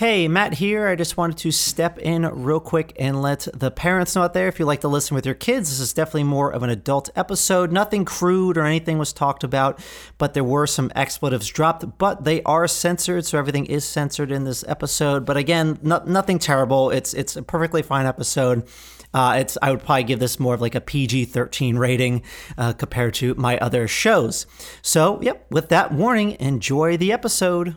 Hey, 0.00 0.28
Matt 0.28 0.54
here. 0.54 0.88
I 0.88 0.96
just 0.96 1.18
wanted 1.18 1.36
to 1.36 1.50
step 1.50 1.98
in 1.98 2.22
real 2.22 2.58
quick 2.58 2.94
and 2.98 3.20
let 3.20 3.46
the 3.52 3.70
parents 3.70 4.16
know 4.16 4.22
out 4.22 4.32
there 4.32 4.48
if 4.48 4.58
you 4.58 4.64
like 4.64 4.80
to 4.80 4.88
listen 4.88 5.14
with 5.14 5.26
your 5.26 5.34
kids, 5.34 5.68
this 5.68 5.78
is 5.78 5.92
definitely 5.92 6.24
more 6.24 6.50
of 6.50 6.62
an 6.62 6.70
adult 6.70 7.10
episode. 7.16 7.70
Nothing 7.70 8.06
crude 8.06 8.56
or 8.56 8.64
anything 8.64 8.96
was 8.96 9.12
talked 9.12 9.44
about, 9.44 9.78
but 10.16 10.32
there 10.32 10.42
were 10.42 10.66
some 10.66 10.90
expletives 10.96 11.48
dropped, 11.48 11.98
but 11.98 12.24
they 12.24 12.42
are 12.44 12.66
censored, 12.66 13.26
so 13.26 13.38
everything 13.38 13.66
is 13.66 13.84
censored 13.84 14.32
in 14.32 14.44
this 14.44 14.64
episode. 14.66 15.26
But 15.26 15.36
again, 15.36 15.78
no, 15.82 16.02
nothing 16.06 16.38
terrible. 16.38 16.88
It's 16.88 17.12
it's 17.12 17.36
a 17.36 17.42
perfectly 17.42 17.82
fine 17.82 18.06
episode. 18.06 18.66
Uh, 19.12 19.36
it's 19.40 19.58
I 19.60 19.70
would 19.70 19.80
probably 19.80 20.04
give 20.04 20.18
this 20.18 20.40
more 20.40 20.54
of 20.54 20.62
like 20.62 20.74
a 20.74 20.80
PG 20.80 21.26
13 21.26 21.76
rating 21.76 22.22
uh, 22.56 22.72
compared 22.72 23.12
to 23.16 23.34
my 23.34 23.58
other 23.58 23.86
shows. 23.86 24.46
So, 24.80 25.20
yep, 25.20 25.44
with 25.50 25.68
that 25.68 25.92
warning, 25.92 26.38
enjoy 26.40 26.96
the 26.96 27.12
episode. 27.12 27.76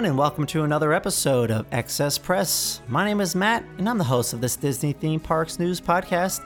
Everyone, 0.00 0.12
and 0.12 0.18
welcome 0.18 0.46
to 0.46 0.64
another 0.64 0.94
episode 0.94 1.50
of 1.50 1.66
Excess 1.72 2.16
Press. 2.16 2.80
My 2.88 3.04
name 3.04 3.20
is 3.20 3.34
Matt, 3.34 3.62
and 3.76 3.86
I'm 3.86 3.98
the 3.98 4.04
host 4.04 4.32
of 4.32 4.40
this 4.40 4.56
Disney 4.56 4.94
Theme 4.94 5.20
Parks 5.20 5.58
News 5.58 5.78
Podcast. 5.78 6.40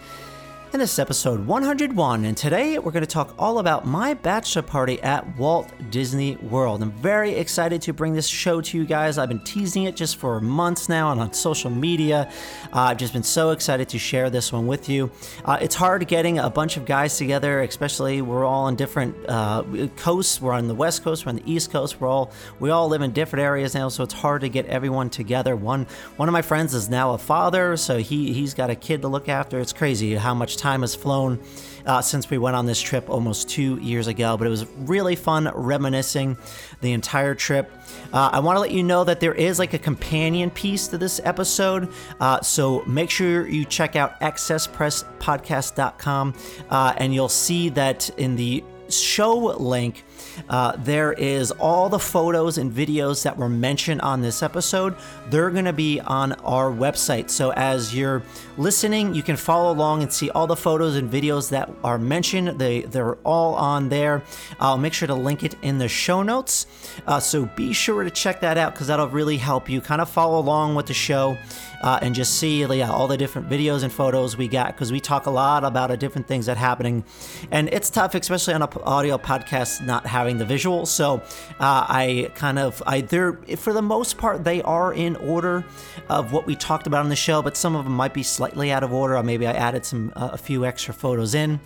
And 0.74 0.80
this 0.80 0.94
is 0.94 0.98
episode 0.98 1.46
101, 1.46 2.24
and 2.24 2.36
today 2.36 2.80
we're 2.80 2.90
going 2.90 3.04
to 3.04 3.06
talk 3.06 3.32
all 3.38 3.60
about 3.60 3.86
my 3.86 4.12
bachelor 4.12 4.62
party 4.62 5.00
at 5.02 5.38
Walt 5.38 5.72
Disney 5.90 6.34
World. 6.34 6.82
I'm 6.82 6.90
very 6.90 7.30
excited 7.30 7.80
to 7.82 7.92
bring 7.92 8.12
this 8.12 8.26
show 8.26 8.60
to 8.60 8.76
you 8.76 8.84
guys. 8.84 9.16
I've 9.16 9.28
been 9.28 9.44
teasing 9.44 9.84
it 9.84 9.94
just 9.94 10.16
for 10.16 10.40
months 10.40 10.88
now 10.88 11.12
and 11.12 11.20
on 11.20 11.32
social 11.32 11.70
media. 11.70 12.28
Uh, 12.72 12.90
I've 12.90 12.96
just 12.96 13.12
been 13.12 13.22
so 13.22 13.50
excited 13.50 13.88
to 13.90 14.00
share 14.00 14.30
this 14.30 14.52
one 14.52 14.66
with 14.66 14.88
you. 14.88 15.12
Uh, 15.44 15.58
it's 15.60 15.76
hard 15.76 16.08
getting 16.08 16.40
a 16.40 16.50
bunch 16.50 16.76
of 16.76 16.86
guys 16.86 17.16
together, 17.18 17.62
especially 17.62 18.20
we're 18.20 18.44
all 18.44 18.64
on 18.64 18.74
different 18.74 19.14
uh, 19.28 19.62
coasts. 19.94 20.42
We're 20.42 20.54
on 20.54 20.66
the 20.66 20.74
West 20.74 21.04
Coast, 21.04 21.24
we're 21.24 21.30
on 21.30 21.36
the 21.36 21.48
East 21.48 21.70
Coast. 21.70 22.00
We're 22.00 22.08
all 22.08 22.32
we 22.58 22.70
all 22.70 22.88
live 22.88 23.02
in 23.02 23.12
different 23.12 23.44
areas 23.44 23.74
now, 23.74 23.90
so 23.90 24.02
it's 24.02 24.14
hard 24.14 24.40
to 24.40 24.48
get 24.48 24.66
everyone 24.66 25.08
together. 25.08 25.54
One 25.54 25.86
one 26.16 26.28
of 26.28 26.32
my 26.32 26.42
friends 26.42 26.74
is 26.74 26.88
now 26.88 27.12
a 27.12 27.18
father, 27.18 27.76
so 27.76 27.98
he 27.98 28.32
he's 28.32 28.54
got 28.54 28.70
a 28.70 28.74
kid 28.74 29.02
to 29.02 29.08
look 29.08 29.28
after. 29.28 29.60
It's 29.60 29.72
crazy 29.72 30.16
how 30.16 30.34
much 30.34 30.63
time 30.64 30.80
has 30.80 30.94
flown 30.94 31.38
uh, 31.84 32.00
since 32.00 32.30
we 32.30 32.38
went 32.38 32.56
on 32.56 32.64
this 32.64 32.80
trip 32.80 33.10
almost 33.10 33.50
two 33.50 33.78
years 33.80 34.06
ago, 34.06 34.38
but 34.38 34.46
it 34.46 34.50
was 34.50 34.64
really 34.78 35.14
fun 35.14 35.52
reminiscing 35.54 36.38
the 36.80 36.92
entire 36.92 37.34
trip. 37.34 37.70
Uh, 38.12 38.30
I 38.32 38.40
want 38.40 38.56
to 38.56 38.60
let 38.60 38.70
you 38.70 38.82
know 38.82 39.04
that 39.04 39.20
there 39.20 39.34
is 39.34 39.58
like 39.58 39.74
a 39.74 39.78
companion 39.78 40.50
piece 40.50 40.88
to 40.88 40.96
this 40.96 41.20
episode, 41.22 41.92
uh, 42.18 42.40
so 42.40 42.82
make 42.86 43.10
sure 43.10 43.46
you 43.46 43.66
check 43.66 43.94
out 43.94 44.18
accesspresspodcast.com 44.20 46.34
uh, 46.70 46.94
and 46.96 47.14
you'll 47.14 47.28
see 47.28 47.68
that 47.68 48.08
in 48.18 48.36
the 48.36 48.64
show 48.88 49.36
link. 49.58 50.04
Uh, 50.48 50.72
there 50.78 51.12
is 51.12 51.50
all 51.52 51.88
the 51.88 51.98
photos 51.98 52.58
and 52.58 52.72
videos 52.72 53.22
that 53.22 53.36
were 53.36 53.48
mentioned 53.48 54.00
on 54.00 54.20
this 54.20 54.42
episode. 54.42 54.96
They're 55.30 55.50
going 55.50 55.64
to 55.64 55.72
be 55.72 56.00
on 56.00 56.32
our 56.32 56.70
website. 56.70 57.30
So 57.30 57.52
as 57.52 57.94
you're 57.94 58.22
listening, 58.56 59.14
you 59.14 59.22
can 59.22 59.36
follow 59.36 59.72
along 59.72 60.02
and 60.02 60.12
see 60.12 60.30
all 60.30 60.46
the 60.46 60.56
photos 60.56 60.96
and 60.96 61.10
videos 61.10 61.50
that 61.50 61.70
are 61.82 61.98
mentioned. 61.98 62.58
They 62.58 62.82
they're 62.82 63.16
all 63.16 63.54
on 63.54 63.88
there. 63.88 64.22
I'll 64.60 64.78
make 64.78 64.92
sure 64.92 65.08
to 65.08 65.14
link 65.14 65.42
it 65.42 65.56
in 65.62 65.78
the 65.78 65.88
show 65.88 66.22
notes. 66.22 66.66
Uh, 67.06 67.20
so 67.20 67.46
be 67.56 67.72
sure 67.72 68.04
to 68.04 68.10
check 68.10 68.40
that 68.40 68.56
out 68.56 68.72
because 68.72 68.86
that'll 68.86 69.08
really 69.08 69.36
help 69.36 69.68
you 69.68 69.80
kind 69.80 70.00
of 70.00 70.08
follow 70.08 70.38
along 70.38 70.74
with 70.74 70.86
the 70.86 70.94
show 70.94 71.36
uh, 71.82 71.98
and 72.00 72.14
just 72.14 72.38
see 72.38 72.64
yeah, 72.64 72.90
all 72.90 73.08
the 73.08 73.16
different 73.16 73.48
videos 73.48 73.82
and 73.82 73.92
photos 73.92 74.36
we 74.36 74.48
got 74.48 74.68
because 74.68 74.90
we 74.92 75.00
talk 75.00 75.26
a 75.26 75.30
lot 75.30 75.64
about 75.64 75.96
different 75.98 76.26
things 76.26 76.46
that 76.46 76.56
are 76.56 76.60
happening. 76.60 77.04
And 77.50 77.68
it's 77.72 77.90
tough, 77.90 78.14
especially 78.14 78.54
on 78.54 78.62
an 78.62 78.68
audio 78.84 79.18
podcast, 79.18 79.84
not 79.84 80.06
having 80.06 80.38
the 80.38 80.44
visuals. 80.44 80.86
So 80.88 81.16
uh, 81.60 81.86
I 81.88 82.30
kind 82.34 82.58
of, 82.58 82.82
I 82.86 83.02
they're, 83.02 83.34
for 83.56 83.72
the 83.72 83.82
most 83.82 84.16
part, 84.16 84.44
they 84.44 84.62
are 84.62 84.94
in 84.94 85.16
order 85.16 85.64
of 86.08 86.32
what 86.32 86.46
we 86.46 86.56
talked 86.56 86.86
about 86.86 87.00
on 87.00 87.08
the 87.08 87.16
show, 87.16 87.42
but 87.42 87.56
some 87.56 87.76
of 87.76 87.84
them 87.84 87.94
might 87.94 88.14
be 88.14 88.22
slightly 88.22 88.43
out 88.72 88.82
of 88.82 88.92
order, 88.92 89.16
or 89.16 89.22
maybe 89.22 89.46
I 89.46 89.52
added 89.52 89.84
some 89.84 90.12
uh, 90.16 90.30
a 90.32 90.38
few 90.38 90.64
extra 90.64 90.94
photos 90.94 91.34
in. 91.34 91.60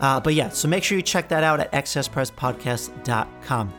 Uh, 0.00 0.20
but 0.20 0.34
yeah, 0.34 0.50
so 0.50 0.68
make 0.68 0.84
sure 0.84 0.96
you 0.96 1.02
check 1.02 1.28
that 1.28 1.44
out 1.44 1.60
at 1.60 1.72
excesspresspodcast.com 1.72 3.72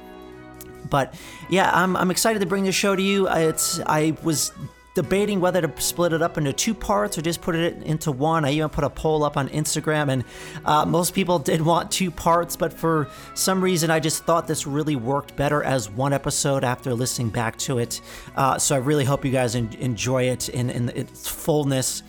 but 0.88 1.16
yeah 1.50 1.72
I'm, 1.74 1.98
I'm 1.98 2.12
excited 2.12 2.42
to 2.42 2.46
bring 2.46 2.66
this 2.66 2.76
show 2.76 2.96
to 2.96 3.02
you 3.02 3.28
it's 3.28 3.80
i 3.88 4.16
was 4.22 4.52
debating 4.96 5.42
whether 5.42 5.62
to 5.62 5.82
split 5.82 6.14
it 6.14 6.22
up 6.22 6.38
into 6.38 6.54
two 6.54 6.74
parts 6.74 7.18
or 7.18 7.22
just 7.22 7.42
put 7.42 7.54
it 7.54 7.84
into 7.84 8.12
one. 8.12 8.46
I 8.46 8.52
even 8.52 8.70
put 8.70 8.86
a 8.86 8.90
poll 8.90 9.24
up 9.24 9.38
on 9.38 9.50
Instagram, 9.50 10.10
and 10.10 10.24
uh, 10.64 10.86
most 10.86 11.14
people 11.14 11.38
did 11.40 11.62
want 11.62 11.92
two 11.92 12.10
parts, 12.10 12.56
but 12.56 12.74
for 12.74 13.10
some 13.36 13.62
reason, 13.62 13.92
I 13.92 14.00
just 14.00 14.24
thought 14.24 14.48
this 14.48 14.66
really 14.66 14.96
worked 14.96 15.36
better 15.36 15.62
as 15.62 15.90
one 15.90 16.14
episode 16.14 16.64
after 16.64 16.94
listening 16.94 17.30
back 17.30 17.58
to 17.60 17.78
it. 17.78 18.02
Uh, 18.36 18.58
so 18.58 18.76
I 18.76 18.80
really 18.80 19.06
hope 19.06 19.24
you 19.24 19.32
guys 19.32 19.56
en- 19.56 19.76
enjoy 19.80 20.30
it 20.30 20.50
in, 20.50 20.70
in 20.70 20.90
its 20.90 21.28
fullness. 21.28 22.02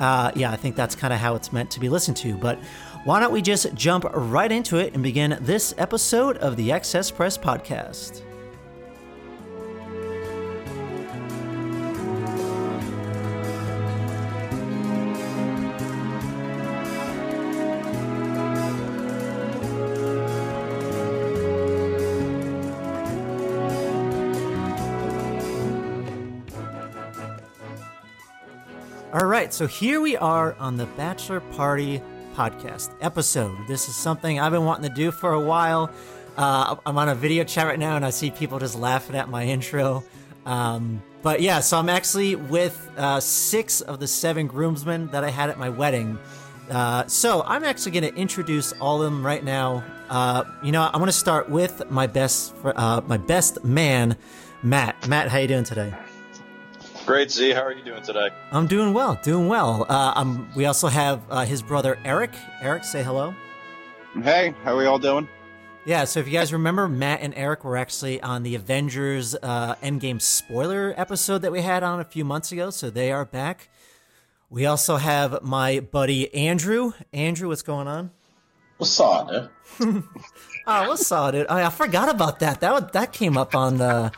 Uh, 0.00 0.32
yeah, 0.34 0.50
I 0.50 0.56
think 0.56 0.76
that's 0.76 0.94
kind 0.94 1.12
of 1.12 1.20
how 1.20 1.34
it's 1.34 1.52
meant 1.52 1.70
to 1.72 1.80
be 1.80 1.88
listened 1.88 2.16
to. 2.18 2.34
But 2.36 2.58
why 3.04 3.20
don't 3.20 3.32
we 3.32 3.42
just 3.42 3.72
jump 3.74 4.04
right 4.12 4.50
into 4.50 4.78
it 4.78 4.94
and 4.94 5.02
begin 5.02 5.38
this 5.40 5.74
episode 5.78 6.38
of 6.38 6.56
the 6.56 6.72
Excess 6.72 7.10
Press 7.10 7.36
Podcast? 7.38 8.22
Right, 29.50 29.54
so 29.54 29.66
here 29.66 30.00
we 30.00 30.16
are 30.16 30.54
on 30.60 30.76
the 30.76 30.86
Bachelor 30.96 31.40
Party 31.40 32.00
podcast 32.36 32.94
episode. 33.00 33.56
This 33.66 33.88
is 33.88 33.96
something 33.96 34.38
I've 34.38 34.52
been 34.52 34.64
wanting 34.64 34.88
to 34.88 34.94
do 34.94 35.10
for 35.10 35.32
a 35.32 35.40
while. 35.40 35.90
Uh, 36.36 36.76
I'm 36.86 36.96
on 36.96 37.08
a 37.08 37.16
video 37.16 37.42
chat 37.42 37.66
right 37.66 37.78
now, 37.78 37.96
and 37.96 38.04
I 38.04 38.10
see 38.10 38.30
people 38.30 38.60
just 38.60 38.78
laughing 38.78 39.16
at 39.16 39.28
my 39.28 39.44
intro. 39.44 40.04
Um, 40.46 41.02
but 41.22 41.40
yeah, 41.40 41.58
so 41.58 41.78
I'm 41.78 41.88
actually 41.88 42.36
with 42.36 42.78
uh, 42.96 43.18
six 43.18 43.80
of 43.80 43.98
the 43.98 44.06
seven 44.06 44.46
groomsmen 44.46 45.08
that 45.08 45.24
I 45.24 45.30
had 45.30 45.50
at 45.50 45.58
my 45.58 45.68
wedding. 45.68 46.16
Uh, 46.70 47.08
so 47.08 47.42
I'm 47.42 47.64
actually 47.64 47.90
going 47.90 48.14
to 48.14 48.20
introduce 48.20 48.72
all 48.74 49.02
of 49.02 49.10
them 49.10 49.26
right 49.26 49.42
now. 49.42 49.82
Uh, 50.08 50.44
you 50.62 50.70
know, 50.70 50.82
I'm 50.82 51.00
going 51.00 51.06
to 51.06 51.12
start 51.12 51.50
with 51.50 51.90
my 51.90 52.06
best, 52.06 52.54
uh, 52.64 53.00
my 53.04 53.16
best 53.16 53.64
man, 53.64 54.16
Matt. 54.62 55.08
Matt, 55.08 55.28
how 55.28 55.38
you 55.38 55.48
doing 55.48 55.64
today? 55.64 55.92
Great, 57.06 57.30
Z. 57.30 57.50
How 57.52 57.62
are 57.62 57.72
you 57.72 57.82
doing 57.82 58.02
today? 58.02 58.28
I'm 58.52 58.66
doing 58.66 58.92
well, 58.92 59.18
doing 59.22 59.48
well. 59.48 59.86
Uh, 59.88 60.12
I'm, 60.14 60.52
we 60.54 60.66
also 60.66 60.88
have 60.88 61.22
uh, 61.30 61.44
his 61.44 61.62
brother 61.62 61.98
Eric. 62.04 62.30
Eric, 62.60 62.84
say 62.84 63.02
hello. 63.02 63.34
Hey, 64.22 64.54
how 64.64 64.74
are 64.74 64.76
we 64.76 64.86
all 64.86 64.98
doing? 64.98 65.28
Yeah, 65.86 66.04
so 66.04 66.20
if 66.20 66.26
you 66.26 66.32
guys 66.32 66.52
remember, 66.52 66.88
Matt 66.88 67.20
and 67.22 67.32
Eric 67.34 67.64
were 67.64 67.76
actually 67.76 68.20
on 68.20 68.42
the 68.42 68.54
Avengers 68.54 69.34
uh, 69.42 69.76
Endgame 69.76 70.20
spoiler 70.20 70.94
episode 70.96 71.38
that 71.42 71.52
we 71.52 71.62
had 71.62 71.82
on 71.82 72.00
a 72.00 72.04
few 72.04 72.24
months 72.24 72.52
ago, 72.52 72.70
so 72.70 72.90
they 72.90 73.10
are 73.10 73.24
back. 73.24 73.70
We 74.50 74.66
also 74.66 74.96
have 74.96 75.42
my 75.42 75.80
buddy 75.80 76.32
Andrew. 76.34 76.92
Andrew, 77.12 77.48
what's 77.48 77.62
going 77.62 77.88
on? 77.88 78.10
What's 78.76 78.98
up, 79.00 79.28
dude? 79.28 79.48
oh, 79.80 80.02
what's 80.88 81.10
up, 81.10 81.32
dude? 81.32 81.46
Oh, 81.48 81.56
I 81.56 81.70
forgot 81.70 82.08
about 82.08 82.40
that. 82.40 82.60
That 82.60 82.92
that 82.92 83.12
came 83.12 83.38
up 83.38 83.54
on 83.54 83.78
the 83.78 84.12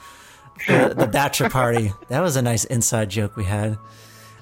the, 0.66 0.94
the 0.96 1.06
bachelor 1.06 1.50
party. 1.50 1.92
That 2.08 2.20
was 2.20 2.36
a 2.36 2.42
nice 2.42 2.64
inside 2.64 3.10
joke 3.10 3.36
we 3.36 3.44
had. 3.44 3.78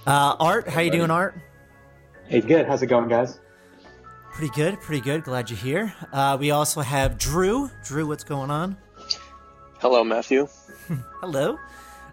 Uh, 0.06 0.37
Art, 0.38 0.69
how 0.69 0.81
you 0.81 0.90
doing, 0.90 1.11
Art? 1.11 1.34
Hey, 2.26 2.40
good. 2.40 2.67
How's 2.67 2.82
it 2.82 2.87
going, 2.87 3.08
guys? 3.08 3.40
Pretty 4.32 4.52
good, 4.55 4.81
pretty 4.81 5.00
good. 5.02 5.25
Glad 5.25 5.50
you're 5.50 5.58
here. 5.58 5.93
Uh, 6.12 6.37
we 6.38 6.50
also 6.52 6.81
have 6.81 7.19
Drew. 7.19 7.70
Drew, 7.84 8.06
what's 8.06 8.25
going 8.25 8.50
on? 8.50 8.76
Hello, 9.78 10.05
Matthew. 10.05 10.46
Hello. 11.20 11.58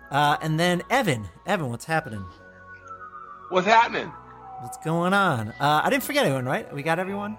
Uh, 0.10 0.38
and 0.42 0.60
then 0.60 0.82
Evan. 0.90 1.28
Evan, 1.46 1.70
what's 1.70 1.86
happening? 1.86 2.26
What's 3.50 3.68
happening? 3.68 4.08
What's 4.62 4.78
going 4.78 5.14
on? 5.14 5.50
Uh, 5.60 5.82
I 5.84 5.90
didn't 5.90 6.04
forget 6.04 6.26
anyone, 6.26 6.46
right? 6.46 6.74
We 6.74 6.82
got 6.82 6.98
everyone. 7.00 7.38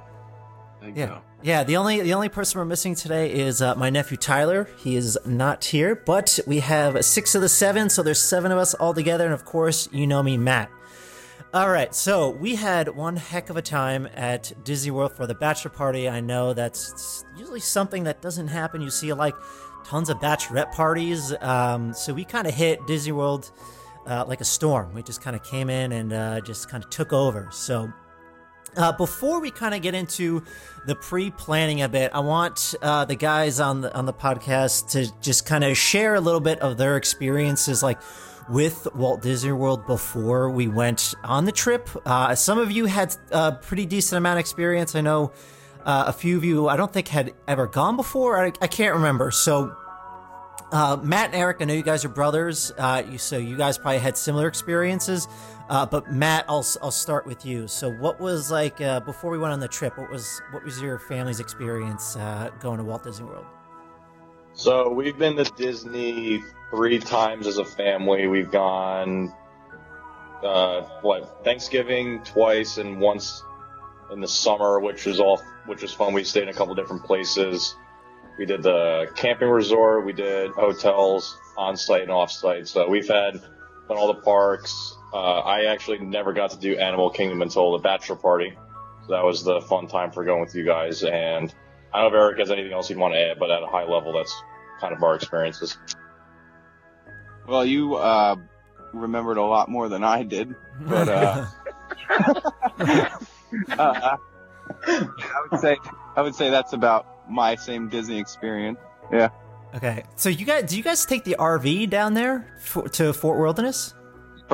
yeah, 0.95 1.07
so. 1.07 1.23
Yeah. 1.43 1.65
The 1.65 1.77
only 1.77 2.01
the 2.01 2.15
only 2.15 2.29
person 2.29 2.59
we're 2.59 2.65
missing 2.65 2.95
today 2.95 3.33
is 3.33 3.63
uh, 3.63 3.75
my 3.75 3.91
nephew 3.91 4.17
Tyler. 4.17 4.69
He 4.79 4.97
is 4.97 5.19
not 5.25 5.65
here, 5.65 5.95
but 5.95 6.39
we 6.47 6.61
have 6.61 7.05
six 7.05 7.35
of 7.35 7.43
the 7.43 7.49
seven, 7.49 7.91
so 7.91 8.03
there's 8.03 8.23
seven 8.23 8.53
of 8.53 8.59
us 8.59 8.75
all 8.75 8.95
together, 8.95 9.25
and 9.25 9.35
of 9.35 9.45
course, 9.45 9.89
you 9.93 10.07
know 10.07 10.23
me, 10.23 10.37
Matt. 10.37 10.71
All 11.55 11.71
right, 11.71 11.95
so 11.95 12.29
we 12.29 12.57
had 12.57 12.89
one 12.89 13.17
heck 13.17 13.49
of 13.49 13.57
a 13.57 13.63
time 13.63 14.07
at 14.15 14.53
Disney 14.65 14.91
World 14.91 15.13
for 15.13 15.27
the 15.27 15.35
bachelor 15.35 15.71
party. 15.71 16.07
I 16.07 16.21
know 16.21 16.53
that's 16.53 17.25
usually 17.39 17.61
something 17.61 18.05
that 18.05 18.21
doesn't 18.21 18.49
happen. 18.49 18.83
You 18.83 18.91
see 18.91 19.11
like 19.15 19.35
tons 19.87 20.11
of 20.11 20.19
bachelorette 20.19 20.73
parties. 20.73 21.33
Um, 21.41 21.95
so 21.95 22.13
we 22.13 22.25
kind 22.25 22.47
of 22.47 22.53
hit 22.53 22.87
Disney 22.87 23.13
World 23.13 23.51
uh, 24.07 24.27
like 24.27 24.43
a 24.43 24.45
storm. 24.45 24.93
We 24.93 25.03
just 25.03 25.23
kind 25.23 25.35
of 25.35 25.43
came 25.43 25.71
in 25.71 25.93
and 25.93 26.13
uh, 26.13 26.41
just 26.43 26.69
kind 26.69 26.85
of 26.85 26.91
took 26.91 27.15
over. 27.15 27.49
So 27.51 27.91
uh, 28.79 28.93
before 28.93 29.41
we 29.41 29.51
kind 29.51 29.75
of 29.75 29.83
get 29.83 29.95
into 29.95 30.43
the 30.87 30.95
pre-planning 30.95 31.83
a 31.83 31.89
bit, 31.89 32.13
I 32.15 32.21
want 32.21 32.75
uh, 32.81 33.05
the 33.05 33.17
guys 33.17 33.61
on 33.61 33.83
the 33.83 33.95
on 33.95 34.07
the 34.07 34.13
podcast 34.13 34.93
to 34.93 35.13
just 35.21 35.45
kind 35.45 35.65
of 35.65 35.77
share 35.77 36.15
a 36.15 36.21
little 36.21 36.41
bit 36.41 36.61
of 36.61 36.79
their 36.79 36.97
experiences, 36.97 37.83
like 37.83 37.99
with 38.49 38.89
Walt 38.95 39.21
Disney 39.21 39.53
World 39.53 39.87
before 39.87 40.49
we 40.51 40.69
went 40.69 41.15
on 41.23 41.45
the 41.45 41.53
trip. 41.53 41.89
Uh, 42.07 42.35
some 42.35 42.59
of 42.59 42.71
you 42.71 42.87
had 42.87 43.15
a 43.31 43.53
pretty 43.53 43.85
decent 43.85 44.17
amount 44.17 44.39
of 44.39 44.41
experience. 44.41 44.95
I 44.95 45.03
know 45.03 45.33
uh, 45.85 46.05
a 46.07 46.13
few 46.13 46.37
of 46.37 46.45
you 46.45 46.69
I 46.69 46.77
don't 46.77 46.93
think 46.93 47.09
had 47.09 47.35
ever 47.47 47.67
gone 47.67 47.97
before. 47.97 48.43
I, 48.43 48.53
I 48.61 48.67
can't 48.67 48.95
remember. 48.95 49.31
So, 49.31 49.77
uh, 50.73 50.99
Matt 51.03 51.27
and 51.27 51.35
Eric, 51.35 51.59
I 51.61 51.65
know 51.65 51.75
you 51.75 51.83
guys 51.83 52.05
are 52.05 52.11
brothers, 52.11 52.73
uh, 52.79 53.03
you, 53.09 53.19
so 53.19 53.39
you 53.39 53.57
guys 53.57 53.79
probably 53.79 53.99
had 53.99 54.17
similar 54.17 54.47
experiences. 54.47 55.29
Uh, 55.69 55.85
but 55.85 56.11
Matt, 56.11 56.47
I'll 56.49 56.67
I'll 56.83 56.91
start 56.91 57.27
with 57.27 57.45
you. 57.45 57.69
So, 57.69 57.91
what 57.91 58.19
was 58.21 58.51
like 58.51 58.81
uh, 58.81 59.01
before 59.01 59.31
we 59.31 59.39
went 59.39 59.53
on 59.53 59.61
the 59.61 59.69
trip? 59.69 59.99
What 59.99 60.11
was 60.11 60.41
what 60.51 60.65
was 60.65 60.81
your 60.81 60.99
family's 60.99 61.41
experience 61.41 62.17
going 62.61 62.79
to 62.79 62.85
Walt 62.85 63.05
Disney 63.05 63.27
World? 63.27 63.45
So 64.59 64.91
we've 64.91 65.17
been 65.17 65.37
to 65.37 65.45
Disney 65.45 66.43
three 66.71 66.99
times 66.99 67.47
as 67.47 67.59
a 67.59 67.65
family. 67.65 68.27
We've 68.27 68.51
gone, 68.51 69.33
uh, 70.43 70.81
what 71.01 71.45
Thanksgiving 71.45 72.25
twice 72.25 72.79
and 72.79 73.01
once 73.01 73.45
in 74.11 74.21
the 74.21 74.27
summer, 74.27 74.81
which 74.81 75.07
was 75.07 75.21
all 75.21 75.41
which 75.67 75.83
was 75.83 75.93
fun. 75.93 76.13
We 76.13 76.25
stayed 76.25 76.43
in 76.43 76.49
a 76.49 76.53
couple 76.53 76.75
different 76.75 77.05
places. 77.05 77.77
We 78.39 78.47
did 78.47 78.63
the 78.63 79.11
camping 79.17 79.49
resort. 79.49 80.07
We 80.07 80.13
did 80.13 80.53
hotels 80.53 81.37
on 81.57 81.77
site 81.77 82.03
and 82.03 82.11
off 82.11 82.31
site. 82.31 82.69
So 82.69 82.89
we've 82.89 83.09
had 83.09 83.35
done 83.35 83.97
all 83.97 84.07
the 84.07 84.21
parks. 84.21 84.97
Uh, 85.13 85.41
I 85.41 85.65
actually 85.65 85.99
never 85.99 86.33
got 86.33 86.51
to 86.53 86.59
do 86.59 86.77
Animal 86.77 87.11
Kingdom 87.11 87.43
until 87.43 87.73
the 87.73 87.79
bachelor 87.79 88.17
party. 88.17 88.57
So 89.07 89.13
that 89.13 89.25
was 89.25 89.43
the 89.43 89.61
fun 89.63 89.89
time 89.89 90.13
for 90.13 90.25
going 90.25 90.41
with 90.41 90.55
you 90.55 90.65
guys. 90.65 91.03
And 91.03 91.53
I 91.93 92.03
don't 92.03 92.13
know 92.13 92.19
if 92.19 92.23
Eric 92.23 92.39
has 92.39 92.51
anything 92.51 92.73
else 92.73 92.89
he'd 92.89 92.97
want 92.97 93.15
to 93.15 93.21
add, 93.21 93.39
but 93.41 93.51
at 93.51 93.63
a 93.63 93.67
high 93.67 93.85
level, 93.85 94.13
that's 94.13 94.35
kind 94.81 94.95
of 94.95 95.03
our 95.03 95.17
experiences. 95.17 95.77
Well, 97.47 97.65
you 97.65 97.95
uh, 97.97 98.37
remembered 98.93 99.39
a 99.39 99.43
lot 99.43 99.69
more 99.69 99.89
than 99.89 100.05
I 100.05 100.23
did, 100.23 100.55
but 100.81 101.09
uh, 101.09 101.47
uh, 103.71 104.17
I 104.87 105.47
would 105.51 105.61
say 105.61 105.79
I 106.15 106.23
would 106.23 106.35
say 106.35 106.51
that's 106.51 106.75
about 106.75 107.07
my 107.29 107.55
same 107.55 107.89
Disney 107.89 108.19
experience. 108.19 108.79
Yeah. 109.13 109.31
Okay, 109.75 110.05
so 110.17 110.29
you 110.29 110.47
guys, 110.47 110.71
do 110.71 110.77
you 110.77 110.83
guys 110.83 111.05
take 111.05 111.25
the 111.25 111.37
RV 111.39 111.91
down 111.91 112.15
there 112.15 112.55
for, 112.59 112.89
to 112.89 113.13
Fort 113.13 113.39
Wilderness? 113.39 113.95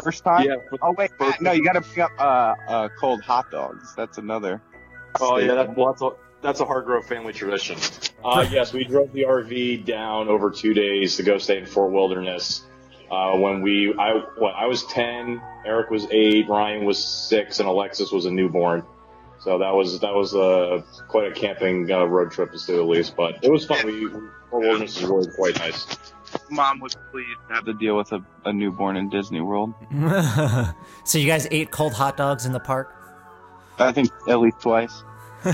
First 0.02 0.24
time? 0.24 0.44
Yeah. 0.44 0.56
Oh 0.82 0.92
wait, 0.98 1.12
Matt, 1.20 1.40
no, 1.40 1.52
you 1.52 1.64
got 1.64 1.74
to 1.74 1.80
pick 1.80 1.98
up 1.98 2.10
uh, 2.18 2.54
uh, 2.68 2.88
cold 2.98 3.22
hot 3.22 3.48
dogs. 3.50 3.94
That's 3.94 4.18
another. 4.18 4.60
Oh 5.20 5.36
yeah, 5.36 5.44
staple. 5.44 5.56
that's, 5.56 5.76
well, 5.76 5.86
that's 5.92 6.02
a 6.02 6.10
that's 6.44 6.60
a 6.60 6.64
Hargrove 6.64 7.06
family 7.06 7.32
tradition. 7.32 7.78
Uh, 8.24 8.46
yes, 8.50 8.72
we 8.72 8.84
drove 8.84 9.12
the 9.12 9.22
RV 9.22 9.84
down 9.86 10.28
over 10.28 10.50
two 10.50 10.74
days 10.74 11.16
to 11.16 11.22
go 11.22 11.38
stay 11.38 11.58
in 11.58 11.66
Fort 11.66 11.90
Wilderness. 11.90 12.64
Uh, 13.10 13.36
when 13.36 13.62
we, 13.62 13.94
I, 13.98 14.22
what, 14.36 14.54
I 14.54 14.66
was 14.66 14.84
10, 14.86 15.40
Eric 15.64 15.90
was 15.90 16.06
8, 16.10 16.48
Ryan 16.48 16.84
was 16.84 17.02
6, 17.28 17.60
and 17.60 17.68
Alexis 17.68 18.10
was 18.10 18.26
a 18.26 18.30
newborn. 18.30 18.84
So 19.44 19.58
that 19.58 19.70
was, 19.74 20.00
that 20.00 20.14
was, 20.14 20.34
uh, 20.34 20.82
quite 21.08 21.30
a 21.30 21.34
camping, 21.34 21.90
uh, 21.92 22.04
road 22.04 22.32
trip 22.32 22.50
to 22.52 22.58
say 22.58 22.74
the 22.76 22.82
least, 22.82 23.14
but 23.16 23.38
it 23.44 23.50
was 23.50 23.66
fun. 23.66 23.84
We, 23.86 24.08
Fort 24.50 24.62
Wilderness 24.64 24.96
is 24.96 25.04
really 25.04 25.30
quite 25.36 25.58
nice. 25.58 25.86
Mom 26.50 26.80
was 26.80 26.96
pleased 27.12 27.28
to 27.48 27.54
have 27.54 27.64
to 27.66 27.74
deal 27.74 27.96
with 27.96 28.10
a, 28.12 28.24
a 28.44 28.52
newborn 28.52 28.96
in 28.96 29.08
Disney 29.10 29.40
World. 29.40 29.72
so 31.04 31.18
you 31.18 31.26
guys 31.26 31.46
ate 31.50 31.70
cold 31.70 31.92
hot 31.92 32.16
dogs 32.16 32.46
in 32.46 32.52
the 32.52 32.60
park? 32.60 32.92
I 33.78 33.92
think 33.92 34.10
at 34.28 34.40
least 34.40 34.60
twice. 34.60 35.02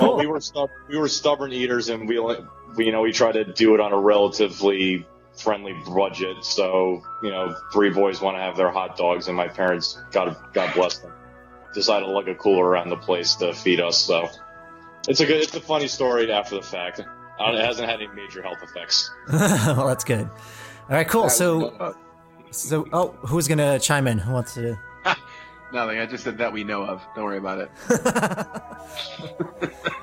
Well, 0.00 0.16
we 0.16 0.26
were 0.26 0.40
stub- 0.40 0.70
we 0.88 0.96
were 0.98 1.08
stubborn 1.08 1.52
eaters, 1.52 1.88
and 1.88 2.08
we, 2.08 2.16
only- 2.18 2.46
we 2.76 2.86
you 2.86 2.92
know 2.92 3.02
we 3.02 3.10
tried 3.12 3.32
to 3.32 3.44
do 3.44 3.74
it 3.74 3.80
on 3.80 3.92
a 3.92 3.98
relatively 3.98 5.04
friendly 5.36 5.72
budget. 5.84 6.44
So 6.44 7.02
you 7.24 7.30
know, 7.30 7.56
three 7.72 7.90
boys 7.90 8.20
want 8.20 8.36
to 8.36 8.40
have 8.40 8.56
their 8.56 8.70
hot 8.70 8.96
dogs, 8.96 9.26
and 9.26 9.36
my 9.36 9.48
parents, 9.48 9.98
God 10.12 10.36
God 10.52 10.72
bless 10.74 10.98
them, 10.98 11.12
decided 11.74 12.06
to 12.06 12.10
lug 12.12 12.28
a 12.28 12.34
cooler 12.34 12.64
around 12.64 12.90
the 12.90 12.96
place 12.96 13.34
to 13.36 13.52
feed 13.54 13.80
us. 13.80 13.98
So 13.98 14.28
it's 15.08 15.20
a 15.20 15.26
good, 15.26 15.42
it's 15.42 15.54
a 15.54 15.60
funny 15.60 15.88
story 15.88 16.30
after 16.30 16.56
the 16.56 16.62
fact. 16.62 17.00
Uh, 17.00 17.52
It 17.52 17.64
hasn't 17.64 17.88
had 17.88 18.00
any 18.02 18.08
major 18.14 18.42
health 18.42 18.62
effects. 18.62 19.10
well, 19.32 19.86
that's 19.86 20.04
good. 20.04 20.28
All 20.28 20.96
right, 20.96 21.08
cool. 21.08 21.28
So, 21.30 21.94
so 22.50 22.86
oh, 22.92 23.08
who's 23.26 23.48
gonna 23.48 23.78
chime 23.78 24.06
in? 24.06 24.18
Who 24.18 24.32
wants 24.32 24.54
to? 24.54 24.78
Nothing. 25.72 26.00
I 26.00 26.06
just 26.06 26.24
said 26.24 26.36
that 26.38 26.52
we 26.52 26.64
know 26.64 26.82
of. 26.82 27.00
Don't 27.14 27.24
worry 27.24 27.38
about 27.38 27.60
it. 27.60 27.70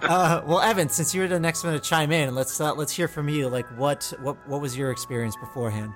uh, 0.04 0.42
well, 0.46 0.62
Evan, 0.62 0.88
since 0.90 1.14
you're 1.14 1.28
the 1.28 1.40
next 1.40 1.64
one 1.66 1.74
to 1.74 1.80
chime 1.80 2.12
in, 2.12 2.34
let's 2.34 2.60
uh, 2.62 2.74
let's 2.74 2.94
hear 2.94 3.08
from 3.10 3.28
you. 3.28 3.50
Like, 3.50 3.68
what 3.78 4.14
what 4.22 4.38
what 4.48 4.62
was 4.62 4.78
your 4.78 4.92
experience 4.92 5.36
beforehand? 5.36 5.94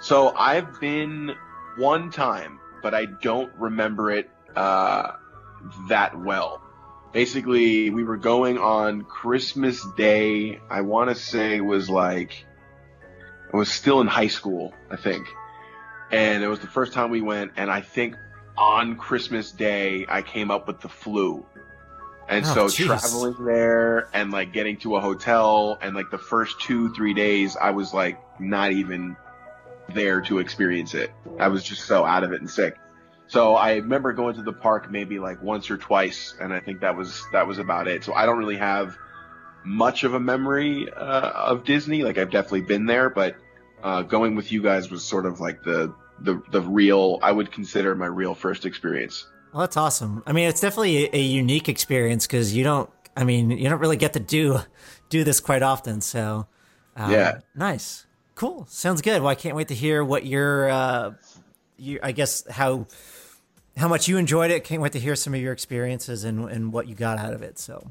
So 0.00 0.34
I've 0.36 0.78
been 0.78 1.34
one 1.76 2.10
time, 2.10 2.60
but 2.82 2.94
I 2.94 3.06
don't 3.06 3.52
remember 3.58 4.10
it 4.10 4.30
uh, 4.56 5.12
that 5.88 6.18
well. 6.18 6.62
Basically, 7.12 7.90
we 7.90 8.04
were 8.04 8.16
going 8.16 8.56
on 8.58 9.02
Christmas 9.02 9.84
Day. 9.96 10.60
I 10.70 10.82
want 10.82 11.10
to 11.10 11.16
say 11.16 11.56
it 11.56 11.64
was 11.64 11.90
like 11.90 12.44
I 13.52 13.56
was 13.56 13.70
still 13.70 14.00
in 14.00 14.06
high 14.06 14.28
school, 14.28 14.72
I 14.90 14.96
think, 14.96 15.26
and 16.12 16.42
it 16.44 16.48
was 16.48 16.60
the 16.60 16.68
first 16.68 16.92
time 16.92 17.10
we 17.10 17.20
went. 17.20 17.52
And 17.56 17.68
I 17.70 17.80
think 17.80 18.14
on 18.56 18.96
Christmas 18.96 19.50
Day, 19.50 20.06
I 20.08 20.22
came 20.22 20.50
up 20.50 20.66
with 20.68 20.80
the 20.80 20.88
flu. 20.88 21.44
And 22.28 22.46
Oh, 22.46 22.54
so 22.54 22.66
jeez. 22.66 22.86
traveling 22.86 23.44
there 23.44 24.08
and 24.14 24.30
like 24.30 24.52
getting 24.52 24.76
to 24.78 24.94
a 24.94 25.00
hotel 25.00 25.76
and 25.82 25.96
like 25.96 26.10
the 26.12 26.18
first 26.18 26.60
two, 26.60 26.94
three 26.94 27.12
days, 27.12 27.56
I 27.56 27.70
was 27.70 27.92
like 27.92 28.20
not 28.40 28.70
even 28.70 29.16
there 29.92 30.20
to 30.22 30.38
experience 30.38 30.94
it. 30.94 31.10
I 31.40 31.48
was 31.48 31.64
just 31.64 31.86
so 31.86 32.04
out 32.04 32.22
of 32.22 32.32
it 32.32 32.40
and 32.40 32.48
sick. 32.48 32.76
So 33.30 33.54
I 33.54 33.76
remember 33.76 34.12
going 34.12 34.34
to 34.34 34.42
the 34.42 34.52
park 34.52 34.90
maybe 34.90 35.20
like 35.20 35.40
once 35.40 35.70
or 35.70 35.76
twice, 35.76 36.34
and 36.40 36.52
I 36.52 36.58
think 36.58 36.80
that 36.80 36.96
was 36.96 37.24
that 37.30 37.46
was 37.46 37.58
about 37.58 37.86
it. 37.86 38.02
So 38.02 38.12
I 38.12 38.26
don't 38.26 38.38
really 38.38 38.56
have 38.56 38.98
much 39.64 40.02
of 40.02 40.14
a 40.14 40.20
memory 40.20 40.92
uh, 40.92 41.30
of 41.30 41.62
Disney. 41.64 42.02
Like 42.02 42.18
I've 42.18 42.32
definitely 42.32 42.62
been 42.62 42.86
there, 42.86 43.08
but 43.08 43.36
uh, 43.84 44.02
going 44.02 44.34
with 44.34 44.50
you 44.50 44.62
guys 44.62 44.90
was 44.90 45.04
sort 45.04 45.26
of 45.26 45.38
like 45.38 45.62
the 45.62 45.94
the 46.18 46.42
the 46.50 46.60
real. 46.60 47.20
I 47.22 47.30
would 47.30 47.52
consider 47.52 47.94
my 47.94 48.06
real 48.06 48.34
first 48.34 48.66
experience. 48.66 49.28
Well, 49.52 49.60
that's 49.60 49.76
awesome. 49.76 50.24
I 50.26 50.32
mean, 50.32 50.48
it's 50.48 50.60
definitely 50.60 51.04
a, 51.04 51.16
a 51.16 51.22
unique 51.22 51.68
experience 51.68 52.26
because 52.26 52.52
you 52.52 52.64
don't. 52.64 52.90
I 53.16 53.22
mean, 53.22 53.52
you 53.52 53.68
don't 53.68 53.78
really 53.80 53.96
get 53.96 54.12
to 54.14 54.20
do 54.20 54.58
do 55.08 55.22
this 55.22 55.38
quite 55.38 55.62
often. 55.62 56.00
So, 56.00 56.48
um, 56.96 57.12
Yeah. 57.12 57.38
nice, 57.54 58.06
cool, 58.34 58.66
sounds 58.68 59.02
good. 59.02 59.22
Well, 59.22 59.30
I 59.30 59.36
can't 59.36 59.54
wait 59.54 59.68
to 59.68 59.74
hear 59.74 60.04
what 60.04 60.26
your, 60.26 60.68
uh, 60.68 61.12
you, 61.76 62.00
I 62.02 62.10
guess 62.12 62.44
how 62.48 62.86
how 63.80 63.88
much 63.88 64.08
you 64.08 64.18
enjoyed 64.18 64.50
it. 64.50 64.62
Can't 64.62 64.82
wait 64.82 64.92
to 64.92 65.00
hear 65.00 65.16
some 65.16 65.34
of 65.34 65.40
your 65.40 65.52
experiences 65.52 66.24
and 66.24 66.48
and 66.50 66.72
what 66.72 66.86
you 66.86 66.94
got 66.94 67.18
out 67.18 67.32
of 67.32 67.42
it. 67.42 67.58
So. 67.58 67.90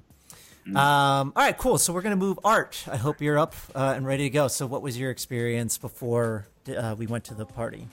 Um, 0.67 0.75
all 0.75 1.31
right, 1.35 1.57
cool. 1.57 1.79
So 1.79 1.91
we're 1.91 2.03
gonna 2.03 2.15
move 2.15 2.39
art. 2.43 2.83
I 2.91 2.95
hope 2.97 3.21
you're 3.21 3.39
up 3.39 3.55
uh, 3.73 3.93
and 3.95 4.05
ready 4.05 4.25
to 4.25 4.29
go. 4.29 4.47
So, 4.47 4.67
what 4.67 4.83
was 4.83 4.99
your 4.99 5.09
experience 5.09 5.79
before 5.79 6.45
uh, 6.77 6.95
we 6.95 7.07
went 7.07 7.23
to 7.25 7.33
the 7.33 7.45
party? 7.45 7.87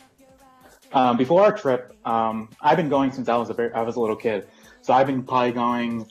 Um, 0.93 1.17
before 1.17 1.43
our 1.43 1.57
trip, 1.57 1.97
um, 2.05 2.51
I've 2.61 2.77
been 2.77 2.89
going 2.89 3.13
since 3.13 3.29
I 3.29 3.37
was 3.37 3.51
a 3.51 3.55
very, 3.55 3.73
I 3.73 3.83
was 3.83 3.97
a 3.97 4.01
little 4.01 4.17
kid. 4.17 4.47
So 4.83 4.93
I've 4.93 5.07
been 5.07 5.23
probably 5.23 5.53
going, 5.53 6.07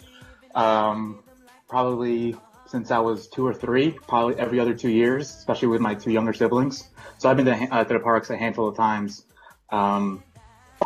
um, 0.53 1.23
probably 1.69 2.35
since 2.67 2.91
I 2.91 2.99
was 2.99 3.27
two 3.27 3.47
or 3.47 3.53
three, 3.53 3.91
probably 3.91 4.35
every 4.35 4.59
other 4.59 4.73
two 4.73 4.89
years, 4.89 5.29
especially 5.29 5.69
with 5.69 5.81
my 5.81 5.95
two 5.95 6.11
younger 6.11 6.33
siblings. 6.33 6.89
So 7.19 7.29
I've 7.29 7.37
been 7.37 7.45
to, 7.45 7.53
uh, 7.71 7.83
to 7.83 7.93
the 7.93 7.99
parks 7.99 8.29
a 8.29 8.37
handful 8.37 8.67
of 8.67 8.75
times. 8.75 9.23
Um, 9.69 10.23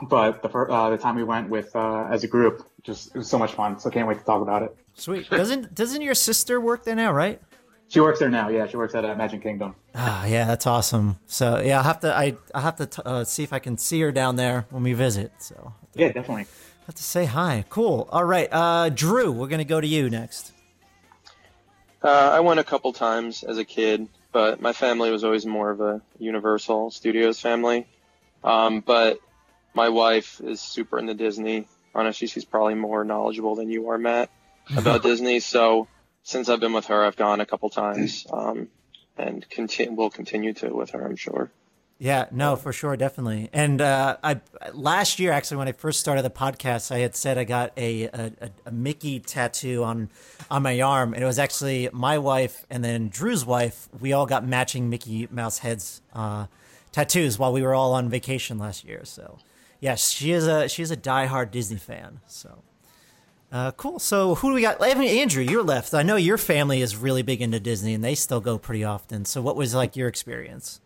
but 0.10 0.41
the 0.41 0.50
first, 0.50 0.72
uh, 0.72 0.89
the 0.89 0.98
time 0.98 1.15
we 1.15 1.24
went 1.24 1.50
with 1.50 1.75
uh, 1.75 2.08
as 2.12 2.24
a 2.24 2.27
group, 2.27 2.65
just 2.84 3.08
it 3.15 3.17
was 3.17 3.29
so 3.29 3.38
much 3.38 3.53
fun. 3.53 3.79
So 3.79 3.89
can't 3.89 4.08
wait 4.08 4.19
to 4.19 4.25
talk 4.25 4.41
about 4.41 4.63
it. 4.63 4.75
Sweet. 4.96 5.29
Doesn't 5.29 5.74
doesn't 5.75 6.01
your 6.01 6.15
sister 6.15 6.60
work 6.62 6.84
there 6.84 6.96
now, 6.96 7.12
right? 7.12 7.41
She 7.88 8.00
works 8.00 8.19
there 8.19 8.29
now. 8.29 8.50
Yeah, 8.50 8.67
she 8.67 8.77
works 8.77 8.93
at 8.93 9.03
uh, 9.03 9.15
Magic 9.15 9.41
Kingdom. 9.41 9.74
Ah, 9.96 10.24
yeah, 10.25 10.46
that's 10.46 10.67
awesome. 10.67 11.17
So 11.25 11.60
yeah, 11.60 11.77
I'll 11.77 11.84
have 11.84 12.00
to 12.01 12.15
I 12.15 12.24
I 12.24 12.36
will 12.53 12.62
have 12.62 12.75
to 12.77 12.86
t- 12.86 13.01
uh, 13.05 13.24
see 13.24 13.43
if 13.43 13.51
I 13.51 13.60
can 13.60 13.77
see 13.77 14.00
her 14.01 14.12
down 14.12 14.36
there 14.36 14.65
when 14.69 14.84
we 14.84 14.93
visit. 14.93 15.31
So 15.39 15.74
Yeah, 15.96 16.12
definitely. 16.12 16.46
have 16.86 16.96
to 16.96 17.03
say 17.03 17.25
hi. 17.25 17.65
Cool. 17.69 18.08
All 18.12 18.25
right, 18.25 18.48
uh, 18.51 18.89
Drew, 18.89 19.31
we're 19.31 19.48
gonna 19.48 19.63
go 19.63 19.81
to 19.81 19.88
you 19.88 20.10
next. 20.10 20.51
Uh, 22.03 22.08
I 22.34 22.39
went 22.39 22.60
a 22.60 22.63
couple 22.63 22.93
times 22.93 23.43
as 23.43 23.58
a 23.58 23.65
kid, 23.65 24.08
but 24.31 24.62
my 24.62 24.72
family 24.72 25.12
was 25.12 25.24
always 25.24 25.46
more 25.46 25.69
of 25.72 25.81
a 25.81 26.01
Universal 26.19 26.91
Studios 26.91 27.39
family. 27.41 27.88
Um, 28.43 28.79
but 28.81 29.19
my 29.73 29.89
wife 29.89 30.41
is 30.43 30.61
super 30.61 30.99
into 30.99 31.13
Disney. 31.13 31.67
Honestly, 31.95 32.27
she's 32.27 32.45
probably 32.45 32.75
more 32.75 33.03
knowledgeable 33.03 33.55
than 33.55 33.69
you 33.69 33.89
are, 33.89 33.97
Matt, 33.97 34.29
about 34.75 35.03
Disney. 35.09 35.39
So 35.39 35.88
since 36.23 36.49
I've 36.49 36.59
been 36.59 36.73
with 36.73 36.85
her, 36.88 37.03
I've 37.05 37.15
gone 37.15 37.41
a 37.41 37.45
couple 37.45 37.69
times, 37.69 38.25
um, 38.31 38.67
and 39.17 39.45
conti- 39.49 39.89
will 39.89 40.09
continue 40.09 40.53
to 40.53 40.69
with 40.69 40.91
her, 40.91 41.05
I'm 41.05 41.15
sure. 41.15 41.51
Yeah, 42.01 42.27
no, 42.31 42.55
for 42.55 42.71
sure, 42.71 42.95
definitely. 42.95 43.49
And 43.51 43.81
uh, 43.81 44.15
I 44.23 44.39
last 44.73 45.19
year, 45.19 45.33
actually, 45.33 45.57
when 45.57 45.67
I 45.67 45.73
first 45.73 45.99
started 45.99 46.21
the 46.21 46.29
podcast, 46.29 46.93
I 46.93 46.99
had 46.99 47.13
said 47.13 47.38
I 47.38 47.43
got 47.43 47.73
a 47.75 48.03
a, 48.03 48.31
a- 48.39 48.49
a 48.67 48.71
Mickey 48.71 49.19
tattoo 49.19 49.83
on 49.83 50.07
on 50.49 50.63
my 50.63 50.79
arm, 50.79 51.13
and 51.13 51.21
it 51.21 51.25
was 51.25 51.38
actually 51.38 51.89
my 51.91 52.17
wife 52.17 52.65
and 52.69 52.85
then 52.85 53.09
Drew's 53.09 53.45
wife. 53.45 53.89
We 53.99 54.13
all 54.13 54.25
got 54.25 54.47
matching 54.47 54.89
Mickey 54.89 55.27
Mouse 55.29 55.57
heads 55.57 56.01
uh, 56.13 56.45
tattoos 56.93 57.38
while 57.38 57.51
we 57.51 57.61
were 57.63 57.75
all 57.75 57.91
on 57.93 58.07
vacation 58.07 58.57
last 58.57 58.85
year. 58.85 59.01
So, 59.03 59.38
yeah, 59.79 59.95
she 59.95 60.31
is 60.31 60.48
a 60.48 60.67
she's 60.67 60.91
a 60.91 60.98
diehard 60.98 61.51
Disney 61.51 61.77
fan. 61.77 62.19
So. 62.27 62.63
Uh, 63.51 63.71
cool. 63.71 63.98
So, 63.98 64.36
who 64.36 64.50
do 64.50 64.53
we 64.53 64.62
got? 64.62 64.77
I 64.79 64.93
mean, 64.93 65.21
Andrew, 65.21 65.43
you're 65.43 65.63
left. 65.63 65.95
I 65.95 66.03
know 66.03 66.17
your 66.17 66.38
family 66.38 66.81
is 66.81 66.95
really 66.95 67.24
big 67.24 67.41
into 67.41 67.59
Disney, 67.59 67.95
and 67.95 68.03
they 68.03 68.13
still 68.13 68.39
go 68.39 68.59
pretty 68.59 68.83
often. 68.83 69.25
So, 69.25 69.41
what 69.41 69.55
was 69.55 69.74
like 69.74 69.95
your 69.95 70.07
experience? 70.07 70.81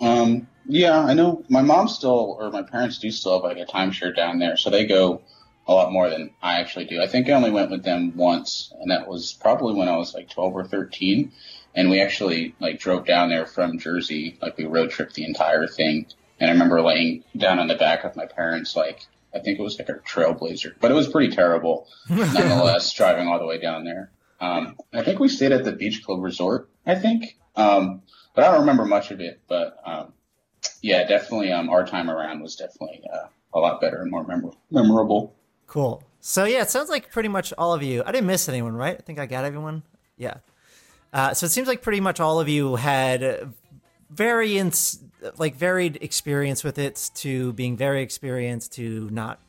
Um, 0.00 0.46
yeah, 0.66 0.98
I 1.00 1.12
know 1.12 1.44
my 1.50 1.60
mom 1.60 1.88
still, 1.88 2.38
or 2.40 2.50
my 2.50 2.62
parents 2.62 2.98
do 2.98 3.10
still 3.10 3.34
have 3.34 3.42
like 3.42 3.58
a 3.58 3.70
timeshare 3.70 4.16
down 4.16 4.38
there, 4.38 4.56
so 4.56 4.70
they 4.70 4.86
go 4.86 5.20
a 5.66 5.74
lot 5.74 5.92
more 5.92 6.08
than 6.08 6.30
I 6.42 6.60
actually 6.60 6.86
do. 6.86 7.02
I 7.02 7.06
think 7.06 7.28
I 7.28 7.32
only 7.32 7.50
went 7.50 7.70
with 7.70 7.84
them 7.84 8.16
once, 8.16 8.72
and 8.80 8.90
that 8.90 9.06
was 9.06 9.34
probably 9.34 9.74
when 9.74 9.88
I 9.88 9.96
was 9.96 10.14
like 10.14 10.30
12 10.30 10.56
or 10.56 10.64
13. 10.64 11.30
And 11.74 11.90
we 11.90 12.00
actually 12.00 12.54
like 12.58 12.80
drove 12.80 13.06
down 13.06 13.28
there 13.28 13.44
from 13.46 13.78
Jersey, 13.78 14.38
like 14.40 14.56
we 14.56 14.64
road 14.64 14.90
tripped 14.90 15.14
the 15.14 15.24
entire 15.24 15.66
thing. 15.66 16.06
And 16.40 16.50
I 16.50 16.52
remember 16.52 16.80
laying 16.80 17.24
down 17.36 17.58
on 17.58 17.68
the 17.68 17.74
back 17.74 18.04
of 18.04 18.16
my 18.16 18.26
parents, 18.26 18.76
like 18.76 19.06
I 19.34 19.40
think 19.40 19.58
it 19.58 19.62
was 19.62 19.78
like 19.78 19.88
a 19.88 19.94
Trailblazer, 19.94 20.74
but 20.80 20.90
it 20.90 20.94
was 20.94 21.08
pretty 21.08 21.34
terrible 21.34 21.88
nonetheless, 22.08 22.92
driving 22.92 23.28
all 23.28 23.38
the 23.38 23.46
way 23.46 23.58
down 23.60 23.84
there. 23.84 24.10
Um, 24.40 24.76
I 24.92 25.02
think 25.02 25.18
we 25.18 25.28
stayed 25.28 25.52
at 25.52 25.64
the 25.64 25.72
Beach 25.72 26.04
Club 26.04 26.22
Resort, 26.22 26.68
I 26.86 26.94
think. 26.94 27.36
Um, 27.56 28.02
but 28.34 28.44
I 28.44 28.50
don't 28.52 28.60
remember 28.60 28.84
much 28.84 29.10
of 29.10 29.20
it. 29.20 29.40
But 29.48 29.78
um, 29.84 30.12
yeah, 30.80 31.06
definitely. 31.06 31.52
Um, 31.52 31.68
our 31.70 31.84
time 31.84 32.08
around 32.10 32.40
was 32.40 32.56
definitely 32.56 33.02
uh, 33.12 33.26
a 33.52 33.58
lot 33.58 33.80
better 33.80 34.00
and 34.00 34.10
more 34.10 34.24
memor- 34.24 34.52
memorable. 34.70 35.34
Cool. 35.66 36.02
So 36.20 36.44
yeah, 36.44 36.62
it 36.62 36.70
sounds 36.70 36.88
like 36.88 37.10
pretty 37.10 37.28
much 37.28 37.52
all 37.58 37.74
of 37.74 37.82
you. 37.82 38.02
I 38.06 38.12
didn't 38.12 38.26
miss 38.26 38.48
anyone, 38.48 38.74
right? 38.74 38.96
I 38.96 39.02
think 39.02 39.18
I 39.18 39.26
got 39.26 39.44
everyone. 39.44 39.82
Yeah. 40.16 40.34
Uh, 41.12 41.34
so 41.34 41.46
it 41.46 41.50
seems 41.50 41.68
like 41.68 41.82
pretty 41.82 42.00
much 42.00 42.20
all 42.20 42.38
of 42.38 42.48
you 42.48 42.76
had 42.76 43.52
variance, 44.10 44.98
like 45.36 45.56
varied 45.56 45.98
experience 46.00 46.64
with 46.64 46.78
it, 46.78 47.10
to 47.16 47.52
being 47.54 47.76
very 47.76 48.02
experienced 48.02 48.72
to 48.74 49.08
not 49.10 49.40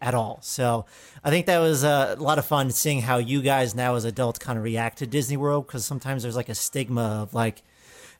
at 0.00 0.14
all. 0.14 0.38
So 0.42 0.84
I 1.24 1.30
think 1.30 1.46
that 1.46 1.58
was 1.58 1.82
uh, 1.82 2.14
a 2.18 2.22
lot 2.22 2.38
of 2.38 2.44
fun 2.44 2.70
seeing 2.70 3.00
how 3.00 3.16
you 3.16 3.40
guys 3.40 3.74
now 3.74 3.94
as 3.94 4.04
adults 4.04 4.38
kind 4.38 4.58
of 4.58 4.64
react 4.64 4.98
to 4.98 5.06
Disney 5.06 5.36
World 5.36 5.66
because 5.66 5.84
sometimes 5.84 6.22
there's 6.22 6.36
like 6.36 6.50
a 6.50 6.54
stigma 6.54 7.22
of 7.22 7.34
like 7.34 7.62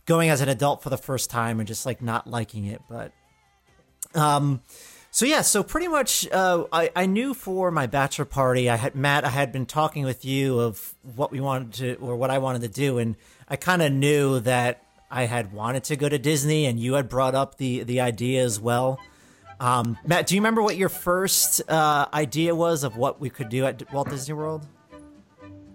going 0.07 0.31
as 0.31 0.41
an 0.41 0.49
adult 0.49 0.83
for 0.83 0.91
the 0.91 0.97
first 0.97 1.31
time 1.31 1.61
and 1.61 1.67
just 1.67 1.85
like 1.85 2.01
not 2.01 2.27
liking 2.27 2.65
it. 2.65 2.81
But 2.89 3.13
um, 4.15 4.63
so 5.11 5.27
yeah, 5.27 5.43
so 5.43 5.63
pretty 5.63 5.89
much, 5.89 6.29
uh, 6.31 6.65
I 6.73 6.91
I 6.97 7.07
knew 7.07 7.35
for 7.35 7.71
my 7.71 7.87
bachelor 7.87 8.25
party, 8.25 8.71
I 8.71 8.77
had 8.77 8.95
Matt, 8.95 9.25
I 9.25 9.31
had 9.31 9.53
been 9.53 9.67
talking 9.67 10.05
with 10.05 10.25
you 10.25 10.59
of 10.59 10.95
what 11.03 11.31
we 11.31 11.41
wanted 11.41 11.73
to 11.75 11.95
or 11.97 12.17
what 12.17 12.31
I 12.31 12.39
wanted 12.39 12.63
to 12.63 12.69
do, 12.69 12.99
and 12.99 13.17
I 13.49 13.57
kind 13.57 13.83
of 13.83 13.93
knew 13.93 14.41
that 14.41 14.84
I 15.15 15.27
had 15.27 15.53
wanted 15.53 15.85
to 15.85 15.97
go 15.97 16.09
to 16.09 16.19
Disney, 16.19 16.67
and 16.67 16.79
you 16.79 16.95
had 16.95 17.09
brought 17.09 17.37
up 17.37 17.57
the 17.57 17.85
the 17.85 18.01
idea 18.01 18.43
as 18.43 18.59
well. 18.59 18.99
Um, 19.61 19.97
Matt, 20.05 20.27
do 20.27 20.35
you 20.35 20.41
remember 20.41 20.61
what 20.61 20.77
your 20.77 20.89
first 20.89 21.63
uh, 21.71 22.07
idea 22.13 22.53
was 22.53 22.83
of 22.83 22.97
what 22.97 23.21
we 23.21 23.31
could 23.31 23.49
do 23.49 23.65
at 23.65 23.93
Walt 23.93 24.11
Disney 24.11 24.35
World? 24.35 24.67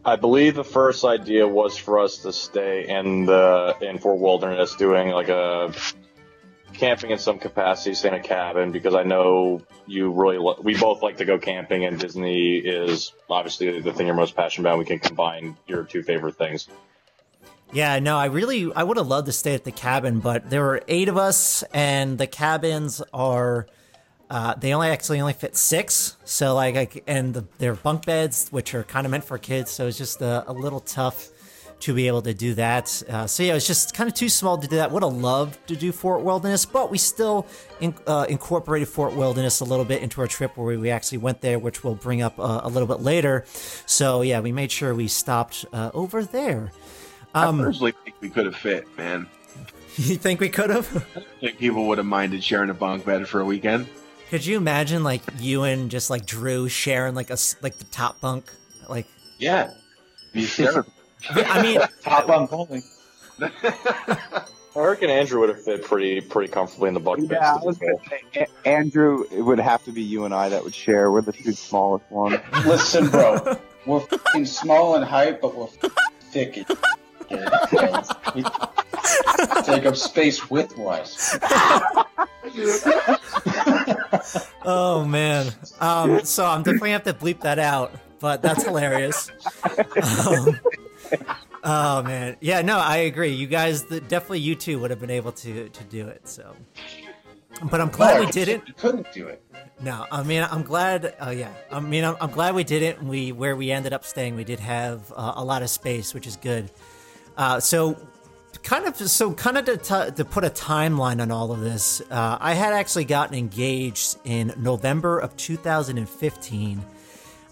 I 0.03 0.17
believe 0.17 0.55
the 0.55 0.65
first 0.65 1.05
idea 1.05 1.47
was 1.47 1.77
for 1.77 1.99
us 1.99 2.17
to 2.19 2.33
stay 2.33 2.85
in 2.89 3.25
the 3.25 3.77
in 3.79 3.97
Fort 3.97 4.19
Wilderness, 4.19 4.75
doing 4.75 5.07
like 5.07 5.29
a 5.29 5.73
camping 6.73 7.11
in 7.11 7.17
some 7.17 7.39
capacity, 7.39 7.95
stay 7.95 8.09
in 8.09 8.15
a 8.15 8.19
cabin 8.19 8.73
because 8.73 8.93
I 8.93 9.03
know 9.03 9.61
you 9.87 10.11
really 10.11 10.37
lo- 10.37 10.59
we 10.61 10.75
both 10.77 11.01
like 11.01 11.15
to 11.17 11.25
go 11.25 11.39
camping, 11.39 11.85
and 11.85 11.97
Disney 11.97 12.57
is 12.57 13.13
obviously 13.29 13.79
the 13.79 13.93
thing 13.93 14.05
you're 14.05 14.17
most 14.17 14.35
passionate 14.35 14.67
about. 14.67 14.79
We 14.79 14.85
can 14.85 14.99
combine 14.99 15.55
your 15.65 15.85
two 15.85 16.03
favorite 16.03 16.35
things. 16.35 16.67
Yeah, 17.71 17.99
no, 17.99 18.17
I 18.17 18.25
really 18.25 18.71
I 18.73 18.83
would 18.83 18.97
have 18.97 19.07
loved 19.07 19.27
to 19.27 19.31
stay 19.31 19.53
at 19.53 19.63
the 19.63 19.71
cabin, 19.71 20.19
but 20.19 20.49
there 20.49 20.63
were 20.63 20.81
eight 20.87 21.07
of 21.07 21.17
us, 21.17 21.63
and 21.71 22.17
the 22.17 22.25
cabins 22.25 23.01
are 23.13 23.67
uh, 24.29 24.53
they 24.55 24.73
only 24.73 24.89
actually 24.89 25.19
only 25.19 25.33
fit 25.33 25.55
six. 25.55 26.17
So 26.23 26.55
like, 26.55 26.75
I, 26.75 27.01
and 27.07 27.33
the, 27.33 27.45
they're 27.57 27.75
bunk 27.75 28.05
beds, 28.05 28.49
which 28.49 28.73
are 28.75 28.83
kind 28.83 29.05
of 29.05 29.11
meant 29.11 29.23
for 29.23 29.37
kids. 29.37 29.71
So 29.71 29.87
it's 29.87 29.97
just 29.97 30.21
a, 30.21 30.49
a 30.49 30.53
little 30.53 30.79
tough 30.79 31.29
to 31.81 31.93
be 31.93 32.07
able 32.07 32.21
to 32.21 32.33
do 32.33 32.53
that. 32.55 33.03
Uh, 33.07 33.25
so 33.25 33.41
yeah, 33.41 33.51
it 33.51 33.55
was 33.55 33.67
just 33.67 33.93
kind 33.93 34.09
of 34.09 34.13
too 34.13 34.29
small 34.29 34.57
to 34.57 34.67
do 34.67 34.75
that. 34.75 34.91
Would 34.91 35.03
have 35.03 35.13
loved 35.13 35.65
to 35.67 35.75
do 35.75 35.91
Fort 35.91 36.21
Wilderness, 36.21 36.65
but 36.65 36.91
we 36.91 36.97
still 36.97 37.47
in, 37.79 37.95
uh, 38.05 38.25
incorporated 38.27 38.87
Fort 38.87 39.13
Wilderness 39.15 39.61
a 39.61 39.65
little 39.65 39.85
bit 39.85 40.01
into 40.01 40.21
our 40.21 40.27
trip 40.27 40.57
where 40.57 40.67
we, 40.67 40.77
we 40.77 40.89
actually 40.89 41.19
went 41.19 41.41
there, 41.41 41.57
which 41.57 41.83
we'll 41.83 41.95
bring 41.95 42.21
up 42.21 42.37
uh, 42.37 42.61
a 42.63 42.69
little 42.69 42.87
bit 42.87 42.99
later. 42.99 43.45
So 43.85 44.21
yeah, 44.21 44.41
we 44.41 44.51
made 44.51 44.71
sure 44.71 44.93
we 44.93 45.07
stopped 45.07 45.65
uh, 45.71 45.91
over 45.93 46.23
there. 46.23 46.71
Um, 47.33 47.59
I 47.61 47.63
personally 47.65 47.93
think 48.03 48.15
we 48.21 48.29
could 48.29 48.45
have 48.45 48.55
fit, 48.55 48.87
man. 48.97 49.27
You 49.97 50.15
think 50.15 50.39
we 50.39 50.49
could 50.49 50.69
have? 50.69 50.87
I 51.15 51.21
think 51.41 51.57
people 51.59 51.87
would 51.87 51.97
have 51.97 52.07
minded 52.07 52.43
sharing 52.43 52.69
a 52.69 52.73
bunk 52.73 53.05
bed 53.05 53.27
for 53.27 53.41
a 53.41 53.45
weekend. 53.45 53.87
Could 54.29 54.45
you 54.45 54.57
imagine 54.57 55.03
like 55.03 55.21
you 55.39 55.63
and 55.63 55.89
just 55.91 56.09
like 56.09 56.25
Drew 56.25 56.69
sharing 56.69 57.15
like 57.15 57.29
a 57.29 57.33
s- 57.33 57.55
like 57.61 57.77
the 57.77 57.83
top 57.85 58.21
bunk? 58.21 58.51
Like, 58.87 59.07
Yeah. 59.39 59.71
Be 60.33 60.41
hysterical. 60.41 60.91
I 61.29 61.61
mean, 61.61 61.79
Top 62.03 62.27
bunk 62.27 62.53
only. 62.53 62.81
I 63.41 64.45
reckon 64.75 65.09
Andrew 65.09 65.39
would 65.39 65.49
have 65.49 65.61
fit 65.63 65.83
pretty 65.83 66.21
pretty 66.21 66.51
comfortably 66.51 66.89
in 66.89 66.93
the 66.93 66.99
bunk 66.99 67.27
beds. 67.27 67.39
Yeah, 67.41 67.55
I 67.55 67.59
to 67.59 67.65
was 67.65 67.77
be 67.79 67.87
gonna 67.87 67.97
fair. 68.07 68.19
say, 68.33 68.47
A- 68.63 68.67
Andrew, 68.67 69.25
it 69.31 69.41
would 69.41 69.59
have 69.59 69.83
to 69.85 69.91
be 69.91 70.01
you 70.03 70.25
and 70.25 70.33
I 70.33 70.49
that 70.49 70.63
would 70.63 70.75
share. 70.75 71.11
We're 71.11 71.21
the 71.21 71.33
two 71.33 71.51
smallest 71.53 72.09
ones. 72.11 72.39
Listen, 72.65 73.09
bro, 73.09 73.57
we're 73.87 73.99
fucking 74.01 74.45
small 74.45 74.95
in 74.95 75.01
height, 75.03 75.41
but 75.41 75.55
we're 75.55 75.67
thick. 76.31 76.65
Take 79.63 79.85
up 79.85 79.95
space 79.95 80.49
width-wise. 80.49 81.37
oh 84.65 85.05
man. 85.05 85.53
Um, 85.79 86.23
so 86.25 86.45
I'm 86.45 86.63
definitely 86.63 86.91
have 86.91 87.03
to 87.03 87.13
bleep 87.13 87.41
that 87.41 87.59
out, 87.59 87.93
but 88.19 88.41
that's 88.41 88.63
hilarious. 88.63 89.31
Um, 90.27 90.59
Oh 91.63 92.01
man, 92.03 92.37
yeah, 92.39 92.61
no, 92.61 92.77
I 92.77 92.97
agree. 92.97 93.29
You 93.33 93.47
guys, 93.47 93.83
the, 93.83 93.99
definitely, 93.99 94.39
you 94.39 94.55
two 94.55 94.79
would 94.79 94.91
have 94.91 94.99
been 94.99 95.09
able 95.09 95.31
to 95.33 95.69
to 95.69 95.83
do 95.85 96.07
it. 96.07 96.27
So, 96.27 96.55
but 97.69 97.81
I'm 97.81 97.89
glad 97.89 98.15
No, 98.15 98.25
we 98.25 98.31
didn't. 98.31 98.67
You 98.67 98.73
couldn't 98.75 99.11
do 99.11 99.27
it. 99.27 99.43
No, 99.81 100.05
I 100.11 100.23
mean, 100.23 100.45
I'm 100.49 100.63
glad. 100.63 101.15
Oh 101.19 101.31
yeah, 101.31 101.53
I 101.71 101.79
mean, 101.79 102.03
I'm, 102.05 102.15
I'm 102.21 102.31
glad 102.31 102.55
we 102.55 102.63
didn't. 102.63 103.03
We 103.03 103.31
where 103.31 103.55
we 103.55 103.71
ended 103.71 103.93
up 103.93 104.05
staying, 104.05 104.35
we 104.35 104.43
did 104.43 104.59
have 104.59 105.11
uh, 105.15 105.33
a 105.35 105.43
lot 105.43 105.61
of 105.61 105.69
space, 105.69 106.13
which 106.13 106.27
is 106.27 106.37
good. 106.37 106.71
Uh, 107.39 107.57
so, 107.57 107.97
kind 108.63 108.85
of, 108.85 108.97
so 108.97 109.33
kind 109.33 109.57
of 109.57 109.63
to, 109.63 109.77
t- 109.77 110.11
to 110.13 110.25
put 110.25 110.43
a 110.43 110.49
timeline 110.49 111.21
on 111.21 111.31
all 111.31 111.53
of 111.53 111.61
this, 111.61 112.01
uh, 112.11 112.37
I 112.37 112.53
had 112.53 112.73
actually 112.73 113.05
gotten 113.05 113.33
engaged 113.33 114.17
in 114.25 114.53
November 114.57 115.19
of 115.19 115.37
2015. 115.37 116.83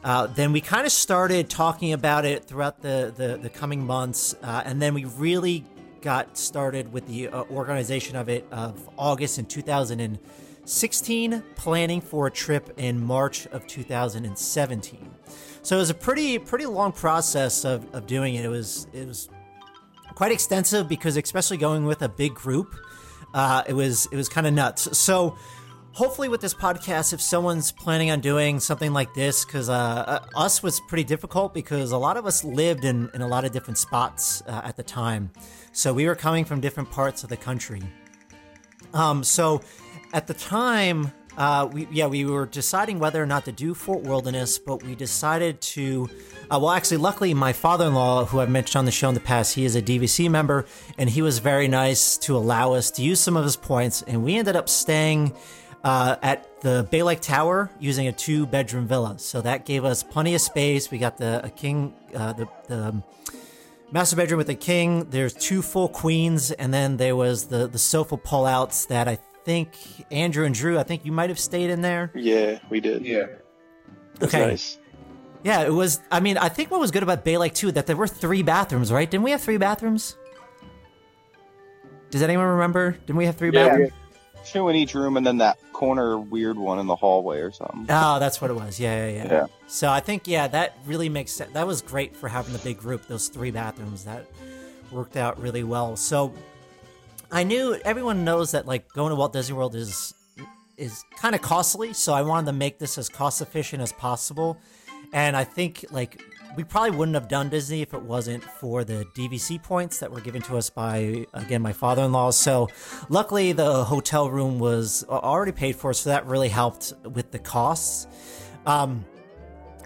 Uh, 0.03 0.27
then 0.27 0.51
we 0.51 0.59
kind 0.59 0.85
of 0.85 0.91
started 0.91 1.49
talking 1.49 1.93
about 1.93 2.25
it 2.25 2.43
throughout 2.43 2.81
the 2.81 3.13
the, 3.15 3.37
the 3.41 3.49
coming 3.49 3.85
months, 3.85 4.35
uh, 4.43 4.61
and 4.65 4.81
then 4.81 4.93
we 4.93 5.05
really 5.05 5.63
got 6.01 6.37
started 6.37 6.91
with 6.91 7.07
the 7.07 7.29
uh, 7.29 7.43
organization 7.43 8.17
of 8.17 8.27
it 8.27 8.45
of 8.51 8.89
August 8.97 9.39
in 9.39 9.45
2016, 9.45 11.43
planning 11.55 12.01
for 12.01 12.27
a 12.27 12.31
trip 12.31 12.73
in 12.77 13.01
March 13.01 13.47
of 13.47 13.65
2017. 13.67 15.11
So 15.61 15.77
it 15.77 15.79
was 15.79 15.89
a 15.89 15.93
pretty 15.93 16.39
pretty 16.39 16.65
long 16.65 16.91
process 16.91 17.63
of, 17.63 17.93
of 17.95 18.05
doing 18.05 18.35
it. 18.35 18.43
It 18.43 18.49
was 18.49 18.87
it 18.93 19.07
was 19.07 19.29
quite 20.17 20.31
extensive 20.31 20.89
because 20.89 21.15
especially 21.15 21.57
going 21.57 21.85
with 21.85 22.01
a 22.01 22.09
big 22.09 22.33
group, 22.33 22.75
uh, 23.35 23.61
it 23.67 23.73
was 23.73 24.07
it 24.11 24.15
was 24.15 24.27
kind 24.27 24.47
of 24.47 24.53
nuts. 24.53 24.97
So 24.97 25.37
hopefully 25.91 26.27
with 26.27 26.41
this 26.41 26.55
podcast 26.55 27.13
if 27.13 27.21
someone's 27.21 27.71
planning 27.71 28.09
on 28.09 28.19
doing 28.19 28.59
something 28.59 28.93
like 28.93 29.13
this 29.13 29.45
because 29.45 29.69
uh, 29.69 29.73
uh, 29.73 30.25
us 30.35 30.63
was 30.63 30.79
pretty 30.87 31.03
difficult 31.03 31.53
because 31.53 31.91
a 31.91 31.97
lot 31.99 32.17
of 32.17 32.25
us 32.25 32.43
lived 32.43 32.83
in, 32.83 33.11
in 33.13 33.21
a 33.21 33.27
lot 33.27 33.45
of 33.45 33.51
different 33.51 33.77
spots 33.77 34.41
uh, 34.47 34.61
at 34.63 34.75
the 34.75 34.83
time 34.83 35.31
so 35.71 35.93
we 35.93 36.05
were 36.05 36.15
coming 36.15 36.45
from 36.45 36.59
different 36.59 36.89
parts 36.91 37.23
of 37.23 37.29
the 37.29 37.37
country 37.37 37.81
um, 38.93 39.23
so 39.23 39.59
at 40.13 40.27
the 40.27 40.35
time 40.35 41.11
uh, 41.37 41.67
we, 41.71 41.87
yeah 41.91 42.07
we 42.07 42.25
were 42.25 42.45
deciding 42.45 42.99
whether 42.99 43.21
or 43.21 43.25
not 43.25 43.45
to 43.45 43.51
do 43.51 43.73
fort 43.73 44.03
wilderness 44.03 44.59
but 44.59 44.83
we 44.83 44.95
decided 44.95 45.61
to 45.61 46.09
uh, 46.51 46.59
well 46.59 46.71
actually 46.71 46.97
luckily 46.97 47.33
my 47.33 47.53
father-in-law 47.53 48.25
who 48.25 48.39
i've 48.39 48.49
mentioned 48.49 48.79
on 48.79 48.85
the 48.85 48.91
show 48.91 49.07
in 49.07 49.13
the 49.13 49.21
past 49.21 49.55
he 49.55 49.63
is 49.63 49.75
a 49.75 49.81
dvc 49.81 50.29
member 50.29 50.65
and 50.97 51.09
he 51.09 51.21
was 51.21 51.39
very 51.39 51.67
nice 51.67 52.17
to 52.17 52.35
allow 52.35 52.73
us 52.73 52.91
to 52.91 53.01
use 53.01 53.19
some 53.19 53.37
of 53.37 53.43
his 53.43 53.55
points 53.55 54.01
and 54.03 54.23
we 54.23 54.35
ended 54.35 54.55
up 54.55 54.67
staying 54.67 55.33
uh, 55.83 56.17
at 56.21 56.61
the 56.61 56.87
Bay 56.91 57.03
Lake 57.03 57.21
Tower 57.21 57.69
using 57.79 58.07
a 58.07 58.11
two 58.11 58.45
bedroom 58.45 58.87
villa. 58.87 59.17
So 59.19 59.41
that 59.41 59.65
gave 59.65 59.85
us 59.85 60.03
plenty 60.03 60.35
of 60.35 60.41
space. 60.41 60.91
We 60.91 60.97
got 60.97 61.17
the 61.17 61.49
king, 61.55 61.93
uh, 62.13 62.33
the, 62.33 62.47
the 62.67 63.03
master 63.91 64.15
bedroom 64.15 64.39
with 64.39 64.47
the 64.47 64.55
king. 64.55 65.09
There's 65.09 65.33
two 65.33 65.61
full 65.61 65.87
queens, 65.87 66.51
and 66.51 66.73
then 66.73 66.97
there 66.97 67.15
was 67.15 67.45
the, 67.45 67.67
the 67.67 67.79
sofa 67.79 68.17
pullouts 68.17 68.87
that 68.87 69.07
I 69.07 69.19
think 69.47 69.69
Andrew 70.11 70.43
and 70.43 70.53
Drew, 70.53 70.77
I 70.77 70.83
think 70.83 71.05
you 71.05 71.13
might 71.13 71.29
have 71.29 71.39
stayed 71.39 71.69
in 71.69 71.81
there. 71.81 72.11
Yeah, 72.13 72.59
we 72.69 72.81
did. 72.81 73.05
Yeah. 73.05 73.27
That's 74.19 74.33
Okay. 74.35 74.45
nice. 74.45 74.77
Yeah, 75.41 75.61
it 75.63 75.71
was. 75.73 76.01
I 76.11 76.19
mean, 76.19 76.37
I 76.37 76.49
think 76.49 76.69
what 76.69 76.81
was 76.81 76.91
good 76.91 77.01
about 77.01 77.23
Bay 77.23 77.37
Lake 77.37 77.53
too 77.53 77.71
that 77.71 77.85
there 77.87 77.95
were 77.95 78.07
three 78.09 78.43
bathrooms, 78.43 78.91
right? 78.91 79.09
Didn't 79.09 79.23
we 79.23 79.31
have 79.31 79.39
three 79.41 79.55
bathrooms? 79.55 80.17
Does 82.09 82.21
anyone 82.21 82.45
remember? 82.47 82.91
Didn't 83.05 83.15
we 83.15 83.25
have 83.25 83.37
three 83.37 83.51
Yeah. 83.53 83.69
bathrooms? 83.69 83.93
Two 84.45 84.67
in 84.67 84.75
each 84.75 84.93
room, 84.93 85.15
and 85.15 85.25
then 85.25 85.37
that 85.37 85.57
corner 85.71 86.17
weird 86.17 86.57
one 86.57 86.77
in 86.79 86.87
the 86.87 86.95
hallway 86.95 87.39
or 87.39 87.51
something. 87.51 87.85
Oh, 87.89 88.19
that's 88.19 88.41
what 88.41 88.51
it 88.51 88.53
was. 88.55 88.79
Yeah, 88.81 89.07
yeah, 89.07 89.13
yeah. 89.23 89.31
Yeah. 89.31 89.45
So 89.67 89.89
I 89.89 90.01
think 90.01 90.27
yeah, 90.27 90.47
that 90.49 90.77
really 90.85 91.07
makes 91.07 91.31
sense. 91.31 91.53
That 91.53 91.65
was 91.67 91.81
great 91.81 92.15
for 92.17 92.27
having 92.27 92.51
the 92.51 92.59
big 92.59 92.77
group. 92.79 93.07
Those 93.07 93.29
three 93.29 93.51
bathrooms 93.51 94.03
that 94.03 94.25
worked 94.91 95.15
out 95.15 95.39
really 95.41 95.63
well. 95.63 95.95
So 95.95 96.33
I 97.31 97.43
knew 97.43 97.75
everyone 97.83 98.23
knows 98.23 98.51
that 98.51 98.65
like 98.65 98.91
going 98.93 99.09
to 99.09 99.15
Walt 99.15 99.33
Disney 99.33 99.55
World 99.55 99.75
is 99.75 100.13
is 100.77 101.03
kind 101.15 101.33
of 101.35 101.41
costly. 101.41 101.93
So 101.93 102.13
I 102.13 102.21
wanted 102.21 102.47
to 102.47 102.53
make 102.53 102.79
this 102.79 102.97
as 102.97 103.09
cost 103.09 103.41
efficient 103.41 103.81
as 103.81 103.91
possible. 103.91 104.57
And 105.11 105.35
I 105.35 105.43
think 105.43 105.85
like 105.91 106.21
we 106.55 106.63
probably 106.63 106.91
wouldn't 106.91 107.15
have 107.15 107.27
done 107.27 107.49
Disney 107.49 107.81
if 107.81 107.93
it 107.93 108.01
wasn't 108.01 108.43
for 108.43 108.83
the 108.83 109.05
DVC 109.15 109.61
points 109.61 109.99
that 109.99 110.11
were 110.11 110.21
given 110.21 110.41
to 110.43 110.57
us 110.57 110.69
by 110.69 111.25
again 111.33 111.61
my 111.61 111.73
father-in-law. 111.73 112.31
So 112.31 112.69
luckily 113.09 113.51
the 113.51 113.83
hotel 113.83 114.29
room 114.29 114.59
was 114.59 115.03
already 115.09 115.51
paid 115.51 115.75
for, 115.75 115.93
so 115.93 116.11
that 116.11 116.25
really 116.25 116.49
helped 116.49 116.93
with 117.03 117.31
the 117.31 117.39
costs. 117.39 118.07
Um, 118.65 119.05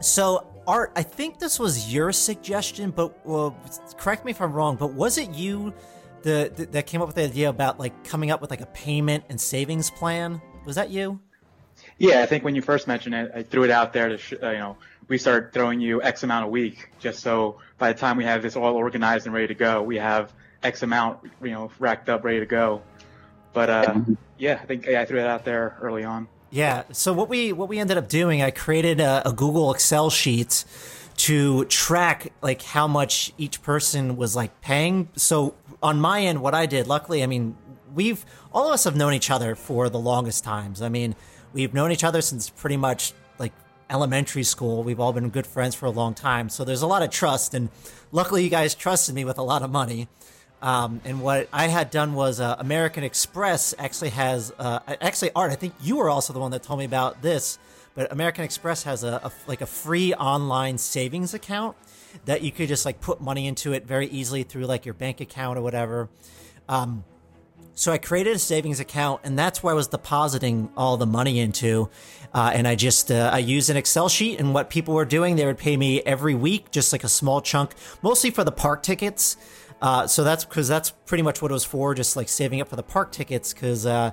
so 0.01 0.47
Art, 0.67 0.91
I 0.95 1.04
think 1.04 1.39
this 1.39 1.60
was 1.60 1.91
your 1.91 2.12
suggestion, 2.12 2.91
but 2.91 3.25
well, 3.25 3.58
correct 3.97 4.25
me 4.25 4.32
if 4.32 4.39
I'm 4.41 4.54
wrong. 4.54 4.75
But 4.75 4.93
was 4.93 5.17
it 5.17 5.32
you 5.32 5.73
the, 6.23 6.51
the 6.55 6.65
that 6.67 6.88
came 6.88 7.01
up 7.01 7.07
with 7.07 7.15
the 7.15 7.23
idea 7.23 7.49
about 7.49 7.79
like 7.79 8.03
coming 8.03 8.31
up 8.31 8.41
with 8.41 8.49
like 8.49 8.62
a 8.62 8.67
payment 8.67 9.23
and 9.29 9.39
savings 9.39 9.89
plan? 9.89 10.41
Was 10.65 10.75
that 10.75 10.89
you? 10.89 11.19
Yeah, 11.97 12.21
I 12.21 12.25
think 12.25 12.43
when 12.43 12.55
you 12.55 12.62
first 12.62 12.88
mentioned 12.88 13.15
it, 13.15 13.31
I 13.34 13.43
threw 13.43 13.63
it 13.63 13.71
out 13.71 13.93
there 13.93 14.10
to, 14.10 14.17
sh- 14.17 14.34
uh, 14.41 14.49
you 14.49 14.57
know, 14.57 14.77
we 15.07 15.17
start 15.17 15.51
throwing 15.53 15.79
you 15.79 16.01
X 16.01 16.23
amount 16.23 16.45
a 16.45 16.47
week, 16.47 16.89
just 16.99 17.19
so 17.19 17.57
by 17.77 17.91
the 17.91 17.99
time 17.99 18.17
we 18.17 18.23
have 18.23 18.41
this 18.41 18.55
all 18.55 18.75
organized 18.75 19.25
and 19.25 19.34
ready 19.34 19.47
to 19.47 19.55
go, 19.55 19.81
we 19.81 19.97
have 19.97 20.31
X 20.63 20.84
amount, 20.84 21.19
you 21.41 21.51
know, 21.51 21.71
racked 21.79 22.10
up, 22.10 22.23
ready 22.23 22.39
to 22.39 22.45
go. 22.45 22.81
But 23.53 23.69
uh, 23.69 23.99
yeah, 24.38 24.60
I 24.62 24.65
think 24.65 24.86
yeah, 24.86 25.01
I 25.01 25.05
threw 25.05 25.19
it 25.19 25.27
out 25.27 25.43
there 25.43 25.77
early 25.81 26.03
on. 26.03 26.27
Yeah. 26.51 26.84
So 26.91 27.13
what 27.13 27.29
we 27.29 27.51
what 27.53 27.69
we 27.69 27.79
ended 27.79 27.97
up 27.97 28.07
doing, 28.07 28.41
I 28.41 28.51
created 28.51 28.99
a, 28.99 29.27
a 29.27 29.34
Google 29.34 29.73
Excel 29.73 30.10
sheet 30.10 30.65
to 31.17 31.65
track 31.65 32.31
like 32.41 32.62
how 32.62 32.88
much 32.88 33.34
each 33.38 33.62
person 33.62 34.17
was 34.17 34.36
like 34.36 34.62
paying. 34.62 35.10
So 35.15 35.55
on 35.82 36.00
my 36.00 36.22
end, 36.22 36.41
what 36.41 36.54
I 36.54 36.65
did, 36.65 36.88
luckily, 36.88 37.24
I 37.24 37.28
mean, 37.28 37.56
we've 37.94 38.26
all 38.54 38.67
of 38.67 38.74
us 38.74 38.84
have 38.84 38.96
known 38.96 39.13
each 39.13 39.30
other 39.30 39.56
for 39.56 39.89
the 39.89 40.00
longest 40.00 40.44
times. 40.44 40.82
I 40.82 40.89
mean, 40.89 41.15
we've 41.54 41.74
known 41.74 41.91
each 41.91 42.04
other 42.04 42.22
since 42.22 42.50
pretty 42.50 42.78
much 42.78 43.13
like 43.39 43.54
elementary 43.89 44.44
school. 44.44 44.84
We've 44.84 45.00
all 45.00 45.13
been 45.13 45.30
good 45.30 45.48
friends 45.48 45.76
for 45.76 45.86
a 45.86 45.91
long 45.91 46.13
time. 46.13 46.50
So 46.50 46.63
there's 46.63 46.82
a 46.82 46.88
lot 46.88 47.04
of 47.04 47.10
trust, 47.10 47.54
and 47.54 47.70
luckily, 48.12 48.44
you 48.44 48.50
guys 48.50 48.76
trusted 48.76 49.15
me 49.15 49.26
with 49.26 49.38
a 49.38 49.44
lot 49.44 49.62
of 49.63 49.72
money. 49.72 50.08
Um, 50.62 51.02
and 51.06 51.22
what 51.22 51.50
I 51.52 51.67
had 51.67 51.89
done 51.89 52.13
was 52.13 52.39
uh, 52.39 52.56
American 52.60 53.04
Express 53.04 53.74
actually 53.80 54.12
has 54.12 54.54
uh, 54.60 54.80
actually 55.02 55.32
Art. 55.36 55.52
I 55.52 55.56
think 55.56 55.74
you 55.82 55.98
were 55.98 56.10
also 56.10 56.34
the 56.34 56.39
one 56.39 56.52
that 56.52 56.62
told 56.62 56.78
me 56.78 56.86
about 56.86 57.24
this, 57.24 57.58
but 57.96 58.12
American 58.12 58.44
Express 58.44 58.84
has 58.84 59.04
a, 59.04 59.22
a 59.24 59.32
like 59.48 59.62
a 59.62 59.65
free 59.65 60.13
online 60.13 60.78
savings 60.78 61.34
account 61.34 61.76
that 62.26 62.41
you 62.41 62.52
could 62.52 62.67
just 62.67 62.86
like 62.86 63.02
put 63.02 63.21
money 63.21 63.47
into 63.47 63.74
it 63.74 63.86
very 63.86 64.08
easily 64.08 64.43
through 64.43 64.65
like 64.65 64.86
your 64.86 64.93
bank 64.93 65.21
account 65.21 65.58
or 65.58 65.62
whatever. 65.62 66.10
Um, 66.69 67.04
so 67.74 67.91
I 67.91 67.97
created 67.97 68.36
a 68.36 68.39
savings 68.39 68.80
account, 68.80 69.21
and 69.24 69.39
that's 69.39 69.63
where 69.63 69.74
I 69.74 69.76
was 69.76 69.88
depositing 69.88 70.69
all 70.76 70.97
the 70.97 71.06
money 71.06 71.39
into. 71.39 71.89
Uh, 72.34 72.52
and 72.54 72.67
I 72.67 72.76
just 72.76 73.12
uh, 73.12 73.30
I 73.34 73.39
used 73.39 73.69
an 73.69 73.78
Excel 73.78 74.10
sheet, 74.10 74.39
and 74.39 74.54
what 74.54 74.69
people 74.69 74.93
were 74.93 75.06
doing, 75.06 75.36
they 75.36 75.45
would 75.45 75.58
pay 75.58 75.76
me 75.78 76.02
every 76.02 76.36
week, 76.36 76.71
just 76.71 76.91
like 76.91 77.04
a 77.04 77.10
small 77.10 77.41
chunk, 77.41 77.74
mostly 78.02 78.30
for 78.30 78.43
the 78.43 78.52
park 78.52 78.84
tickets. 78.84 79.38
Uh, 79.82 80.06
so 80.06 80.24
that's 80.24 80.45
because 80.45 80.67
that's 80.67 80.91
pretty 80.91 81.24
much 81.24 81.41
what 81.41 81.50
it 81.50 81.54
was 81.54 81.65
for, 81.65 81.95
just 81.95 82.15
like 82.15 82.30
saving 82.30 82.62
up 82.62 82.67
for 82.67 82.76
the 82.76 82.84
park 82.84 83.12
tickets. 83.12 83.54
Because 83.54 83.86
uh, 83.86 84.12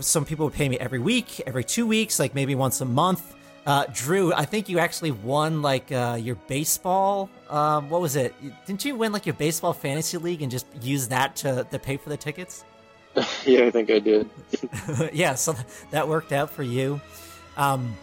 some 0.00 0.24
people 0.24 0.46
would 0.46 0.54
pay 0.54 0.68
me 0.68 0.78
every 0.78 0.98
week, 0.98 1.40
every 1.46 1.64
two 1.64 1.86
weeks, 1.86 2.18
like 2.18 2.34
maybe 2.34 2.54
once 2.54 2.80
a 2.80 2.84
month. 2.84 3.34
Uh, 3.66 3.86
Drew, 3.92 4.32
I 4.32 4.44
think 4.44 4.68
you 4.68 4.78
actually 4.78 5.10
won 5.10 5.62
like 5.62 5.90
uh, 5.90 6.18
your 6.20 6.34
baseball. 6.34 7.30
Um, 7.48 7.88
what 7.88 8.00
was 8.00 8.14
it? 8.14 8.34
Didn't 8.66 8.84
you 8.84 8.94
win 8.94 9.12
like 9.12 9.24
your 9.24 9.34
baseball 9.34 9.72
fantasy 9.72 10.18
league 10.18 10.42
and 10.42 10.50
just 10.50 10.66
use 10.82 11.08
that 11.08 11.36
to, 11.36 11.66
to 11.70 11.78
pay 11.78 11.96
for 11.96 12.10
the 12.10 12.16
tickets? 12.16 12.64
yeah, 13.46 13.64
I 13.64 13.70
think 13.70 13.90
I 13.90 14.00
did. 14.00 14.28
yeah, 15.12 15.34
so 15.34 15.54
that 15.90 16.08
worked 16.08 16.32
out 16.32 16.50
for 16.50 16.62
you. 16.62 17.00
Um, 17.56 17.96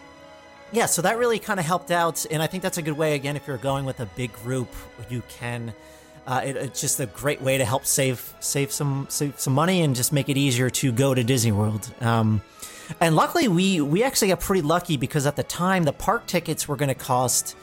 yeah, 0.72 0.86
so 0.86 1.02
that 1.02 1.18
really 1.18 1.38
kind 1.38 1.60
of 1.60 1.66
helped 1.66 1.90
out, 1.90 2.24
and 2.30 2.42
I 2.42 2.46
think 2.46 2.62
that's 2.62 2.78
a 2.78 2.82
good 2.82 2.96
way. 2.96 3.14
Again, 3.14 3.36
if 3.36 3.46
you're 3.46 3.58
going 3.58 3.84
with 3.84 4.00
a 4.00 4.06
big 4.06 4.32
group, 4.32 4.68
you 5.10 5.22
can. 5.28 5.74
Uh, 6.26 6.40
it, 6.44 6.56
it's 6.56 6.80
just 6.80 6.98
a 6.98 7.06
great 7.06 7.42
way 7.42 7.58
to 7.58 7.64
help 7.64 7.84
save 7.84 8.34
save 8.40 8.72
some 8.72 9.06
save 9.10 9.38
some 9.38 9.52
money 9.52 9.82
and 9.82 9.94
just 9.94 10.12
make 10.12 10.28
it 10.28 10.36
easier 10.38 10.70
to 10.70 10.90
go 10.90 11.14
to 11.14 11.22
Disney 11.22 11.52
World. 11.52 11.92
Um, 12.00 12.40
and 13.00 13.16
luckily, 13.16 13.48
we 13.48 13.80
we 13.80 14.02
actually 14.02 14.28
got 14.28 14.40
pretty 14.40 14.62
lucky 14.62 14.96
because 14.96 15.26
at 15.26 15.36
the 15.36 15.42
time 15.42 15.84
the 15.84 15.92
park 15.92 16.26
tickets 16.26 16.68
were 16.68 16.76
going 16.76 16.88
to 16.88 16.94
cost 16.94 17.56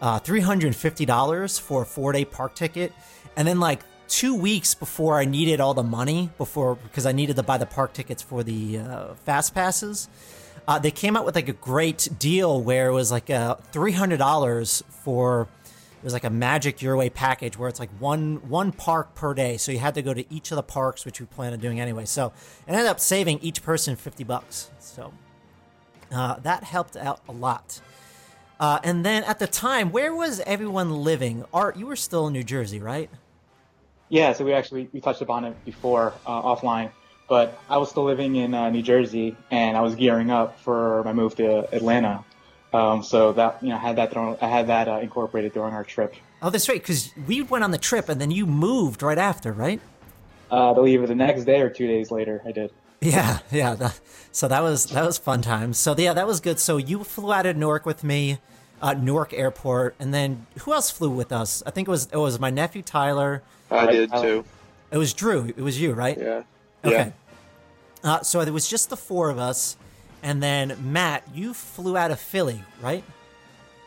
uh, 0.00 0.18
three 0.18 0.40
hundred 0.40 0.68
and 0.68 0.76
fifty 0.76 1.04
dollars 1.06 1.58
for 1.58 1.82
a 1.82 1.86
four 1.86 2.12
day 2.12 2.24
park 2.24 2.54
ticket, 2.54 2.92
and 3.36 3.46
then 3.46 3.60
like 3.60 3.80
two 4.08 4.34
weeks 4.34 4.74
before 4.74 5.18
I 5.18 5.24
needed 5.24 5.60
all 5.60 5.74
the 5.74 5.82
money 5.82 6.30
before 6.38 6.76
because 6.76 7.06
I 7.06 7.12
needed 7.12 7.36
to 7.36 7.42
buy 7.42 7.58
the 7.58 7.66
park 7.66 7.92
tickets 7.92 8.22
for 8.22 8.42
the 8.42 8.78
uh, 8.78 9.14
fast 9.24 9.54
passes. 9.54 10.08
Uh, 10.66 10.78
they 10.78 10.90
came 10.90 11.16
out 11.16 11.24
with 11.24 11.34
like 11.34 11.48
a 11.48 11.52
great 11.54 12.08
deal 12.18 12.62
where 12.62 12.88
it 12.88 12.92
was 12.92 13.10
like 13.10 13.30
uh, 13.30 13.56
three 13.72 13.92
hundred 13.92 14.18
dollars 14.18 14.82
for 14.88 15.48
was 16.04 16.12
like 16.12 16.24
a 16.24 16.30
magic 16.30 16.82
your 16.82 16.96
way 16.96 17.10
package 17.10 17.58
where 17.58 17.68
it's 17.68 17.80
like 17.80 17.90
one 17.98 18.36
one 18.48 18.72
park 18.72 19.14
per 19.14 19.34
day 19.34 19.56
so 19.56 19.72
you 19.72 19.78
had 19.78 19.94
to 19.94 20.02
go 20.02 20.14
to 20.14 20.24
each 20.32 20.50
of 20.52 20.56
the 20.56 20.62
parks 20.62 21.04
which 21.04 21.20
we 21.20 21.26
plan 21.26 21.52
on 21.52 21.58
doing 21.58 21.80
anyway 21.80 22.04
so 22.04 22.32
it 22.66 22.72
ended 22.72 22.86
up 22.86 23.00
saving 23.00 23.38
each 23.40 23.62
person 23.62 23.96
50 23.96 24.24
bucks 24.24 24.70
so 24.78 25.12
uh, 26.12 26.36
that 26.40 26.64
helped 26.64 26.96
out 26.96 27.20
a 27.28 27.32
lot 27.32 27.80
Uh, 28.60 28.78
and 28.84 29.04
then 29.04 29.24
at 29.24 29.40
the 29.40 29.48
time, 29.48 29.90
where 29.90 30.14
was 30.14 30.38
everyone 30.46 31.02
living? 31.02 31.44
Art, 31.52 31.76
you 31.76 31.86
were 31.86 31.96
still 31.96 32.28
in 32.28 32.32
New 32.32 32.44
Jersey, 32.44 32.78
right? 32.78 33.10
Yeah, 34.08 34.32
so 34.32 34.44
we 34.44 34.52
actually 34.52 34.88
we 34.92 35.00
touched 35.00 35.22
upon 35.22 35.44
it 35.44 35.56
before 35.64 36.14
uh, 36.24 36.42
offline, 36.42 36.90
but 37.28 37.58
I 37.68 37.78
was 37.78 37.90
still 37.90 38.04
living 38.04 38.36
in 38.36 38.54
uh, 38.54 38.70
New 38.70 38.82
Jersey 38.82 39.36
and 39.50 39.76
I 39.76 39.80
was 39.80 39.96
gearing 39.96 40.30
up 40.30 40.60
for 40.60 41.02
my 41.04 41.12
move 41.12 41.34
to 41.36 41.66
Atlanta. 41.74 42.24
Um, 42.74 43.04
so 43.04 43.32
that 43.34 43.62
you 43.62 43.68
know, 43.68 43.76
I 43.76 43.78
had 43.78 43.96
that 43.96 44.10
thrown, 44.10 44.36
I 44.42 44.48
had 44.48 44.66
that 44.66 44.88
uh, 44.88 44.98
incorporated 44.98 45.54
during 45.54 45.72
our 45.74 45.84
trip. 45.84 46.14
Oh, 46.42 46.50
that's 46.50 46.68
right, 46.68 46.80
because 46.80 47.12
we 47.26 47.40
went 47.40 47.62
on 47.62 47.70
the 47.70 47.78
trip 47.78 48.08
and 48.08 48.20
then 48.20 48.32
you 48.32 48.46
moved 48.46 49.00
right 49.00 49.16
after, 49.16 49.52
right? 49.52 49.80
Uh, 50.50 50.72
I 50.72 50.74
believe 50.74 51.06
the 51.06 51.14
next 51.14 51.44
day 51.44 51.60
or 51.60 51.70
two 51.70 51.86
days 51.86 52.10
later, 52.10 52.42
I 52.44 52.50
did. 52.50 52.72
Yeah, 53.00 53.38
yeah. 53.52 53.74
That, 53.76 54.00
so 54.32 54.48
that 54.48 54.60
was 54.60 54.86
that 54.86 55.04
was 55.04 55.18
fun 55.18 55.40
times. 55.40 55.78
So 55.78 55.94
yeah, 55.96 56.14
that 56.14 56.26
was 56.26 56.40
good. 56.40 56.58
So 56.58 56.76
you 56.76 57.04
flew 57.04 57.32
out 57.32 57.46
of 57.46 57.56
Newark 57.56 57.86
with 57.86 58.02
me, 58.02 58.38
uh, 58.82 58.94
Newark 58.94 59.32
Airport, 59.32 59.94
and 60.00 60.12
then 60.12 60.46
who 60.60 60.72
else 60.72 60.90
flew 60.90 61.10
with 61.10 61.30
us? 61.30 61.62
I 61.64 61.70
think 61.70 61.86
it 61.86 61.90
was 61.92 62.08
it 62.12 62.18
was 62.18 62.40
my 62.40 62.50
nephew 62.50 62.82
Tyler. 62.82 63.42
I 63.70 63.86
did 63.86 64.12
too. 64.12 64.44
It 64.90 64.98
was 64.98 65.14
Drew. 65.14 65.46
It 65.46 65.58
was 65.58 65.80
you, 65.80 65.92
right? 65.92 66.18
Yeah. 66.18 66.42
Okay. 66.84 67.12
Uh, 68.02 68.20
so 68.22 68.40
it 68.40 68.50
was 68.50 68.68
just 68.68 68.90
the 68.90 68.96
four 68.96 69.30
of 69.30 69.38
us, 69.38 69.76
and 70.24 70.42
then 70.42 70.76
Matt, 70.80 71.22
you 71.32 71.54
flew 71.54 71.96
out 71.96 72.10
of 72.10 72.18
Philly, 72.18 72.64
right? 72.80 73.04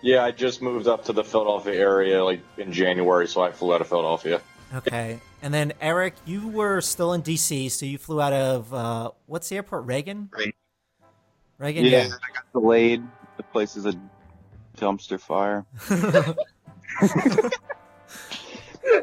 Yeah, 0.02 0.24
I 0.24 0.32
just 0.32 0.62
moved 0.62 0.88
up 0.88 1.04
to 1.06 1.14
the 1.14 1.24
Philadelphia 1.24 1.74
area 1.74 2.24
like 2.24 2.42
in 2.58 2.72
January, 2.72 3.28
so 3.28 3.42
I 3.42 3.52
flew 3.52 3.74
out 3.74 3.82
of 3.82 3.88
Philadelphia. 3.88 4.42
Okay. 4.74 5.20
And 5.42 5.54
then 5.54 5.74
Eric, 5.82 6.14
you 6.26 6.48
were 6.48 6.82
still 6.82 7.14
in 7.14 7.24
DC, 7.24 7.72
so 7.72 7.86
you 7.86 7.98
flew 7.98 8.22
out 8.22 8.34
of 8.34 8.74
uh, 8.74 9.12
what's 9.26 9.50
the 9.50 9.56
airport? 9.56 9.86
Reagan. 9.86 10.30
Reagan. 10.32 10.54
Reagan. 11.58 11.86
Yeah, 11.86 12.06
I 12.06 12.34
got 12.34 12.52
delayed. 12.54 13.04
The 13.38 13.44
place 13.44 13.76
is 13.76 13.88
a 13.88 13.94
dumpster 14.78 15.20
fire. 15.20 15.66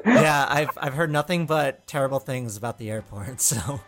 yeah, 0.07 0.47
I've 0.49 0.70
I've 0.77 0.94
heard 0.94 1.11
nothing 1.11 1.47
but 1.47 1.87
terrible 1.87 2.20
things 2.20 2.57
about 2.57 2.79
the 2.79 2.90
airport. 2.90 3.40
So 3.44 3.81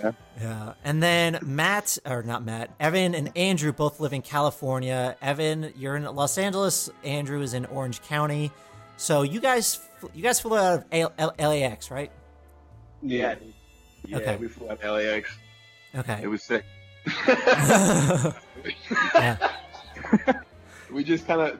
Yeah. 0.00 0.12
yeah, 0.40 0.72
and 0.84 1.02
then 1.02 1.38
Matt 1.42 1.98
or 2.04 2.22
not 2.22 2.44
Matt, 2.44 2.70
Evan 2.78 3.14
and 3.14 3.36
Andrew 3.36 3.72
both 3.72 4.00
live 4.00 4.12
in 4.12 4.22
California. 4.22 5.16
Evan, 5.22 5.72
you're 5.76 5.96
in 5.96 6.04
Los 6.04 6.36
Angeles. 6.38 6.90
Andrew 7.04 7.40
is 7.42 7.54
in 7.54 7.64
Orange 7.66 8.02
County. 8.02 8.50
So 8.96 9.22
you 9.22 9.40
guys 9.40 9.80
you 10.14 10.22
guys 10.22 10.40
flew 10.40 10.56
out 10.58 10.78
of 10.80 10.84
L- 10.92 11.12
L- 11.18 11.34
LAX, 11.38 11.90
right? 11.90 12.10
Yeah. 13.02 13.36
Yeah, 14.06 14.16
Okay. 14.18 14.36
we 14.36 14.48
flew 14.48 14.70
out 14.70 14.80
to 14.80 14.92
LAX. 14.92 15.30
Okay. 15.94 16.20
It 16.22 16.26
was 16.28 16.42
sick. 16.42 16.64
yeah. 19.14 19.36
we 20.92 21.04
just 21.04 21.26
kind 21.26 21.40
of 21.40 21.58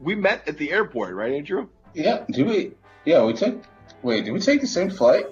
we 0.00 0.14
met 0.14 0.46
at 0.48 0.56
the 0.58 0.70
airport, 0.72 1.14
right, 1.14 1.32
Andrew? 1.32 1.68
Yeah. 1.94 2.24
Did 2.30 2.46
we? 2.46 2.72
Yeah, 3.04 3.24
we 3.24 3.32
took. 3.34 3.62
Wait, 4.02 4.24
did 4.24 4.30
we 4.32 4.40
take 4.40 4.60
the 4.60 4.66
same 4.66 4.90
flight? 4.90 5.26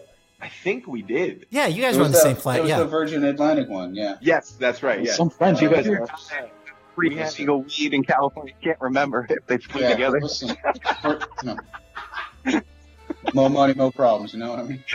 I 0.46 0.50
think 0.62 0.86
we 0.86 1.02
did. 1.02 1.46
Yeah, 1.50 1.66
you 1.66 1.82
guys 1.82 1.96
It 1.96 1.98
were 1.98 2.04
on 2.04 2.12
was 2.12 2.22
the 2.22 2.28
same 2.28 2.36
flight. 2.36 2.60
It 2.60 2.62
was 2.62 2.70
Yeah. 2.70 2.78
the 2.78 2.86
Virgin 2.86 3.24
Atlantic 3.24 3.68
one. 3.68 3.96
Yeah. 3.96 4.14
Yes, 4.20 4.52
that's 4.52 4.80
right. 4.80 5.02
Yeah. 5.02 5.12
Some 5.14 5.28
friends 5.28 5.60
you 5.60 5.68
guys 5.68 5.86
have. 5.86 6.08
Free 6.94 7.20
single 7.26 7.62
weed 7.62 7.92
in 7.92 8.04
California. 8.04 8.54
Can't 8.62 8.80
remember 8.80 9.26
if 9.28 9.44
they 9.48 9.58
flew 9.58 9.80
Yeah. 9.80 9.90
together. 9.90 10.20
Listen, 10.20 10.56
no. 11.42 11.56
More 13.34 13.50
money, 13.50 13.74
more 13.74 13.90
problems. 13.90 14.34
You 14.34 14.38
know 14.38 14.50
what 14.50 14.60
I 14.60 14.62
mean? 14.62 14.84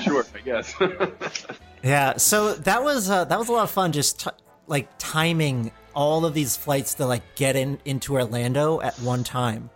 sure, 0.00 0.24
I 0.34 0.38
guess. 0.44 0.74
Yeah, 1.84 2.16
so 2.16 2.54
that 2.54 2.82
was 2.82 3.08
uh, 3.10 3.26
that 3.26 3.38
was 3.38 3.48
a 3.48 3.52
lot 3.52 3.62
of 3.64 3.70
fun. 3.70 3.92
Just 3.92 4.20
t- 4.24 4.30
like 4.66 4.88
timing 4.98 5.70
all 5.94 6.24
of 6.26 6.34
these 6.34 6.56
flights 6.56 6.94
to 6.94 7.06
like 7.06 7.22
get 7.36 7.54
in 7.54 7.78
into 7.84 8.14
Orlando 8.14 8.80
at 8.80 8.98
one 9.00 9.22
time. 9.22 9.70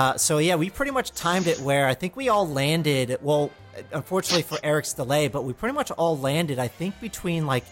Uh, 0.00 0.16
so 0.16 0.38
yeah, 0.38 0.54
we 0.54 0.70
pretty 0.70 0.92
much 0.92 1.12
timed 1.12 1.46
it 1.46 1.60
where 1.60 1.86
I 1.86 1.92
think 1.92 2.16
we 2.16 2.30
all 2.30 2.48
landed. 2.48 3.18
Well, 3.20 3.50
unfortunately 3.92 4.44
for 4.44 4.58
Eric's 4.64 4.94
delay, 4.94 5.28
but 5.28 5.44
we 5.44 5.52
pretty 5.52 5.74
much 5.74 5.90
all 5.90 6.16
landed. 6.16 6.58
I 6.58 6.68
think 6.68 6.98
between 7.02 7.44
like 7.44 7.64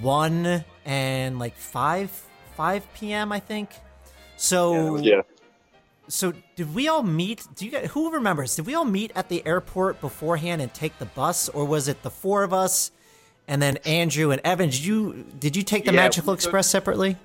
one 0.00 0.64
and 0.86 1.38
like 1.38 1.54
five 1.58 2.10
five 2.56 2.90
p.m. 2.94 3.32
I 3.32 3.38
think. 3.38 3.68
So 4.38 4.96
Yeah. 4.96 5.20
so 6.08 6.32
did 6.56 6.74
we 6.74 6.88
all 6.88 7.02
meet? 7.02 7.46
Do 7.54 7.66
you 7.66 7.70
guys, 7.72 7.90
who 7.90 8.10
remembers? 8.10 8.56
Did 8.56 8.64
we 8.64 8.74
all 8.74 8.86
meet 8.86 9.12
at 9.14 9.28
the 9.28 9.46
airport 9.46 10.00
beforehand 10.00 10.62
and 10.62 10.72
take 10.72 10.98
the 10.98 11.04
bus, 11.04 11.50
or 11.50 11.66
was 11.66 11.86
it 11.86 12.02
the 12.02 12.10
four 12.10 12.44
of 12.44 12.54
us, 12.54 12.92
and 13.46 13.60
then 13.60 13.76
Andrew 13.84 14.30
and 14.30 14.40
Evan? 14.42 14.70
Did 14.70 14.82
you 14.86 15.26
did 15.38 15.54
you 15.54 15.64
take 15.64 15.84
the 15.84 15.92
Yeah, 15.92 16.00
Magical 16.00 16.32
Express 16.32 16.66
separately? 16.66 17.18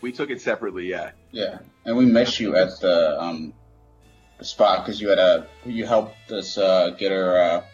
We 0.00 0.12
took 0.12 0.30
it 0.30 0.40
separately. 0.40 0.86
Yeah. 0.86 1.10
Yeah. 1.30 1.58
And 1.84 1.96
we 1.96 2.06
met 2.06 2.38
you 2.40 2.56
at 2.56 2.80
the 2.80 3.20
um 3.20 3.52
spot 4.40 4.84
because 4.84 5.00
you 5.00 5.08
had 5.08 5.18
a 5.18 5.46
you 5.64 5.86
helped 5.86 6.30
us 6.30 6.58
uh, 6.58 6.90
get 6.90 7.12
our 7.12 7.38
uh, 7.38 7.64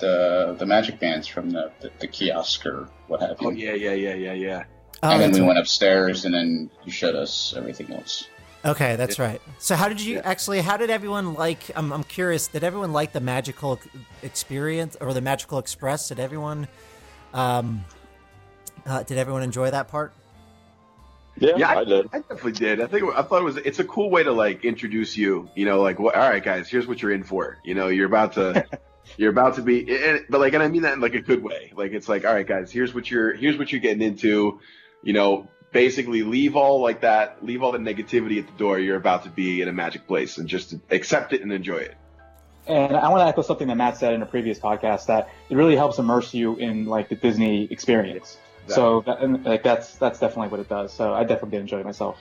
the 0.00 0.56
the 0.58 0.66
magic 0.66 0.98
bands 1.00 1.26
from 1.26 1.50
the, 1.50 1.70
the 1.80 1.90
the 2.00 2.06
kiosk 2.06 2.66
or 2.66 2.88
what 3.06 3.20
have 3.20 3.40
you. 3.40 3.48
Oh 3.48 3.50
yeah, 3.50 3.74
yeah, 3.74 3.92
yeah, 3.92 4.14
yeah, 4.14 4.32
yeah. 4.32 4.64
Oh, 5.02 5.10
and 5.10 5.22
then 5.22 5.32
we 5.32 5.40
right. 5.40 5.46
went 5.46 5.58
upstairs, 5.58 6.24
and 6.24 6.34
then 6.34 6.70
you 6.84 6.90
showed 6.90 7.14
us 7.14 7.54
everything 7.56 7.92
else. 7.92 8.26
Okay, 8.64 8.96
that's 8.96 9.20
right. 9.20 9.40
So 9.58 9.76
how 9.76 9.88
did 9.88 10.00
you 10.00 10.18
actually? 10.18 10.60
How 10.60 10.76
did 10.76 10.90
everyone 10.90 11.34
like? 11.34 11.70
I'm 11.76 11.92
I'm 11.92 12.04
curious. 12.04 12.48
Did 12.48 12.64
everyone 12.64 12.92
like 12.92 13.12
the 13.12 13.20
magical 13.20 13.78
experience 14.22 14.96
or 15.00 15.14
the 15.14 15.20
Magical 15.20 15.58
Express? 15.58 16.08
Did 16.08 16.18
everyone? 16.18 16.66
Um, 17.32 17.84
uh, 18.84 19.04
did 19.04 19.18
everyone 19.18 19.42
enjoy 19.42 19.70
that 19.70 19.88
part? 19.88 20.12
Yeah, 21.40 21.56
Yeah, 21.56 21.78
I 21.78 21.84
did. 21.84 22.06
I 22.12 22.18
definitely 22.18 22.52
did. 22.52 22.80
I 22.80 22.86
think 22.86 23.04
I 23.14 23.22
thought 23.22 23.40
it 23.40 23.44
was. 23.44 23.56
It's 23.56 23.78
a 23.78 23.84
cool 23.84 24.10
way 24.10 24.22
to 24.22 24.32
like 24.32 24.64
introduce 24.64 25.16
you. 25.16 25.48
You 25.54 25.66
know, 25.66 25.80
like, 25.80 25.98
what, 25.98 26.14
all 26.14 26.28
right, 26.28 26.42
guys, 26.42 26.68
here's 26.68 26.86
what 26.86 27.00
you're 27.02 27.12
in 27.12 27.24
for. 27.24 27.58
You 27.64 27.74
know, 27.74 27.88
you're 27.88 28.06
about 28.06 28.34
to, 28.34 28.66
you're 29.16 29.30
about 29.30 29.56
to 29.56 29.62
be, 29.62 29.80
and, 29.80 30.24
but 30.28 30.40
like, 30.40 30.54
and 30.54 30.62
I 30.62 30.68
mean 30.68 30.82
that 30.82 30.94
in 30.94 31.00
like 31.00 31.14
a 31.14 31.20
good 31.20 31.42
way. 31.42 31.72
Like, 31.74 31.92
it's 31.92 32.08
like, 32.08 32.24
all 32.24 32.34
right, 32.34 32.46
guys, 32.46 32.70
here's 32.70 32.94
what 32.94 33.10
you're, 33.10 33.34
here's 33.34 33.58
what 33.58 33.72
you're 33.72 33.80
getting 33.80 34.02
into. 34.02 34.60
You 35.02 35.12
know, 35.12 35.48
basically 35.72 36.22
leave 36.22 36.56
all 36.56 36.80
like 36.80 37.02
that, 37.02 37.44
leave 37.44 37.62
all 37.62 37.72
the 37.72 37.78
negativity 37.78 38.38
at 38.38 38.46
the 38.46 38.58
door. 38.58 38.78
You're 38.78 38.96
about 38.96 39.24
to 39.24 39.30
be 39.30 39.62
in 39.62 39.68
a 39.68 39.72
magic 39.72 40.06
place, 40.06 40.38
and 40.38 40.48
just 40.48 40.74
accept 40.90 41.32
it 41.32 41.42
and 41.42 41.52
enjoy 41.52 41.78
it. 41.78 41.94
And 42.66 42.96
I 42.96 43.08
want 43.08 43.22
to 43.22 43.26
echo 43.26 43.40
something 43.40 43.68
that 43.68 43.76
Matt 43.76 43.96
said 43.96 44.12
in 44.12 44.20
a 44.20 44.26
previous 44.26 44.58
podcast 44.58 45.06
that 45.06 45.30
it 45.48 45.56
really 45.56 45.74
helps 45.74 45.98
immerse 45.98 46.34
you 46.34 46.56
in 46.56 46.84
like 46.84 47.08
the 47.08 47.14
Disney 47.14 47.66
experience. 47.70 48.36
So 48.68 49.02
that, 49.06 49.20
and, 49.20 49.44
like 49.44 49.62
that's 49.62 49.96
that's 49.96 50.18
definitely 50.18 50.48
what 50.48 50.60
it 50.60 50.68
does. 50.68 50.92
So 50.92 51.14
I 51.14 51.24
definitely 51.24 51.50
did 51.52 51.60
enjoy 51.62 51.82
myself. 51.82 52.18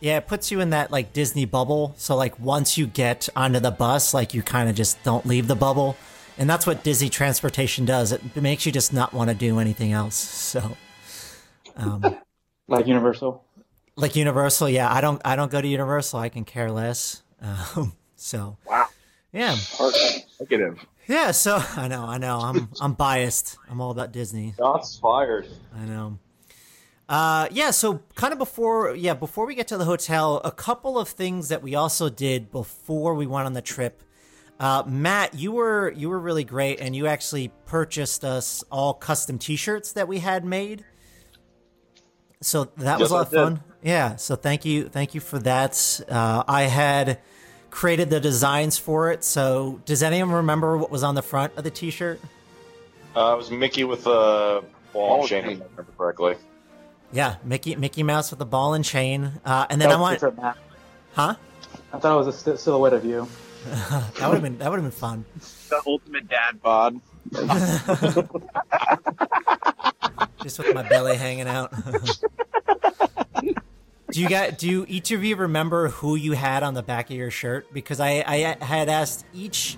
Yeah, 0.00 0.16
it 0.16 0.26
puts 0.26 0.50
you 0.50 0.60
in 0.60 0.70
that 0.70 0.90
like 0.90 1.12
Disney 1.12 1.44
bubble. 1.44 1.94
So 1.96 2.16
like 2.16 2.38
once 2.38 2.78
you 2.78 2.86
get 2.86 3.28
onto 3.36 3.60
the 3.60 3.70
bus, 3.70 4.14
like 4.14 4.32
you 4.34 4.42
kind 4.42 4.68
of 4.68 4.74
just 4.74 5.02
don't 5.02 5.26
leave 5.26 5.46
the 5.46 5.56
bubble, 5.56 5.96
and 6.38 6.48
that's 6.48 6.66
what 6.66 6.82
Disney 6.82 7.08
transportation 7.10 7.84
does. 7.84 8.12
It 8.12 8.36
makes 8.36 8.64
you 8.64 8.72
just 8.72 8.92
not 8.92 9.12
want 9.12 9.28
to 9.30 9.36
do 9.36 9.58
anything 9.58 9.92
else. 9.92 10.14
So, 10.16 10.76
um, 11.76 12.16
Like 12.68 12.86
Universal. 12.86 13.44
like 13.96 14.14
Universal, 14.14 14.68
yeah, 14.68 14.92
I 14.92 15.00
don't 15.00 15.20
I 15.24 15.34
don't 15.36 15.50
go 15.50 15.60
to 15.60 15.66
Universal. 15.68 16.20
I 16.20 16.28
can 16.28 16.44
care 16.44 16.70
less. 16.70 17.22
Um, 17.74 17.94
so 18.16 18.58
Wow. 18.66 18.88
yeah, 19.32 19.56
Negative. 20.38 20.78
Yeah. 21.10 21.32
So 21.32 21.62
I 21.76 21.88
know, 21.88 22.04
I 22.04 22.18
know. 22.18 22.38
I'm 22.38 22.68
I'm 22.80 22.94
biased. 22.94 23.58
I'm 23.68 23.80
all 23.80 23.90
about 23.90 24.12
Disney. 24.12 24.54
Shots 24.56 24.98
fired. 24.98 25.48
I 25.74 25.84
know. 25.84 26.18
Uh, 27.08 27.48
yeah, 27.50 27.72
so 27.72 28.00
kind 28.14 28.32
of 28.32 28.38
before, 28.38 28.94
yeah, 28.94 29.14
before 29.14 29.44
we 29.44 29.56
get 29.56 29.66
to 29.66 29.76
the 29.76 29.84
hotel, 29.84 30.40
a 30.44 30.52
couple 30.52 30.96
of 30.96 31.08
things 31.08 31.48
that 31.48 31.60
we 31.60 31.74
also 31.74 32.08
did 32.08 32.52
before 32.52 33.16
we 33.16 33.26
went 33.26 33.46
on 33.46 33.52
the 33.52 33.60
trip. 33.60 34.04
Uh, 34.60 34.84
Matt, 34.86 35.34
you 35.34 35.50
were 35.50 35.90
you 35.96 36.08
were 36.08 36.20
really 36.20 36.44
great, 36.44 36.78
and 36.80 36.94
you 36.94 37.08
actually 37.08 37.50
purchased 37.66 38.24
us 38.24 38.62
all 38.70 38.94
custom 38.94 39.38
T-shirts 39.38 39.92
that 39.94 40.06
we 40.06 40.20
had 40.20 40.44
made. 40.44 40.84
So 42.40 42.66
that 42.76 43.00
was 43.00 43.10
a 43.10 43.14
lot 43.14 43.26
of 43.26 43.32
fun. 43.32 43.60
Yeah, 43.82 44.14
so 44.14 44.36
thank 44.36 44.64
you, 44.64 44.88
thank 44.88 45.12
you 45.12 45.20
for 45.20 45.40
that. 45.40 46.00
Uh, 46.08 46.44
I 46.46 46.62
had 46.62 47.18
created 47.70 48.10
the 48.10 48.20
designs 48.20 48.78
for 48.78 49.10
it. 49.12 49.24
So 49.24 49.80
does 49.84 50.02
anyone 50.02 50.32
remember 50.34 50.76
what 50.76 50.90
was 50.90 51.02
on 51.02 51.14
the 51.14 51.22
front 51.22 51.56
of 51.56 51.64
the 51.64 51.70
T-shirt? 51.70 52.20
Uh, 53.16 53.32
it 53.34 53.36
was 53.36 53.50
Mickey 53.50 53.84
with 53.84 54.06
a 54.06 54.62
ball 54.92 55.08
Ball 55.08 55.20
and 55.20 55.28
chain, 55.28 55.42
chain. 55.44 55.52
if 55.52 55.60
I 55.62 55.64
remember 55.70 55.92
correctly. 55.96 56.36
Yeah, 57.12 57.36
Mickey 57.44 57.74
Mickey 57.74 58.02
Mouse 58.04 58.30
with 58.30 58.40
a 58.40 58.44
ball 58.44 58.74
and 58.74 58.84
chain. 58.84 59.32
Uh, 59.44 59.66
and 59.68 59.80
then 59.80 59.90
I 59.90 59.96
want, 59.96 60.20
huh? 61.14 61.34
I 61.92 61.98
thought 61.98 62.14
it 62.14 62.16
was 62.24 62.28
a 62.28 62.32
st- 62.32 62.60
silhouette 62.60 62.92
of 62.92 63.04
you. 63.04 63.26
That 64.20 64.28
would 64.28 64.34
have 64.34 64.42
been 64.42 64.58
that 64.58 64.70
would 64.70 64.76
have 64.80 64.84
been 64.84 64.90
fun. 64.92 65.24
The 65.68 65.80
ultimate 65.86 66.28
dad 66.28 66.62
bod. 66.62 67.00
Just 70.42 70.58
with 70.58 70.74
my 70.74 70.88
belly 70.88 71.16
hanging 71.16 71.46
out. 71.48 71.72
Do 74.12 74.20
you 74.20 74.28
guys 74.28 74.56
do 74.56 74.68
you, 74.68 74.86
each 74.88 75.10
of 75.10 75.24
you 75.24 75.36
remember 75.36 75.88
who 75.88 76.14
you 76.14 76.32
had 76.32 76.62
on 76.62 76.74
the 76.74 76.82
back 76.82 77.10
of 77.10 77.16
your 77.16 77.30
shirt? 77.30 77.72
Because 77.72 78.00
I, 78.00 78.24
I 78.26 78.64
had 78.64 78.88
asked 78.88 79.24
each 79.34 79.76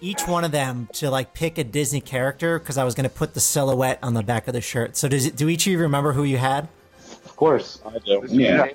each 0.00 0.26
one 0.26 0.44
of 0.44 0.50
them 0.50 0.88
to 0.94 1.10
like 1.10 1.32
pick 1.32 1.58
a 1.58 1.64
Disney 1.64 2.00
character 2.00 2.58
because 2.58 2.76
I 2.76 2.84
was 2.84 2.94
going 2.94 3.08
to 3.08 3.14
put 3.14 3.34
the 3.34 3.40
silhouette 3.40 4.00
on 4.02 4.14
the 4.14 4.22
back 4.22 4.48
of 4.48 4.54
the 4.54 4.60
shirt. 4.60 4.96
So 4.96 5.08
does 5.08 5.26
it, 5.26 5.36
do 5.36 5.48
each 5.48 5.66
of 5.66 5.72
you 5.72 5.78
remember 5.78 6.12
who 6.12 6.24
you 6.24 6.38
had? 6.38 6.68
Of 7.24 7.36
course. 7.36 7.80
I 7.86 7.98
do. 7.98 8.24
Yeah. 8.28 8.70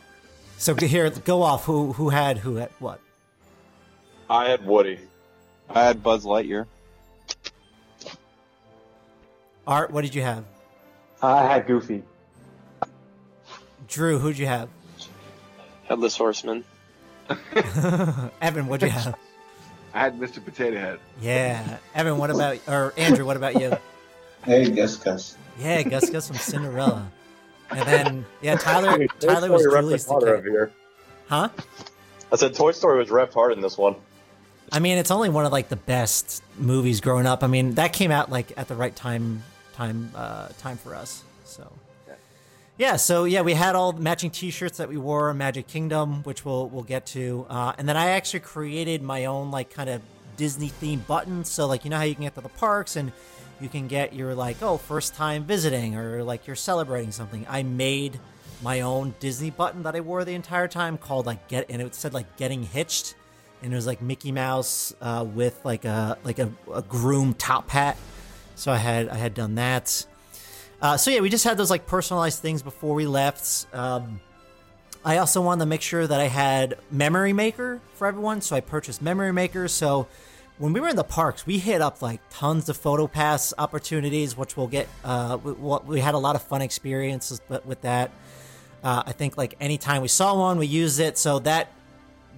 So 0.58 0.74
here, 0.74 1.10
go 1.10 1.43
off. 1.43 1.65
Who 1.65 1.93
who 1.93 2.10
had 2.10 2.39
who 2.39 2.56
had 2.56 2.72
what? 2.80 3.00
I 4.30 4.50
had 4.50 4.65
Woody. 4.65 5.00
I 5.70 5.84
had 5.84 6.02
Buzz 6.02 6.26
Lightyear. 6.26 6.65
Art, 9.67 9.91
what 9.91 10.04
did 10.04 10.15
you 10.15 10.22
have? 10.22 10.46
I 11.22 11.46
had 11.46 11.67
Goofy. 11.67 12.04
Drew, 13.88 14.20
who'd 14.20 14.38
you 14.38 14.48
have? 14.48 14.70
Headless 15.88 16.17
Horseman. 16.17 16.63
Evan, 18.41 18.67
what'd 18.67 18.88
you 18.88 18.93
have? 18.93 19.17
I 19.93 20.00
had 20.00 20.19
Mr. 20.19 20.43
Potato 20.43 20.78
Head. 20.78 21.00
Yeah, 21.21 21.78
Evan, 21.95 22.17
what 22.17 22.30
about 22.30 22.60
or 22.67 22.93
Andrew? 22.97 23.26
What 23.26 23.38
about 23.38 23.60
you? 23.60 23.76
Hey, 24.43 24.69
Gus 24.69 24.97
Gus. 24.97 25.38
Yeah, 25.60 25.82
Gus 25.84 26.10
Gus 26.10 26.28
from 26.28 26.38
Cinderella. 26.38 27.12
And 27.69 27.88
then 27.88 28.26
yeah, 28.41 28.56
Tyler 28.56 28.97
Toy 28.97 29.08
Tyler 29.19 29.52
was 29.52 29.62
Story 29.62 29.82
Julie's 29.82 30.06
repped 30.08 30.23
over 30.23 30.50
here. 30.50 30.71
Huh? 31.28 31.50
I 32.32 32.36
said 32.36 32.54
Toy 32.54 32.71
Story 32.71 33.00
was 33.00 33.10
repped 33.10 33.34
hard 33.34 33.54
in 33.54 33.62
this 33.62 33.78
one. 33.78 33.95
I 34.71 34.80
mean, 34.80 34.97
it's 34.97 35.12
only 35.12 35.30
one 35.30 35.45
of 35.45 35.52
like 35.52 35.69
the 35.69 35.76
best 35.78 36.43
movies 36.58 37.02
growing 37.02 37.26
up. 37.26 37.43
I 37.43 37.47
mean, 37.47 37.76
that 37.76 37.93
came 37.93 38.12
out 38.12 38.30
like 38.30 38.54
at 38.58 38.67
the 38.67 38.76
right 38.76 38.95
time 38.95 39.43
time 39.73 40.12
uh 40.15 40.50
time 40.60 40.78
for 40.78 40.95
us. 40.95 41.23
So 41.45 41.71
yeah, 42.77 42.95
so 42.95 43.23
yeah, 43.23 43.41
we 43.41 43.53
had 43.53 43.75
all 43.75 43.91
matching 43.93 44.29
T-shirts 44.29 44.77
that 44.77 44.87
we 44.87 44.97
wore 44.97 45.31
in 45.31 45.37
Magic 45.37 45.67
Kingdom, 45.67 46.21
which 46.23 46.45
we'll 46.45 46.69
we'll 46.69 46.83
get 46.83 47.07
to, 47.07 47.45
uh, 47.49 47.73
and 47.77 47.89
then 47.89 47.97
I 47.97 48.09
actually 48.11 48.41
created 48.41 49.01
my 49.01 49.25
own 49.25 49.49
like 49.49 49.71
kind 49.71 49.89
of 49.89 50.01
Disney 50.35 50.69
themed 50.69 51.07
button. 51.07 51.43
So 51.43 51.65
like 51.65 51.83
you 51.83 51.89
know 51.89 51.97
how 51.97 52.03
you 52.03 52.13
can 52.13 52.23
get 52.23 52.35
to 52.35 52.41
the 52.41 52.49
parks 52.49 52.95
and 52.95 53.11
you 53.59 53.67
can 53.67 53.87
get 53.87 54.13
your 54.13 54.35
like 54.35 54.61
oh 54.61 54.77
first 54.77 55.15
time 55.15 55.43
visiting 55.43 55.95
or 55.95 56.23
like 56.23 56.45
you're 56.45 56.55
celebrating 56.55 57.11
something. 57.11 57.45
I 57.49 57.63
made 57.63 58.19
my 58.61 58.81
own 58.81 59.15
Disney 59.19 59.49
button 59.49 59.83
that 59.83 59.95
I 59.95 59.99
wore 59.99 60.23
the 60.23 60.33
entire 60.33 60.67
time 60.67 60.97
called 60.97 61.25
like 61.25 61.47
get, 61.47 61.65
and 61.69 61.81
it 61.81 61.95
said 61.95 62.13
like 62.13 62.37
getting 62.37 62.63
hitched, 62.63 63.15
and 63.63 63.73
it 63.73 63.75
was 63.75 63.87
like 63.87 64.01
Mickey 64.03 64.31
Mouse 64.31 64.93
uh, 65.01 65.25
with 65.27 65.59
like 65.63 65.85
a 65.85 66.17
like 66.23 66.37
a, 66.37 66.51
a 66.73 66.83
groom 66.83 67.33
top 67.33 67.69
hat. 67.69 67.97
So 68.53 68.71
I 68.71 68.77
had 68.77 69.09
I 69.09 69.15
had 69.15 69.33
done 69.33 69.55
that. 69.55 70.05
Uh, 70.81 70.97
so 70.97 71.09
yeah, 71.11 71.21
we 71.21 71.29
just 71.29 71.43
had 71.43 71.57
those 71.57 71.69
like 71.69 71.87
personalized 71.87 72.39
things 72.39 72.61
before 72.61 72.93
we 72.93 73.05
left. 73.07 73.65
Um, 73.73 74.19
I 75.03 75.17
also 75.17 75.41
wanted 75.41 75.61
to 75.61 75.65
make 75.67 75.81
sure 75.81 76.05
that 76.05 76.19
I 76.19 76.27
had 76.27 76.77
Memory 76.91 77.33
Maker 77.33 77.81
for 77.93 78.07
everyone, 78.07 78.41
so 78.41 78.55
I 78.55 78.59
purchased 78.59 79.01
Memory 79.01 79.31
Maker. 79.31 79.67
So 79.67 80.07
when 80.57 80.73
we 80.73 80.79
were 80.79 80.89
in 80.89 80.95
the 80.95 81.03
parks, 81.03 81.45
we 81.45 81.59
hit 81.59 81.81
up 81.81 82.01
like 82.01 82.19
tons 82.29 82.67
of 82.69 82.77
photo 82.77 83.07
pass 83.07 83.53
opportunities, 83.57 84.35
which 84.37 84.57
we'll 84.57 84.67
get. 84.67 84.87
Uh, 85.03 85.37
we, 85.43 85.51
we 85.53 85.99
had 85.99 86.13
a 86.13 86.17
lot 86.17 86.35
of 86.35 86.41
fun 86.43 86.61
experiences 86.61 87.41
with 87.47 87.65
with 87.65 87.81
that. 87.81 88.11
Uh, 88.83 89.03
I 89.05 89.11
think 89.13 89.37
like 89.37 89.55
anytime 89.59 90.01
we 90.01 90.07
saw 90.07 90.37
one, 90.37 90.57
we 90.57 90.67
used 90.67 90.99
it. 90.99 91.17
So 91.17 91.39
that 91.39 91.71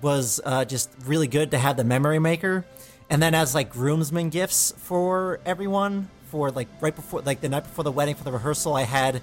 was 0.02 0.40
uh, 0.46 0.66
just 0.66 0.90
really 1.06 1.28
good 1.28 1.52
to 1.52 1.58
have 1.58 1.76
the 1.76 1.84
Memory 1.84 2.20
Maker. 2.20 2.66
And 3.10 3.22
then 3.22 3.34
as 3.34 3.56
like 3.56 3.70
groomsmen 3.70 4.30
gifts 4.30 4.74
for 4.78 5.40
everyone, 5.46 6.10
for 6.32 6.52
like 6.52 6.68
right 6.82 6.96
before 6.96 7.22
like 7.22 7.42
the 7.42 7.50
night 7.50 7.64
before 7.64 7.84
the 7.84 7.92
wedding 7.92 8.16
for 8.16 8.24
the 8.24 8.32
rehearsal 8.32 8.76
i 8.76 8.84
had 8.84 9.22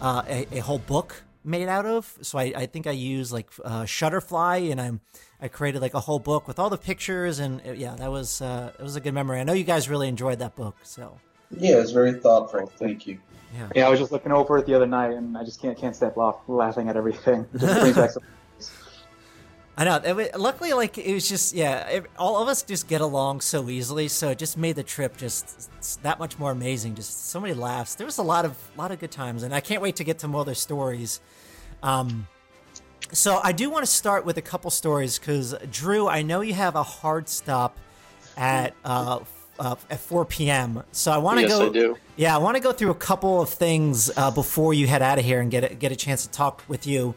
uh, 0.00 0.22
a, 0.28 0.46
a 0.52 0.60
whole 0.60 0.78
book 0.78 1.22
made 1.44 1.68
out 1.68 1.86
of 1.86 2.16
so 2.20 2.38
i, 2.38 2.52
I 2.62 2.66
think 2.66 2.86
i 2.86 2.90
used 2.90 3.32
like 3.32 3.48
uh, 3.64 3.82
shutterfly 3.84 4.70
and 4.70 4.80
i'm 4.80 5.00
i 5.40 5.48
created 5.48 5.80
like 5.80 5.94
a 5.94 6.00
whole 6.00 6.18
book 6.18 6.46
with 6.48 6.58
all 6.58 6.70
the 6.70 6.78
pictures 6.78 7.38
and 7.38 7.60
uh, 7.66 7.72
yeah 7.72 7.94
that 7.96 8.10
was 8.10 8.42
uh 8.42 8.72
it 8.78 8.82
was 8.82 8.96
a 8.96 9.00
good 9.00 9.14
memory 9.14 9.40
i 9.40 9.44
know 9.44 9.52
you 9.54 9.64
guys 9.64 9.88
really 9.88 10.08
enjoyed 10.08 10.38
that 10.40 10.54
book 10.56 10.76
so 10.82 11.18
Yeah, 11.56 11.76
it 11.76 11.80
was 11.80 11.92
very 11.92 12.12
thoughtful. 12.12 12.66
Thank 12.78 13.06
you. 13.06 13.18
yeah 13.56 13.68
Yeah, 13.74 13.86
I 13.86 13.88
was 13.88 13.98
just 13.98 14.12
looking 14.12 14.32
over 14.32 14.58
it 14.58 14.66
the 14.66 14.74
other 14.74 14.86
night, 14.86 15.12
and 15.18 15.28
I 15.40 15.42
just 15.44 15.62
can't 15.62 15.78
can't 15.82 15.96
stop 15.96 16.18
off 16.18 16.36
laughing 16.46 16.88
at 16.90 16.96
everything. 17.02 17.46
It 17.54 17.58
just 17.64 17.80
brings 17.80 17.96
back 17.96 18.10
some. 18.10 18.22
I 19.78 19.84
know 19.84 19.96
it, 20.04 20.14
wa- 20.14 20.38
luckily 20.38 20.74
like 20.74 20.98
it 20.98 21.14
was 21.14 21.26
just 21.26 21.54
yeah 21.54 21.88
it, 21.88 22.04
all 22.18 22.42
of 22.42 22.48
us 22.48 22.62
just 22.62 22.86
get 22.88 23.00
along 23.00 23.40
so 23.40 23.70
easily 23.70 24.08
so 24.08 24.28
it 24.28 24.38
just 24.38 24.58
made 24.58 24.76
the 24.76 24.82
trip 24.82 25.16
just 25.16 25.70
that 26.02 26.18
much 26.18 26.38
more 26.38 26.50
amazing 26.50 26.94
just 26.94 27.30
so 27.30 27.40
many 27.40 27.54
laughs 27.54 27.94
there 27.94 28.04
was 28.04 28.18
a 28.18 28.22
lot 28.22 28.44
of 28.44 28.54
lot 28.76 28.90
of 28.90 28.98
good 28.98 29.10
times 29.10 29.42
and 29.42 29.54
i 29.54 29.60
can't 29.60 29.80
wait 29.80 29.96
to 29.96 30.04
get 30.04 30.18
to 30.18 30.28
more 30.28 30.42
other 30.42 30.54
stories 30.54 31.20
um 31.82 32.26
so 33.10 33.40
I 33.42 33.52
do 33.52 33.70
want 33.70 33.86
to 33.86 33.90
start 33.90 34.26
with 34.26 34.36
a 34.36 34.42
couple 34.42 34.70
stories 34.70 35.18
because 35.18 35.54
Drew, 35.70 36.06
I 36.08 36.20
know 36.20 36.42
you 36.42 36.52
have 36.52 36.74
a 36.76 36.82
hard 36.82 37.26
stop 37.30 37.78
at 38.36 38.74
uh, 38.84 39.20
uh, 39.58 39.76
at 39.88 39.98
4 39.98 40.26
p.m. 40.26 40.82
So 40.92 41.10
I 41.10 41.16
want 41.16 41.38
to 41.38 41.42
Yes, 41.46 41.50
go. 41.58 41.66
I 41.68 41.72
do. 41.72 41.96
Yeah, 42.16 42.34
I 42.34 42.38
want 42.38 42.56
to 42.58 42.62
go 42.62 42.70
through 42.70 42.90
a 42.90 42.94
couple 42.96 43.40
of 43.40 43.48
things 43.48 44.10
uh, 44.14 44.30
before 44.30 44.74
you 44.74 44.86
head 44.86 45.00
out 45.00 45.18
of 45.18 45.24
here 45.24 45.40
and 45.40 45.50
get 45.50 45.64
a, 45.72 45.74
get 45.74 45.90
a 45.90 45.96
chance 45.96 46.24
to 46.24 46.30
talk 46.30 46.62
with 46.68 46.86
you. 46.86 47.14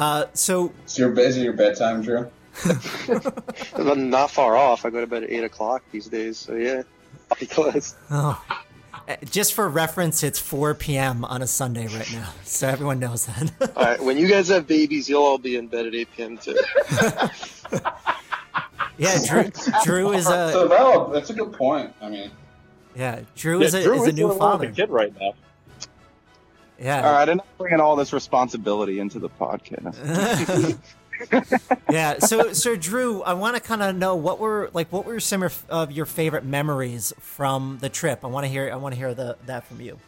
Uh, 0.00 0.24
so 0.32 0.72
Is 0.86 0.98
your, 0.98 1.16
is 1.20 1.36
it 1.36 1.42
your 1.42 1.52
bedtime, 1.52 2.00
Drew? 2.00 2.26
Not 3.78 4.30
far 4.30 4.56
off. 4.56 4.86
I 4.86 4.90
go 4.90 4.98
to 5.02 5.06
bed 5.06 5.24
at 5.24 5.30
eight 5.30 5.44
o'clock 5.44 5.82
these 5.92 6.06
days, 6.06 6.38
so 6.38 6.54
yeah, 6.54 6.82
pretty 7.28 7.46
close. 7.46 7.94
oh, 8.10 8.42
uh, 9.06 9.16
just 9.26 9.52
for 9.52 9.68
reference, 9.68 10.22
it's 10.22 10.38
4 10.38 10.74
p.m. 10.74 11.22
on 11.26 11.42
a 11.42 11.46
Sunday 11.46 11.86
right 11.88 12.10
now, 12.12 12.30
so 12.44 12.66
everyone 12.66 12.98
knows 12.98 13.26
that. 13.26 13.52
All 13.76 13.84
right, 13.84 14.02
when 14.02 14.16
you 14.16 14.26
guys 14.26 14.48
have 14.48 14.66
babies, 14.66 15.06
you'll 15.06 15.22
all 15.22 15.36
be 15.36 15.56
in 15.56 15.66
bed 15.66 15.84
at 15.84 15.94
eight 15.94 16.08
p.m. 16.16 16.38
too. 16.38 16.56
yeah, 18.96 19.18
Drew, 19.26 19.50
Drew 19.84 20.12
is 20.12 20.24
So 20.24 20.64
a 20.64 20.68
no, 20.70 21.12
that's 21.12 21.28
a 21.28 21.34
good 21.34 21.52
point. 21.52 21.94
I 22.00 22.08
mean, 22.08 22.30
yeah, 22.96 23.20
Drew 23.36 23.60
is 23.60 23.74
a, 23.74 23.82
Drew 23.82 24.00
is 24.02 24.08
a 24.08 24.12
new 24.12 24.22
the 24.22 24.26
one 24.28 24.32
with 24.32 24.38
father. 24.38 24.70
kid 24.70 24.88
right 24.88 25.12
now. 25.20 25.34
Yeah. 26.80 27.06
All 27.06 27.12
right, 27.12 27.28
I'm 27.28 27.40
bringing 27.58 27.80
all 27.80 27.94
this 27.94 28.12
responsibility 28.12 28.98
into 29.00 29.18
the 29.18 29.28
podcast. 29.28 30.78
yeah. 31.90 32.18
So, 32.18 32.54
so 32.54 32.76
Drew, 32.76 33.22
I 33.22 33.34
want 33.34 33.54
to 33.56 33.60
kind 33.60 33.82
of 33.82 33.94
know 33.94 34.16
what 34.16 34.38
were 34.38 34.70
like 34.72 34.90
what 34.90 35.04
were 35.04 35.20
some 35.20 35.42
of- 35.42 35.62
of 35.68 35.92
your 35.92 36.06
favorite 36.06 36.44
memories 36.46 37.12
from 37.20 37.76
the 37.82 37.90
trip. 37.90 38.24
I 38.24 38.28
want 38.28 38.44
to 38.44 38.48
hear. 38.48 38.70
I 38.72 38.76
want 38.76 38.94
to 38.94 38.98
hear 38.98 39.12
the 39.12 39.36
that 39.44 39.64
from 39.66 39.82
you. 39.82 39.98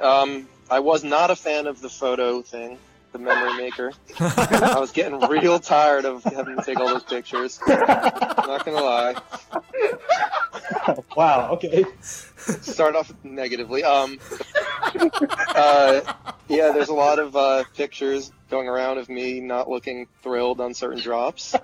Um, 0.00 0.46
I 0.70 0.80
was 0.80 1.04
not 1.04 1.30
a 1.30 1.36
fan 1.36 1.66
of 1.66 1.80
the 1.80 1.88
photo 1.88 2.42
thing, 2.42 2.78
the 3.12 3.18
memory 3.18 3.56
maker. 3.56 3.92
I 4.20 4.78
was 4.78 4.92
getting 4.92 5.18
real 5.20 5.58
tired 5.58 6.04
of 6.04 6.22
having 6.24 6.56
to 6.56 6.62
take 6.62 6.78
all 6.78 6.88
those 6.88 7.04
pictures. 7.04 7.58
I'm 7.66 8.48
not 8.48 8.64
gonna 8.64 8.82
lie. 8.82 9.14
Wow. 11.16 11.52
Okay. 11.52 11.84
Start 12.00 12.94
off 12.96 13.12
negatively. 13.24 13.84
Um, 13.84 14.18
uh, 14.94 16.00
yeah, 16.48 16.72
there's 16.72 16.88
a 16.88 16.94
lot 16.94 17.18
of 17.18 17.36
uh, 17.36 17.64
pictures 17.76 18.32
going 18.50 18.68
around 18.68 18.98
of 18.98 19.08
me 19.08 19.40
not 19.40 19.68
looking 19.68 20.06
thrilled 20.22 20.60
on 20.60 20.74
certain 20.74 21.00
drops. 21.00 21.54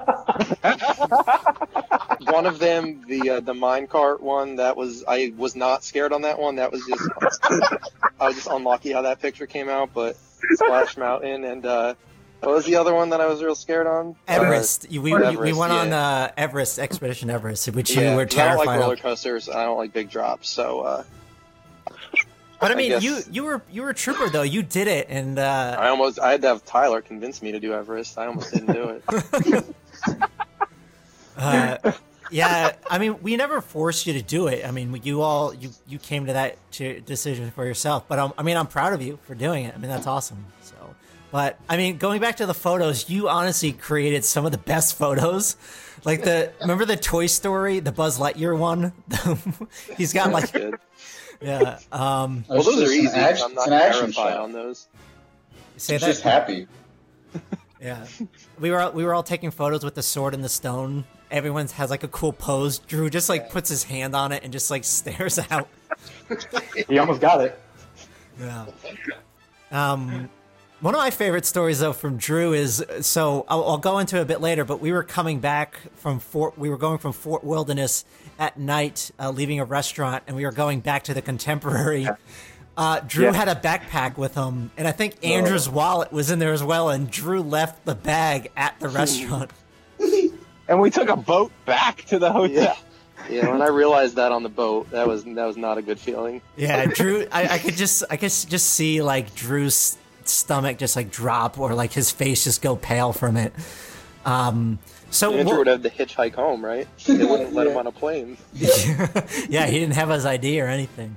one 2.21 2.47
of 2.47 2.59
them, 2.59 3.05
the 3.07 3.31
uh, 3.31 3.41
the 3.41 3.55
minecart 3.55 4.21
one, 4.21 4.57
that 4.57 4.77
was 4.77 5.05
I 5.07 5.33
was 5.37 5.57
not 5.57 5.85
scared 5.85 6.13
on 6.13 6.23
that 6.23 6.39
one. 6.39 6.57
That 6.57 6.73
was 6.73 6.85
just 6.87 7.09
I 8.21 8.27
was 8.27 8.37
just 8.37 8.49
unlucky 8.49 8.93
how 8.93 9.03
that 9.03 9.21
picture 9.21 9.47
came 9.47 9.69
out. 9.69 9.91
But 9.95 10.17
Splash 10.55 10.97
Mountain 10.97 11.45
and 11.45 11.65
uh, 11.67 11.95
what 12.41 12.53
was 12.57 12.65
the 12.67 12.77
other 12.77 12.95
one 12.95 13.11
that 13.11 13.21
I 13.21 13.27
was 13.27 13.43
real 13.43 13.55
scared 13.55 13.87
on? 13.87 14.15
Everest. 14.29 14.91
You- 14.91 15.01
we, 15.03 15.13
we, 15.15 15.19
we 15.21 15.27
Everest, 15.27 15.59
went 15.59 15.73
on 15.73 15.93
uh, 15.93 16.31
Everest 16.37 16.79
Expedition 16.79 17.31
Everest, 17.31 17.67
which 17.71 17.97
Uh, 17.97 18.01
you 18.01 18.17
were 18.17 18.27
'cause 18.27 18.39
I 18.39 18.49
don't 18.55 18.67
like 18.67 18.81
roller 18.81 18.97
coasters. 18.97 19.49
I 19.49 19.65
don't 19.65 19.79
like 19.79 19.93
big 19.93 20.11
drops. 20.11 20.49
So 20.51 20.81
uh, 20.81 21.05
But 22.61 22.71
I 22.71 22.75
I 22.75 22.77
mean, 22.77 22.91
guess- 22.91 23.03
you 23.03 23.19
you 23.31 23.45
were 23.45 23.63
you 23.71 23.83
were 23.83 23.91
a 23.91 23.95
trooper 23.95 24.29
though. 24.29 24.43
You 24.43 24.63
did 24.63 24.89
it, 24.89 25.07
and 25.09 25.39
uh, 25.39 25.77
I 25.79 25.89
almost 25.89 26.19
I 26.21 26.33
had 26.33 26.43
to 26.43 26.49
have 26.49 26.65
Tyler 26.65 27.01
convince 27.03 27.41
me 27.43 27.53
to 27.53 27.61
do 27.61 27.73
Everest. 27.73 28.19
I 28.19 28.27
almost 28.27 28.53
didn't 28.53 28.73
do 28.73 29.01
it. 29.09 29.65
uh, 31.37 31.77
yeah. 32.35 32.73
I 32.91 32.99
mean, 32.99 33.23
we 33.23 33.37
never 33.37 33.61
forced 33.61 34.07
you 34.07 34.13
to 34.15 34.23
do 34.23 34.49
it. 34.49 34.65
I 34.67 34.71
mean, 34.71 35.01
you 35.03 35.23
all 35.23 35.55
you 35.55 35.71
you 35.87 35.99
came 35.99 36.27
to 36.27 36.33
that 36.35 36.57
to 36.73 37.01
decision 37.01 37.51
for 37.51 37.65
yourself. 37.65 38.07
But 38.09 38.19
um, 38.19 38.33
I 38.37 38.43
mean, 38.43 38.57
I'm 38.57 38.67
proud 38.67 38.93
of 38.93 39.01
you 39.03 39.19
for 39.25 39.35
doing 39.35 39.65
it. 39.65 39.75
I 39.75 39.79
mean, 39.79 39.91
that's 39.91 40.07
awesome. 40.07 40.45
So, 40.63 40.75
but 41.31 41.59
I 41.69 41.77
mean, 41.77 41.97
going 41.99 42.21
back 42.21 42.37
to 42.39 42.47
the 42.47 42.55
photos, 42.55 43.09
you 43.09 43.29
honestly 43.29 43.73
created 43.73 44.25
some 44.25 44.45
of 44.45 44.53
the 44.53 44.59
best 44.59 44.97
photos. 44.97 45.57
Like 46.05 46.23
the 46.25 46.53
remember 46.61 46.85
the 46.85 46.97
Toy 46.97 47.27
Story, 47.27 47.81
the 47.81 47.93
Buzz 47.93 48.19
Lightyear 48.19 48.59
one. 48.59 48.93
He's 49.97 50.13
got 50.13 50.31
like 50.33 50.53
yeah. 51.41 51.79
Um, 51.93 52.45
Well, 52.49 52.63
those 52.63 52.79
It's 52.81 52.91
are 52.91 52.95
an 52.95 53.01
easy. 53.01 53.17
action- 53.17 53.45
I'm 53.47 53.53
it's 53.53 53.57
not 53.57 53.67
an 53.69 53.73
action 53.75 54.01
terrified 54.13 54.33
shot. 54.35 54.41
on 54.41 54.53
those. 54.53 54.87
say 55.77 55.95
it's 55.97 56.05
that. 56.05 56.11
just 56.11 56.23
happy. 56.23 56.67
Yeah, 57.81 58.07
we 58.59 58.71
were 58.71 58.91
we 58.95 59.05
were 59.05 59.13
all 59.13 59.23
taking 59.23 59.51
photos 59.51 59.85
with 59.85 59.95
the 59.95 60.03
sword 60.03 60.33
and 60.33 60.43
the 60.43 60.49
stone. 60.49 61.05
Everyone 61.35 61.67
has 61.67 61.91
like 61.91 62.05
a 62.05 62.09
cool 62.09 62.33
pose. 62.33 62.79
Drew 62.79 63.11
just 63.11 63.29
like 63.29 63.51
puts 63.51 63.69
his 63.69 63.83
hand 63.83 64.15
on 64.15 64.31
it 64.31 64.45
and 64.45 64.53
just 64.53 64.71
like 64.71 64.85
stares 65.01 65.39
out. 65.51 65.69
He 66.89 66.97
almost 66.99 67.21
got 67.21 67.41
it. 67.41 67.61
Yeah. 68.41 68.67
Um, 69.73 70.31
one 70.81 70.95
of 70.95 70.99
my 71.01 71.11
favorite 71.11 71.45
stories 71.45 71.81
though 71.81 71.93
from 71.93 72.19
Drew 72.19 72.53
is 72.53 72.85
so 73.01 73.45
I'll, 73.49 73.65
I'll 73.65 73.79
go 73.79 73.99
into 73.99 74.19
it 74.19 74.23
a 74.23 74.25
bit 74.25 74.41
later, 74.41 74.65
but 74.65 74.81
we 74.81 74.93
were 74.93 75.03
coming 75.03 75.41
back 75.41 75.77
from 75.97 76.21
Fort. 76.21 76.57
We 76.57 76.71
were 76.71 76.77
going 76.79 76.99
from 76.99 77.13
Fort 77.13 77.43
Wilderness 77.43 78.05
at 78.39 78.57
night, 78.57 79.11
uh, 79.19 79.31
leaving 79.31 79.59
a 79.59 79.65
restaurant, 79.65 80.23
and 80.29 80.37
we 80.37 80.45
were 80.45 80.53
going 80.53 80.81
back 80.81 81.03
to 81.05 81.15
the 81.15 81.23
Contemporary. 81.23 82.09
Uh, 82.77 83.01
Drew 83.01 83.25
Yeah. 83.27 83.33
had 83.33 83.49
a 83.49 83.55
backpack 83.57 84.17
with 84.17 84.35
him, 84.37 84.71
and 84.77 84.87
I 84.87 84.93
think 84.93 85.25
Andrew's 85.25 85.69
wallet 85.69 86.13
was 86.13 86.31
in 86.31 86.39
there 86.39 86.53
as 86.53 86.63
well. 86.63 86.91
And 86.91 87.11
Drew 87.11 87.41
left 87.41 87.85
the 87.85 87.95
bag 87.97 88.51
at 88.57 88.79
the 88.79 88.89
restaurant. 88.89 89.51
And 90.69 90.81
we 90.81 90.91
took 90.91 91.09
a 91.09 91.17
boat 91.17 91.53
back 91.67 92.05
to 92.07 92.19
the 92.19 92.33
hotel. 92.33 92.77
Yeah, 93.29 93.29
yeah. 93.29 93.51
when 93.51 93.63
I 93.63 93.69
realized 93.69 94.17
that 94.17 94.33
on 94.33 94.43
the 94.43 94.49
boat, 94.49 94.91
that 94.91 95.07
was 95.07 95.25
that 95.25 95.45
was 95.45 95.57
not 95.57 95.79
a 95.79 95.83
good 95.83 95.99
feeling. 95.99 96.41
Yeah, 96.57 96.87
Drew. 96.95 97.27
I, 97.31 97.55
I 97.55 97.59
could 97.59 97.75
just, 97.77 98.05
I 98.11 98.17
could 98.17 98.31
just 98.31 98.71
see 98.71 99.03
like 99.03 99.35
Drew's 99.35 99.99
stomach 100.25 100.79
just 100.79 100.97
like 100.97 101.11
drop, 101.11 101.59
or 101.59 101.75
like 101.75 101.93
his 101.93 102.11
face 102.11 102.45
just 102.45 102.63
go 102.63 102.77
pale 102.77 103.13
from 103.13 103.37
it. 103.37 103.53
Um, 104.25 104.79
so 105.11 105.33
Andrew 105.33 105.45
what- 105.45 105.59
would 105.59 105.67
have 105.67 105.83
to 105.83 105.91
hitchhike 105.91 106.35
home, 106.35 106.65
right? 106.65 106.89
They 107.07 107.25
wouldn't 107.25 107.53
let 107.53 107.67
him 107.67 107.77
on 107.77 107.87
a 107.87 107.93
plane. 107.93 108.37
yeah, 108.55 109.67
he 109.67 109.79
didn't 109.79 109.95
have 109.95 110.09
his 110.09 110.25
ID 110.27 110.61
or 110.61 110.67
anything. 110.67 111.17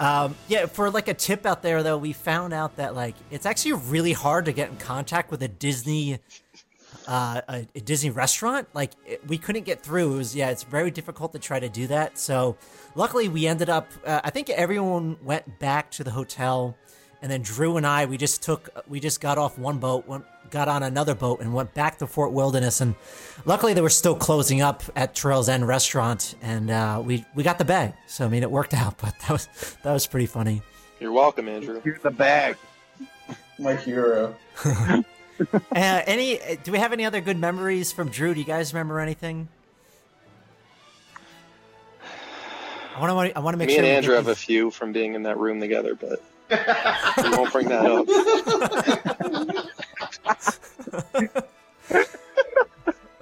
Um, 0.00 0.34
yeah, 0.48 0.66
for 0.66 0.90
like 0.90 1.06
a 1.06 1.14
tip 1.14 1.46
out 1.46 1.62
there 1.62 1.84
though, 1.84 1.96
we 1.96 2.12
found 2.12 2.52
out 2.52 2.76
that 2.76 2.94
like 2.96 3.14
it's 3.30 3.46
actually 3.46 3.74
really 3.74 4.12
hard 4.12 4.46
to 4.46 4.52
get 4.52 4.68
in 4.70 4.76
contact 4.76 5.30
with 5.30 5.42
a 5.44 5.48
Disney, 5.48 6.18
uh, 7.06 7.40
a, 7.48 7.66
a 7.74 7.80
Disney 7.80 8.10
restaurant. 8.10 8.68
Like 8.74 8.92
it, 9.06 9.26
we 9.26 9.38
couldn't 9.38 9.64
get 9.64 9.82
through. 9.82 10.14
It 10.14 10.16
was 10.16 10.36
yeah, 10.36 10.50
it's 10.50 10.62
very 10.62 10.90
difficult 10.90 11.32
to 11.32 11.38
try 11.38 11.60
to 11.60 11.68
do 11.68 11.86
that. 11.88 12.18
So 12.18 12.56
luckily, 12.94 13.28
we 13.28 13.46
ended 13.46 13.68
up. 13.68 13.90
Uh, 14.04 14.20
I 14.24 14.30
think 14.30 14.50
everyone 14.50 15.16
went 15.22 15.58
back 15.58 15.90
to 15.92 16.04
the 16.04 16.10
hotel, 16.10 16.76
and 17.22 17.30
then 17.30 17.42
Drew 17.42 17.76
and 17.76 17.86
I 17.86 18.06
we 18.06 18.16
just 18.16 18.42
took 18.42 18.68
we 18.88 19.00
just 19.00 19.20
got 19.20 19.38
off 19.38 19.58
one 19.58 19.78
boat, 19.78 20.06
went 20.06 20.24
got 20.50 20.68
on 20.68 20.82
another 20.82 21.14
boat, 21.14 21.40
and 21.40 21.52
went 21.52 21.74
back 21.74 21.98
to 21.98 22.06
Fort 22.06 22.32
Wilderness. 22.32 22.80
And 22.80 22.94
luckily, 23.44 23.74
they 23.74 23.80
were 23.80 23.90
still 23.90 24.14
closing 24.14 24.60
up 24.60 24.82
at 24.96 25.14
Trails 25.14 25.48
End 25.48 25.66
Restaurant, 25.66 26.34
and 26.42 26.70
uh, 26.70 27.02
we 27.04 27.24
we 27.34 27.42
got 27.42 27.58
the 27.58 27.64
bag. 27.64 27.94
So 28.06 28.24
I 28.24 28.28
mean, 28.28 28.42
it 28.42 28.50
worked 28.50 28.74
out. 28.74 28.94
But 29.04 29.18
that 29.20 29.30
was 29.30 29.48
that 29.82 29.92
was 29.92 30.06
pretty 30.06 30.26
funny. 30.26 30.62
You're 31.00 31.12
welcome, 31.12 31.48
Andrew. 31.48 31.80
Here's 31.82 32.00
the 32.00 32.10
bag. 32.10 32.56
My 33.58 33.74
hero. 33.74 34.34
uh, 35.52 35.58
any? 35.72 36.40
Do 36.62 36.72
we 36.72 36.78
have 36.78 36.92
any 36.92 37.04
other 37.04 37.20
good 37.20 37.38
memories 37.38 37.92
from 37.92 38.08
Drew? 38.08 38.34
Do 38.34 38.40
you 38.40 38.46
guys 38.46 38.72
remember 38.72 39.00
anything? 39.00 39.48
I 42.96 43.00
want 43.00 43.30
to. 43.30 43.36
I 43.36 43.40
want 43.40 43.54
to 43.54 43.58
make 43.58 43.68
Me 43.68 43.74
sure 43.74 43.84
and 43.84 43.92
Andrew 43.92 44.14
get 44.14 44.18
have 44.18 44.28
a 44.28 44.36
few 44.36 44.70
from 44.70 44.92
being 44.92 45.14
in 45.14 45.24
that 45.24 45.38
room 45.38 45.60
together, 45.60 45.94
but 45.96 46.22
we 47.22 47.30
won't 47.30 47.52
bring 47.52 47.68
that 47.68 47.86
up. 47.86 48.06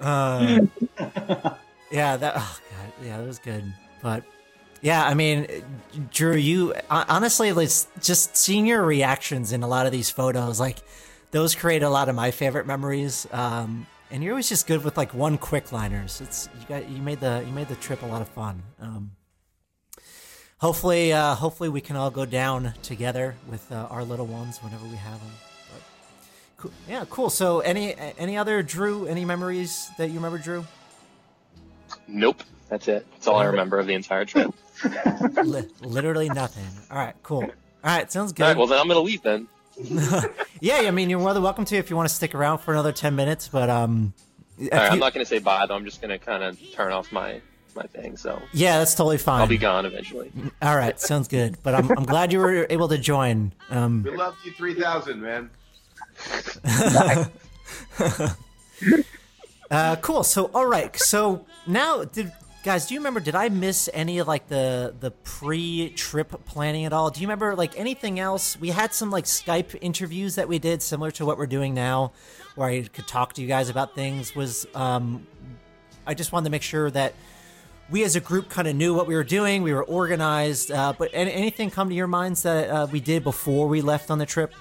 Uh, 0.03 0.59
yeah, 1.91 2.17
that. 2.17 2.33
Oh 2.35 2.59
god, 2.69 2.93
yeah, 3.05 3.17
that 3.17 3.25
was 3.25 3.39
good. 3.39 3.63
But 4.01 4.25
yeah, 4.81 5.05
I 5.05 5.13
mean, 5.13 5.47
Drew, 6.11 6.35
you 6.35 6.73
hon- 6.89 7.05
honestly, 7.07 7.53
like, 7.53 7.69
just 8.01 8.35
seeing 8.35 8.65
your 8.65 8.83
reactions 8.83 9.53
in 9.53 9.63
a 9.63 9.67
lot 9.67 9.85
of 9.85 9.93
these 9.93 10.09
photos, 10.09 10.59
like 10.59 10.79
those 11.33 11.55
create 11.55 11.83
a 11.83 11.89
lot 11.89 12.07
of 12.07 12.15
my 12.15 12.31
favorite 12.31 12.65
memories. 12.65 13.27
Um, 13.33 13.87
and 14.11 14.23
you're 14.23 14.33
always 14.33 14.47
just 14.47 14.67
good 14.67 14.83
with 14.83 14.95
like 14.95 15.13
one 15.13 15.37
quick 15.37 15.71
liners. 15.71 16.21
It's 16.21 16.47
you 16.59 16.65
got 16.67 16.87
you 16.87 17.01
made 17.01 17.19
the 17.19 17.43
you 17.45 17.51
made 17.51 17.67
the 17.67 17.75
trip 17.75 18.03
a 18.03 18.05
lot 18.05 18.21
of 18.21 18.29
fun. 18.29 18.61
Um, 18.79 19.11
hopefully, 20.59 21.11
uh, 21.11 21.33
hopefully 21.33 21.69
we 21.69 21.81
can 21.81 21.95
all 21.95 22.11
go 22.11 22.23
down 22.23 22.73
together 22.83 23.35
with 23.49 23.69
uh, 23.71 23.87
our 23.89 24.03
little 24.03 24.27
ones 24.27 24.59
whenever 24.59 24.85
we 24.85 24.95
have 24.95 25.19
them. 25.19 25.31
But 25.71 25.81
cool. 26.57 26.71
yeah, 26.87 27.05
cool. 27.09 27.31
So 27.31 27.61
any 27.61 27.95
any 27.95 28.37
other 28.37 28.61
Drew? 28.61 29.07
Any 29.07 29.25
memories 29.25 29.89
that 29.97 30.09
you 30.09 30.15
remember, 30.15 30.37
Drew? 30.37 30.63
Nope, 32.07 32.43
that's 32.69 32.87
it. 32.87 33.07
That's 33.13 33.27
all 33.27 33.37
I 33.37 33.45
remember 33.45 33.79
of 33.79 33.87
the 33.87 33.95
entire 33.95 34.25
trip. 34.25 34.53
Li- 35.43 35.69
literally 35.81 36.29
nothing. 36.29 36.67
All 36.91 36.97
right, 36.97 37.15
cool. 37.23 37.41
All 37.43 37.49
right, 37.83 38.11
sounds 38.11 38.31
good. 38.31 38.43
All 38.43 38.49
right, 38.49 38.57
well 38.57 38.67
then 38.67 38.79
I'm 38.79 38.87
gonna 38.87 38.99
leave 38.99 39.23
then. 39.23 39.47
Yeah, 40.61 40.77
I 40.77 40.91
mean, 40.91 41.09
you're 41.09 41.19
more 41.19 41.33
than 41.33 41.43
welcome 41.43 41.65
to 41.65 41.75
if 41.75 41.89
you 41.89 41.95
want 41.95 42.07
to 42.09 42.13
stick 42.13 42.35
around 42.35 42.59
for 42.59 42.71
another 42.73 42.91
ten 42.91 43.15
minutes. 43.15 43.47
But 43.47 43.69
um, 43.69 44.13
if 44.59 44.71
All 44.71 44.79
right, 44.79 44.91
I'm 44.91 44.99
not 44.99 45.13
gonna 45.13 45.25
say 45.25 45.39
bye 45.39 45.65
though. 45.65 45.75
I'm 45.75 45.85
just 45.85 46.01
gonna 46.01 46.19
kind 46.19 46.43
of 46.43 46.59
turn 46.73 46.91
off 46.91 47.11
my 47.11 47.41
my 47.75 47.83
thing. 47.83 48.17
So 48.17 48.41
yeah, 48.53 48.77
that's 48.79 48.93
totally 48.95 49.17
fine. 49.17 49.41
I'll 49.41 49.47
be 49.47 49.57
gone 49.57 49.85
eventually. 49.85 50.31
All 50.61 50.75
right, 50.75 50.99
sounds 50.99 51.27
good. 51.27 51.57
But 51.63 51.75
I'm 51.75 51.89
I'm 51.91 52.05
glad 52.05 52.31
you 52.31 52.39
were 52.39 52.67
able 52.69 52.87
to 52.89 52.97
join. 52.97 53.51
Um, 53.69 54.03
We 54.03 54.15
love 54.15 54.37
you 54.45 54.51
3000, 54.51 55.21
man. 55.21 55.49
Uh, 59.71 59.95
cool. 59.97 60.23
So, 60.23 60.51
all 60.53 60.67
right. 60.67 60.95
So 60.99 61.47
now, 61.65 62.03
did 62.03 62.31
guys, 62.63 62.87
do 62.87 62.93
you 62.93 62.99
remember? 63.01 63.19
Did 63.19 63.35
I 63.35 63.49
miss 63.49 63.89
any 63.93 64.19
of 64.19 64.27
like 64.27 64.47
the 64.47 64.95
the 64.99 65.11
pre-trip 65.11 66.45
planning 66.45 66.85
at 66.85 66.93
all? 66.93 67.11
Do 67.11 67.21
you 67.21 67.27
remember 67.27 67.55
like 67.55 67.77
anything 67.77 68.19
else? 68.19 68.59
We 68.59 68.69
had 68.69 68.93
some 68.93 69.11
like 69.11 69.25
Skype 69.25 69.77
interviews 69.81 70.35
that 70.35 70.47
we 70.47 70.59
did, 70.59 70.81
similar 70.81 71.11
to 71.11 71.25
what 71.25 71.37
we're 71.37 71.45
doing 71.45 71.73
now, 71.73 72.13
where 72.55 72.69
I 72.69 72.83
could 72.83 73.07
talk 73.07 73.33
to 73.33 73.41
you 73.41 73.47
guys 73.47 73.69
about 73.69 73.93
things. 73.93 74.33
Was 74.35 74.65
um, 74.73 75.27
I 76.07 76.13
just 76.13 76.31
wanted 76.31 76.45
to 76.45 76.51
make 76.51 76.61
sure 76.61 76.89
that 76.91 77.13
we 77.91 78.03
as 78.03 78.15
a 78.15 78.21
group 78.21 78.49
kind 78.49 78.67
of 78.67 78.75
knew 78.75 78.93
what 78.93 79.07
we 79.07 79.15
were 79.15 79.25
doing. 79.25 79.61
We 79.61 79.73
were 79.73 79.83
organized. 79.83 80.71
Uh, 80.71 80.93
but 80.97 81.11
any, 81.13 81.31
anything 81.31 81.69
come 81.69 81.89
to 81.89 81.95
your 81.95 82.07
minds 82.07 82.43
that 82.43 82.69
uh, 82.69 82.87
we 82.89 83.01
did 83.01 83.23
before 83.23 83.67
we 83.67 83.81
left 83.81 84.09
on 84.09 84.19
the 84.19 84.25
trip? 84.25 84.53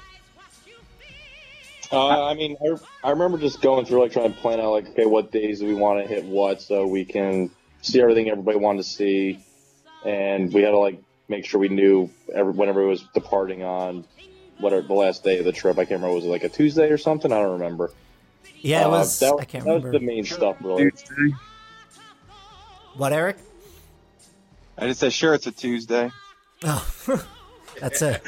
Uh, 1.93 2.25
I 2.27 2.35
mean, 2.35 2.57
I, 2.65 3.09
I 3.09 3.11
remember 3.11 3.37
just 3.37 3.61
going 3.61 3.85
through 3.85 4.01
like 4.01 4.13
trying 4.13 4.33
to 4.33 4.41
plan 4.41 4.61
out 4.61 4.73
like, 4.73 4.89
okay, 4.89 5.05
what 5.05 5.31
days 5.31 5.61
do 5.61 5.67
we 5.67 5.75
want 5.75 6.03
to 6.03 6.09
hit 6.13 6.25
what, 6.25 6.63
so 6.63 6.87
we 6.87 7.05
can 7.05 7.51
see 7.83 8.01
everything 8.01 8.31
everybody 8.31 8.57
wanted 8.59 8.79
to 8.83 8.89
see, 8.89 9.45
and 10.05 10.53
we 10.53 10.63
had 10.63 10.71
to 10.71 10.79
like 10.79 11.01
make 11.29 11.45
sure 11.45 11.61
we 11.61 11.69
knew 11.69 12.09
every, 12.35 12.53
whenever 12.53 12.83
it 12.83 12.87
was 12.87 13.03
departing 13.15 13.63
on 13.63 14.05
whatever 14.59 14.87
the 14.87 14.95
last 14.95 15.23
day 15.25 15.39
of 15.39 15.45
the 15.45 15.53
trip. 15.53 15.77
I 15.79 15.85
can't 15.85 16.01
remember 16.01 16.15
was 16.15 16.25
it 16.25 16.29
like 16.29 16.45
a 16.45 16.49
Tuesday 16.49 16.89
or 16.91 16.99
something. 16.99 17.31
I 17.33 17.41
don't 17.43 17.53
remember. 17.61 17.91
Yeah, 18.61 18.83
it 18.83 18.87
Uh, 18.87 18.91
was. 18.91 19.19
that, 19.21 19.35
I 19.41 19.45
can't 19.45 19.65
that 19.65 19.71
remember. 19.71 19.91
was 19.93 20.01
the 20.01 20.07
main 20.07 20.25
stuff, 20.25 20.57
really. 20.61 20.91
What, 22.95 23.13
Eric? 23.13 23.37
I 24.79 24.87
just 24.87 25.01
said, 25.01 25.13
sure, 25.13 25.35
it's 25.35 25.47
a 25.47 25.53
Tuesday. 25.53 26.11
Oh, 26.65 27.25
that's 27.81 28.03
a 28.03 28.21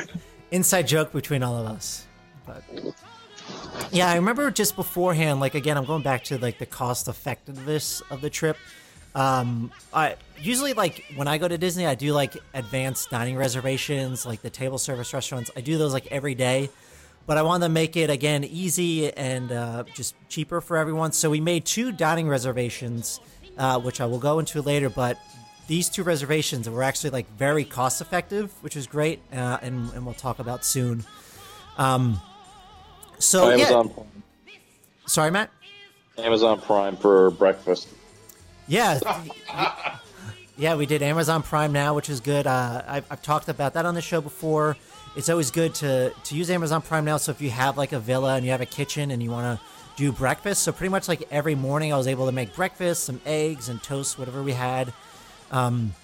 inside 0.51 0.87
joke 0.89 1.13
between 1.13 1.43
all 1.43 1.57
of 1.57 1.67
us. 1.67 2.07
But 2.47 2.63
yeah, 3.93 4.09
I 4.11 4.17
remember 4.17 4.51
just 4.51 4.77
beforehand. 4.77 5.41
Like 5.41 5.55
again, 5.55 5.77
I'm 5.77 5.85
going 5.85 6.03
back 6.03 6.25
to 6.25 6.39
like 6.39 6.59
the 6.59 6.67
cost 6.67 7.09
effectiveness 7.09 8.03
of 8.11 8.21
the 8.21 8.31
trip. 8.31 8.57
Um, 9.15 9.71
I 9.93 10.17
usually 10.41 10.73
like 10.73 11.05
when 11.15 11.29
I 11.29 11.39
go 11.39 11.47
to 11.47 11.57
Disney, 11.57 11.87
I 11.87 11.95
do 11.95 12.13
like 12.13 12.37
advanced 12.53 13.11
dining 13.11 13.37
reservations, 13.37 14.27
like 14.27 14.43
the 14.43 14.51
table 14.51 14.79
service 14.79 15.13
restaurants. 15.15 15.51
I 15.57 15.61
do 15.61 15.79
those 15.79 15.93
like 15.93 16.07
every 16.09 16.35
day, 16.35 16.71
but 17.27 17.39
I 17.39 17.43
wanted 17.43 17.67
to 17.67 17.69
make 17.71 17.97
it 17.97 18.11
again 18.11 18.45
easy 18.45 19.13
and 19.13 19.53
uh, 19.53 19.85
just 19.95 20.15
cheaper 20.29 20.61
for 20.61 20.77
everyone. 20.77 21.13
So 21.13 21.31
we 21.31 21.41
made 21.41 21.65
two 21.65 21.93
dining 21.93 22.29
reservations, 22.29 23.21
uh, 23.57 23.79
which 23.81 24.01
I 24.01 24.07
will 24.07 24.19
go 24.19 24.41
into 24.41 24.61
later. 24.63 24.91
But 24.91 25.17
these 25.69 25.89
two 25.89 26.03
reservations 26.03 26.69
were 26.69 26.83
actually 26.83 27.11
like 27.11 27.31
very 27.37 27.65
cost 27.65 28.01
effective, 28.01 28.53
which 28.63 28.75
was 28.75 28.89
great, 28.89 29.21
uh, 29.33 29.59
and 29.63 29.91
and 29.93 30.05
we'll 30.05 30.15
talk 30.15 30.41
about 30.41 30.65
soon. 30.65 31.05
Um, 31.79 32.21
so 33.21 33.51
yeah, 33.51 33.67
Amazon, 33.67 33.89
Prime. 33.91 34.23
sorry, 35.07 35.31
Matt. 35.31 35.51
Amazon 36.19 36.61
Prime 36.61 36.97
for 36.97 37.31
breakfast. 37.31 37.89
Yeah. 38.67 38.99
yeah, 40.57 40.75
we 40.77 40.87
did 40.87 41.03
Amazon 41.03 41.43
Prime 41.43 41.73
now, 41.73 41.95
which 41.95 42.09
is 42.09 42.21
good. 42.21 42.47
Uh, 42.47 42.83
I've, 42.87 43.07
I've 43.11 43.23
talked 43.23 43.49
about 43.49 43.75
that 43.75 43.87
on 43.87 43.95
the 43.95 44.01
show 44.01 44.21
before. 44.21 44.77
It's 45.17 45.29
always 45.29 45.51
good 45.51 45.75
to, 45.77 46.13
to 46.25 46.35
use 46.35 46.51
Amazon 46.51 46.83
Prime 46.83 47.05
now. 47.05 47.19
So 47.19 47.31
if 47.31 47.41
you 47.41 47.51
have 47.51 47.77
like 47.77 47.93
a 47.93 48.01
villa 48.01 48.37
and 48.37 48.45
you 48.45 48.51
have 48.51 48.61
a 48.61 48.67
kitchen 48.67 49.11
and 49.11 49.23
you 49.23 49.31
want 49.31 49.59
to 49.59 49.67
do 49.97 50.11
breakfast, 50.11 50.63
so 50.63 50.73
pretty 50.73 50.91
much 50.91 51.07
like 51.07 51.23
every 51.31 51.55
morning 51.55 51.93
I 51.93 51.97
was 51.97 52.07
able 52.07 52.27
to 52.27 52.33
make 52.33 52.55
breakfast, 52.55 53.05
some 53.05 53.21
eggs 53.25 53.69
and 53.69 53.83
toast, 53.83 54.19
whatever 54.19 54.43
we 54.43 54.53
had. 54.53 54.93
Um, 55.53 55.95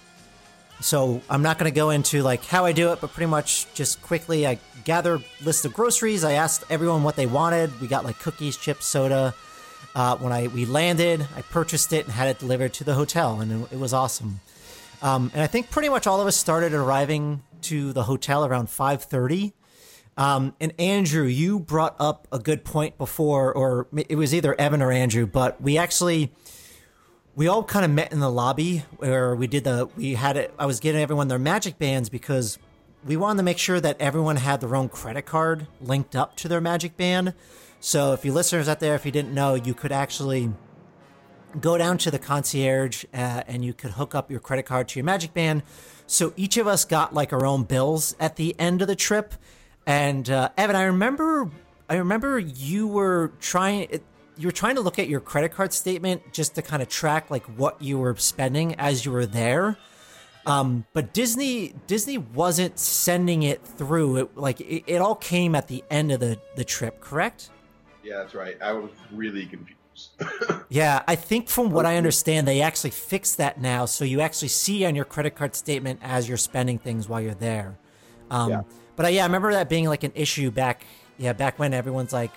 so 0.81 1.20
I'm 1.29 1.42
not 1.42 1.59
going 1.59 1.70
to 1.70 1.75
go 1.75 1.90
into 1.90 2.23
like 2.23 2.44
how 2.44 2.64
I 2.64 2.73
do 2.73 2.92
it, 2.92 3.01
but 3.01 3.12
pretty 3.12 3.31
much 3.31 3.73
just 3.75 4.01
quickly 4.03 4.46
I 4.46 4.59
gather 4.85 5.20
list 5.42 5.64
of 5.64 5.75
groceries. 5.75 6.25
I 6.25 6.33
asked 6.33 6.64
everyone 6.70 7.03
what 7.03 7.16
they 7.16 7.27
wanted. 7.27 7.81
We 7.81 7.88
got 7.88 8.05
like 8.05 8.18
cookies, 8.18 8.57
chips, 8.57 8.87
soda. 8.87 9.35
Uh, 9.94 10.16
when 10.18 10.33
I 10.33 10.46
we 10.48 10.66
landed, 10.66 11.26
I 11.37 11.42
purchased 11.42 11.92
it 11.92 12.04
and 12.04 12.15
had 12.15 12.29
it 12.29 12.38
delivered 12.38 12.73
to 12.75 12.85
the 12.85 12.94
hotel, 12.94 13.40
and 13.40 13.65
it, 13.65 13.73
it 13.73 13.79
was 13.79 13.92
awesome. 13.92 14.40
Um, 15.02 15.31
and 15.35 15.42
I 15.42 15.46
think 15.46 15.71
pretty 15.71 15.88
much 15.88 16.06
all 16.06 16.21
of 16.21 16.27
us 16.27 16.37
started 16.37 16.73
arriving 16.75 17.42
to 17.62 17.92
the 17.92 18.04
hotel 18.04 18.44
around 18.44 18.69
5:30. 18.69 19.52
Um, 20.17 20.54
and 20.60 20.73
Andrew, 20.79 21.25
you 21.25 21.58
brought 21.58 21.96
up 21.98 22.29
a 22.31 22.38
good 22.38 22.65
point 22.65 22.98
before, 22.98 23.52
or 23.52 23.87
it 24.08 24.17
was 24.17 24.35
either 24.35 24.58
Evan 24.60 24.83
or 24.83 24.92
Andrew, 24.92 25.27
but 25.27 25.60
we 25.60 25.79
actually 25.79 26.33
we 27.35 27.48
all 27.48 27.65
kind 27.65 27.85
of 27.85 27.90
met 27.90 28.12
in 28.12 28.21
the 28.21 28.31
lobby 28.31 28.85
where 28.98 29.35
we 29.35 29.46
did 29.46 29.65
the 29.65 29.88
we 29.96 30.15
had 30.15 30.37
it. 30.37 30.52
I 30.58 30.67
was 30.67 30.81
getting 30.81 31.00
everyone 31.00 31.29
their 31.29 31.38
magic 31.38 31.79
bands 31.79 32.08
because 32.08 32.58
we 33.04 33.17
wanted 33.17 33.38
to 33.38 33.42
make 33.44 33.58
sure 33.58 33.81
that 33.81 33.96
everyone 34.00 34.37
had 34.37 34.60
their 34.60 34.77
own 34.77 34.88
credit 34.88 35.23
card 35.23 35.67
linked 35.81 36.15
up 36.15 36.37
to 36.37 36.48
their 36.48 36.60
magic 36.60 36.96
band. 36.96 37.35
So 37.81 38.12
if 38.12 38.24
you 38.24 38.33
listeners 38.33 38.68
out 38.68 38.78
there, 38.78 38.94
if 38.94 39.06
you 39.06 39.10
didn't 39.10 39.33
know, 39.33 39.54
you 39.54 39.72
could 39.72 39.90
actually 39.90 40.52
go 41.58 41.78
down 41.78 41.98
to 41.98 42.10
the 42.10 42.18
concierge 42.18 43.04
uh, 43.12 43.42
and 43.48 43.64
you 43.64 43.72
could 43.72 43.92
hook 43.92 44.14
up 44.14 44.31
your 44.31 44.38
credit 44.40 44.64
card 44.64 44.88
to 44.88 44.98
your 44.98 45.04
Magic 45.04 45.33
Band. 45.33 45.62
So 46.06 46.33
each 46.37 46.56
of 46.58 46.66
us 46.66 46.85
got 46.85 47.14
like 47.14 47.33
our 47.33 47.46
own 47.46 47.64
bills 47.64 48.14
at 48.20 48.37
the 48.37 48.54
end 48.58 48.83
of 48.83 48.88
the 48.88 48.96
trip. 48.96 49.35
And 49.87 50.28
uh, 50.28 50.50
Evan, 50.58 50.76
I 50.76 50.83
remember, 50.83 51.50
I 51.88 51.96
remember 51.96 52.38
you 52.38 52.87
were 52.87 53.33
trying, 53.40 53.88
you 54.37 54.48
were 54.48 54.52
trying 54.52 54.74
to 54.74 54.83
look 54.83 54.98
at 54.98 55.08
your 55.08 55.20
credit 55.20 55.52
card 55.52 55.72
statement 55.72 56.33
just 56.33 56.54
to 56.56 56.62
kind 56.62 56.83
of 56.83 56.88
track 56.88 57.31
like 57.31 57.44
what 57.58 57.81
you 57.81 57.98
were 57.98 58.14
spending 58.16 58.74
as 58.74 59.04
you 59.04 59.12
were 59.12 59.26
there. 59.26 59.78
Um, 60.46 60.87
but 60.92 61.12
Disney, 61.12 61.74
Disney 61.87 62.18
wasn't 62.18 62.78
sending 62.78 63.42
it 63.42 63.64
through. 63.64 64.16
It 64.16 64.37
like 64.37 64.60
it, 64.60 64.85
it 64.87 64.96
all 64.96 65.14
came 65.14 65.54
at 65.54 65.68
the 65.68 65.85
end 65.90 66.12
of 66.12 66.20
the 66.20 66.38
the 66.56 66.64
trip, 66.64 67.00
correct? 67.00 67.50
Yeah, 68.03 68.19
that's 68.19 68.35
right. 68.35 68.57
I 68.63 68.73
was 68.73 68.90
really 69.13 69.46
confused. 69.46 69.77
Yeah, 70.71 71.03
I 71.09 71.17
think 71.17 71.48
from 71.48 71.71
what 71.71 71.85
I 71.85 71.96
understand, 71.96 72.46
they 72.46 72.63
actually 72.63 72.90
fixed 72.90 73.38
that 73.38 73.61
now, 73.61 73.87
so 73.87 74.05
you 74.05 74.21
actually 74.21 74.48
see 74.48 74.85
on 74.85 74.94
your 74.94 75.05
credit 75.05 75.35
card 75.35 75.57
statement 75.57 75.98
as 76.01 76.29
you're 76.29 76.38
spending 76.38 76.79
things 76.79 77.09
while 77.09 77.21
you're 77.21 77.35
there. 77.35 77.77
Um, 78.31 78.51
Yeah. 78.51 78.61
But 78.94 79.07
uh, 79.07 79.09
yeah, 79.09 79.23
I 79.23 79.27
remember 79.27 79.51
that 79.53 79.69
being 79.69 79.87
like 79.87 80.05
an 80.05 80.13
issue 80.15 80.51
back, 80.53 80.85
yeah, 81.19 81.33
back 81.33 81.59
when 81.59 81.75
everyone's 81.75 82.13
like 82.13 82.31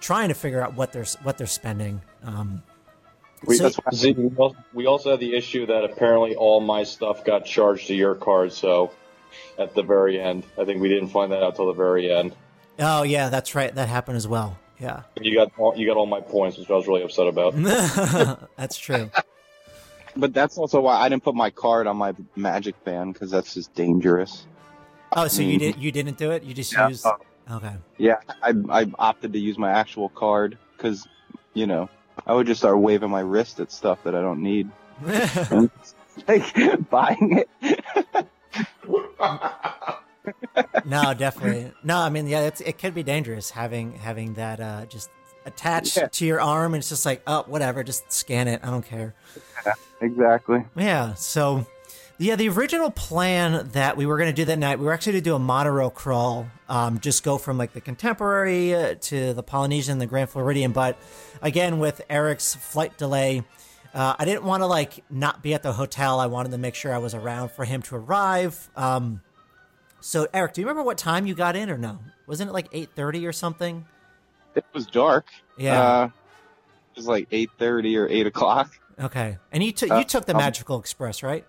trying 0.00 0.28
to 0.28 0.34
figure 0.34 0.60
out 0.60 0.74
what 0.74 0.92
they're 0.92 1.06
what 1.22 1.38
they're 1.38 1.46
spending. 1.46 2.02
Um, 2.24 2.62
We, 3.46 3.54
So- 3.56 3.62
that's 3.64 3.76
why 3.76 3.92
Z, 3.94 4.12
we 4.12 4.30
al- 4.38 4.56
we 4.74 4.86
also 4.86 5.12
had 5.12 5.20
the 5.20 5.34
issue 5.36 5.64
that 5.66 5.84
apparently 5.84 6.34
all 6.34 6.60
my 6.60 6.82
stuff 6.82 7.24
got 7.24 7.44
charged 7.44 7.86
to 7.86 7.94
your 7.94 8.16
card. 8.16 8.52
So 8.52 8.90
at 9.56 9.74
the 9.74 9.82
very 9.84 10.20
end, 10.20 10.44
I 10.58 10.64
think 10.64 10.82
we 10.82 10.88
didn't 10.88 11.08
find 11.10 11.30
that 11.32 11.42
out 11.44 11.54
till 11.54 11.66
the 11.66 11.72
very 11.74 12.10
end. 12.12 12.34
oh 12.80 13.02
yeah, 13.04 13.28
that's 13.28 13.54
right, 13.54 13.72
that 13.74 13.88
happened 13.88 14.16
as 14.16 14.26
well. 14.26 14.58
Yeah, 14.80 15.02
You 15.20 15.34
got 15.34 15.50
all, 15.58 15.76
you 15.76 15.86
got 15.86 15.96
all 15.96 16.06
my 16.06 16.20
points, 16.20 16.56
which 16.56 16.70
I 16.70 16.74
was 16.74 16.86
really 16.86 17.02
upset 17.02 17.26
about. 17.26 17.54
that's 18.56 18.78
true. 18.78 19.10
but 20.16 20.32
that's 20.32 20.56
also 20.56 20.80
why 20.80 20.94
I 21.00 21.08
didn't 21.08 21.24
put 21.24 21.34
my 21.34 21.50
card 21.50 21.86
on 21.88 21.96
my 21.96 22.14
Magic 22.36 22.82
Band 22.84 23.12
because 23.14 23.30
that's 23.30 23.54
just 23.54 23.74
dangerous. 23.74 24.46
Oh, 25.16 25.26
so 25.26 25.42
you 25.42 25.48
mean- 25.48 25.58
did 25.58 25.76
you 25.76 25.90
didn't 25.90 26.16
do 26.18 26.30
it? 26.30 26.44
You 26.44 26.54
just 26.54 26.72
Yeah. 26.72 26.88
used 26.88 27.06
okay. 27.50 27.72
Yeah, 27.96 28.16
I 28.42 28.52
I 28.70 28.86
opted 28.98 29.32
to 29.32 29.38
use 29.38 29.58
my 29.58 29.70
actual 29.70 30.10
card 30.10 30.56
because 30.76 31.08
you 31.54 31.66
know 31.66 31.88
I 32.26 32.34
would 32.34 32.46
just 32.46 32.60
start 32.60 32.78
waving 32.78 33.10
my 33.10 33.20
wrist 33.20 33.58
at 33.58 33.72
stuff 33.72 34.02
that 34.04 34.14
I 34.14 34.20
don't 34.20 34.42
need. 34.42 34.70
like 36.28 36.90
buying 36.90 37.44
it. 37.62 38.28
No, 40.84 41.14
definitely. 41.14 41.72
No, 41.82 41.98
I 41.98 42.08
mean, 42.10 42.26
yeah, 42.26 42.42
it's, 42.42 42.60
it 42.60 42.78
could 42.78 42.94
be 42.94 43.02
dangerous 43.02 43.50
having 43.50 43.92
having 43.92 44.34
that 44.34 44.60
uh, 44.60 44.86
just 44.86 45.10
attached 45.46 45.96
Yeah. 45.96 46.08
to 46.08 46.26
your 46.26 46.40
arm, 46.40 46.74
and 46.74 46.80
it's 46.80 46.88
just 46.88 47.06
like, 47.06 47.22
oh, 47.26 47.44
whatever, 47.46 47.82
just 47.82 48.10
scan 48.12 48.48
it. 48.48 48.60
I 48.62 48.70
don't 48.70 48.84
care. 48.84 49.14
Exactly. 50.00 50.64
Yeah. 50.76 51.14
So, 51.14 51.66
yeah, 52.18 52.36
the 52.36 52.48
original 52.48 52.90
plan 52.90 53.70
that 53.72 53.96
we 53.96 54.06
were 54.06 54.16
going 54.16 54.28
to 54.30 54.34
do 54.34 54.44
that 54.46 54.58
night, 54.58 54.78
we 54.78 54.84
were 54.84 54.92
actually 54.92 55.14
to 55.14 55.20
do 55.20 55.34
a 55.34 55.38
monorail 55.38 55.90
crawl, 55.90 56.46
um, 56.68 57.00
just 57.00 57.22
go 57.24 57.38
from 57.38 57.58
like 57.58 57.72
the 57.72 57.80
Contemporary 57.80 58.74
uh, 58.74 58.94
to 59.02 59.32
the 59.34 59.42
Polynesian, 59.42 59.98
the 59.98 60.06
Grand 60.06 60.28
Floridian. 60.30 60.72
But 60.72 60.98
again, 61.42 61.78
with 61.78 62.00
Eric's 62.10 62.54
flight 62.54 62.96
delay, 62.98 63.42
uh, 63.94 64.14
I 64.18 64.24
didn't 64.24 64.44
want 64.44 64.60
to 64.62 64.66
like 64.66 65.02
not 65.10 65.42
be 65.42 65.54
at 65.54 65.62
the 65.62 65.72
hotel. 65.72 66.20
I 66.20 66.26
wanted 66.26 66.52
to 66.52 66.58
make 66.58 66.74
sure 66.74 66.92
I 66.94 66.98
was 66.98 67.14
around 67.14 67.50
for 67.52 67.64
him 67.64 67.82
to 67.82 67.96
arrive. 67.96 68.68
Um, 68.76 69.22
so, 70.00 70.26
Eric, 70.32 70.54
do 70.54 70.60
you 70.60 70.66
remember 70.66 70.84
what 70.84 70.98
time 70.98 71.26
you 71.26 71.34
got 71.34 71.56
in 71.56 71.70
or 71.70 71.78
no? 71.78 71.98
Wasn't 72.26 72.48
it 72.50 72.52
like 72.52 72.68
eight 72.72 72.90
thirty 72.94 73.26
or 73.26 73.32
something? 73.32 73.86
It 74.54 74.64
was 74.72 74.86
dark. 74.86 75.26
Yeah. 75.56 75.80
Uh, 75.82 76.04
it 76.06 76.96
was 76.96 77.06
like 77.06 77.28
eight 77.30 77.50
thirty 77.58 77.96
or 77.96 78.08
eight 78.08 78.26
o'clock. 78.26 78.70
okay. 79.00 79.38
And 79.52 79.62
you 79.62 79.72
took 79.72 79.90
uh, 79.90 79.98
you 79.98 80.04
took 80.04 80.26
the 80.26 80.34
um, 80.34 80.38
Magical 80.38 80.78
Express, 80.80 81.22
right? 81.22 81.44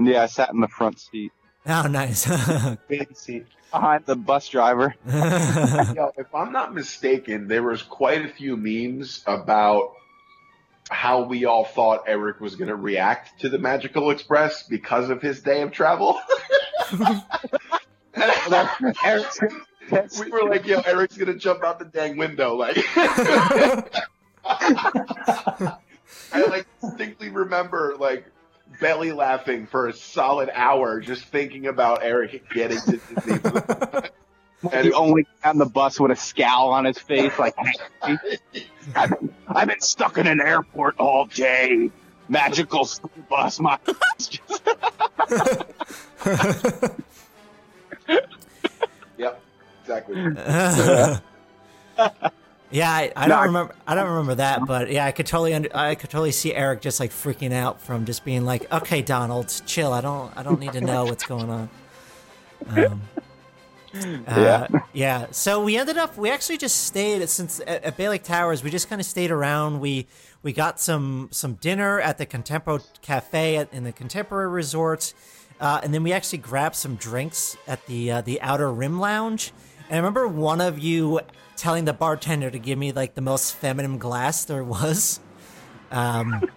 Yeah, 0.00 0.22
I 0.22 0.26
sat 0.26 0.50
in 0.52 0.60
the 0.60 0.68
front 0.68 1.00
seat 1.00 1.32
Oh, 1.66 1.82
nice. 1.88 2.24
Fancy. 2.88 3.44
behind 3.70 4.06
the 4.06 4.16
bus 4.16 4.48
driver. 4.48 4.94
Yo, 5.06 6.12
if 6.16 6.34
I'm 6.34 6.52
not 6.52 6.72
mistaken, 6.74 7.46
there 7.48 7.62
was 7.62 7.82
quite 7.82 8.24
a 8.24 8.28
few 8.28 8.56
memes 8.56 9.22
about 9.26 9.92
how 10.88 11.24
we 11.24 11.44
all 11.44 11.64
thought 11.66 12.04
Eric 12.06 12.40
was 12.40 12.56
going 12.56 12.68
to 12.68 12.76
react 12.76 13.40
to 13.40 13.50
the 13.50 13.58
Magical 13.58 14.10
Express 14.10 14.62
because 14.62 15.10
of 15.10 15.20
his 15.20 15.40
day 15.42 15.60
of 15.60 15.70
travel. 15.72 16.18
Eric's- 19.04 19.40
we 20.20 20.30
were 20.30 20.48
like, 20.48 20.66
"Yo, 20.66 20.80
Eric's 20.80 21.16
to 21.16 21.34
jump 21.34 21.64
out 21.64 21.78
the 21.78 21.84
dang 21.86 22.16
window!" 22.16 22.54
Like, 22.54 22.76
I 24.44 25.76
like 26.32 26.66
distinctly 26.80 27.30
remember 27.30 27.96
like 27.98 28.26
belly 28.80 29.12
laughing 29.12 29.66
for 29.66 29.88
a 29.88 29.92
solid 29.92 30.50
hour 30.52 31.00
just 31.00 31.24
thinking 31.24 31.66
about 31.66 32.02
Eric 32.02 32.42
getting 32.50 32.80
to 32.80 33.00
Disney. 33.14 33.38
And 34.72 34.88
the 34.88 34.92
only 34.92 35.24
on 35.44 35.58
the 35.58 35.66
bus 35.66 36.00
with 36.00 36.10
a 36.10 36.16
scowl 36.16 36.70
on 36.70 36.84
his 36.84 36.98
face, 36.98 37.38
like, 37.38 37.54
I've 38.02 39.14
I've 39.46 39.68
been 39.68 39.80
stuck 39.80 40.18
in 40.18 40.26
an 40.26 40.40
airport 40.40 40.96
all 40.98 41.26
day. 41.26 41.92
Magical 42.28 42.84
school 42.84 43.10
bus, 43.28 43.60
my. 43.60 43.78
yep, 49.16 49.40
exactly. 49.82 50.16
yeah, 52.70 52.90
I, 52.90 53.12
I 53.16 53.26
No, 53.26 53.34
don't 53.34 53.38
I- 53.38 53.44
remember. 53.44 53.74
I 53.86 53.94
don't 53.94 54.08
remember 54.08 54.34
that, 54.36 54.66
but 54.66 54.90
yeah, 54.90 55.04
I 55.06 55.12
could 55.12 55.26
totally. 55.26 55.54
Under, 55.54 55.68
I 55.74 55.94
could 55.94 56.10
totally 56.10 56.32
see 56.32 56.54
Eric 56.54 56.80
just 56.80 57.00
like 57.00 57.10
freaking 57.10 57.52
out 57.52 57.80
from 57.80 58.04
just 58.04 58.24
being 58.24 58.44
like, 58.44 58.70
"Okay, 58.72 59.02
Donald, 59.02 59.48
chill. 59.66 59.92
I 59.92 60.00
don't. 60.00 60.36
I 60.36 60.42
don't 60.42 60.60
need 60.60 60.72
to 60.72 60.80
know 60.80 61.04
what's 61.04 61.24
going 61.24 61.50
on." 61.50 61.68
Um, 62.68 63.02
uh, 64.26 64.66
yeah. 64.92 65.26
So 65.30 65.62
we 65.64 65.76
ended 65.76 65.96
up. 65.96 66.16
We 66.16 66.30
actually 66.30 66.58
just 66.58 66.84
stayed 66.84 67.26
since 67.28 67.60
at, 67.60 67.84
at 67.84 67.96
Bay 67.96 68.08
Lake 68.08 68.22
Towers. 68.22 68.62
We 68.62 68.70
just 68.70 68.88
kind 68.88 69.00
of 69.00 69.06
stayed 69.06 69.30
around. 69.30 69.80
We 69.80 70.06
we 70.42 70.52
got 70.52 70.80
some 70.80 71.28
some 71.32 71.54
dinner 71.54 72.00
at 72.00 72.18
the 72.18 72.26
Contempo 72.26 72.84
Cafe 73.02 73.56
at, 73.56 73.72
in 73.72 73.84
the 73.84 73.92
Contemporary 73.92 74.48
Resort, 74.48 75.12
uh, 75.60 75.80
and 75.82 75.92
then 75.92 76.02
we 76.02 76.12
actually 76.12 76.38
grabbed 76.38 76.76
some 76.76 76.96
drinks 76.96 77.56
at 77.66 77.84
the 77.86 78.10
uh, 78.10 78.20
the 78.20 78.40
Outer 78.40 78.72
Rim 78.72 79.00
Lounge. 79.00 79.52
And 79.88 79.94
I 79.94 79.98
remember 79.98 80.28
one 80.28 80.60
of 80.60 80.78
you 80.78 81.20
telling 81.56 81.84
the 81.84 81.92
bartender 81.92 82.50
to 82.50 82.58
give 82.58 82.78
me 82.78 82.92
like 82.92 83.14
the 83.14 83.20
most 83.20 83.54
feminine 83.54 83.98
glass 83.98 84.44
there 84.44 84.64
was. 84.64 85.20
Um, 85.90 86.48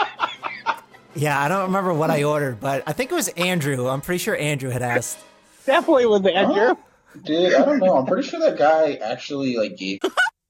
yeah, 1.14 1.40
I 1.40 1.48
don't 1.48 1.62
remember 1.62 1.92
what 1.92 2.10
I 2.10 2.24
ordered, 2.24 2.58
but 2.58 2.82
I 2.86 2.92
think 2.92 3.12
it 3.12 3.14
was 3.14 3.28
Andrew. 3.28 3.88
I'm 3.88 4.00
pretty 4.00 4.18
sure 4.18 4.36
Andrew 4.36 4.70
had 4.70 4.82
asked. 4.82 5.18
Definitely 5.66 6.06
was 6.06 6.26
Andrew. 6.26 6.76
Dude, 7.24 7.54
I 7.54 7.64
don't 7.64 7.78
know. 7.78 7.96
I'm 7.96 8.06
pretty 8.06 8.26
sure 8.26 8.40
that 8.40 8.56
guy 8.56 8.94
actually 8.94 9.56
like 9.56 9.76
gave 9.76 10.00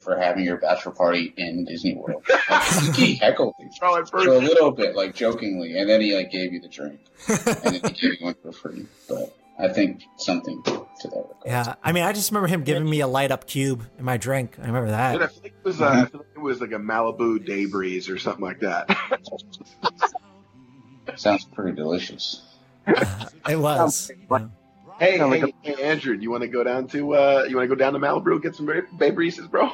for 0.08 0.18
having 0.18 0.42
your 0.42 0.56
bachelor 0.56 0.92
party 0.92 1.34
in 1.36 1.66
Disney 1.66 1.94
World. 1.94 2.24
Like, 2.50 2.94
he 2.96 3.14
heckled 3.16 3.54
you 3.58 3.68
Oh, 3.82 4.02
for 4.06 4.20
a 4.20 4.38
little 4.38 4.70
bit, 4.70 4.96
like 4.96 5.14
jokingly, 5.14 5.78
and 5.78 5.86
then 5.88 6.00
he 6.00 6.16
like 6.16 6.30
gave 6.30 6.52
you 6.54 6.60
the 6.60 6.68
drink, 6.68 6.98
and 7.28 7.38
then 7.38 7.74
he 7.74 7.80
gave 7.80 8.02
you 8.02 8.16
one 8.20 8.34
for 8.42 8.52
free. 8.52 8.86
But 9.06 9.36
I 9.58 9.68
think 9.68 10.02
something 10.16 10.62
to 10.64 10.70
that 10.72 10.86
regard. 11.04 11.26
Yeah, 11.44 11.74
I 11.84 11.92
mean, 11.92 12.04
I 12.04 12.12
just 12.12 12.30
remember 12.30 12.48
him 12.48 12.64
giving 12.64 12.88
me 12.88 13.00
a 13.00 13.06
light 13.06 13.30
up 13.30 13.46
cube 13.46 13.86
in 13.98 14.04
my 14.06 14.16
drink. 14.16 14.56
I 14.58 14.62
remember 14.66 14.86
Dude, 14.86 14.94
I 14.94 15.18
that. 15.18 15.32
feel 15.32 15.42
like 15.42 15.52
it 15.52 15.64
was, 15.64 15.80
uh, 15.82 15.88
I 15.88 16.04
feel 16.06 16.20
like 16.20 16.28
it 16.36 16.40
was 16.40 16.60
like 16.62 16.72
a 16.72 16.76
Malibu 16.76 17.44
Bay 17.44 17.66
Breeze 17.66 18.08
or 18.08 18.18
something 18.18 18.44
like 18.44 18.60
that. 18.60 18.96
Sounds 21.16 21.44
pretty 21.44 21.76
delicious. 21.76 22.42
It 23.46 23.58
was. 23.58 24.10
Yeah. 24.30 24.46
Hey, 24.98 25.18
Sound 25.18 25.30
like 25.30 25.54
hey, 25.62 25.74
hey, 25.74 25.82
Andrew, 25.82 26.16
do 26.16 26.22
you 26.22 26.30
want 26.30 26.42
to 26.42 26.48
go 26.48 26.62
down 26.64 26.86
to 26.88 27.14
uh, 27.14 27.46
you 27.48 27.56
want 27.56 27.68
to 27.68 27.74
go 27.74 27.78
down 27.78 27.92
to 27.94 27.98
Malibu 27.98 28.40
get 28.42 28.54
some 28.54 28.66
Bay 28.66 28.80
Bay 28.96 29.10
Breezes, 29.10 29.46
bro? 29.48 29.70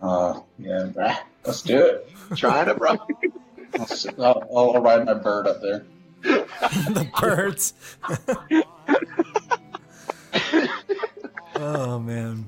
Uh, 0.00 0.40
yeah, 0.58 0.88
bruh. 0.92 1.16
let's 1.44 1.62
do 1.62 1.78
it. 1.78 2.08
Trying 2.36 2.68
it, 2.68 2.76
bro. 2.78 2.90
I'll, 3.78 3.86
I'll, 4.18 4.48
I'll 4.76 4.82
ride 4.82 5.04
my 5.06 5.14
bird 5.14 5.46
up 5.46 5.60
there. 5.62 5.84
the 6.22 7.08
birds. 7.20 7.74
oh 11.56 11.98
man. 11.98 12.46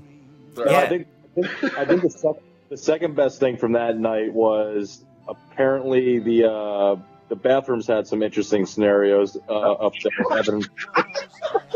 I 0.58 0.70
Yeah. 0.70 0.88
think 0.88 1.06
I 1.36 1.40
think, 1.40 1.78
I 1.78 1.84
think 1.86 2.02
the, 2.02 2.10
sec- 2.10 2.42
the 2.68 2.76
second 2.76 3.16
best 3.16 3.40
thing 3.40 3.56
from 3.56 3.72
that 3.72 3.98
night 3.98 4.32
was 4.32 5.02
apparently 5.26 6.18
the 6.18 6.50
uh, 6.50 6.96
the 7.32 7.36
bathrooms 7.36 7.86
had 7.86 8.06
some 8.06 8.22
interesting 8.22 8.66
scenarios 8.66 9.38
uh, 9.48 9.72
up 9.72 9.94
there. 10.02 10.38
Evan, 10.38 10.62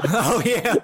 Oh 0.05 0.43
yeah. 0.45 0.75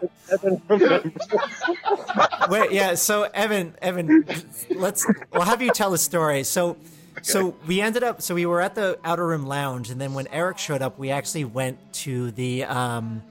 Wait, 2.49 2.73
yeah. 2.73 2.95
So 2.95 3.25
Evan, 3.35 3.75
Evan, 3.83 4.25
let's. 4.71 5.07
We'll 5.31 5.43
have 5.43 5.61
you 5.61 5.73
tell 5.73 5.93
a 5.93 5.99
story. 5.99 6.43
So, 6.45 6.79
so 7.21 7.55
we 7.67 7.83
ended 7.83 8.03
up. 8.03 8.23
So 8.23 8.35
we 8.35 8.47
were 8.47 8.63
at 8.63 8.75
the 8.75 8.99
Outer 9.05 9.27
Rim 9.27 9.47
Lounge, 9.47 9.91
and 9.91 10.01
then 10.01 10.15
when 10.15 10.27
Eric 10.29 10.57
showed 10.57 10.81
up, 10.81 10.99
we 10.99 11.11
actually 11.11 11.45
went 11.45 11.93
to 12.05 12.31
the 12.31 12.65
um, 12.65 13.23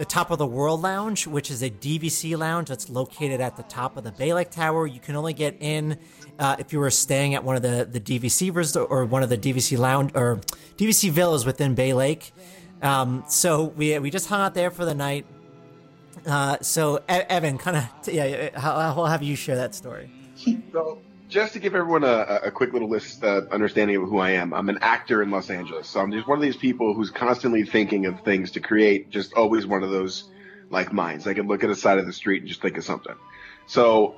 the 0.00 0.06
Top 0.06 0.30
of 0.30 0.38
the 0.38 0.46
World 0.46 0.80
Lounge, 0.80 1.26
which 1.26 1.50
is 1.50 1.62
a 1.62 1.68
DVC 1.68 2.34
lounge 2.34 2.68
that's 2.68 2.88
located 2.88 3.42
at 3.42 3.58
the 3.58 3.62
top 3.64 3.98
of 3.98 4.02
the 4.02 4.10
Bay 4.10 4.32
Lake 4.32 4.48
Tower. 4.48 4.86
You 4.86 4.98
can 4.98 5.14
only 5.14 5.34
get 5.34 5.58
in 5.60 5.98
uh, 6.38 6.56
if 6.58 6.72
you 6.72 6.78
were 6.78 6.90
staying 6.90 7.34
at 7.34 7.44
one 7.44 7.54
of 7.54 7.60
the 7.60 7.84
the 7.84 8.00
DVC 8.00 8.54
res- 8.54 8.74
or 8.74 9.04
one 9.04 9.22
of 9.22 9.28
the 9.28 9.36
DVC 9.36 9.76
lounge 9.76 10.12
or 10.14 10.40
DVC 10.78 11.10
villas 11.10 11.44
within 11.44 11.74
Bay 11.74 11.92
Lake. 11.92 12.32
Um, 12.80 13.24
so 13.28 13.64
we 13.76 13.98
we 13.98 14.08
just 14.08 14.30
hung 14.30 14.40
out 14.40 14.54
there 14.54 14.70
for 14.70 14.86
the 14.86 14.94
night. 14.94 15.26
Uh, 16.24 16.56
so 16.62 17.02
Evan, 17.06 17.58
kind 17.58 17.76
of 17.76 18.08
yeah, 18.08 18.48
I'll 18.56 19.04
have 19.04 19.22
you 19.22 19.36
share 19.36 19.56
that 19.56 19.74
story. 19.74 20.10
So, 20.72 21.02
just 21.30 21.52
to 21.54 21.58
give 21.60 21.74
everyone 21.74 22.04
a, 22.04 22.40
a 22.44 22.50
quick 22.50 22.72
little 22.72 22.88
list 22.88 23.22
uh, 23.24 23.42
understanding 23.50 23.96
of 23.96 24.08
who 24.08 24.18
I 24.18 24.30
am, 24.30 24.52
I'm 24.52 24.68
an 24.68 24.78
actor 24.82 25.22
in 25.22 25.30
Los 25.30 25.48
Angeles. 25.48 25.88
So 25.88 26.00
I'm 26.00 26.12
just 26.12 26.28
one 26.28 26.36
of 26.36 26.42
these 26.42 26.56
people 26.56 26.92
who's 26.92 27.10
constantly 27.10 27.64
thinking 27.64 28.06
of 28.06 28.20
things 28.22 28.50
to 28.52 28.60
create. 28.60 29.10
Just 29.10 29.32
always 29.34 29.66
one 29.66 29.82
of 29.82 29.90
those 29.90 30.24
like 30.68 30.92
minds. 30.92 31.26
I 31.26 31.34
can 31.34 31.46
look 31.46 31.64
at 31.64 31.70
a 31.70 31.76
side 31.76 31.98
of 31.98 32.06
the 32.06 32.12
street 32.12 32.42
and 32.42 32.48
just 32.48 32.60
think 32.60 32.76
of 32.76 32.84
something. 32.84 33.14
So 33.66 34.16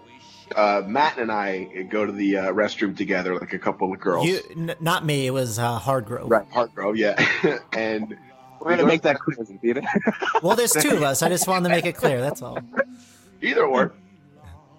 uh, 0.57 0.83
Matt 0.87 1.19
and 1.19 1.31
I 1.31 1.87
go 1.91 2.05
to 2.05 2.13
the 2.13 2.37
uh, 2.39 2.53
restroom 2.53 2.97
together, 2.97 3.39
like 3.39 3.53
a 3.53 3.59
couple 3.59 3.93
of 3.93 4.01
girls. 4.01 4.27
You, 4.27 4.41
n- 4.57 4.75
not 4.81 5.05
me. 5.05 5.27
It 5.27 5.31
was 5.31 5.59
uh, 5.59 5.79
Hardgrove. 5.79 6.31
Right, 6.31 6.51
Hartgrove, 6.51 6.97
yeah, 6.97 7.59
and 7.73 8.17
We're 8.61 8.77
gonna 8.77 8.87
make 8.87 9.03
that 9.03 9.19
clear, 9.19 9.59
Peter. 9.61 9.83
Well, 10.43 10.57
there's 10.57 10.73
two 10.73 10.97
of 10.97 11.03
us. 11.03 11.23
I 11.23 11.29
just 11.29 11.47
wanted 11.47 11.69
to 11.69 11.75
make 11.75 11.87
it 11.87 11.95
clear. 11.95 12.21
That's 12.21 12.43
all. 12.43 12.59
either 13.41 13.65
or. 13.65 13.93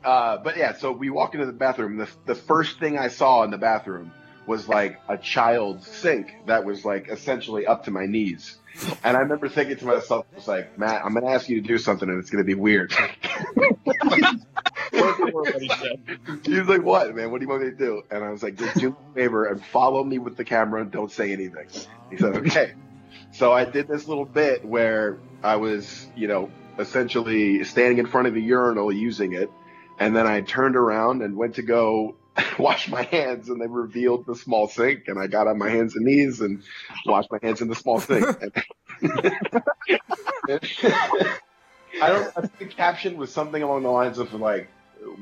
Uh, 0.03 0.37
but 0.37 0.57
yeah, 0.57 0.73
so 0.73 0.91
we 0.91 1.09
walk 1.09 1.33
into 1.33 1.45
the 1.45 1.53
bathroom. 1.53 1.97
The, 1.97 2.09
the 2.25 2.35
first 2.35 2.79
thing 2.79 2.97
I 2.97 3.07
saw 3.07 3.43
in 3.43 3.51
the 3.51 3.57
bathroom 3.57 4.11
was 4.45 4.67
like 4.67 4.99
a 5.07 5.17
child's 5.17 5.87
sink 5.87 6.33
that 6.47 6.65
was 6.65 6.83
like 6.83 7.07
essentially 7.07 7.65
up 7.65 7.85
to 7.85 7.91
my 7.91 8.05
knees. 8.05 8.57
And 9.03 9.15
I 9.15 9.21
remember 9.21 9.47
thinking 9.47 9.77
to 9.77 9.85
myself, 9.85 10.25
I 10.31 10.35
was 10.35 10.47
like, 10.47 10.77
Matt, 10.79 11.05
I'm 11.05 11.13
going 11.13 11.25
to 11.25 11.31
ask 11.31 11.47
you 11.47 11.61
to 11.61 11.67
do 11.67 11.77
something 11.77 12.09
and 12.09 12.19
it's 12.19 12.29
going 12.31 12.43
to 12.43 12.47
be 12.47 12.55
weird. 12.55 12.91
he 16.43 16.59
was 16.59 16.67
like, 16.67 16.83
what, 16.83 17.15
man? 17.15 17.31
What 17.31 17.39
do 17.39 17.45
you 17.45 17.49
want 17.49 17.63
me 17.63 17.69
to 17.69 17.75
do? 17.75 18.01
And 18.09 18.23
I 18.23 18.31
was 18.31 18.41
like, 18.41 18.57
just 18.57 18.77
do 18.77 18.89
me 18.89 18.95
a 19.11 19.13
favor 19.13 19.45
and 19.45 19.63
follow 19.63 20.03
me 20.03 20.17
with 20.17 20.37
the 20.37 20.43
camera 20.43 20.81
and 20.81 20.91
don't 20.91 21.11
say 21.11 21.31
anything. 21.31 21.67
He 22.09 22.17
said, 22.17 22.35
okay. 22.37 22.73
So 23.31 23.53
I 23.53 23.65
did 23.65 23.87
this 23.87 24.07
little 24.07 24.25
bit 24.25 24.65
where 24.65 25.19
I 25.43 25.57
was, 25.57 26.07
you 26.15 26.27
know, 26.27 26.51
essentially 26.79 27.63
standing 27.63 27.99
in 27.99 28.07
front 28.07 28.27
of 28.27 28.33
the 28.33 28.41
urinal 28.41 28.91
using 28.91 29.33
it. 29.33 29.51
And 29.99 30.15
then 30.15 30.27
I 30.27 30.41
turned 30.41 30.75
around 30.75 31.21
and 31.21 31.35
went 31.37 31.55
to 31.55 31.61
go 31.61 32.15
wash 32.59 32.89
my 32.89 33.03
hands 33.03 33.49
and 33.49 33.61
they 33.61 33.67
revealed 33.67 34.25
the 34.25 34.35
small 34.35 34.67
sink 34.67 35.07
and 35.07 35.19
I 35.19 35.27
got 35.27 35.47
on 35.47 35.57
my 35.57 35.69
hands 35.69 35.95
and 35.95 36.05
knees 36.05 36.41
and 36.41 36.63
washed 37.05 37.31
my 37.31 37.39
hands 37.41 37.61
in 37.61 37.67
the 37.67 37.75
small 37.75 37.99
sink. 37.99 38.25
I 42.01 42.09
don't, 42.09 42.33
I 42.35 42.41
think 42.41 42.57
the 42.57 42.65
caption 42.65 43.17
was 43.17 43.31
something 43.31 43.61
along 43.61 43.83
the 43.83 43.89
lines 43.89 44.17
of 44.17 44.33
like, 44.33 44.67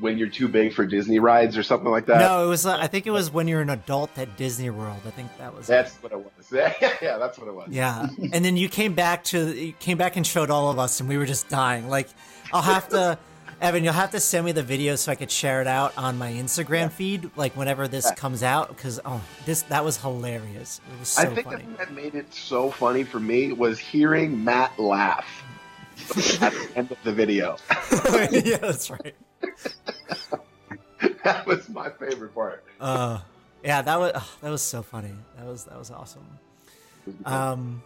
when 0.00 0.18
you're 0.18 0.28
too 0.28 0.48
big 0.48 0.72
for 0.72 0.86
Disney 0.86 1.18
rides 1.18 1.56
or 1.56 1.62
something 1.62 1.90
like 1.90 2.06
that. 2.06 2.18
No, 2.18 2.46
it 2.46 2.48
was. 2.48 2.66
Uh, 2.66 2.76
I 2.78 2.86
think 2.86 3.06
it 3.06 3.10
was 3.10 3.30
when 3.30 3.48
you're 3.48 3.60
an 3.60 3.70
adult 3.70 4.16
at 4.16 4.36
Disney 4.36 4.70
World. 4.70 5.00
I 5.06 5.10
think 5.10 5.36
that 5.38 5.54
was. 5.54 5.66
That's 5.66 5.94
what 5.96 6.12
it 6.12 6.18
was. 6.18 6.52
Yeah, 6.52 6.72
yeah, 7.02 7.18
that's 7.18 7.38
what 7.38 7.48
it 7.48 7.54
was. 7.54 7.68
Yeah, 7.70 8.08
and 8.32 8.44
then 8.44 8.56
you 8.56 8.68
came 8.68 8.94
back 8.94 9.24
to 9.24 9.52
you 9.52 9.72
came 9.72 9.98
back 9.98 10.16
and 10.16 10.26
showed 10.26 10.50
all 10.50 10.70
of 10.70 10.78
us, 10.78 11.00
and 11.00 11.08
we 11.08 11.16
were 11.16 11.26
just 11.26 11.48
dying. 11.48 11.88
Like, 11.88 12.08
I'll 12.52 12.62
have 12.62 12.88
to, 12.90 13.18
Evan, 13.62 13.84
you'll 13.84 13.92
have 13.92 14.10
to 14.10 14.18
send 14.18 14.44
me 14.44 14.50
the 14.50 14.64
video 14.64 14.96
so 14.96 15.12
I 15.12 15.14
could 15.14 15.30
share 15.30 15.60
it 15.60 15.68
out 15.68 15.96
on 15.96 16.18
my 16.18 16.32
Instagram 16.32 16.90
feed, 16.90 17.30
like 17.36 17.56
whenever 17.56 17.86
this 17.86 18.06
Yeah. 18.06 18.14
comes 18.16 18.42
out, 18.42 18.68
because 18.68 18.98
oh, 19.04 19.20
this 19.46 19.62
that 19.62 19.84
was 19.84 19.96
hilarious. 19.98 20.80
It 20.92 20.98
was 20.98 21.08
so 21.08 21.22
funny. 21.22 21.30
I 21.30 21.34
think 21.36 21.48
the 21.48 21.56
thing 21.58 21.76
that 21.78 21.92
made 21.92 22.14
it 22.16 22.34
so 22.34 22.72
funny 22.72 23.04
for 23.04 23.20
me 23.20 23.52
was 23.52 23.78
hearing 23.78 24.42
Matt 24.42 24.76
laugh 24.80 25.44
at 26.40 26.52
the 26.52 26.68
end 26.74 26.90
of 26.90 26.98
the 27.04 27.12
video. 27.12 27.56
yeah, 28.32 28.56
that's 28.56 28.90
right. 28.90 29.14
that 31.22 31.46
was 31.46 31.68
my 31.68 31.88
favorite 31.90 32.34
part. 32.34 32.64
Uh, 32.80 33.20
yeah, 33.64 33.80
that 33.80 34.00
was 34.00 34.10
oh, 34.16 34.30
that 34.40 34.50
was 34.50 34.62
so 34.62 34.82
funny. 34.82 35.14
That 35.36 35.46
was 35.46 35.66
that 35.66 35.78
was 35.78 35.92
awesome. 35.92 36.26
Um, 37.24 37.84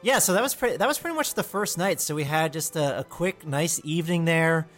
yeah, 0.00 0.20
so 0.20 0.32
that 0.34 0.42
was 0.42 0.54
pretty. 0.54 0.76
That 0.76 0.86
was 0.86 1.00
pretty 1.00 1.16
much 1.16 1.34
the 1.34 1.42
first 1.42 1.76
night. 1.76 2.00
So 2.00 2.14
we 2.14 2.22
had 2.22 2.52
just 2.52 2.76
a, 2.76 3.00
a 3.00 3.04
quick, 3.04 3.44
nice 3.44 3.80
evening 3.82 4.24
there. 4.24 4.68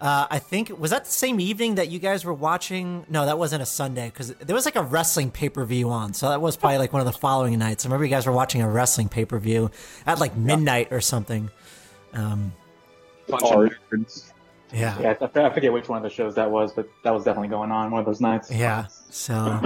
Uh, 0.00 0.26
I 0.30 0.38
think 0.38 0.70
was 0.78 0.92
that 0.92 1.04
the 1.04 1.10
same 1.10 1.40
evening 1.40 1.74
that 1.74 1.88
you 1.88 1.98
guys 1.98 2.24
were 2.24 2.32
watching. 2.32 3.04
No, 3.10 3.26
that 3.26 3.38
wasn't 3.38 3.62
a 3.62 3.66
Sunday 3.66 4.06
because 4.06 4.32
there 4.34 4.54
was 4.54 4.64
like 4.64 4.76
a 4.76 4.82
wrestling 4.82 5.30
pay 5.30 5.50
per 5.50 5.64
view 5.66 5.90
on. 5.90 6.14
So 6.14 6.30
that 6.30 6.40
was 6.40 6.56
probably 6.56 6.78
like 6.78 6.92
one 6.92 7.00
of 7.00 7.06
the 7.06 7.18
following 7.18 7.58
nights. 7.58 7.84
I 7.84 7.88
remember 7.88 8.06
you 8.06 8.10
guys 8.10 8.26
were 8.26 8.32
watching 8.32 8.62
a 8.62 8.68
wrestling 8.68 9.10
pay 9.10 9.26
per 9.26 9.38
view 9.38 9.70
at 10.06 10.18
like 10.18 10.34
midnight 10.36 10.88
or 10.90 11.02
something. 11.02 11.50
Um, 12.14 12.52
yeah, 14.72 14.98
Yeah, 15.00 15.14
I 15.20 15.24
f- 15.24 15.36
I 15.36 15.50
forget 15.50 15.72
which 15.72 15.88
one 15.88 15.98
of 15.98 16.02
the 16.02 16.10
shows 16.10 16.34
that 16.36 16.50
was, 16.50 16.72
but 16.72 16.88
that 17.04 17.12
was 17.12 17.24
definitely 17.24 17.48
going 17.48 17.70
on 17.70 17.90
one 17.90 18.00
of 18.00 18.06
those 18.06 18.20
nights. 18.22 18.50
Yeah. 18.50 18.86
So, 19.10 19.60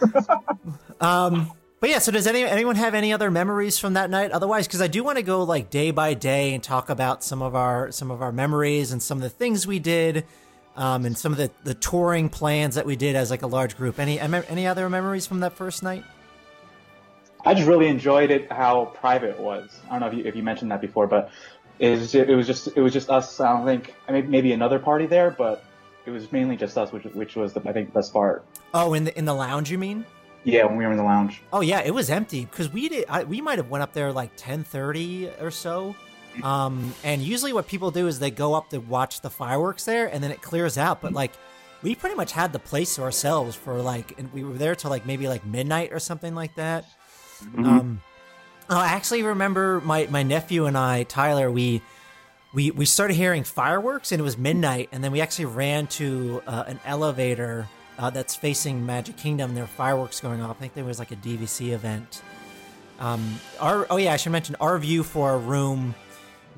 um, 1.00 1.50
but 1.84 1.90
yeah. 1.90 1.98
So 1.98 2.12
does 2.12 2.26
any 2.26 2.42
anyone 2.42 2.76
have 2.76 2.94
any 2.94 3.12
other 3.12 3.30
memories 3.30 3.78
from 3.78 3.92
that 3.92 4.08
night? 4.08 4.30
Otherwise, 4.30 4.66
because 4.66 4.80
I 4.80 4.86
do 4.86 5.04
want 5.04 5.18
to 5.18 5.22
go 5.22 5.42
like 5.42 5.68
day 5.68 5.90
by 5.90 6.14
day 6.14 6.54
and 6.54 6.62
talk 6.62 6.88
about 6.88 7.22
some 7.22 7.42
of 7.42 7.54
our 7.54 7.92
some 7.92 8.10
of 8.10 8.22
our 8.22 8.32
memories 8.32 8.90
and 8.90 9.02
some 9.02 9.18
of 9.18 9.22
the 9.22 9.28
things 9.28 9.66
we 9.66 9.80
did, 9.80 10.24
um, 10.76 11.04
and 11.04 11.14
some 11.18 11.30
of 11.30 11.36
the 11.36 11.50
the 11.62 11.74
touring 11.74 12.30
plans 12.30 12.76
that 12.76 12.86
we 12.86 12.96
did 12.96 13.16
as 13.16 13.30
like 13.30 13.42
a 13.42 13.46
large 13.46 13.76
group. 13.76 13.98
Any 13.98 14.18
any 14.18 14.66
other 14.66 14.88
memories 14.88 15.26
from 15.26 15.40
that 15.40 15.52
first 15.52 15.82
night? 15.82 16.04
I 17.44 17.52
just 17.52 17.68
really 17.68 17.88
enjoyed 17.88 18.30
it 18.30 18.50
how 18.50 18.86
private 18.86 19.28
it 19.28 19.38
was. 19.38 19.78
I 19.90 19.90
don't 19.90 20.00
know 20.00 20.06
if 20.06 20.14
you, 20.14 20.24
if 20.24 20.34
you 20.34 20.42
mentioned 20.42 20.70
that 20.70 20.80
before, 20.80 21.06
but 21.06 21.32
it 21.78 21.90
was, 21.90 22.14
it 22.14 22.34
was 22.34 22.46
just 22.46 22.66
it 22.74 22.80
was 22.80 22.94
just 22.94 23.10
us. 23.10 23.40
I 23.40 23.52
don't 23.52 23.66
think 23.66 23.94
I 24.08 24.12
mean, 24.12 24.30
maybe 24.30 24.54
another 24.54 24.78
party 24.78 25.04
there, 25.04 25.32
but 25.32 25.62
it 26.06 26.12
was 26.12 26.32
mainly 26.32 26.56
just 26.56 26.78
us, 26.78 26.92
which 26.92 27.04
which 27.04 27.36
was 27.36 27.52
the, 27.52 27.60
I 27.68 27.74
think 27.74 27.92
the 27.92 27.98
best 27.98 28.10
part. 28.10 28.42
Oh, 28.72 28.94
in 28.94 29.04
the 29.04 29.18
in 29.18 29.26
the 29.26 29.34
lounge, 29.34 29.70
you 29.70 29.76
mean? 29.76 30.06
Yeah, 30.44 30.66
when 30.66 30.76
we 30.76 30.84
were 30.84 30.92
in 30.92 30.98
the 30.98 31.04
lounge. 31.04 31.42
Oh 31.52 31.62
yeah, 31.62 31.80
it 31.80 31.92
was 31.92 32.10
empty 32.10 32.44
because 32.44 32.70
we 32.70 32.88
did. 32.88 33.06
I, 33.08 33.24
we 33.24 33.40
might 33.40 33.58
have 33.58 33.70
went 33.70 33.82
up 33.82 33.92
there 33.92 34.12
like 34.12 34.30
ten 34.36 34.62
thirty 34.62 35.30
or 35.40 35.50
so. 35.50 35.96
Um, 36.42 36.94
and 37.04 37.22
usually 37.22 37.52
what 37.52 37.66
people 37.66 37.90
do 37.90 38.08
is 38.08 38.18
they 38.18 38.30
go 38.30 38.54
up 38.54 38.70
to 38.70 38.78
watch 38.78 39.20
the 39.20 39.30
fireworks 39.30 39.84
there, 39.84 40.06
and 40.06 40.22
then 40.22 40.30
it 40.30 40.42
clears 40.42 40.76
out. 40.76 41.00
But 41.00 41.12
like, 41.12 41.32
we 41.82 41.94
pretty 41.94 42.16
much 42.16 42.32
had 42.32 42.52
the 42.52 42.58
place 42.58 42.96
to 42.96 43.02
ourselves 43.02 43.54
for 43.54 43.80
like, 43.80 44.18
and 44.18 44.32
we 44.32 44.42
were 44.42 44.54
there 44.54 44.74
till 44.74 44.90
like 44.90 45.06
maybe 45.06 45.28
like 45.28 45.46
midnight 45.46 45.92
or 45.92 45.98
something 45.98 46.34
like 46.34 46.54
that. 46.56 46.84
Um, 47.56 48.00
oh, 48.68 48.78
I 48.78 48.86
actually 48.86 49.22
remember 49.22 49.80
my 49.84 50.08
my 50.10 50.22
nephew 50.22 50.66
and 50.66 50.76
I, 50.76 51.04
Tyler. 51.04 51.50
We 51.50 51.82
we 52.52 52.70
we 52.70 52.84
started 52.84 53.14
hearing 53.14 53.44
fireworks, 53.44 54.12
and 54.12 54.20
it 54.20 54.24
was 54.24 54.36
midnight, 54.36 54.88
and 54.92 55.04
then 55.04 55.12
we 55.12 55.20
actually 55.20 55.46
ran 55.46 55.86
to 55.88 56.42
uh, 56.46 56.64
an 56.66 56.80
elevator 56.84 57.68
uh, 57.98 58.10
that's 58.10 58.34
facing 58.34 58.84
Magic 58.84 59.16
Kingdom. 59.16 59.54
There 59.54 59.64
were 59.64 59.68
fireworks 59.68 60.20
going 60.20 60.40
off. 60.42 60.56
I 60.56 60.60
think 60.60 60.74
there 60.74 60.84
was 60.84 60.98
like 60.98 61.12
a 61.12 61.16
DVC 61.16 61.72
event. 61.72 62.22
Um, 62.98 63.38
our 63.60 63.86
oh 63.90 63.96
yeah, 63.96 64.12
I 64.12 64.16
should 64.16 64.32
mention 64.32 64.56
our 64.60 64.78
view 64.78 65.02
for 65.02 65.30
our 65.30 65.38
room. 65.38 65.94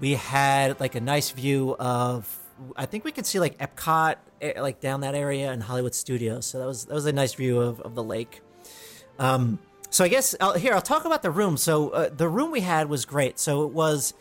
We 0.01 0.12
had 0.12 0.78
like 0.80 0.95
a 0.95 1.01
nice 1.01 1.30
view 1.30 1.76
of. 1.78 2.28
I 2.74 2.87
think 2.87 3.05
we 3.05 3.12
could 3.12 3.26
see 3.26 3.39
like 3.39 3.59
Epcot, 3.59 4.16
eh, 4.41 4.61
like 4.61 4.80
down 4.80 5.01
that 5.01 5.14
area, 5.14 5.53
and 5.53 5.62
Hollywood 5.62 5.95
Studios. 5.95 6.47
So 6.47 6.59
that 6.59 6.66
was 6.66 6.84
that 6.87 6.95
was 6.95 7.07
a 7.07 7.12
nice 7.12 7.34
view 7.34 7.61
of, 7.61 7.80
of 7.80 7.95
the 7.95 8.03
lake. 8.03 8.43
Um, 9.18 9.59
so 9.91 10.05
I 10.05 10.09
guess 10.09 10.34
I'll, 10.41 10.55
here 10.55 10.74
I'll 10.74 10.82
talk 10.82 11.05
about 11.05 11.22
the 11.22 11.30
room. 11.30 11.57
So 11.57 11.91
uh, 11.91 12.11
the 12.14 12.28
room 12.28 12.51
we 12.51 12.61
had 12.61 12.89
was 12.89 13.05
great. 13.05 13.39
So 13.39 13.64
it 13.64 13.72
was 13.72 14.14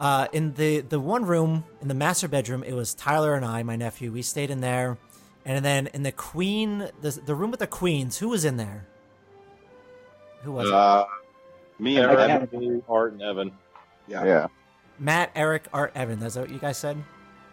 uh, 0.00 0.26
in 0.32 0.54
the 0.54 0.80
the 0.80 1.00
one 1.00 1.24
room 1.24 1.64
in 1.80 1.88
the 1.88 1.94
master 1.94 2.28
bedroom. 2.28 2.62
It 2.62 2.74
was 2.74 2.94
Tyler 2.94 3.34
and 3.34 3.44
I, 3.44 3.62
my 3.62 3.76
nephew. 3.76 4.12
We 4.12 4.22
stayed 4.22 4.50
in 4.50 4.60
there, 4.60 4.98
and 5.46 5.64
then 5.64 5.86
in 5.94 6.02
the 6.02 6.12
queen, 6.12 6.90
the 7.00 7.10
the 7.24 7.34
room 7.34 7.52
with 7.52 7.60
the 7.60 7.68
queens. 7.68 8.18
Who 8.18 8.28
was 8.28 8.44
in 8.44 8.56
there? 8.56 8.86
Who 10.42 10.52
was 10.52 10.68
it? 10.68 10.74
Uh, 10.74 11.06
me 11.78 11.98
Eric. 11.98 12.18
Evan, 12.18 12.82
Art 12.88 13.12
and 13.12 13.22
Evan. 13.22 13.52
Yeah. 14.08 14.24
Yeah. 14.24 14.46
Matt, 14.98 15.30
Eric, 15.36 15.68
Art, 15.72 15.92
Evan. 15.94 16.18
That's 16.18 16.36
what 16.36 16.50
you 16.50 16.58
guys 16.58 16.76
said. 16.78 17.02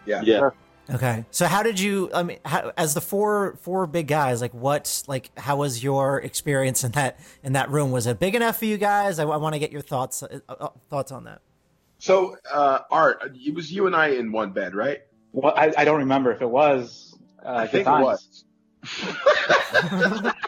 Yeah. 0.06 0.22
Yeah. 0.22 0.50
Okay. 0.90 1.24
So 1.30 1.46
how 1.46 1.62
did 1.62 1.78
you? 1.78 2.10
I 2.12 2.24
mean, 2.24 2.38
how, 2.44 2.72
as 2.76 2.94
the 2.94 3.00
four 3.00 3.56
four 3.62 3.86
big 3.86 4.08
guys, 4.08 4.40
like 4.40 4.52
what? 4.52 5.04
Like 5.06 5.30
how 5.38 5.58
was 5.58 5.82
your 5.82 6.20
experience 6.20 6.82
in 6.82 6.90
that 6.92 7.20
in 7.44 7.52
that 7.52 7.70
room? 7.70 7.92
Was 7.92 8.08
it 8.08 8.18
big 8.18 8.34
enough 8.34 8.58
for 8.58 8.64
you 8.64 8.76
guys? 8.76 9.20
I, 9.20 9.24
want 9.24 9.54
to 9.54 9.60
get 9.60 9.70
your 9.70 9.82
thoughts 9.82 10.24
uh, 10.24 10.40
uh, 10.48 10.68
thoughts 10.90 11.12
on 11.12 11.24
that. 11.24 11.40
So, 11.98 12.36
uh, 12.52 12.80
Art, 12.90 13.32
it 13.34 13.54
was 13.54 13.72
you 13.72 13.86
and 13.86 13.94
I 13.94 14.08
in 14.08 14.32
one 14.32 14.50
bed, 14.52 14.74
right? 14.74 15.02
Well, 15.32 15.54
I, 15.56 15.72
I 15.78 15.84
don't 15.84 16.00
remember 16.00 16.32
if 16.32 16.42
it 16.42 16.50
was. 16.50 17.13
Uh, 17.44 17.48
I 17.48 17.62
good 17.64 17.70
think 17.70 17.82
it 17.82 17.84
times. 17.84 18.44
was. 18.84 20.32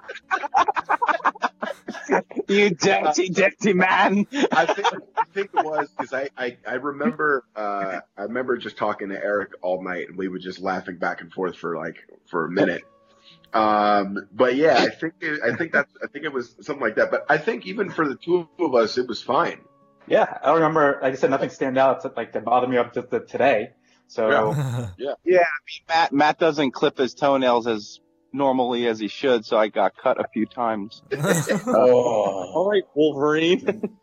You 2.48 2.70
dirty, 2.70 3.28
dirty 3.30 3.72
man. 3.72 4.26
I 4.52 4.66
think 4.66 4.86
I 5.16 5.24
think 5.34 5.50
it 5.54 5.64
was 5.64 5.88
because 5.90 6.12
I, 6.12 6.28
I 6.36 6.56
I 6.66 6.74
remember 6.74 7.44
uh 7.56 8.00
I 8.16 8.22
remember 8.22 8.56
just 8.56 8.76
talking 8.76 9.08
to 9.08 9.16
Eric 9.16 9.52
all 9.62 9.82
night 9.82 10.08
and 10.08 10.16
we 10.16 10.28
were 10.28 10.38
just 10.38 10.60
laughing 10.60 10.96
back 10.98 11.20
and 11.20 11.32
forth 11.32 11.56
for 11.56 11.76
like 11.76 11.96
for 12.26 12.46
a 12.46 12.50
minute. 12.50 12.84
Um, 13.52 14.28
but 14.32 14.54
yeah, 14.54 14.76
I 14.78 14.90
think 14.90 15.14
it, 15.20 15.40
I 15.42 15.56
think 15.56 15.72
that's 15.72 15.92
I 16.02 16.06
think 16.06 16.24
it 16.24 16.32
was 16.32 16.54
something 16.60 16.82
like 16.82 16.96
that. 16.96 17.10
But 17.10 17.26
I 17.28 17.38
think 17.38 17.66
even 17.66 17.90
for 17.90 18.06
the 18.08 18.14
two 18.16 18.48
of 18.60 18.74
us, 18.74 18.98
it 18.98 19.08
was 19.08 19.20
fine. 19.20 19.60
Yeah, 20.06 20.38
I 20.42 20.46
don't 20.46 20.56
remember. 20.56 21.00
Like 21.02 21.14
I 21.14 21.16
said, 21.16 21.30
nothing 21.30 21.50
stand 21.50 21.78
out 21.78 22.02
to, 22.02 22.12
like 22.16 22.32
that 22.34 22.44
bothered 22.44 22.70
me 22.70 22.76
up 22.76 22.92
to, 22.92 23.02
to 23.02 23.20
today. 23.20 23.70
So 24.08 24.28
Yeah, 24.98 25.10
I 25.10 25.16
mean, 25.24 25.42
Matt 25.88 26.12
Matt 26.12 26.38
doesn't 26.38 26.72
clip 26.72 26.98
his 26.98 27.14
toenails 27.14 27.66
as 27.66 28.00
normally 28.32 28.86
as 28.86 28.98
he 28.98 29.08
should, 29.08 29.44
so 29.44 29.56
I 29.56 29.68
got 29.68 29.96
cut 29.96 30.20
a 30.20 30.26
few 30.32 30.46
times. 30.46 31.02
Oh, 31.66 32.52
All 32.54 32.70
right, 32.70 32.84
Wolverine. 32.94 33.96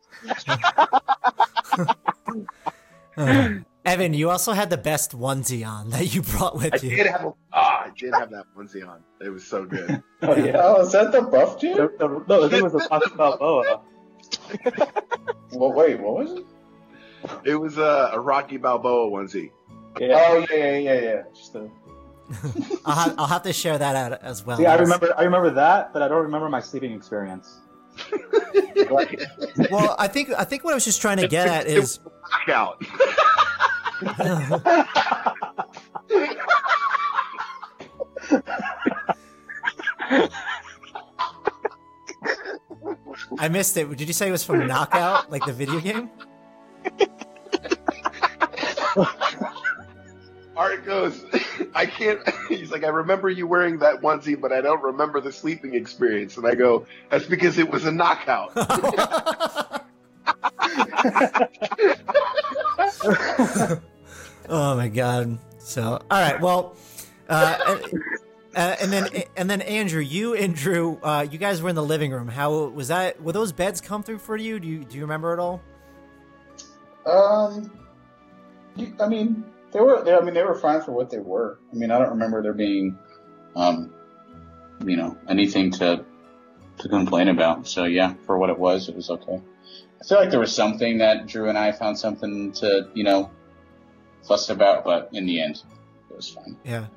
Evan, 3.86 4.14
you 4.14 4.30
also 4.30 4.54
had 4.54 4.70
the 4.70 4.78
best 4.78 5.12
onesie 5.12 5.68
on 5.68 5.89
that 5.89 6.14
you 6.16 6.22
brought 6.22 6.56
I 6.56 6.70
with 6.70 6.84
you. 6.84 6.95
did 6.95 7.08
have 7.08 7.26
a, 7.26 7.34
ah, 7.51 7.84
I 7.86 7.89
did 7.97 8.14
have 8.14 8.30
that 8.32 8.45
onesie 8.58 8.88
on. 8.88 9.04
It 9.22 9.30
was 9.30 9.45
so 9.45 9.66
good. 9.66 10.01
oh 10.22 10.36
yeah. 10.36 10.54
oh, 10.56 10.82
is 10.84 10.93
that 10.93 11.12
the 11.12 11.22
buff 11.22 11.60
dude? 11.60 11.76
The, 11.78 11.89
the, 11.99 12.24
no, 12.28 12.41
the 12.41 12.49
thing 12.49 12.64
was 12.64 12.72
the 12.74 12.88
Rocky 12.89 13.16
Balboa. 13.16 13.82
Well, 15.51 15.74
wait, 15.74 15.99
what 15.99 16.16
was 16.16 16.32
it? 16.32 16.45
It 17.45 17.56
was 17.56 17.78
a, 17.78 18.12
a 18.14 18.20
Rocky 18.20 18.58
Balboa 18.58 19.10
onesie. 19.12 19.51
Yeah. 20.00 20.26
Oh 20.28 20.46
yeah, 20.50 20.58
yeah, 20.58 20.78
yeah, 20.78 21.02
yeah. 21.02 21.22
Just 21.34 21.54
the, 21.54 21.64
uh, 21.64 21.68
I'll, 22.86 22.96
have, 22.96 23.16
I'll 23.20 23.28
have 23.28 23.44
to 23.44 23.54
share 23.54 23.78
that 23.78 23.96
out 23.96 24.22
as 24.24 24.46
well. 24.46 24.58
See, 24.58 24.66
I 24.66 24.76
remember, 24.76 25.14
I 25.18 25.24
remember 25.24 25.52
that, 25.52 25.94
but 25.94 26.02
I 26.02 26.08
don't 26.08 26.24
remember 26.24 26.50
my 26.50 26.60
sleeping 26.60 26.94
experience. 26.94 27.60
Well, 29.70 29.96
I 30.00 30.08
think 30.08 30.30
I 30.38 30.44
think 30.44 30.64
what 30.64 30.72
I 30.72 30.76
was 30.76 30.86
just 30.86 31.02
trying 31.02 31.18
to 31.18 31.28
get 31.28 31.48
at 31.48 31.68
is 31.68 32.00
Knockout. 32.48 32.82
I 43.39 43.50
missed 43.50 43.76
it. 43.78 43.89
Did 43.96 44.08
you 44.08 44.14
say 44.14 44.28
it 44.28 44.32
was 44.32 44.44
from 44.44 44.68
Knockout, 44.68 45.32
like 45.32 45.46
the 45.46 45.54
video 45.54 45.80
game? 45.80 46.10
Art 50.56 50.86
goes, 50.86 51.26
I 51.76 51.86
can't. 51.86 52.20
He's 52.49 52.72
like, 52.72 52.84
I 52.84 52.89
remember 52.89 53.30
you 53.30 53.47
wearing 53.47 53.80
that 53.80 54.01
onesie, 54.01 54.39
but 54.39 54.51
I 54.51 54.62
don't 54.62 54.82
remember 54.84 55.20
the 55.22 55.32
sleeping 55.32 55.74
experience. 55.76 56.38
And 56.38 56.45
I 56.45 56.56
go, 56.56 56.86
that's 57.10 57.26
because 57.26 57.58
it 57.58 57.70
was 57.70 57.86
a 57.86 57.91
knockout. 57.91 58.51
oh 64.49 64.76
my 64.76 64.88
god. 64.88 65.38
So, 65.60 65.84
all 65.84 65.99
right. 66.22 66.39
Well, 66.39 66.76
uh, 67.30 67.78
uh, 68.56 68.76
and 68.82 68.91
then 68.91 69.08
and 69.36 69.49
then 69.49 69.62
Andrew, 69.62 70.01
you 70.01 70.36
and 70.36 70.56
Drew, 70.56 70.99
uh, 71.04 71.26
you 71.30 71.38
guys 71.38 71.62
were 71.62 71.70
in 71.70 71.76
the 71.76 71.84
living 71.84 72.12
room. 72.12 72.28
How 72.28 72.51
was 72.68 72.89
that? 72.89 73.22
Were 73.22 73.32
those 73.32 73.51
beds 73.51 73.82
come 73.82 74.04
through 74.04 74.20
for 74.20 74.36
you? 74.38 74.60
Do 74.60 74.68
you 74.68 74.84
do 74.84 74.95
you 74.95 75.01
remember 75.01 75.34
it 75.34 75.39
all? 75.39 75.62
um, 77.06 77.70
you- 78.76 78.95
I 78.99 79.08
mean, 79.08 79.43
they 79.74 79.82
were. 79.82 80.03
They, 80.03 80.13
I 80.13 80.21
mean, 80.21 80.34
they 80.34 80.43
were 80.43 80.55
fine 80.55 80.82
for 80.82 80.91
what 80.91 81.09
they 81.09 81.19
were. 81.19 81.59
I 81.71 81.76
mean, 81.76 81.91
I 81.91 81.97
don't 81.97 82.11
remember 82.11 82.41
there 82.41 82.53
being, 82.53 82.97
um, 83.55 83.93
you 84.86 84.95
know, 84.95 85.17
anything 85.28 85.71
to 85.71 86.05
to 86.80 86.89
complain 86.89 87.28
about. 87.28 87.67
So 87.67 87.86
yeah, 87.86 88.13
for 88.26 88.38
what 88.38 88.49
it 88.49 88.57
was, 88.57 88.89
it 88.89 88.95
was 88.95 89.09
okay. 89.09 89.41
I 90.01 90.05
feel 90.05 90.19
like 90.19 90.32
there 90.32 90.39
was 90.39 90.53
something 90.53 90.97
that 90.97 91.28
Drew 91.28 91.49
and 91.49 91.57
I 91.57 91.71
found 91.71 91.97
something 91.97 92.51
to, 92.53 92.89
you 92.93 93.03
know, 93.03 93.32
fuss 94.28 94.49
about, 94.49 94.84
but 94.84 95.09
in 95.13 95.26
the 95.26 95.41
end, 95.41 95.63
it 96.09 96.15
was 96.15 96.30
fine. 96.30 96.57
Yeah. 96.63 96.88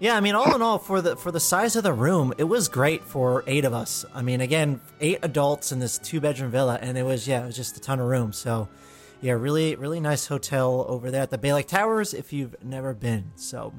Yeah, 0.00 0.16
I 0.16 0.20
mean, 0.20 0.34
all 0.34 0.54
in 0.54 0.60
all, 0.60 0.78
for 0.78 1.00
the 1.00 1.16
for 1.16 1.30
the 1.30 1.40
size 1.40 1.76
of 1.76 1.84
the 1.84 1.92
room, 1.92 2.34
it 2.36 2.44
was 2.44 2.68
great 2.68 3.04
for 3.04 3.44
eight 3.46 3.64
of 3.64 3.72
us. 3.72 4.04
I 4.12 4.22
mean, 4.22 4.40
again, 4.40 4.80
eight 5.00 5.20
adults 5.22 5.70
in 5.72 5.78
this 5.78 5.98
two 5.98 6.20
bedroom 6.20 6.50
villa, 6.50 6.78
and 6.82 6.98
it 6.98 7.04
was 7.04 7.28
yeah, 7.28 7.44
it 7.44 7.46
was 7.46 7.56
just 7.56 7.76
a 7.76 7.80
ton 7.80 8.00
of 8.00 8.06
room. 8.06 8.32
So, 8.32 8.68
yeah, 9.24 9.32
really, 9.32 9.74
really 9.74 10.00
nice 10.00 10.26
hotel 10.26 10.84
over 10.86 11.10
there 11.10 11.22
at 11.22 11.30
the 11.30 11.38
Bay 11.38 11.54
Lake 11.54 11.66
Towers. 11.66 12.12
If 12.12 12.30
you've 12.30 12.54
never 12.62 12.92
been, 12.92 13.32
so. 13.36 13.72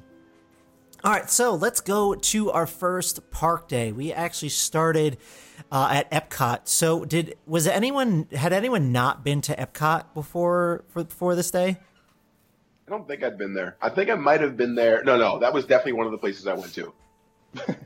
All 1.03 1.11
right, 1.11 1.29
so 1.29 1.53
let's 1.53 1.81
go 1.81 2.15
to 2.15 2.49
our 2.51 2.65
first 2.65 3.29
park 3.29 3.67
day. 3.67 3.91
We 3.91 4.11
actually 4.11 4.49
started 4.49 5.17
uh, 5.71 5.89
at 5.91 6.09
Epcot. 6.09 6.61
So, 6.67 7.05
did 7.05 7.37
was 7.45 7.67
anyone 7.67 8.27
had 8.31 8.53
anyone 8.53 8.91
not 8.91 9.23
been 9.23 9.41
to 9.41 9.55
Epcot 9.55 10.15
before 10.15 10.83
for 10.87 11.05
for 11.05 11.35
this 11.35 11.51
day? 11.51 11.77
I 12.87 12.89
don't 12.89 13.07
think 13.07 13.23
I'd 13.23 13.37
been 13.37 13.53
there. 13.53 13.77
I 13.83 13.89
think 13.89 14.09
I 14.09 14.15
might 14.15 14.41
have 14.41 14.57
been 14.57 14.73
there. 14.73 15.03
No, 15.03 15.15
no, 15.15 15.37
that 15.39 15.53
was 15.53 15.65
definitely 15.65 15.93
one 15.93 16.07
of 16.07 16.11
the 16.11 16.17
places 16.17 16.47
I 16.47 16.55
went 16.55 16.73
to. 16.73 16.91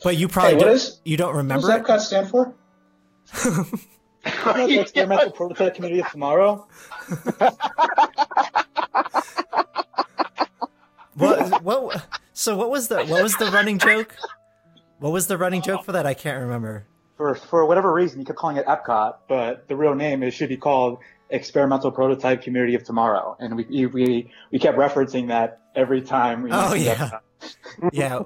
But 0.02 0.16
you 0.16 0.30
probably 0.30 0.52
Hey, 0.52 0.56
what 0.56 0.64
don't, 0.66 0.74
is- 0.76 1.02
you 1.04 1.18
don't 1.18 1.32
What 1.32 1.38
remember 1.40 1.68
does 1.68 1.76
it. 1.76 1.84
Epcot 1.84 2.00
stand 2.00 2.30
for? 2.30 2.56
the 4.44 4.80
experimental 4.80 5.32
prototype 5.32 5.76
community 5.76 6.02
of 6.02 6.10
tomorrow. 6.10 6.68
What? 11.16 11.64
What? 11.64 12.06
So 12.34 12.56
what 12.56 12.70
was 12.70 12.88
the 12.88 13.04
what 13.06 13.22
was 13.22 13.36
the 13.36 13.52
running 13.52 13.78
joke? 13.78 14.16
What 15.00 15.12
was 15.12 15.28
the 15.28 15.38
running 15.38 15.62
joke 15.62 15.84
for 15.84 15.92
that? 15.92 16.06
I 16.06 16.14
can't 16.14 16.40
remember. 16.42 16.86
For 17.18 17.36
for 17.36 17.66
whatever 17.66 17.92
reason, 17.94 18.20
you 18.20 18.26
kept 18.26 18.40
calling 18.40 18.56
it 18.58 18.66
Epcot, 18.66 19.16
but 19.28 19.68
the 19.68 19.76
real 19.76 19.96
name 19.96 20.24
it 20.24 20.32
should 20.32 20.48
be 20.50 20.56
called 20.56 21.00
Experimental 21.30 21.92
Prototype 21.92 22.42
Community 22.42 22.76
of 22.76 22.86
Tomorrow, 22.86 23.36
and 23.40 23.58
we 23.58 23.86
we 23.88 24.32
we 24.52 24.60
kept 24.60 24.78
referencing 24.78 25.28
that 25.28 25.60
every 25.76 26.02
time. 26.02 26.44
We 26.44 26.52
Oh, 26.54 26.74
yeah. 26.74 26.96
Epcot. 26.96 27.20
Yeah, 27.94 28.24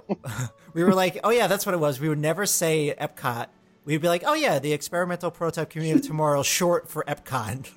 we 0.73 0.83
were 0.83 0.95
like, 0.95 1.19
oh 1.23 1.29
yeah, 1.29 1.45
that's 1.45 1.67
what 1.67 1.75
it 1.75 1.77
was. 1.79 1.99
We 1.99 2.09
would 2.09 2.17
never 2.17 2.47
say 2.47 2.95
Epcot. 2.99 3.45
We'd 3.85 4.01
be 4.01 4.07
like, 4.07 4.23
oh 4.25 4.33
yeah, 4.33 4.59
the 4.59 4.71
experimental 4.73 5.29
prototype 5.31 5.69
community 5.69 5.99
of 5.99 6.05
tomorrow, 6.07 6.41
short 6.43 6.89
for 6.89 7.03
Epcot. 7.07 7.67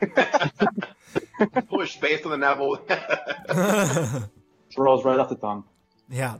Push 1.70 1.96
based 1.98 2.24
on 2.24 2.32
the 2.32 2.36
novel. 2.38 2.78
rolls 4.76 5.04
right 5.04 5.18
off 5.18 5.28
the 5.28 5.36
tongue. 5.36 5.64
yeah. 6.10 6.38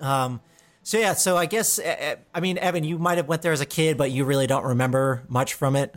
Um. 0.00 0.40
So 0.82 0.98
yeah. 0.98 1.14
So 1.14 1.36
I 1.36 1.46
guess 1.46 1.78
uh, 1.78 1.82
uh, 1.82 2.16
I 2.34 2.40
mean, 2.40 2.58
Evan, 2.58 2.84
you 2.84 2.98
might 2.98 3.16
have 3.16 3.28
went 3.28 3.42
there 3.42 3.52
as 3.52 3.60
a 3.60 3.66
kid, 3.66 3.96
but 3.96 4.10
you 4.10 4.24
really 4.24 4.46
don't 4.46 4.64
remember 4.64 5.24
much 5.28 5.54
from 5.54 5.76
it. 5.76 5.94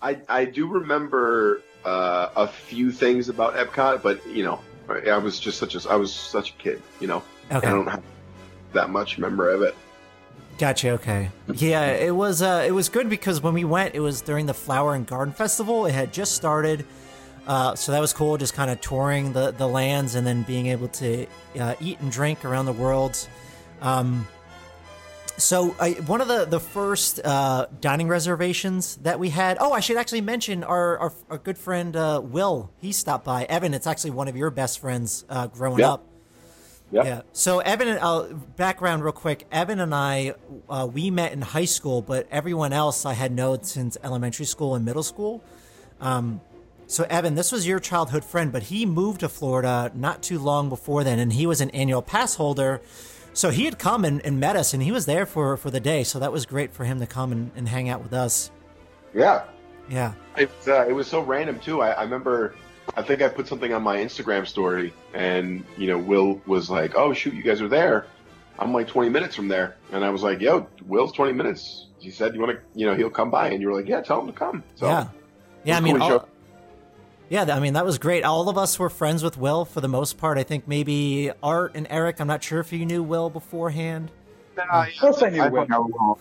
I, 0.00 0.20
I 0.28 0.44
do 0.46 0.66
remember 0.66 1.62
uh, 1.84 2.30
a 2.36 2.48
few 2.48 2.90
things 2.90 3.28
about 3.28 3.54
Epcot, 3.54 4.02
but 4.02 4.26
you 4.26 4.44
know, 4.44 4.60
I 4.88 5.18
was 5.18 5.38
just 5.38 5.58
such 5.58 5.74
a 5.74 5.90
I 5.90 5.96
was 5.96 6.14
such 6.14 6.50
a 6.50 6.54
kid. 6.54 6.82
You 7.00 7.08
know, 7.08 7.22
Okay. 7.52 7.66
I 7.66 7.70
don't 7.70 7.86
have 7.86 8.02
that 8.72 8.88
much 8.90 9.18
memory 9.18 9.52
of 9.54 9.62
it. 9.62 9.74
Gotcha. 10.60 10.90
Okay. 10.90 11.30
Yeah, 11.54 11.86
it 11.86 12.14
was 12.14 12.42
uh, 12.42 12.62
it 12.66 12.72
was 12.72 12.90
good 12.90 13.08
because 13.08 13.40
when 13.42 13.54
we 13.54 13.64
went, 13.64 13.94
it 13.94 14.00
was 14.00 14.20
during 14.20 14.44
the 14.44 14.52
Flower 14.52 14.94
and 14.94 15.06
Garden 15.06 15.32
Festival. 15.32 15.86
It 15.86 15.92
had 15.94 16.12
just 16.12 16.32
started, 16.32 16.84
uh, 17.46 17.74
so 17.74 17.92
that 17.92 18.00
was 18.00 18.12
cool. 18.12 18.36
Just 18.36 18.52
kind 18.52 18.70
of 18.70 18.78
touring 18.82 19.32
the 19.32 19.52
the 19.52 19.66
lands 19.66 20.16
and 20.16 20.26
then 20.26 20.42
being 20.42 20.66
able 20.66 20.88
to 20.88 21.26
uh, 21.58 21.74
eat 21.80 21.98
and 22.00 22.12
drink 22.12 22.44
around 22.44 22.66
the 22.66 22.74
world. 22.74 23.26
Um, 23.80 24.28
so 25.38 25.74
I, 25.80 25.92
one 25.92 26.20
of 26.20 26.28
the 26.28 26.44
the 26.44 26.60
first 26.60 27.20
uh, 27.24 27.66
dining 27.80 28.08
reservations 28.08 28.96
that 28.96 29.18
we 29.18 29.30
had. 29.30 29.56
Oh, 29.60 29.72
I 29.72 29.80
should 29.80 29.96
actually 29.96 30.20
mention 30.20 30.62
our 30.62 30.98
our, 30.98 31.12
our 31.30 31.38
good 31.38 31.56
friend 31.56 31.96
uh, 31.96 32.20
Will. 32.22 32.70
He 32.76 32.92
stopped 32.92 33.24
by. 33.24 33.44
Evan, 33.44 33.72
it's 33.72 33.86
actually 33.86 34.10
one 34.10 34.28
of 34.28 34.36
your 34.36 34.50
best 34.50 34.78
friends 34.78 35.24
uh, 35.30 35.46
growing 35.46 35.78
Yeah. 35.78 35.92
up. 35.92 36.06
Yep. 36.92 37.04
Yeah. 37.04 37.22
So 37.32 37.60
Evan, 37.60 37.88
and 37.88 37.98
uh, 38.00 38.24
background 38.56 39.04
real 39.04 39.12
quick. 39.12 39.46
Evan 39.52 39.78
and 39.78 39.94
I, 39.94 40.34
uh, 40.68 40.88
we 40.92 41.10
met 41.10 41.32
in 41.32 41.40
high 41.40 41.64
school, 41.64 42.02
but 42.02 42.26
everyone 42.30 42.72
else 42.72 43.06
I 43.06 43.12
had 43.12 43.30
known 43.32 43.62
since 43.62 43.96
elementary 44.02 44.46
school 44.46 44.74
and 44.74 44.84
middle 44.84 45.04
school. 45.04 45.42
Um, 46.00 46.40
so 46.88 47.04
Evan, 47.08 47.36
this 47.36 47.52
was 47.52 47.66
your 47.66 47.78
childhood 47.78 48.24
friend, 48.24 48.50
but 48.50 48.64
he 48.64 48.86
moved 48.86 49.20
to 49.20 49.28
Florida 49.28 49.92
not 49.94 50.22
too 50.22 50.40
long 50.40 50.68
before 50.68 51.04
then, 51.04 51.20
and 51.20 51.32
he 51.32 51.46
was 51.46 51.60
an 51.60 51.70
annual 51.70 52.02
pass 52.02 52.34
holder. 52.34 52.80
So 53.32 53.50
he 53.50 53.64
had 53.64 53.78
come 53.78 54.04
and, 54.04 54.20
and 54.26 54.40
met 54.40 54.56
us, 54.56 54.74
and 54.74 54.82
he 54.82 54.90
was 54.90 55.06
there 55.06 55.24
for 55.26 55.56
for 55.56 55.70
the 55.70 55.78
day. 55.78 56.02
So 56.02 56.18
that 56.18 56.32
was 56.32 56.44
great 56.46 56.72
for 56.72 56.82
him 56.84 56.98
to 56.98 57.06
come 57.06 57.30
and, 57.30 57.52
and 57.54 57.68
hang 57.68 57.88
out 57.88 58.02
with 58.02 58.12
us. 58.12 58.50
Yeah, 59.14 59.44
Yeah. 59.88 60.14
it 60.36 60.50
was, 60.58 60.68
uh, 60.68 60.86
it 60.88 60.92
was 60.92 61.06
so 61.06 61.20
random 61.20 61.60
too. 61.60 61.80
I, 61.82 61.90
I 61.90 62.02
remember, 62.02 62.56
I 62.96 63.02
think 63.02 63.22
I 63.22 63.28
put 63.28 63.46
something 63.46 63.72
on 63.72 63.82
my 63.82 63.98
Instagram 63.98 64.46
story, 64.46 64.92
and 65.14 65.64
you 65.76 65.86
know, 65.86 65.98
Will 65.98 66.40
was 66.46 66.70
like, 66.70 66.96
"Oh 66.96 67.12
shoot, 67.12 67.34
you 67.34 67.42
guys 67.42 67.60
are 67.60 67.68
there." 67.68 68.06
I'm 68.58 68.74
like 68.74 68.88
20 68.88 69.08
minutes 69.08 69.34
from 69.34 69.48
there, 69.48 69.76
and 69.92 70.04
I 70.04 70.10
was 70.10 70.22
like, 70.22 70.40
"Yo, 70.40 70.66
Will's 70.86 71.12
20 71.12 71.32
minutes." 71.32 71.86
He 71.98 72.10
said, 72.10 72.34
"You 72.34 72.40
want 72.40 72.52
to, 72.52 72.58
you 72.74 72.86
know, 72.86 72.94
he'll 72.94 73.10
come 73.10 73.30
by," 73.30 73.50
and 73.50 73.62
you 73.62 73.68
were 73.68 73.74
like, 73.74 73.88
"Yeah, 73.88 74.00
tell 74.00 74.20
him 74.20 74.26
to 74.26 74.32
come." 74.32 74.62
So 74.74 74.86
yeah. 74.86 75.08
Yeah. 75.64 75.76
I 75.76 75.80
mean, 75.80 75.98
cool 75.98 76.12
all, 76.12 76.28
yeah. 77.28 77.42
I 77.54 77.60
mean, 77.60 77.74
that 77.74 77.84
was 77.84 77.98
great. 77.98 78.24
All 78.24 78.48
of 78.48 78.58
us 78.58 78.78
were 78.78 78.90
friends 78.90 79.22
with 79.22 79.38
Will 79.38 79.64
for 79.64 79.80
the 79.80 79.88
most 79.88 80.18
part. 80.18 80.36
I 80.36 80.42
think 80.42 80.66
maybe 80.66 81.30
Art 81.42 81.72
and 81.74 81.86
Eric. 81.90 82.20
I'm 82.20 82.26
not 82.26 82.42
sure 82.42 82.60
if 82.60 82.72
you 82.72 82.84
knew 82.84 83.02
Will 83.02 83.30
beforehand. 83.30 84.10
Nah, 84.56 84.80
um, 84.80 84.88
Of 84.88 84.96
course 84.98 85.22
I 85.22 85.30
knew 85.30 85.42
I 85.42 85.48
Will. 85.48 85.66
know 85.68 85.82
Will. 85.82 86.18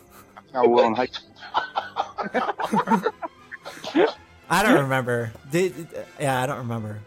I 0.54 0.62
know 0.62 0.70
Will 0.70 0.86
in 0.86 0.96
high 0.96 1.08
school. 1.08 3.12
I 4.50 4.64
don't 4.64 4.82
remember. 4.82 5.32
Did, 5.52 5.88
yeah, 6.20 6.42
I 6.42 6.48
don't 6.48 6.60
remember. 6.60 7.00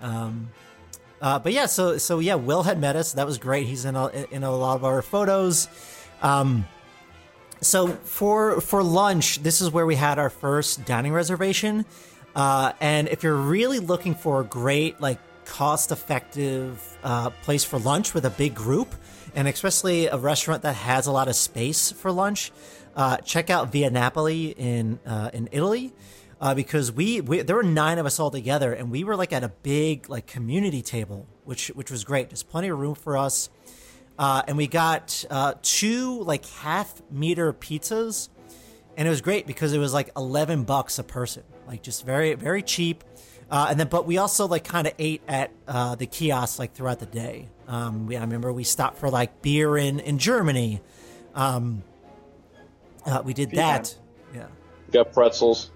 Um, 0.00 0.50
uh, 1.20 1.38
but 1.38 1.52
yeah, 1.52 1.66
so 1.66 1.98
so 1.98 2.18
yeah, 2.18 2.34
Will 2.34 2.62
had 2.62 2.78
met 2.78 2.96
us. 2.96 3.12
That 3.14 3.26
was 3.26 3.38
great. 3.38 3.66
He's 3.66 3.84
in 3.84 3.96
a, 3.96 4.08
in 4.30 4.42
a 4.42 4.54
lot 4.54 4.76
of 4.76 4.84
our 4.84 5.00
photos. 5.02 5.68
Um, 6.20 6.66
so 7.60 7.88
for 7.88 8.60
for 8.60 8.82
lunch, 8.82 9.42
this 9.42 9.60
is 9.60 9.70
where 9.70 9.86
we 9.86 9.96
had 9.96 10.18
our 10.18 10.30
first 10.30 10.84
dining 10.84 11.12
reservation. 11.12 11.86
Uh, 12.34 12.72
and 12.80 13.08
if 13.08 13.22
you're 13.22 13.36
really 13.36 13.78
looking 13.78 14.14
for 14.14 14.40
a 14.40 14.44
great, 14.44 15.00
like, 15.00 15.18
cost 15.44 15.92
effective 15.92 16.80
uh, 17.04 17.28
place 17.42 17.62
for 17.62 17.78
lunch 17.78 18.14
with 18.14 18.24
a 18.24 18.30
big 18.30 18.54
group, 18.54 18.94
and 19.34 19.46
especially 19.46 20.06
a 20.06 20.16
restaurant 20.16 20.62
that 20.62 20.74
has 20.74 21.06
a 21.06 21.12
lot 21.12 21.28
of 21.28 21.36
space 21.36 21.92
for 21.92 22.10
lunch, 22.10 22.50
uh, 22.96 23.18
check 23.18 23.50
out 23.50 23.70
Via 23.70 23.90
Napoli 23.90 24.50
in 24.50 24.98
uh, 25.06 25.30
in 25.32 25.48
Italy. 25.52 25.92
Uh, 26.42 26.54
because 26.54 26.90
we, 26.90 27.20
we 27.20 27.40
there 27.40 27.54
were 27.54 27.62
nine 27.62 27.98
of 27.98 28.04
us 28.04 28.18
all 28.18 28.30
together 28.30 28.72
and 28.72 28.90
we 28.90 29.04
were 29.04 29.14
like 29.14 29.32
at 29.32 29.44
a 29.44 29.48
big 29.48 30.10
like 30.10 30.26
community 30.26 30.82
table 30.82 31.28
which 31.44 31.68
which 31.68 31.90
was 31.90 32.04
great. 32.04 32.30
There's 32.30 32.42
plenty 32.42 32.68
of 32.68 32.78
room 32.78 32.94
for 32.94 33.16
us. 33.16 33.48
Uh, 34.18 34.42
and 34.46 34.56
we 34.56 34.66
got 34.66 35.24
uh, 35.30 35.54
two 35.62 36.22
like 36.22 36.44
half 36.46 37.00
meter 37.10 37.52
pizzas. 37.52 38.28
And 38.96 39.08
it 39.08 39.10
was 39.10 39.22
great 39.22 39.46
because 39.46 39.72
it 39.72 39.78
was 39.78 39.94
like 39.94 40.10
11 40.16 40.64
bucks 40.64 40.98
a 40.98 41.04
person. 41.04 41.44
Like 41.66 41.82
just 41.82 42.04
very 42.04 42.34
very 42.34 42.62
cheap. 42.62 43.04
Uh, 43.50 43.66
and 43.70 43.78
then 43.78 43.88
but 43.88 44.06
we 44.06 44.18
also 44.18 44.46
like 44.46 44.64
kind 44.64 44.86
of 44.86 44.94
ate 44.98 45.22
at 45.28 45.50
uh, 45.66 45.94
the 45.94 46.06
kiosks 46.06 46.58
like 46.58 46.74
throughout 46.74 46.98
the 46.98 47.06
day. 47.06 47.48
Um, 47.68 48.06
we, 48.06 48.16
i 48.16 48.20
remember 48.20 48.52
we 48.52 48.64
stopped 48.64 48.98
for 48.98 49.10
like 49.10 49.42
beer 49.42 49.76
in 49.76 50.00
in 50.00 50.18
germany. 50.18 50.80
Um, 51.34 51.82
uh, 53.06 53.22
we 53.24 53.32
did 53.32 53.50
that. 53.52 53.96
Yeah. 54.34 54.46
Got 54.92 55.12
pretzels. 55.12 55.70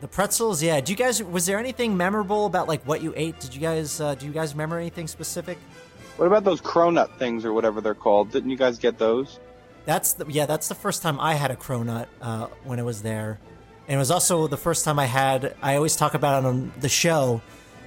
The 0.00 0.08
pretzels 0.08 0.62
yeah 0.62 0.80
do 0.80 0.92
you 0.92 0.96
guys 0.96 1.22
was 1.22 1.46
there 1.46 1.58
anything 1.58 1.96
memorable 1.96 2.46
about 2.46 2.68
like 2.68 2.82
what 2.84 3.02
you 3.02 3.12
ate 3.16 3.38
did 3.40 3.54
you 3.54 3.60
guys 3.60 4.00
uh, 4.00 4.14
do 4.14 4.26
you 4.26 4.32
guys 4.32 4.52
remember 4.52 4.78
anything 4.78 5.06
specific 5.06 5.56
What 6.16 6.26
about 6.26 6.44
those 6.44 6.60
cronut 6.60 7.16
things 7.18 7.44
or 7.44 7.52
whatever 7.52 7.80
they're 7.80 7.94
called? 7.94 8.30
Didn't 8.30 8.50
you 8.50 8.56
guys 8.56 8.78
get 8.78 8.98
those? 8.98 9.40
That's 9.84 10.12
the, 10.14 10.24
yeah, 10.28 10.46
that's 10.46 10.68
the 10.68 10.74
first 10.74 11.02
time 11.02 11.18
I 11.20 11.34
had 11.34 11.50
a 11.50 11.56
cronut 11.56 12.06
uh, 12.22 12.46
when 12.62 12.78
it 12.78 12.84
was 12.84 13.02
there, 13.02 13.38
and 13.88 13.96
it 13.96 13.98
was 13.98 14.10
also 14.10 14.46
the 14.46 14.56
first 14.56 14.84
time 14.84 14.98
I 14.98 15.06
had. 15.06 15.54
I 15.60 15.74
always 15.76 15.96
talk 15.96 16.14
about 16.14 16.44
it 16.44 16.46
on 16.46 16.72
the 16.80 16.88
show, 16.88 17.42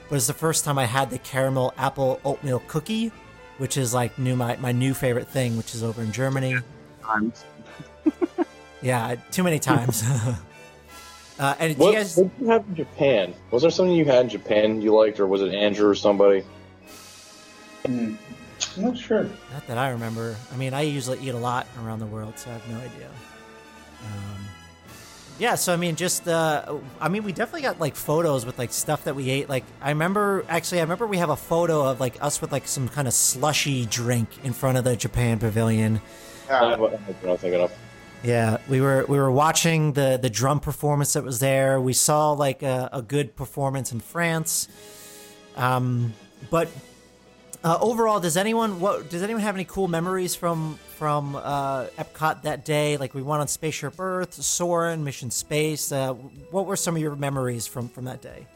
but 0.10 0.16
it's 0.18 0.28
the 0.28 0.34
first 0.34 0.66
time 0.66 0.78
I 0.78 0.86
had 0.86 1.10
the 1.10 1.18
caramel 1.20 1.74
apple 1.78 2.20
oatmeal 2.24 2.62
cookie, 2.68 3.12
which 3.58 3.78
is 3.78 3.94
like 3.94 4.20
new 4.20 4.36
my 4.36 4.58
my 4.58 4.72
new 4.74 4.94
favorite 4.94 5.28
thing, 5.28 5.56
which 5.58 5.74
is 5.74 5.82
over 5.82 6.02
in 6.04 6.12
Germany. 6.12 6.58
Times. 7.02 7.46
Yeah, 8.82 9.16
too 9.32 9.44
many 9.44 9.58
times. 9.60 10.04
uh, 11.40 11.56
and 11.60 11.78
What, 11.78 11.92
you 11.92 11.98
guys? 12.00 12.18
what 12.18 12.24
did 12.38 12.42
you 12.46 12.52
have 12.52 12.66
in 12.68 12.76
Japan? 12.76 13.34
Was 13.52 13.62
there 13.62 13.72
something 13.72 13.96
you 13.96 14.06
had 14.06 14.22
in 14.26 14.30
Japan 14.30 14.82
you 14.82 14.96
liked, 14.96 15.20
or 15.20 15.28
was 15.28 15.42
it 15.42 15.54
Andrew 15.54 15.90
or 15.90 15.96
somebody? 15.96 16.44
Hmm. 17.86 18.16
I'm 18.76 18.84
not 18.84 18.98
sure. 18.98 19.24
Not 19.54 19.68
that 19.68 19.78
I 19.78 19.90
remember. 19.90 20.36
I 20.52 20.58
mean, 20.58 20.74
I 20.74 20.82
usually 20.82 21.20
eat 21.20 21.30
a 21.34 21.38
lot 21.38 21.68
around 21.84 22.00
the 22.00 22.06
world, 22.06 22.38
so 22.38 22.50
I 22.50 22.54
have 22.54 22.68
no 22.70 22.78
idea. 22.78 23.10
Um, 24.04 24.46
yeah, 25.40 25.56
so 25.56 25.74
I 25.74 25.78
mean, 25.78 25.96
just 25.96 26.28
uh, 26.28 26.78
I 27.00 27.10
mean, 27.10 27.24
we 27.24 27.32
definitely 27.32 27.62
got 27.62 27.80
like 27.80 27.96
photos 27.96 28.46
with 28.46 28.58
like 28.58 28.72
stuff 28.72 29.04
that 29.04 29.16
we 29.16 29.30
ate. 29.30 29.48
Like, 29.48 29.64
I 29.82 29.90
remember 29.90 30.44
actually, 30.50 30.80
I 30.80 30.84
remember 30.84 31.06
we 31.06 31.18
have 31.18 31.30
a 31.30 31.36
photo 31.36 31.86
of 31.86 32.00
like 32.00 32.22
us 32.24 32.42
with 32.42 32.52
like 32.52 32.68
some 32.68 32.88
kind 32.88 33.08
of 33.08 33.14
slushy 33.14 33.86
drink 33.86 34.30
in 34.44 34.54
front 34.54 34.78
of 34.80 34.84
the 34.84 34.96
Japan 34.96 35.38
Pavilion. 35.38 36.02
I 36.50 36.60
don't 36.62 36.72
know 36.72 36.78
what 36.78 36.94
I'm 36.94 37.38
thinking 37.38 37.62
of. 37.62 37.72
Yeah, 38.24 38.58
we 38.68 38.82
were 38.82 39.06
we 39.08 39.18
were 39.18 39.32
watching 39.32 39.94
the 39.94 40.18
the 40.22 40.30
drum 40.30 40.60
performance 40.60 41.14
that 41.14 41.24
was 41.24 41.40
there. 41.40 41.80
We 41.80 41.94
saw 41.94 42.32
like 42.32 42.64
a, 42.64 42.90
a 42.92 43.02
good 43.02 43.36
performance 43.36 43.92
in 43.92 44.00
France. 44.00 44.68
Um, 45.56 46.14
but 46.50 46.70
uh, 47.64 47.78
overall, 47.80 48.20
does 48.20 48.36
anyone 48.38 48.80
what 48.80 49.10
does 49.10 49.22
anyone 49.22 49.42
have 49.44 49.56
any 49.56 49.66
cool 49.66 49.88
memories 49.88 50.36
from 50.36 50.80
from 50.98 51.36
uh, 51.36 51.86
Epcot 51.98 52.42
that 52.44 52.66
day? 52.66 52.98
Like 52.98 53.14
we 53.14 53.22
went 53.22 53.42
on 53.42 53.48
Spaceship 53.48 54.00
Earth, 54.00 54.34
Soarin', 54.34 55.04
Mission 55.04 55.32
Space. 55.32 55.92
Uh, 55.92 56.14
what 56.52 56.66
were 56.66 56.76
some 56.76 56.96
of 56.96 57.02
your 57.02 57.16
memories 57.16 57.68
from 57.68 57.88
from 57.88 58.06
that 58.06 58.22
day? 58.22 58.48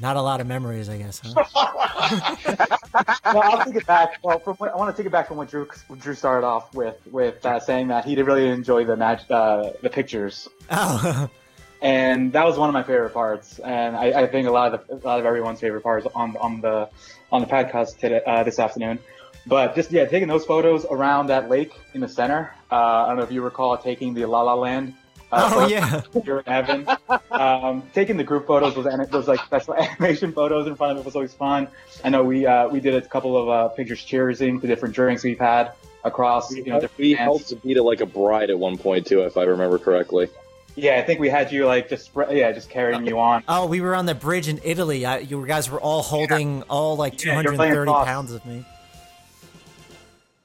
Not 0.00 0.16
a 0.16 0.22
lot 0.22 0.40
of 0.40 0.46
memories, 0.46 0.88
I 0.88 0.98
guess. 0.98 1.20
Huh? 1.24 1.44
well, 3.24 3.42
I'll 3.42 3.64
take 3.64 3.76
it 3.76 3.86
back. 3.86 4.18
Well, 4.22 4.38
from 4.38 4.56
what, 4.56 4.72
I 4.72 4.76
want 4.76 4.94
to 4.94 5.00
take 5.00 5.06
it 5.06 5.12
back 5.12 5.28
from 5.28 5.38
what 5.38 5.48
Drew 5.48 5.66
what 5.88 5.98
Drew 5.98 6.14
started 6.14 6.46
off 6.46 6.74
with, 6.74 6.98
with 7.10 7.44
uh, 7.46 7.60
saying 7.60 7.88
that 7.88 8.04
he 8.04 8.14
did 8.14 8.26
really 8.26 8.48
enjoy 8.48 8.84
the 8.84 8.96
mag- 8.96 9.30
uh, 9.30 9.70
the 9.80 9.88
pictures, 9.88 10.48
oh, 10.70 11.30
and 11.82 12.32
that 12.32 12.44
was 12.44 12.58
one 12.58 12.68
of 12.68 12.74
my 12.74 12.82
favorite 12.82 13.14
parts. 13.14 13.58
And 13.58 13.96
I, 13.96 14.22
I 14.22 14.26
think 14.26 14.46
a 14.46 14.50
lot 14.50 14.74
of 14.74 14.86
the, 14.86 14.94
a 14.94 15.06
lot 15.06 15.18
of 15.18 15.26
everyone's 15.26 15.60
favorite 15.60 15.82
parts 15.82 16.06
on 16.14 16.36
on 16.36 16.60
the 16.60 16.90
on 17.32 17.40
the 17.40 17.46
podcast 17.46 17.98
today 17.98 18.20
uh, 18.26 18.42
this 18.42 18.58
afternoon. 18.58 18.98
But 19.46 19.74
just 19.76 19.92
yeah, 19.92 20.06
taking 20.06 20.28
those 20.28 20.44
photos 20.44 20.84
around 20.84 21.28
that 21.28 21.48
lake 21.48 21.72
in 21.94 22.00
the 22.00 22.08
center. 22.08 22.52
Uh, 22.70 22.74
I 22.74 23.06
don't 23.08 23.16
know 23.16 23.22
if 23.22 23.32
you 23.32 23.42
recall 23.42 23.78
taking 23.78 24.12
the 24.12 24.26
La 24.26 24.42
La 24.42 24.54
Land. 24.54 24.94
Uh, 25.32 25.50
oh 25.52 25.60
photo 25.60 25.66
yeah. 25.66 26.02
Drew 26.24 26.42
and 26.46 26.48
Evan. 26.48 26.96
Um, 27.32 27.82
taking 27.92 28.16
the 28.16 28.24
group 28.24 28.46
photos 28.46 28.76
was 28.76 28.86
ani- 28.86 29.06
those 29.06 29.26
like 29.28 29.40
special 29.40 29.74
animation 29.78 30.32
photos 30.32 30.66
in 30.66 30.76
front 30.76 30.92
of 30.92 30.98
it 30.98 31.04
was 31.04 31.16
always 31.16 31.34
fun. 31.34 31.66
I 32.04 32.10
know 32.10 32.22
we 32.22 32.46
uh, 32.46 32.68
we 32.68 32.80
did 32.80 32.94
a 32.94 33.02
couple 33.02 33.36
of 33.36 33.48
uh, 33.48 33.68
pictures 33.74 33.98
cheersing 34.04 34.60
the 34.60 34.66
different 34.68 34.94
drinks 34.94 35.24
we've 35.24 35.38
had 35.38 35.72
across 36.04 36.52
you 36.54 36.64
know 36.64 36.74
different 36.80 36.98
We 36.98 37.14
bands. 37.16 37.24
helped 37.24 37.48
to 37.48 37.56
beat 37.56 37.76
it 37.76 37.82
like 37.82 38.00
a 38.00 38.06
bride 38.06 38.50
at 38.50 38.58
one 38.58 38.78
point 38.78 39.06
too, 39.08 39.22
if 39.22 39.36
I 39.36 39.42
remember 39.42 39.78
correctly. 39.78 40.28
Yeah, 40.76 40.98
I 40.98 41.02
think 41.02 41.18
we 41.20 41.28
had 41.30 41.50
you 41.50 41.66
like 41.66 41.88
just 41.88 42.12
spre- 42.12 42.30
yeah 42.32 42.52
just 42.52 42.70
carrying 42.70 43.04
you 43.06 43.18
on. 43.18 43.42
Oh, 43.48 43.66
we 43.66 43.80
were 43.80 43.94
on 43.96 44.06
the 44.06 44.14
bridge 44.14 44.46
in 44.46 44.60
Italy. 44.62 45.04
I, 45.06 45.18
you 45.18 45.44
guys 45.46 45.68
were 45.70 45.80
all 45.80 46.02
holding 46.02 46.62
all 46.64 46.96
like 46.96 47.14
Yeah, 47.24 47.40
230 47.42 47.90
cross. 47.90 48.06
pounds 48.06 48.30
of 48.32 48.44
me. 48.46 48.64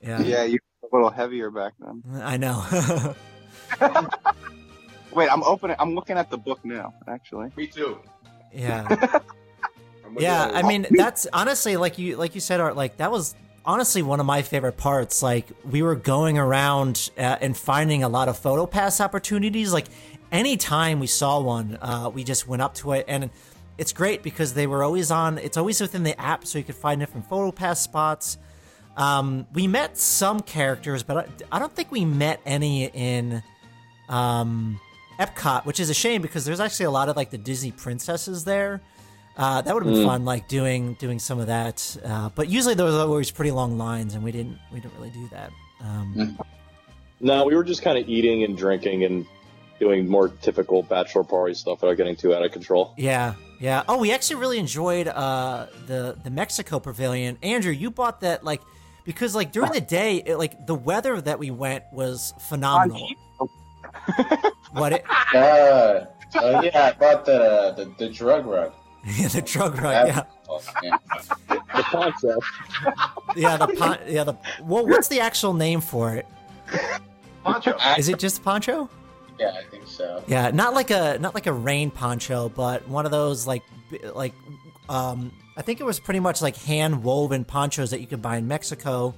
Yeah, 0.02 0.22
Yeah, 0.22 0.44
you 0.46 0.58
were 0.82 0.88
a 0.90 0.96
little 0.96 1.12
heavier 1.12 1.52
back 1.52 1.74
then. 1.80 2.02
I 2.24 2.38
know. 2.38 3.14
Wait, 5.14 5.30
I'm 5.32 5.44
opening. 5.44 5.76
I'm 5.80 5.94
looking 5.96 6.18
at 6.18 6.30
the 6.30 6.38
book 6.38 6.60
now. 6.64 6.94
Actually, 7.08 7.52
Me 7.58 7.68
too. 7.68 8.00
yeah, 8.54 9.20
yeah. 10.18 10.52
I 10.54 10.62
mean, 10.62 10.88
that's 10.90 11.28
honestly 11.34 11.78
like 11.78 11.98
you 11.98 12.18
like 12.18 12.36
you 12.36 12.42
said, 12.42 12.60
Art. 12.60 12.76
Like 12.76 12.98
that 12.98 13.12
was 13.12 13.36
honestly 13.66 14.02
one 14.02 14.20
of 14.20 14.26
my 14.26 14.42
favorite 14.42 14.78
parts. 14.78 15.22
Like 15.22 15.48
we 15.70 15.82
were 15.82 15.96
going 15.96 16.38
around 16.38 17.12
uh, 17.18 17.38
and 17.42 17.56
finding 17.56 18.04
a 18.04 18.10
lot 18.10 18.30
of 18.30 18.38
photo 18.38 18.66
pass 18.66 19.02
opportunities. 19.02 19.74
Like 19.74 19.88
anytime 20.32 21.00
we 21.00 21.08
saw 21.08 21.42
one, 21.42 21.78
uh, 21.82 22.10
we 22.14 22.24
just 22.24 22.48
went 22.48 22.62
up 22.62 22.76
to 22.76 22.94
it 22.94 23.06
and. 23.08 23.30
It's 23.78 23.94
great 23.94 24.22
because 24.22 24.54
they 24.54 24.68
were 24.68 24.84
always 24.84 25.10
on. 25.10 25.40
It's 25.40 25.58
always 25.58 25.82
within 25.82 26.04
the 26.04 26.20
app, 26.22 26.46
so 26.46 26.60
you 26.60 26.64
could 26.64 26.76
find 26.76 27.00
different 27.00 27.28
photo 27.28 27.52
pass 27.52 27.82
spots. 27.82 28.38
Um, 28.96 29.48
we 29.54 29.66
met 29.66 29.98
some 29.98 30.42
characters, 30.42 31.02
but 31.02 31.18
I, 31.18 31.56
I 31.56 31.58
don't 31.58 31.74
think 31.74 31.92
we 31.92 32.06
met 32.06 32.42
any 32.46 32.86
in 32.86 33.42
um, 34.08 34.80
Epcot, 35.22 35.66
which 35.66 35.80
is 35.80 35.90
a 35.90 35.94
shame 35.94 36.22
because 36.22 36.46
there's 36.46 36.60
actually 36.60 36.88
a 36.88 36.92
lot 36.92 37.08
of 37.10 37.16
like 37.16 37.30
the 37.30 37.38
Disney 37.38 37.72
princesses 37.72 38.44
there. 38.44 38.82
Uh, 39.38 39.62
that 39.62 39.74
would 39.74 39.86
have 39.86 39.94
been 39.94 40.06
fun, 40.06 40.26
like 40.26 40.48
doing 40.48 40.96
doing 40.96 41.20
some 41.20 41.40
of 41.40 41.48
that. 41.48 41.98
Uh, 42.04 42.30
but 42.36 42.50
usually 42.50 42.74
there 42.74 42.86
was 42.86 42.96
always 42.96 43.32
pretty 43.32 43.52
long 43.52 43.78
lines, 43.78 44.16
and 44.16 44.24
we 44.24 44.32
didn't 44.32 44.58
we 44.74 44.80
didn't 44.80 44.96
really 44.98 45.12
do 45.12 45.28
that. 45.32 45.52
Um, 45.82 46.38
No, 47.22 47.46
we 47.46 47.56
were 47.56 47.64
just 47.64 47.84
kind 47.84 47.98
of 47.98 48.10
eating 48.10 48.44
and 48.44 48.58
drinking 48.58 49.04
and 49.04 49.26
doing 49.80 50.08
more 50.08 50.30
typical 50.30 50.84
bachelor 50.84 51.24
party 51.24 51.54
stuff 51.54 51.82
without 51.82 51.96
getting 51.98 52.16
too 52.16 52.34
out 52.36 52.44
of 52.44 52.52
control. 52.52 52.94
yeah, 52.98 53.36
yeah. 53.60 53.84
Oh, 53.88 53.98
we 54.00 54.12
actually 54.12 54.38
really 54.38 54.58
enjoyed 54.60 55.08
uh, 55.08 55.68
the 55.88 56.18
the 56.24 56.30
Mexico 56.30 56.80
Pavilion. 56.80 57.38
Andrew, 57.42 57.72
you 57.72 57.90
bought 57.90 58.22
that 58.22 58.44
like 58.44 58.62
because 59.06 59.34
like 59.34 59.52
during 59.52 59.72
the 59.72 59.82
day, 59.82 60.18
it, 60.26 60.38
like 60.38 60.66
the 60.68 60.76
weather 60.76 61.22
that 61.22 61.40
we 61.40 61.52
went 61.52 61.84
was 61.94 62.34
phenomenal. 62.50 63.08
What 64.72 64.94
it? 64.94 65.04
Uh, 65.34 66.06
uh, 66.36 66.62
yeah, 66.64 66.94
I 66.96 67.00
bought 67.00 67.26
the, 67.26 67.74
the 67.76 68.06
the 68.06 68.10
drug 68.10 68.46
rug. 68.46 68.74
Yeah, 69.06 69.28
the 69.30 69.42
drug 69.42 69.82
rug. 69.82 70.08
Yeah. 70.08 70.24
Yeah. 70.84 70.98
The 71.50 71.84
concept. 71.84 72.44
Yeah, 73.36 73.58
the 73.58 73.68
pon- 73.68 74.00
yeah 74.08 74.24
the 74.24 74.36
well, 74.62 74.86
what's 74.88 75.08
the 75.08 75.20
actual 75.20 75.54
name 75.54 75.82
for 75.82 76.16
it? 76.16 76.26
Poncho. 77.44 77.76
Is 77.98 78.10
it 78.10 78.20
just 78.20 78.44
poncho? 78.44 78.90
yeah, 79.40 79.54
I 79.58 79.64
think 79.70 79.88
so. 79.88 80.24
Yeah, 80.28 80.52
not 80.52 80.74
like 80.74 80.92
a 80.92 81.18
not 81.20 81.34
like 81.34 81.48
a 81.48 81.54
rain 81.54 81.90
poncho, 81.92 82.50
but 82.50 82.88
one 82.88 83.06
of 83.06 83.12
those 83.12 83.48
like 83.48 83.64
like 84.14 84.34
um 84.90 85.32
I 85.58 85.62
think 85.64 85.80
it 85.80 85.84
was 85.84 86.00
pretty 86.00 86.20
much 86.20 86.42
like 86.42 86.56
hand 86.58 87.04
woven 87.04 87.44
ponchos 87.44 87.92
that 87.92 88.02
you 88.02 88.08
could 88.08 88.22
buy 88.22 88.38
in 88.38 88.48
Mexico. 88.48 89.16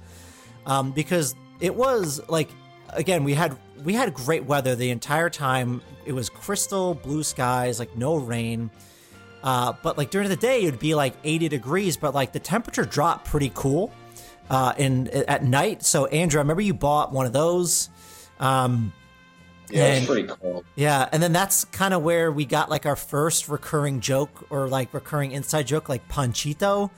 Um 0.66 0.92
because 0.92 1.34
it 1.60 1.74
was 1.74 2.20
like 2.28 2.48
again, 2.90 3.24
we 3.24 3.34
had 3.34 3.56
we 3.82 3.94
had 3.94 4.12
great 4.14 4.44
weather 4.44 4.74
the 4.74 4.90
entire 4.90 5.30
time. 5.30 5.82
It 6.04 6.12
was 6.12 6.28
crystal 6.28 6.94
blue 6.94 7.22
skies, 7.22 7.78
like 7.78 7.96
no 7.96 8.16
rain. 8.16 8.70
Uh, 9.42 9.72
but 9.82 9.98
like 9.98 10.10
during 10.10 10.28
the 10.28 10.36
day, 10.36 10.62
it 10.62 10.70
would 10.70 10.78
be 10.78 10.94
like 10.94 11.14
80 11.24 11.48
degrees, 11.48 11.96
but 11.96 12.14
like 12.14 12.32
the 12.32 12.38
temperature 12.40 12.84
dropped 12.84 13.26
pretty 13.26 13.50
cool 13.54 13.92
uh, 14.48 14.72
in 14.78 15.08
at 15.08 15.44
night. 15.44 15.82
So 15.82 16.06
Andrew, 16.06 16.38
I 16.38 16.42
remember 16.42 16.62
you 16.62 16.74
bought 16.74 17.12
one 17.12 17.26
of 17.26 17.32
those. 17.32 17.90
Um, 18.40 18.92
Yeah, 19.70 19.84
And- 19.86 19.96
it's 19.98 20.06
pretty 20.06 20.28
cool. 20.28 20.62
yeah, 20.76 21.08
and 21.12 21.22
then 21.22 21.32
that's 21.32 21.64
kind 21.66 21.94
of 21.94 22.02
where 22.02 22.30
we 22.30 22.44
got 22.44 22.68
like 22.70 22.84
our 22.86 22.96
first 22.96 23.48
recurring 23.48 24.00
joke 24.00 24.46
or 24.50 24.68
like 24.68 24.92
recurring 24.94 25.32
inside 25.32 25.66
joke, 25.66 25.88
like 25.88 26.06
Panchito, 26.08 26.90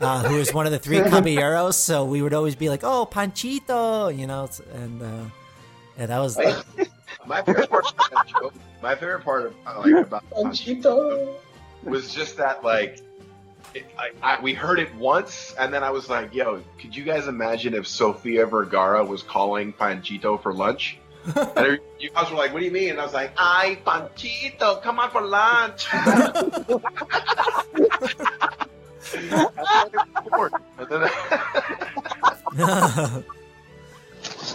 uh, 0.00 0.22
who 0.24 0.38
is 0.38 0.52
one 0.54 0.66
of 0.66 0.72
the 0.72 0.78
three 0.78 1.00
caballeros. 1.10 1.76
So 1.76 2.04
we 2.04 2.22
would 2.22 2.32
always 2.34 2.54
be 2.56 2.68
like, 2.68 2.82
"Oh, 2.84 3.06
Panchito," 3.10 4.16
you 4.16 4.26
know, 4.28 4.48
and 4.74 5.02
uh, 5.02 5.24
Yeah, 5.98 6.06
that 6.06 6.18
was. 6.18 6.38
My 7.26 7.40
favorite 7.42 7.70
part, 7.70 7.86
of 7.86 7.96
that 7.96 8.26
joke- 8.28 8.54
my 8.82 8.96
favorite 8.96 9.22
part 9.22 9.46
of 9.46 9.54
uh, 9.64 9.78
like 9.80 10.06
about 10.06 10.28
Panchito. 10.30 11.36
was 11.84 12.12
just 12.12 12.36
that 12.38 12.64
like 12.64 12.98
it, 13.74 13.84
I, 13.96 14.10
I, 14.22 14.40
we 14.40 14.54
heard 14.54 14.80
it 14.80 14.92
once 14.96 15.54
and 15.56 15.72
then 15.72 15.84
I 15.84 15.90
was 15.90 16.08
like, 16.10 16.34
"Yo, 16.34 16.62
could 16.80 16.96
you 16.96 17.04
guys 17.04 17.28
imagine 17.28 17.74
if 17.74 17.86
Sofia 17.86 18.44
Vergara 18.44 19.04
was 19.04 19.22
calling 19.22 19.72
Panchito 19.72 20.42
for 20.42 20.52
lunch?" 20.52 20.98
and 21.56 21.78
you 22.00 22.10
guys 22.10 22.28
were 22.28 22.36
like, 22.36 22.52
"What 22.52 22.58
do 22.58 22.64
you 22.64 22.72
mean?" 22.72 22.90
And 22.90 23.00
I 23.00 23.04
was 23.04 23.14
like, 23.14 23.32
"Ay, 23.36 23.78
Panchito, 23.86 24.82
come 24.82 24.98
on 24.98 25.10
for 25.12 25.20
lunch." 25.22 25.86
And 30.78 30.88
then- 32.56 33.24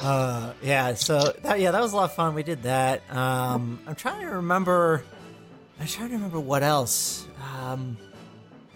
uh, 0.04 0.54
yeah. 0.62 0.93
So 0.93 1.34
that 1.43 1.60
yeah, 1.60 1.72
that 1.72 1.82
was 1.82 1.93
a 1.93 1.95
lot 1.95 2.06
of 2.06 2.14
fun. 2.14 2.34
We 2.36 2.43
did 2.43 2.64
that. 2.64 3.02
Um, 3.14 3.80
I'm 3.88 3.95
trying 3.95 4.22
to 4.22 4.36
remember. 4.36 5.04
I'm 5.80 5.88
trying 5.88 6.10
to 6.10 6.16
remember 6.16 6.39
what 6.39 6.64
else. 6.64 7.28
Um, 7.60 7.98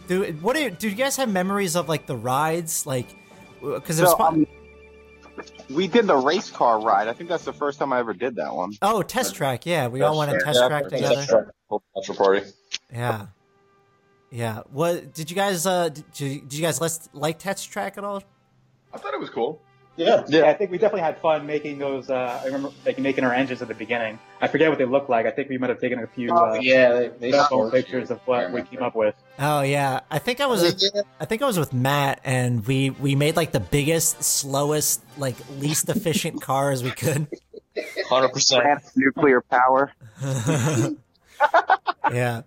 do 0.08 0.24
what 0.42 0.56
do 0.56 0.64
you, 0.64 0.70
do 0.72 0.90
you 0.90 0.96
guys 0.96 1.16
have 1.18 1.30
memories 1.30 1.76
of 1.76 1.90
like 1.90 2.06
the 2.08 2.16
rides 2.16 2.86
like? 2.86 3.08
Because 3.62 3.98
there's 3.98 4.10
So, 4.12 4.20
um, 4.20 4.48
we 5.70 5.88
did 5.88 6.08
the 6.08 6.16
race 6.18 6.50
car 6.50 6.80
ride. 6.82 7.08
I 7.08 7.14
think 7.14 7.30
that's 7.30 7.46
the 7.46 7.54
first 7.54 7.80
time 7.80 7.94
I 7.94 8.00
ever 8.00 8.14
did 8.14 8.36
that 8.36 8.54
one. 8.54 8.74
oh 8.82 9.02
test 9.02 9.36
track. 9.36 9.66
Yeah, 9.66 9.88
we 9.88 10.02
all 10.02 10.18
went 10.18 10.32
on 10.32 10.40
test 10.40 10.60
Yeah, 10.60 10.68
track 10.68 10.90
that's 10.90 11.02
together. 11.02 11.54
right. 11.70 11.82
Bachelor 11.96 12.16
party. 12.16 12.42
Yeah. 12.92 13.28
Yeah. 14.30 14.62
What 14.72 15.14
did 15.14 15.30
you 15.30 15.36
guys 15.36 15.66
uh 15.66 15.90
did 15.90 16.06
you, 16.16 16.42
did 16.42 16.54
you 16.54 16.62
guys 16.62 16.82
list, 16.82 17.10
like 17.14 17.40
test 17.40 17.72
track 17.72 17.98
at 17.98 18.04
all? 18.04 18.24
I 18.94 18.98
thought 18.98 19.14
it 19.14 19.20
was 19.20 19.30
cool. 19.30 19.62
Yeah. 20.02 20.24
Yeah, 20.28 20.50
I 20.50 20.54
think 20.54 20.72
we 20.72 20.78
definitely 20.80 21.02
had 21.02 21.20
fun 21.20 21.46
making 21.46 21.78
those. 21.78 22.10
Uh, 22.10 22.40
I 22.42 22.46
remember 22.46 22.72
like 22.86 22.98
making 22.98 23.24
our 23.24 23.34
engines 23.34 23.62
at 23.62 23.68
the 23.68 23.76
beginning. 23.76 24.18
I 24.42 24.48
forget 24.48 24.70
what 24.70 24.80
they 24.80 24.86
looked 24.86 25.10
like. 25.10 25.28
I 25.28 25.32
think 25.32 25.50
we 25.50 25.58
might 25.60 25.70
have 25.70 25.80
taken 25.80 26.00
a 26.00 26.08
few 26.08 26.34
uh, 26.34 26.58
Yeah, 26.60 26.94
they, 27.20 27.30
they 27.30 27.32
phone 27.50 27.70
pictures 27.70 28.10
you. 28.10 28.16
of 28.16 28.22
what 28.26 28.52
we 28.52 28.64
came 28.64 28.82
up 28.82 28.96
with. 28.96 29.14
Oh 29.38 29.62
yeah. 29.62 30.00
I 30.10 30.18
think 30.18 30.42
I 30.42 30.48
was 30.48 30.92
I 31.20 31.26
think 31.26 31.44
I 31.44 31.46
was 31.46 31.60
with 31.60 31.72
Matt 31.72 32.20
and 32.24 32.66
we 32.66 32.90
we 32.90 33.14
made 33.16 33.36
like 33.36 33.52
the 33.52 33.60
biggest, 33.60 34.24
slowest, 34.24 35.02
like 35.18 35.36
least 35.60 35.88
efficient 35.90 36.42
cars 36.50 36.84
we 36.84 36.92
could. 36.92 37.28
Hundred 38.10 38.30
percent. 38.30 38.82
Nuclear 38.96 39.42
power. 39.42 39.92
yeah. 42.12 42.42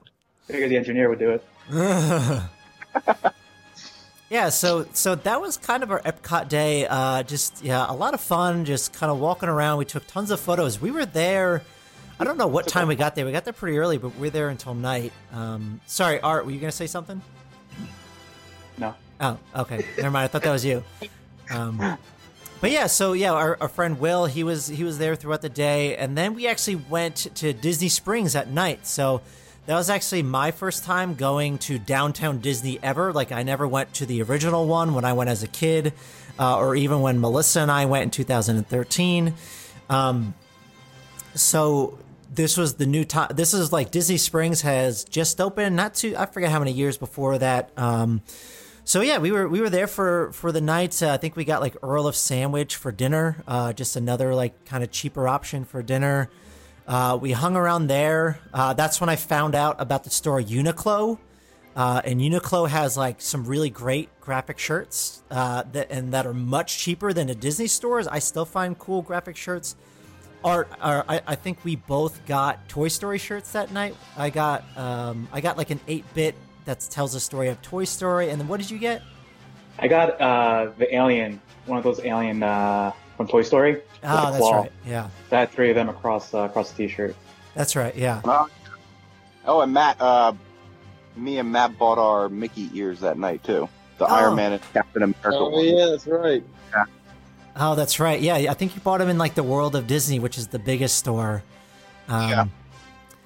Figured 0.49 0.71
the 0.71 0.77
engineer 0.77 1.09
would 1.09 1.19
do 1.21 1.31
it. 1.31 1.45
yeah, 4.31 4.49
so 4.49 4.87
so 4.93 5.15
that 5.15 5.41
was 5.41 5.57
kind 5.57 5.83
of 5.83 5.91
our 5.91 6.01
Epcot 6.01 6.49
day. 6.49 6.87
Uh, 6.87 7.23
just 7.23 7.63
yeah, 7.63 7.87
a 7.89 7.93
lot 7.93 8.15
of 8.15 8.21
fun. 8.21 8.65
Just 8.65 8.93
kind 8.93 9.11
of 9.13 9.19
walking 9.19 9.49
around. 9.49 9.79
We 9.79 9.85
took 9.85 10.07
tons 10.07 10.31
of 10.31 10.41
photos. 10.41 10.81
We 10.81 10.91
were 10.91 11.07
there. 11.07 11.63
I 12.19 12.25
don't 12.25 12.39
know 12.39 12.47
what 12.47 12.67
time 12.69 12.89
we 12.89 12.95
got 12.95 13.15
there. 13.17 13.27
We 13.27 13.33
got 13.33 13.45
there 13.45 13.53
pretty 13.53 13.77
early, 13.77 13.99
but 13.99 14.15
we 14.15 14.21
were 14.23 14.31
there 14.31 14.49
until 14.49 14.75
night. 14.75 15.13
Um, 15.33 15.81
sorry, 15.87 16.21
Art, 16.21 16.47
were 16.47 16.53
you 16.53 16.61
gonna 16.61 16.73
say 16.73 16.87
something? 16.87 17.21
No. 18.79 18.95
Oh, 19.21 19.39
okay. 19.57 19.85
Never 19.97 20.11
mind. 20.11 20.25
I 20.25 20.27
thought 20.29 20.43
that 20.43 20.53
was 20.53 20.65
you. 20.65 20.83
Um, 21.51 21.99
but 22.61 22.71
yeah, 22.71 22.87
so 22.87 23.13
yeah, 23.13 23.33
our, 23.33 23.59
our 23.61 23.69
friend 23.69 24.01
Will, 24.01 24.27
he 24.27 24.43
was 24.43 24.67
he 24.67 24.85
was 24.85 24.99
there 24.99 25.17
throughout 25.17 25.43
the 25.43 25.49
day, 25.49 25.97
and 25.97 26.17
then 26.17 26.35
we 26.35 26.47
actually 26.47 26.77
went 26.77 27.17
to 27.37 27.53
Disney 27.53 27.89
Springs 27.89 28.35
at 28.35 28.49
night. 28.49 28.87
So 28.87 29.21
that 29.67 29.75
was 29.77 29.89
actually 29.89 30.23
my 30.23 30.51
first 30.51 30.85
time 30.85 31.15
going 31.15 31.59
to 31.59 31.79
downtown 31.79 32.39
Disney 32.39 32.79
ever. 32.83 33.13
Like 33.13 33.33
I 33.33 33.43
never 33.43 33.67
went 33.67 33.95
to 33.95 34.07
the 34.07 34.23
original 34.23 34.67
one 34.67 34.95
when 34.95 35.05
I 35.05 35.15
went 35.15 35.31
as 35.31 35.43
a 35.43 35.49
kid, 35.49 35.95
uh, 36.39 36.59
or 36.59 36.77
even 36.77 37.01
when 37.01 37.21
Melissa 37.21 37.61
and 37.61 37.71
I 37.71 37.87
went 37.87 38.05
in 38.05 38.11
2013. 38.11 39.35
Um, 39.89 40.35
so 41.35 41.99
this 42.33 42.57
was 42.57 42.75
the 42.75 42.87
new 42.87 43.05
time. 43.05 43.31
This 43.35 43.55
is 43.55 43.73
like 43.73 43.91
Disney 43.91 44.19
Springs 44.19 44.63
has 44.63 45.05
just 45.05 45.41
opened, 45.41 45.77
not 45.77 45.95
too. 45.95 46.15
I 46.17 46.27
forget 46.27 46.51
how 46.51 46.59
many 46.59 46.73
years 46.73 46.99
before 46.99 47.39
that. 47.39 47.71
Um, 47.77 48.23
so 48.85 49.01
yeah, 49.01 49.19
we 49.19 49.33
were 49.33 49.49
we 49.49 49.61
were 49.61 49.71
there 49.71 49.87
for 49.87 50.31
for 50.33 50.53
the 50.53 50.61
night. 50.61 51.03
Uh, 51.03 51.13
I 51.13 51.17
think 51.17 51.37
we 51.37 51.45
got 51.45 51.63
like 51.63 51.75
Earl 51.83 52.07
of 52.07 52.17
Sandwich 52.17 52.77
for 52.77 52.93
dinner. 52.93 53.43
Uh, 53.49 53.73
just 53.73 53.97
another 53.97 54.35
like 54.35 54.67
kind 54.67 54.85
of 54.85 54.91
cheaper 54.91 55.27
option 55.27 55.65
for 55.65 55.83
dinner. 55.83 56.29
Uh, 56.87 57.19
we 57.21 57.33
hung 57.33 57.57
around 57.57 57.87
there. 57.87 58.39
Uh, 58.53 58.75
that's 58.75 59.01
when 59.01 59.09
I 59.09 59.17
found 59.17 59.55
out 59.55 59.77
about 59.79 60.05
the 60.05 60.11
store 60.11 60.41
Uniqlo. 60.41 61.19
Uh, 61.77 62.03
and 62.05 62.21
Uniqlo 62.21 62.69
has 62.69 62.97
like 62.97 63.21
some 63.21 63.45
really 63.45 63.71
great 63.71 64.09
graphic 64.21 64.59
shirts 64.59 65.23
uh, 65.31 65.65
that 65.73 65.91
and 65.91 66.13
that 66.13 66.27
are 66.27 66.35
much 66.35 66.79
cheaper 66.79 67.13
than 67.13 67.27
the 67.27 67.35
Disney 67.35 67.67
stores. 67.67 68.07
I 68.07 68.21
still 68.21 68.45
find 68.45 68.79
cool 68.79 69.03
graphic 69.03 69.37
shirts. 69.37 69.75
Art, 70.45 70.69
uh, 70.81 71.03
I, 71.09 71.23
I 71.27 71.35
think 71.35 71.65
we 71.65 71.77
both 71.77 72.25
got 72.27 72.69
Toy 72.69 72.89
Story 72.89 73.19
shirts 73.19 73.53
that 73.53 73.73
night. 73.73 73.97
I 74.17 74.31
got 74.31 74.63
um, 74.77 75.27
I 75.33 75.41
got 75.41 75.57
like 75.57 75.71
an 75.71 75.81
eight 75.89 76.05
bit 76.15 76.35
that 76.67 76.81
tells 76.81 77.15
the 77.15 77.21
story 77.21 77.49
of 77.49 77.61
Toy 77.63 77.85
Story. 77.85 78.31
And 78.31 78.41
then 78.41 78.47
what 78.47 78.61
did 78.61 78.71
you 78.71 78.79
get? 78.79 79.03
I 79.79 79.89
got 79.89 80.21
uh, 80.21 80.71
the 80.79 80.95
alien, 80.95 81.41
one 81.67 81.79
of 81.79 81.83
those 81.83 81.99
alien 82.05 82.43
from 83.17 83.29
Toy 83.29 83.43
Story. 83.43 83.81
Oh, 84.03 84.27
that's 84.31 84.39
claw. 84.39 84.61
right. 84.63 84.73
Yeah, 84.87 85.09
So 85.31 85.37
I 85.37 85.41
had 85.41 85.51
three 85.51 85.71
of 85.71 85.75
them 85.77 85.89
across 85.89 86.33
uh, 86.35 86.39
across 86.41 86.73
the 86.73 86.87
T-shirt. 86.87 87.15
that's 87.55 87.77
right. 87.77 87.95
Yeah. 87.97 88.21
Oh, 89.47 89.61
and 89.61 89.73
Matt, 89.73 90.01
uh, 90.01 90.33
me 91.17 91.39
and 91.39 91.53
Matt 91.53 91.79
bought 91.79 91.99
our 91.99 92.29
Mickey 92.29 92.71
ears 92.75 93.01
that 93.01 93.19
night 93.19 93.45
too. 93.45 93.69
The 93.99 94.07
Oh. 94.07 94.15
Iron 94.15 94.35
Man 94.37 94.53
and 94.55 94.63
Captain 94.73 95.03
America. 95.03 95.31
Oh 95.33 95.51
one. 95.51 95.65
yeah, 95.65 95.87
that's 95.87 96.07
right. 96.07 96.43
Oh, 97.57 97.77
that's 97.77 98.01
right. 98.01 98.21
Yeah, 98.21 98.35
I 98.35 98.55
think 98.55 98.75
you 98.75 98.81
bought 98.81 98.99
them 98.99 99.09
in 99.09 99.17
like 99.17 99.35
the 99.37 99.45
World 99.45 99.77
of 99.77 99.87
Disney, 99.87 100.19
which 100.19 100.37
is 100.39 100.49
the 100.49 100.59
biggest 100.59 100.97
store. 100.97 101.45
Um, 102.09 102.29
Yeah. 102.29 102.45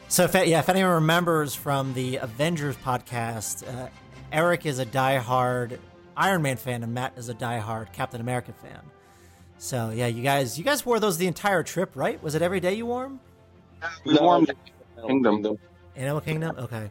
So 0.08 0.24
if 0.24 0.34
yeah, 0.34 0.58
if 0.58 0.68
anyone 0.68 0.92
remembers 0.92 1.54
from 1.54 1.94
the 1.94 2.16
Avengers 2.16 2.76
podcast, 2.76 3.66
uh, 3.66 3.88
Eric 4.32 4.66
is 4.66 4.78
a 4.78 4.84
diehard 4.86 5.78
Iron 6.16 6.42
Man 6.42 6.56
fan, 6.58 6.82
and 6.82 6.92
Matt 6.92 7.14
is 7.16 7.28
a 7.30 7.34
diehard 7.34 7.92
Captain 7.94 8.20
America 8.20 8.52
fan. 8.52 8.80
So 9.58 9.90
yeah, 9.90 10.06
you 10.06 10.22
guys, 10.22 10.56
you 10.58 10.64
guys 10.64 10.86
wore 10.86 11.00
those 11.00 11.18
the 11.18 11.26
entire 11.26 11.62
trip, 11.62 11.90
right? 11.94 12.22
Was 12.22 12.34
it 12.34 12.42
every 12.42 12.60
day 12.60 12.74
you 12.74 12.86
wore 12.86 13.02
them? 13.04 13.20
We 14.04 14.16
wore 14.18 14.36
'em 14.36 14.46
to 14.46 14.54
Kingdom. 15.06 15.58
Animal 15.96 16.20
Kingdom. 16.20 16.56
Okay. 16.58 16.90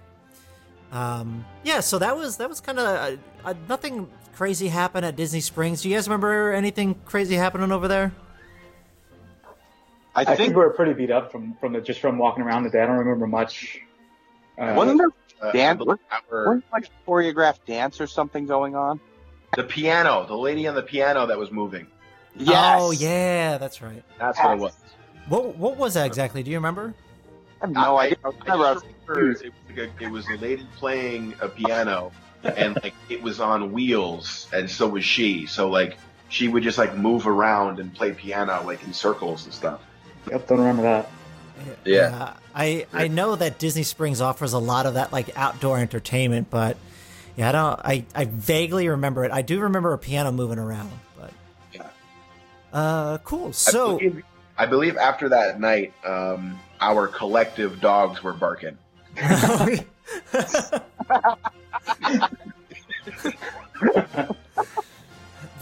Um, 0.91 1.45
yeah, 1.63 1.80
so 1.82 1.97
that 1.99 2.15
was 2.15 2.38
that 2.38 2.47
was 2.49 2.59
kind 2.61 2.80
of 2.80 2.86
uh, 2.86 3.18
uh, 3.49 3.53
nothing 3.68 4.09
crazy 4.36 4.68
happened 4.68 5.05
at 5.05 5.15
Disney 5.15 5.41
Springs. 5.41 5.82
Do 5.82 5.89
you 5.89 5.95
guys 5.95 6.07
remember 6.07 6.51
anything 6.53 6.95
crazy 7.05 7.36
happening 7.36 7.72
over 7.72 7.88
there? 7.88 8.13
I 10.15 10.22
I 10.22 10.26
think 10.26 10.38
think 10.38 10.49
we 10.51 10.55
were 10.57 10.70
pretty 10.72 10.93
beat 10.93 11.11
up 11.11 11.32
from 11.32 11.55
from 11.59 11.74
the, 11.74 11.82
just 11.82 11.99
from 11.99 12.18
walking 12.18 12.43
around 12.43 12.63
the 12.63 12.70
day. 12.70 12.82
I 12.82 12.86
don't 12.86 12.97
remember 12.97 13.28
much. 13.28 13.80
Uh, 14.57 14.74
wasn't 14.76 14.97
there 14.99 15.09
Uh, 15.41 15.51
Dan- 15.51 15.76
I 15.76 15.78
believe 15.78 15.97
our- 16.32 16.45
wasn't 16.47 16.63
there, 16.72 16.80
like 16.80 16.86
a 16.88 17.09
choreographed 17.09 17.65
dance 17.65 18.01
or 18.01 18.07
something 18.07 18.45
going 18.45 18.76
on? 18.76 18.99
the 19.55 19.63
piano, 19.63 20.26
the 20.28 20.36
lady 20.38 20.68
on 20.68 20.76
the 20.76 20.82
piano 20.84 21.26
that 21.26 21.38
was 21.38 21.51
moving. 21.51 21.88
Yes. 22.38 22.78
Oh 22.80 22.92
yeah, 22.92 23.58
that's 23.58 23.82
right. 23.82 24.04
That's 24.20 24.38
what 24.40 24.54
it 24.54 24.60
was. 24.60 24.74
What 25.28 25.56
what 25.58 25.78
was 25.78 25.96
that 25.96 26.06
exactly? 26.06 26.44
Do 26.44 26.52
you 26.52 26.58
remember? 26.58 26.94
I 27.62 27.66
have 27.66 27.72
no 27.74 27.96
I- 27.98 28.04
idea. 28.06 28.18
I, 28.24 28.28
I 28.28 28.32
remember 28.32 28.52
I 28.66 28.74
was 28.74 28.84
remember 29.08 29.22
it, 29.22 29.28
was 29.30 29.44
like 29.70 29.78
a, 29.78 30.04
it 30.04 30.12
was 30.12 30.28
a 30.30 30.38
lady 30.38 30.68
playing 30.78 31.34
a 31.42 31.50
piano, 31.50 32.12
and 32.44 32.78
like 32.84 32.94
it 33.10 33.22
was 33.22 33.40
on 33.40 33.72
wheels, 33.72 34.48
and 34.54 34.70
so 34.70 34.88
was 34.88 35.04
she. 35.04 35.46
So 35.48 35.70
like 35.70 35.98
she 36.30 36.48
would 36.48 36.64
just 36.64 36.78
like 36.78 36.96
move 36.96 37.26
around 37.28 37.80
and 37.80 37.94
play 37.94 38.12
piano 38.14 38.62
like 38.66 38.84
in 38.84 38.94
circles 38.94 39.46
and 39.46 39.54
stuff. 39.54 39.82
Yep, 40.30 40.48
don't 40.48 40.58
remember 40.60 40.84
that. 40.84 41.10
Yeah. 41.86 42.34
I 42.54 42.86
I 42.94 43.08
know 43.08 43.36
that 43.36 43.58
Disney 43.58 43.84
Springs 43.84 44.22
offers 44.22 44.54
a 44.54 44.60
lot 44.60 44.86
of 44.86 44.94
that 44.94 45.12
like 45.12 45.36
outdoor 45.36 45.80
entertainment, 45.80 46.50
but 46.50 46.78
yeah, 47.36 47.50
I 47.50 47.52
don't. 47.52 47.80
I 47.84 48.06
I 48.14 48.26
vaguely 48.26 48.88
remember 48.90 49.24
it. 49.26 49.32
I 49.32 49.42
do 49.42 49.60
remember 49.62 49.94
a 49.94 49.98
piano 49.98 50.32
moving 50.32 50.60
around, 50.60 50.92
but 50.92 50.98
Yeah. 50.98 51.07
Uh, 52.78 53.17
cool. 53.23 53.47
I 53.47 53.51
So 53.53 53.97
believe, 53.97 54.23
I 54.55 54.65
believe 54.67 54.97
after 54.97 55.30
that 55.30 55.59
night, 55.59 55.93
um, 56.05 56.59
our 56.80 57.07
collective 57.07 57.82
dogs 57.82 58.21
were 58.21 58.34
barking. 58.34 58.78
that 59.15 59.84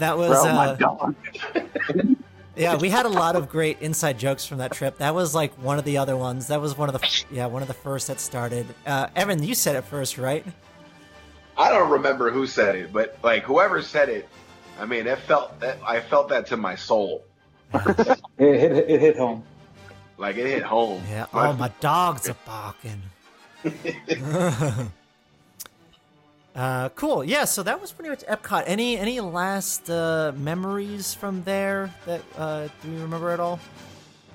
was 0.00 0.28
Bro, 0.28 0.44
my 0.44 0.66
uh, 0.66 0.74
dog. 0.74 1.14
yeah. 2.54 2.76
We 2.76 2.90
had 2.90 3.06
a 3.06 3.08
lot 3.08 3.34
of 3.34 3.48
great 3.48 3.80
inside 3.80 4.18
jokes 4.18 4.44
from 4.44 4.58
that 4.58 4.72
trip. 4.72 4.98
That 4.98 5.14
was 5.14 5.34
like 5.34 5.54
one 5.54 5.78
of 5.78 5.86
the 5.86 5.96
other 5.96 6.18
ones. 6.18 6.48
That 6.48 6.60
was 6.60 6.76
one 6.76 6.90
of 6.90 7.00
the 7.00 7.24
yeah 7.32 7.46
one 7.46 7.62
of 7.62 7.68
the 7.68 7.74
first 7.74 8.08
that 8.08 8.20
started. 8.20 8.66
Uh, 8.84 9.06
Evan, 9.16 9.42
you 9.42 9.54
said 9.54 9.74
it 9.74 9.84
first, 9.84 10.18
right? 10.18 10.44
I 11.56 11.70
don't 11.70 11.90
remember 11.90 12.30
who 12.30 12.46
said 12.46 12.76
it, 12.76 12.92
but 12.92 13.18
like 13.22 13.44
whoever 13.44 13.80
said 13.80 14.10
it, 14.10 14.28
I 14.78 14.84
mean, 14.84 15.06
it 15.06 15.18
felt 15.20 15.58
that 15.60 15.78
I 15.86 16.00
felt 16.00 16.28
that 16.28 16.46
to 16.48 16.56
my 16.56 16.74
soul. 16.74 17.24
It 18.38 18.60
hit, 18.60 18.72
it 18.90 19.00
hit 19.00 19.16
home. 19.16 19.42
Like 20.18 20.36
it 20.36 20.46
hit 20.46 20.62
home. 20.62 21.02
Yeah. 21.08 21.24
Oh, 21.32 21.54
my 21.54 21.70
dogs 21.80 22.28
are 22.28 22.36
barking. 22.44 23.02
uh, 26.54 26.90
cool. 26.90 27.24
Yeah. 27.24 27.44
So 27.46 27.62
that 27.62 27.80
was 27.80 27.92
pretty 27.92 28.10
much 28.10 28.20
Epcot. 28.24 28.64
Any 28.66 28.98
any 28.98 29.20
last 29.20 29.88
uh, 29.88 30.32
memories 30.36 31.14
from 31.14 31.42
there 31.44 31.94
that 32.04 32.20
uh, 32.36 32.68
do 32.82 32.90
you 32.90 32.98
remember 33.00 33.30
at 33.30 33.40
all? 33.40 33.58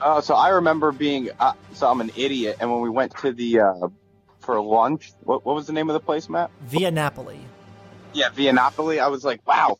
Uh, 0.01 0.19
so 0.19 0.33
I 0.33 0.49
remember 0.49 0.91
being, 0.91 1.29
uh, 1.39 1.53
so 1.73 1.87
I'm 1.87 2.01
an 2.01 2.09
idiot, 2.17 2.57
and 2.59 2.71
when 2.71 2.81
we 2.81 2.89
went 2.89 3.15
to 3.17 3.31
the 3.31 3.59
uh, 3.59 3.87
for 4.39 4.59
lunch, 4.59 5.13
what 5.23 5.45
what 5.45 5.53
was 5.55 5.67
the 5.67 5.73
name 5.73 5.89
of 5.89 5.93
the 5.93 5.99
place, 5.99 6.27
Matt? 6.27 6.49
Via 6.61 6.89
Napoli. 6.89 7.39
Yeah, 8.13 8.29
Via 8.31 8.51
Napoli. 8.51 8.99
I 8.99 9.07
was 9.07 9.23
like, 9.23 9.45
wow, 9.47 9.69
these- 9.69 9.77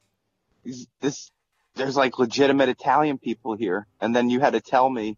this 1.00 1.32
there's 1.76 1.96
like 1.96 2.20
legitimate 2.20 2.70
Italian 2.70 3.18
people 3.18 3.56
here, 3.56 3.88
and 4.00 4.16
then 4.16 4.30
you 4.30 4.40
had 4.40 4.54
to 4.54 4.62
tell 4.62 4.90
me 4.90 5.18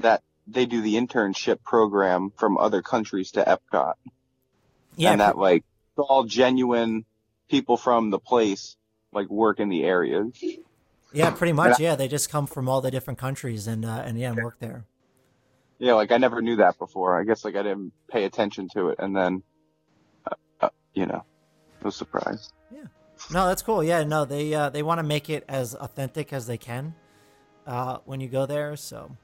that 0.00 0.22
they 0.46 0.64
do 0.64 0.80
the 0.80 0.94
internship 0.94 1.62
program 1.62 2.30
from 2.36 2.56
other 2.56 2.82
countries 2.82 3.32
to 3.32 3.42
Epcot, 3.44 3.94
Yeah, 4.96 5.12
and 5.12 5.20
that 5.20 5.36
like 5.36 5.64
all 5.96 6.24
genuine 6.24 7.04
people 7.50 7.76
from 7.76 8.10
the 8.10 8.18
place 8.18 8.76
like 9.12 9.28
work 9.28 9.58
in 9.58 9.68
the 9.68 9.84
areas. 9.84 10.32
yeah, 11.12 11.30
pretty 11.30 11.52
much. 11.52 11.80
Yeah, 11.80 11.96
they 11.96 12.08
just 12.08 12.30
come 12.30 12.46
from 12.46 12.68
all 12.68 12.80
the 12.80 12.90
different 12.90 13.18
countries 13.18 13.66
and 13.66 13.84
uh, 13.84 14.02
and 14.04 14.18
yeah, 14.18 14.30
and 14.30 14.42
work 14.42 14.58
there. 14.60 14.84
Yeah, 15.78 15.94
like 15.94 16.12
I 16.12 16.18
never 16.18 16.42
knew 16.42 16.56
that 16.56 16.78
before. 16.78 17.18
I 17.20 17.24
guess 17.24 17.44
like 17.44 17.56
I 17.56 17.62
didn't 17.62 17.92
pay 18.08 18.24
attention 18.24 18.68
to 18.74 18.88
it, 18.88 18.98
and 18.98 19.16
then, 19.16 19.42
uh, 20.26 20.34
uh, 20.60 20.68
you 20.94 21.06
know, 21.06 21.24
was 21.82 21.96
surprised. 21.96 22.52
No, 23.30 23.46
that's 23.46 23.62
cool. 23.62 23.84
Yeah, 23.84 24.04
no, 24.04 24.24
they 24.24 24.54
uh, 24.54 24.70
they 24.70 24.82
want 24.82 24.98
to 24.98 25.02
make 25.02 25.28
it 25.28 25.44
as 25.48 25.74
authentic 25.74 26.32
as 26.32 26.46
they 26.46 26.56
can 26.56 26.94
uh, 27.66 27.98
when 28.04 28.20
you 28.20 28.28
go 28.28 28.46
there. 28.46 28.76
So, 28.76 29.16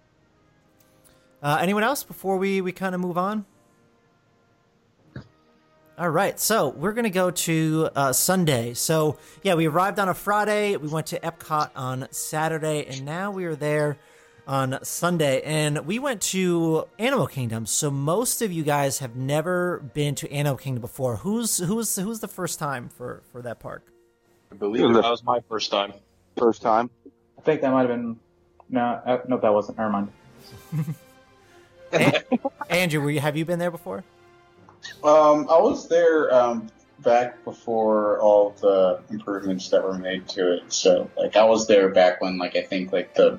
uh, 1.43 1.59
anyone 1.61 1.83
else 1.83 2.05
before 2.05 2.37
we 2.37 2.61
we 2.61 2.73
kind 2.73 2.95
of 2.95 3.01
move 3.01 3.17
on? 3.17 3.47
All 5.97 6.11
right, 6.11 6.41
so 6.41 6.71
we're 6.71 6.93
gonna 6.93 7.09
go 7.09 7.31
to 7.31 7.89
uh, 7.95 8.13
Sunday. 8.13 8.75
So 8.75 9.17
yeah, 9.45 9.55
we 9.55 9.67
arrived 9.67 10.01
on 10.01 10.09
a 10.09 10.15
Friday. 10.15 10.77
We 10.77 10.89
went 10.89 11.07
to 11.09 11.21
Epcot 11.21 11.71
on 11.77 12.09
Saturday, 12.11 12.85
and 12.87 13.05
now 13.05 13.31
we 13.31 13.45
are 13.45 13.55
there 13.55 13.97
on 14.47 14.79
Sunday. 14.83 15.43
And 15.43 15.87
we 15.87 15.99
went 15.99 16.21
to 16.23 16.87
Animal 16.99 17.27
Kingdom. 17.27 17.67
So 17.67 17.91
most 17.91 18.43
of 18.43 18.53
you 18.53 18.63
guys 18.63 18.99
have 18.99 19.17
never 19.17 19.79
been 19.95 20.15
to 20.17 20.31
Animal 20.33 20.59
Kingdom 20.59 20.81
before. 20.81 21.17
Who's 21.17 21.59
who's 21.59 21.97
who's 21.97 22.21
the 22.21 22.29
first 22.29 22.59
time 22.59 22.89
for 22.89 23.23
for 23.33 23.43
that 23.43 23.61
park? 23.61 23.87
I 24.53 24.57
believe 24.57 24.93
that 24.95 25.03
was 25.03 25.25
my 25.25 25.41
first 25.49 25.71
time. 25.71 25.93
First 26.37 26.63
time. 26.63 26.91
I 27.39 27.43
think 27.43 27.61
that 27.63 27.73
might 27.73 27.81
have 27.81 27.89
been. 27.89 28.19
No, 28.69 28.81
uh, 28.81 29.19
no, 29.29 29.39
that 29.39 29.53
wasn't. 29.53 29.79
Never 29.79 29.91
mind. 29.91 30.13
Andrew, 32.71 33.01
were 33.01 33.11
you, 33.11 33.21
have 33.21 33.37
you 33.37 33.45
been 33.45 33.59
there 33.59 33.71
before? 33.71 34.05
Um, 35.03 35.49
I 35.51 35.59
was 35.59 35.89
there 35.89 36.33
um, 36.35 36.69
back 37.01 37.45
before 37.45 38.21
all 38.21 38.51
the 38.61 39.01
improvements 39.11 39.69
that 39.69 39.83
were 39.83 39.99
made 39.99 40.29
to 40.29 40.55
it. 40.55 40.73
So, 40.73 41.11
like, 41.17 41.37
I 41.37 41.45
was 41.45 41.67
there 41.67 41.89
back 41.91 42.21
when, 42.21 42.39
like, 42.39 42.57
I 42.57 42.63
think 42.63 42.93
like 42.93 43.15
the 43.15 43.39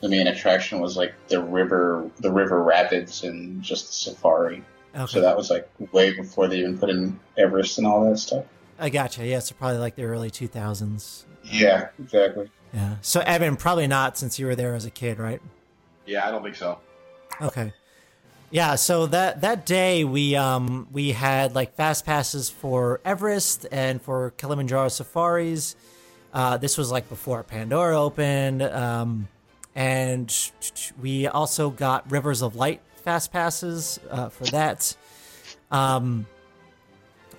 the 0.00 0.08
main 0.08 0.26
attraction 0.26 0.80
was 0.80 0.96
like 0.96 1.14
the 1.28 1.42
river, 1.42 2.10
the 2.20 2.32
river 2.32 2.62
rapids, 2.62 3.24
and 3.24 3.62
just 3.62 3.86
the 3.88 3.92
safari. 3.92 4.64
Okay, 4.94 5.06
So 5.06 5.20
that 5.20 5.36
was 5.36 5.50
like 5.50 5.68
way 5.92 6.12
before 6.14 6.48
they 6.48 6.58
even 6.58 6.78
put 6.78 6.90
in 6.90 7.18
Everest 7.36 7.78
and 7.78 7.86
all 7.86 8.08
that 8.08 8.18
stuff. 8.18 8.44
I 8.78 8.90
gotcha. 8.90 9.26
Yeah, 9.26 9.40
so 9.40 9.54
probably 9.54 9.78
like 9.78 9.96
the 9.96 10.04
early 10.04 10.30
two 10.30 10.48
thousands. 10.48 11.26
Yeah, 11.44 11.88
exactly. 11.98 12.50
Yeah. 12.72 12.96
So 13.00 13.20
Evan, 13.20 13.56
probably 13.56 13.86
not 13.86 14.16
since 14.16 14.38
you 14.38 14.46
were 14.46 14.54
there 14.54 14.74
as 14.74 14.84
a 14.84 14.90
kid, 14.90 15.18
right? 15.18 15.40
Yeah, 16.06 16.26
I 16.26 16.30
don't 16.30 16.42
think 16.42 16.56
so. 16.56 16.78
Okay. 17.40 17.72
Yeah, 18.50 18.76
so 18.76 19.06
that 19.06 19.42
that 19.42 19.66
day 19.66 20.04
we 20.04 20.34
um 20.36 20.88
we 20.90 21.12
had 21.12 21.54
like 21.54 21.74
fast 21.74 22.06
passes 22.06 22.48
for 22.48 23.00
Everest 23.04 23.66
and 23.70 24.00
for 24.00 24.30
Kilimanjaro 24.32 24.88
safaris. 24.88 25.76
Uh, 26.32 26.56
this 26.56 26.78
was 26.78 26.90
like 26.90 27.08
before 27.08 27.42
Pandora 27.42 28.00
opened, 28.00 28.62
um, 28.62 29.28
and 29.74 30.50
we 31.00 31.26
also 31.26 31.70
got 31.70 32.10
Rivers 32.10 32.42
of 32.42 32.56
Light 32.56 32.80
fast 32.96 33.32
passes 33.32 34.00
uh, 34.10 34.28
for 34.28 34.44
that. 34.46 34.96
Um, 35.70 36.26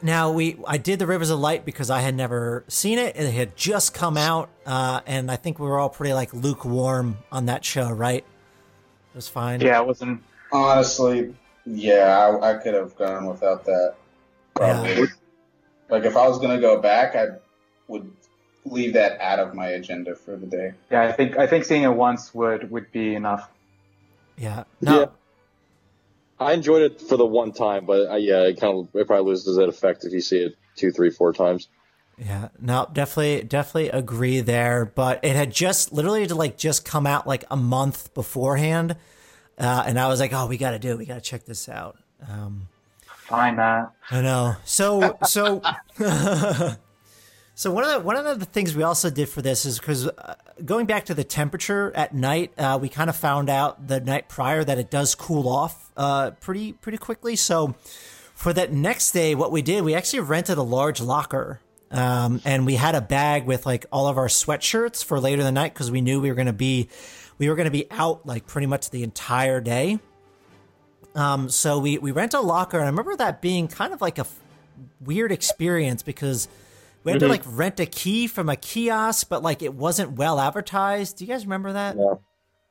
now 0.01 0.31
we 0.31 0.57
I 0.65 0.77
did 0.77 0.99
the 0.99 1.07
Rivers 1.07 1.29
of 1.29 1.39
Light 1.39 1.65
because 1.65 1.89
I 1.89 1.99
had 1.99 2.15
never 2.15 2.63
seen 2.67 2.97
it. 2.97 3.15
It 3.15 3.31
had 3.31 3.55
just 3.55 3.93
come 3.93 4.17
out, 4.17 4.49
uh, 4.65 5.01
and 5.05 5.29
I 5.29 5.35
think 5.35 5.59
we 5.59 5.67
were 5.67 5.77
all 5.77 5.89
pretty 5.89 6.13
like 6.13 6.33
lukewarm 6.33 7.17
on 7.31 7.47
that 7.47 7.65
show, 7.65 7.91
right? 7.91 8.23
It 8.23 9.15
was 9.15 9.27
fine. 9.27 9.61
Yeah, 9.61 9.79
it 9.81 9.85
wasn't. 9.85 10.23
Honestly, 10.51 11.35
yeah, 11.65 12.37
I, 12.41 12.51
I 12.51 12.53
could 12.55 12.73
have 12.73 12.95
gone 12.95 13.25
without 13.25 13.65
that. 13.65 13.95
Probably. 14.55 14.93
Yeah. 14.93 15.05
Like 15.89 16.03
if 16.05 16.15
I 16.15 16.27
was 16.27 16.39
gonna 16.39 16.61
go 16.61 16.79
back, 16.79 17.15
I 17.15 17.27
would 17.87 18.11
leave 18.71 18.93
that 18.93 19.19
out 19.19 19.39
of 19.39 19.53
my 19.53 19.67
agenda 19.67 20.15
for 20.15 20.35
the 20.35 20.45
day. 20.45 20.73
Yeah, 20.91 21.03
I 21.03 21.11
think 21.11 21.37
I 21.37 21.47
think 21.47 21.65
seeing 21.65 21.83
it 21.83 21.93
once 21.93 22.33
would 22.33 22.69
would 22.71 22.91
be 22.91 23.15
enough. 23.15 23.49
Yeah. 24.37 24.63
No. 24.81 24.99
Yeah. 24.99 25.05
I 26.39 26.53
enjoyed 26.53 26.83
it 26.83 27.01
for 27.01 27.17
the 27.17 27.25
one 27.25 27.51
time, 27.51 27.85
but 27.85 28.09
uh, 28.09 28.15
yeah, 28.15 28.43
it 28.43 28.59
kind 28.59 28.77
of 28.79 28.95
it 28.95 29.07
probably 29.07 29.29
loses 29.29 29.57
that 29.57 29.67
effect 29.67 30.05
if 30.05 30.13
you 30.13 30.21
see 30.21 30.39
it 30.39 30.57
two, 30.75 30.91
three, 30.91 31.09
four 31.09 31.33
times. 31.33 31.67
Yeah, 32.17 32.49
no, 32.59 32.87
definitely, 32.91 33.43
definitely 33.43 33.89
agree 33.89 34.41
there. 34.41 34.85
But 34.85 35.23
it 35.23 35.35
had 35.35 35.51
just 35.51 35.93
literally 35.93 36.27
like 36.27 36.57
just 36.57 36.85
come 36.85 37.07
out 37.07 37.27
like 37.27 37.43
a 37.51 37.57
month 37.57 38.13
beforehand, 38.13 38.95
uh, 39.57 39.83
and 39.85 39.99
I 39.99 40.07
was 40.07 40.19
like, 40.19 40.33
"Oh, 40.33 40.47
we 40.47 40.57
got 40.57 40.71
to 40.71 40.79
do 40.79 40.91
it. 40.91 40.97
We 40.97 41.05
got 41.05 41.15
to 41.15 41.21
check 41.21 41.45
this 41.45 41.69
out." 41.69 41.97
Um, 42.27 42.67
Fine, 43.29 43.57
Matt. 43.57 43.91
I 44.09 44.21
know. 44.21 44.55
So, 44.65 45.19
so, 45.23 45.61
so 47.59 47.71
one 47.71 47.83
of 47.83 47.91
the 47.91 47.99
one 47.99 48.15
of 48.15 48.39
the 48.39 48.45
things 48.45 48.73
we 48.73 48.83
also 48.83 49.09
did 49.09 49.27
for 49.27 49.41
this 49.41 49.65
is 49.65 49.79
because 49.79 50.07
uh, 50.07 50.35
going 50.63 50.85
back 50.85 51.07
to 51.07 51.13
the 51.13 51.25
temperature 51.25 51.91
at 51.93 52.15
night, 52.15 52.53
uh, 52.57 52.79
we 52.81 52.87
kind 52.87 53.09
of 53.09 53.17
found 53.17 53.49
out 53.49 53.85
the 53.85 53.99
night 53.99 54.29
prior 54.29 54.63
that 54.63 54.77
it 54.77 54.89
does 54.89 55.13
cool 55.13 55.49
off 55.49 55.91
uh, 55.97 56.31
pretty 56.39 56.71
pretty 56.71 56.97
quickly. 56.97 57.35
So, 57.35 57.75
for 58.33 58.53
that 58.53 58.71
next 58.71 59.11
day, 59.11 59.35
what 59.35 59.51
we 59.51 59.61
did, 59.61 59.83
we 59.83 59.93
actually 59.93 60.21
rented 60.21 60.57
a 60.57 60.63
large 60.63 61.01
locker. 61.01 61.59
Um, 61.91 62.39
and 62.45 62.65
we 62.65 62.75
had 62.75 62.95
a 62.95 63.01
bag 63.01 63.45
with 63.45 63.65
like 63.65 63.85
all 63.91 64.07
of 64.07 64.17
our 64.17 64.27
sweatshirts 64.27 65.03
for 65.03 65.19
later 65.19 65.41
in 65.41 65.45
the 65.45 65.51
night 65.51 65.73
because 65.73 65.91
we 65.91 65.99
knew 65.99 66.21
we 66.21 66.29
were 66.29 66.35
going 66.35 66.47
to 66.47 66.53
be, 66.53 66.87
we 67.39 67.49
were 67.49 67.55
going 67.55 67.65
to 67.65 67.71
be 67.71 67.87
out 67.91 68.25
like 68.25 68.47
pretty 68.47 68.67
much 68.67 68.89
the 68.89 69.03
entire 69.03 69.59
day. 69.59 69.99
Um, 71.13 71.49
so 71.49 71.77
we, 71.77 71.97
we 71.97 72.11
rent 72.11 72.33
a 72.33 72.39
locker, 72.39 72.77
and 72.77 72.85
I 72.85 72.89
remember 72.89 73.17
that 73.17 73.41
being 73.41 73.67
kind 73.67 73.91
of 73.91 73.99
like 73.99 74.17
a 74.17 74.21
f- 74.21 74.39
weird 75.01 75.33
experience 75.33 76.03
because 76.03 76.47
we 77.09 77.13
had 77.13 77.19
to 77.19 77.25
mm-hmm. 77.25 77.31
like 77.31 77.57
rent 77.57 77.79
a 77.79 77.85
key 77.85 78.27
from 78.27 78.49
a 78.49 78.55
kiosk, 78.55 79.29
but 79.29 79.43
like 79.43 79.61
it 79.61 79.73
wasn't 79.73 80.13
well 80.13 80.39
advertised. 80.39 81.17
Do 81.17 81.25
you 81.25 81.31
guys 81.31 81.45
remember 81.45 81.73
that? 81.73 81.97
No, 81.97 82.21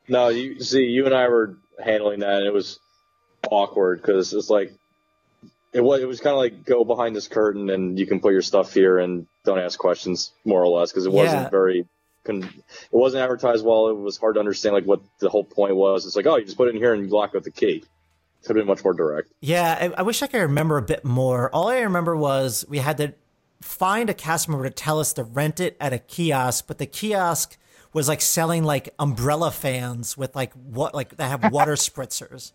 no. 0.09 0.28
You 0.28 0.61
see, 0.61 0.84
you 0.84 1.07
and 1.07 1.14
I 1.14 1.28
were 1.28 1.57
handling 1.82 2.20
that, 2.20 2.39
and 2.39 2.47
it 2.47 2.53
was 2.53 2.78
awkward 3.51 4.01
because 4.01 4.32
it's 4.32 4.51
like 4.51 4.72
it 5.72 5.80
was. 5.80 6.01
It 6.01 6.09
was 6.09 6.20
kind 6.20 6.34
of 6.34 6.39
like 6.39 6.64
go 6.64 6.84
behind 6.84 7.14
this 7.14 7.28
curtain, 7.28 7.70
and 7.70 7.99
you 7.99 8.07
can 8.07 8.20
put 8.20 8.32
your 8.32 8.43
stuff 8.43 8.72
here, 8.72 8.99
and 8.99 9.26
don't 9.45 9.59
ask 9.59 9.78
questions, 9.78 10.32
more 10.45 10.62
or 10.62 10.68
less, 10.68 10.91
because 10.91 11.07
it 11.07 11.12
wasn't 11.12 11.51
very. 11.51 11.86
It 12.26 12.45
wasn't 12.91 13.22
advertised 13.22 13.64
well. 13.64 13.89
It 13.89 13.97
was 13.97 14.18
hard 14.18 14.34
to 14.34 14.41
understand 14.41 14.74
like 14.74 14.84
what 14.84 15.01
the 15.18 15.30
whole 15.30 15.45
point 15.45 15.76
was. 15.76 16.05
It's 16.05 16.14
like, 16.14 16.26
oh, 16.26 16.36
you 16.36 16.45
just 16.45 16.59
put 16.59 16.68
it 16.68 16.74
in 16.74 16.76
here 16.76 16.93
and 16.93 17.03
you 17.03 17.09
lock 17.09 17.30
it 17.30 17.34
with 17.34 17.45
the 17.45 17.51
key. 17.51 17.84
Could 18.43 18.57
have 18.57 18.57
been 18.57 18.66
much 18.66 18.84
more 18.84 18.93
direct. 18.93 19.32
Yeah, 19.41 19.78
I, 19.97 20.01
I 20.01 20.03
wish 20.03 20.22
I 20.22 20.26
could 20.26 20.43
remember 20.43 20.76
a 20.76 20.82
bit 20.82 21.07
more. 21.07 21.51
All 21.55 21.68
I 21.68 21.80
remember 21.80 22.14
was 22.14 22.66
we 22.68 22.78
had 22.78 22.99
to 22.99 23.14
find 23.61 24.09
a 24.09 24.15
cast 24.15 24.49
member 24.49 24.65
to 24.65 24.71
tell 24.71 25.01
us 25.01 25.13
to 25.15 25.25
rent 25.25 25.61
it 25.61 25.77
at 25.81 25.93
a 25.93 25.99
kiosk, 25.99 26.67
but 26.67 26.79
the 26.79 26.87
kiosk 26.87 27.57
was 27.93 28.09
like 28.09 28.21
selling 28.21 28.65
like 28.65 28.95
umbrella 28.99 29.51
fans 29.51 30.17
with 30.17 30.37
like 30.37 30.53
what 30.53 30.95
like 30.95 31.17
that 31.17 31.29
have 31.29 31.53
water 31.53 31.73
spritzers. 31.75 32.53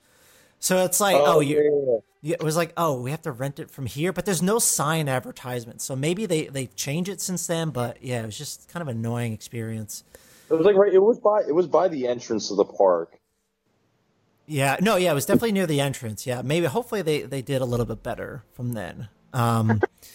So 0.60 0.86
it's 0.86 1.02
like, 1.02 1.18
oh, 1.20 1.42
you, 1.42 2.02
yeah, 2.22 2.36
it 2.36 2.44
was 2.44 2.56
like, 2.56 2.72
oh, 2.78 3.02
we 3.02 3.12
have 3.12 3.22
to 3.24 3.34
rent 3.34 3.60
it 3.60 3.70
from 3.70 3.86
here, 3.86 4.14
but 4.14 4.24
there's 4.24 4.42
no 4.42 4.60
sign 4.60 5.10
advertisement. 5.10 5.82
So 5.82 5.94
maybe 5.94 6.26
they 6.26 6.48
they've 6.48 6.74
changed 6.74 7.10
it 7.10 7.20
since 7.20 7.46
then, 7.48 7.72
but 7.72 8.02
yeah, 8.02 8.24
it 8.24 8.26
was 8.26 8.38
just 8.38 8.70
kind 8.70 8.82
of 8.82 8.88
an 8.88 8.98
annoying 8.98 9.34
experience. 9.34 10.06
It 10.50 10.54
was 10.54 10.66
like 10.66 10.78
right. 10.78 10.94
It 10.94 11.00
was 11.00 11.20
by. 11.20 11.42
It 11.42 11.54
was 11.54 11.68
by 11.68 11.90
the 11.90 12.08
entrance 12.08 12.50
of 12.50 12.58
the 12.58 12.66
park. 12.66 13.20
Yeah, 14.46 14.78
no, 14.82 14.98
yeah, 14.98 15.12
it 15.12 15.16
was 15.16 15.26
definitely 15.26 15.54
near 15.54 15.68
the 15.68 15.82
entrance. 15.82 16.26
Yeah, 16.28 16.42
maybe 16.42 16.68
hopefully 16.68 17.02
they 17.02 17.24
they 17.24 17.42
did 17.42 17.62
a 17.62 17.66
little 17.66 17.86
bit 17.86 18.04
better 18.04 18.44
from 18.54 18.74
then. 18.74 19.10
Um, 19.34 19.82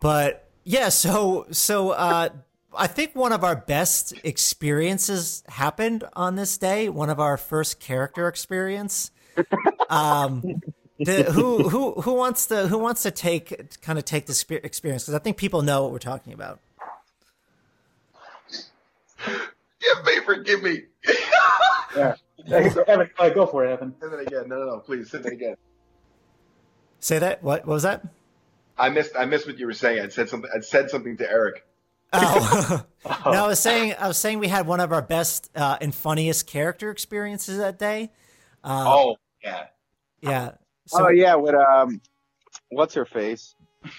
but 0.00 0.48
yeah, 0.64 0.88
so 0.88 1.46
so 1.50 1.90
uh, 1.90 2.28
I 2.76 2.86
think 2.86 3.14
one 3.14 3.32
of 3.32 3.44
our 3.44 3.56
best 3.56 4.14
experiences 4.24 5.42
happened 5.48 6.04
on 6.14 6.36
this 6.36 6.58
day. 6.58 6.88
One 6.88 7.10
of 7.10 7.20
our 7.20 7.36
first 7.36 7.80
character 7.80 8.28
experience. 8.28 9.10
Um, 9.88 10.60
the, 10.98 11.24
who 11.24 11.68
who 11.68 11.92
who 12.00 12.14
wants 12.14 12.46
to 12.46 12.68
who 12.68 12.78
wants 12.78 13.02
to 13.02 13.10
take 13.10 13.80
kind 13.82 13.98
of 13.98 14.04
take 14.04 14.26
this 14.26 14.38
spe- 14.38 14.52
experience 14.64 15.04
because 15.04 15.14
I 15.14 15.18
think 15.18 15.36
people 15.36 15.62
know 15.62 15.82
what 15.82 15.92
we're 15.92 15.98
talking 15.98 16.32
about. 16.32 16.60
Give 19.24 20.04
me, 20.04 20.20
forgive 20.24 20.62
me. 20.62 20.82
Yeah. 21.96 22.14
Evan, 22.86 23.08
go 23.34 23.46
for 23.46 23.64
it, 23.64 23.70
Evan. 23.70 23.94
Say 23.98 24.08
that 24.10 24.20
again. 24.20 24.48
No, 24.48 24.58
no, 24.58 24.66
no. 24.66 24.78
Please 24.80 25.10
say 25.10 25.16
that 25.18 25.32
again. 25.32 25.56
Say 27.00 27.18
that. 27.18 27.42
What, 27.42 27.66
what 27.66 27.72
was 27.72 27.82
that? 27.84 28.04
I 28.78 28.88
missed. 28.90 29.12
I 29.16 29.24
missed 29.24 29.46
what 29.46 29.58
you 29.58 29.66
were 29.66 29.72
saying. 29.72 30.00
I 30.04 30.08
said 30.08 30.28
something. 30.28 30.50
I 30.54 30.60
said 30.60 30.90
something 30.90 31.16
to 31.18 31.30
Eric. 31.30 31.64
Oh. 32.12 32.84
no, 33.04 33.44
I 33.44 33.46
was 33.46 33.60
saying 33.60 33.94
I 33.98 34.08
was 34.08 34.16
saying 34.16 34.38
we 34.38 34.48
had 34.48 34.66
one 34.66 34.80
of 34.80 34.92
our 34.92 35.02
best 35.02 35.50
uh, 35.54 35.78
and 35.80 35.94
funniest 35.94 36.46
character 36.46 36.90
experiences 36.90 37.58
that 37.58 37.78
day. 37.78 38.10
Uh, 38.64 38.84
oh 38.86 39.16
yeah. 39.42 39.66
yeah. 40.20 40.50
oh 40.54 40.58
So 40.86 41.08
yeah, 41.10 41.34
with 41.36 41.54
um, 41.54 42.00
what's 42.70 42.94
her 42.94 43.04
face? 43.04 43.54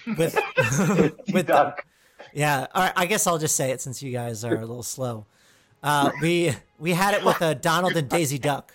with 0.06 0.38
with 1.32 1.46
Duck. 1.46 1.86
yeah. 2.34 2.66
All 2.74 2.82
right, 2.82 2.92
I 2.96 3.06
guess 3.06 3.26
I'll 3.26 3.38
just 3.38 3.56
say 3.56 3.70
it 3.70 3.80
since 3.80 4.02
you 4.02 4.12
guys 4.12 4.44
are 4.44 4.54
a 4.56 4.60
little 4.60 4.82
slow. 4.82 5.26
Uh, 5.82 6.10
we 6.20 6.52
we 6.78 6.92
had 6.92 7.14
it 7.14 7.24
with 7.24 7.40
uh, 7.40 7.54
Donald 7.54 7.96
and 7.96 8.08
Daisy 8.08 8.38
Duck. 8.38 8.72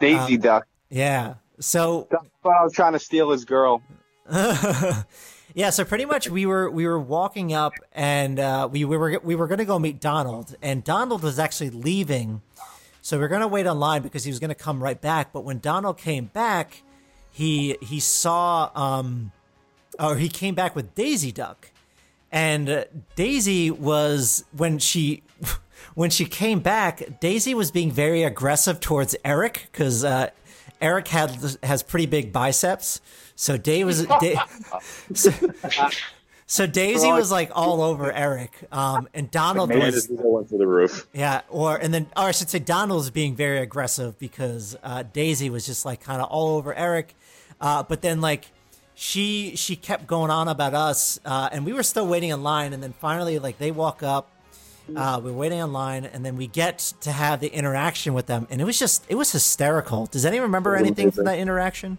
Daisy 0.00 0.34
Um, 0.34 0.40
Duck. 0.40 0.66
Yeah. 0.90 1.34
So 1.60 2.08
That's 2.10 2.24
why 2.42 2.56
I 2.58 2.64
was 2.64 2.72
trying 2.72 2.92
to 2.92 2.98
steal 2.98 3.30
his 3.30 3.44
girl. 3.44 3.80
Yeah, 5.54 5.70
so 5.70 5.84
pretty 5.84 6.04
much 6.04 6.30
we 6.30 6.46
were 6.46 6.70
we 6.70 6.86
were 6.86 6.98
walking 6.98 7.52
up 7.52 7.72
and 7.92 8.38
uh, 8.38 8.68
we, 8.70 8.84
we 8.84 8.96
were 8.96 9.20
we 9.22 9.34
were 9.34 9.46
gonna 9.46 9.64
go 9.64 9.78
meet 9.78 10.00
Donald 10.00 10.54
and 10.62 10.82
Donald 10.82 11.22
was 11.22 11.38
actually 11.38 11.70
leaving, 11.70 12.42
so 13.00 13.18
we 13.18 13.24
are 13.24 13.28
gonna 13.28 13.48
wait 13.48 13.66
online 13.66 14.02
because 14.02 14.24
he 14.24 14.30
was 14.30 14.38
gonna 14.38 14.54
come 14.54 14.82
right 14.82 15.00
back. 15.00 15.32
But 15.32 15.44
when 15.44 15.58
Donald 15.58 15.98
came 15.98 16.26
back, 16.26 16.82
he 17.30 17.76
he 17.82 18.00
saw 18.00 18.70
um, 18.74 19.32
or 19.98 20.16
he 20.16 20.28
came 20.28 20.54
back 20.54 20.74
with 20.74 20.94
Daisy 20.94 21.32
Duck, 21.32 21.70
and 22.30 22.68
uh, 22.68 22.84
Daisy 23.16 23.70
was 23.70 24.44
when 24.56 24.78
she. 24.78 25.22
When 25.94 26.10
she 26.10 26.26
came 26.26 26.60
back, 26.60 27.18
Daisy 27.18 27.54
was 27.54 27.72
being 27.72 27.90
very 27.90 28.22
aggressive 28.22 28.78
towards 28.78 29.16
Eric 29.24 29.68
because 29.70 30.04
uh, 30.04 30.30
Eric 30.80 31.08
had 31.08 31.56
has 31.62 31.82
pretty 31.82 32.06
big 32.06 32.32
biceps. 32.32 33.00
So 33.42 33.56
Dave 33.56 33.86
was 33.86 34.06
Da- 34.20 34.44
so, 35.14 35.32
so 36.46 36.64
Daisy 36.64 37.10
was 37.10 37.32
like 37.32 37.50
all 37.56 37.82
over 37.82 38.12
Eric, 38.12 38.52
um, 38.70 39.08
and 39.14 39.28
Donald 39.32 39.72
And 39.72 39.82
was 39.82 39.94
his 39.96 40.10
ego 40.12 40.28
went 40.28 40.48
through 40.48 40.58
the 40.58 40.66
roof. 40.68 41.08
yeah, 41.12 41.40
or 41.48 41.76
and 41.76 41.92
then 41.92 42.06
or 42.16 42.26
I 42.26 42.30
should 42.30 42.48
say 42.50 42.60
Donald 42.60 42.98
was 42.98 43.10
being 43.10 43.34
very 43.34 43.58
aggressive 43.58 44.16
because 44.20 44.76
uh, 44.84 45.02
Daisy 45.12 45.50
was 45.50 45.66
just 45.66 45.84
like 45.84 46.00
kind 46.00 46.22
of 46.22 46.28
all 46.28 46.56
over 46.56 46.72
Eric, 46.72 47.16
uh, 47.60 47.82
but 47.82 48.00
then 48.00 48.20
like 48.20 48.52
she 48.94 49.56
she 49.56 49.74
kept 49.74 50.06
going 50.06 50.30
on 50.30 50.46
about 50.46 50.74
us, 50.74 51.18
uh, 51.24 51.48
and 51.50 51.66
we 51.66 51.72
were 51.72 51.82
still 51.82 52.06
waiting 52.06 52.30
in 52.30 52.44
line, 52.44 52.72
and 52.72 52.80
then 52.80 52.92
finally 52.92 53.40
like 53.40 53.58
they 53.58 53.72
walk 53.72 54.04
up. 54.04 54.28
Uh, 54.94 55.20
we're 55.24 55.32
waiting 55.32 55.58
in 55.58 55.72
line, 55.72 56.04
and 56.04 56.24
then 56.24 56.36
we 56.36 56.46
get 56.46 56.78
to 57.00 57.10
have 57.10 57.40
the 57.40 57.48
interaction 57.52 58.14
with 58.14 58.26
them, 58.26 58.46
and 58.50 58.60
it 58.60 58.64
was 58.64 58.78
just 58.78 59.04
it 59.08 59.16
was 59.16 59.32
hysterical. 59.32 60.06
Does 60.06 60.24
anyone 60.24 60.44
remember 60.44 60.76
anything 60.76 61.10
from 61.10 61.24
that 61.24 61.40
interaction? 61.40 61.98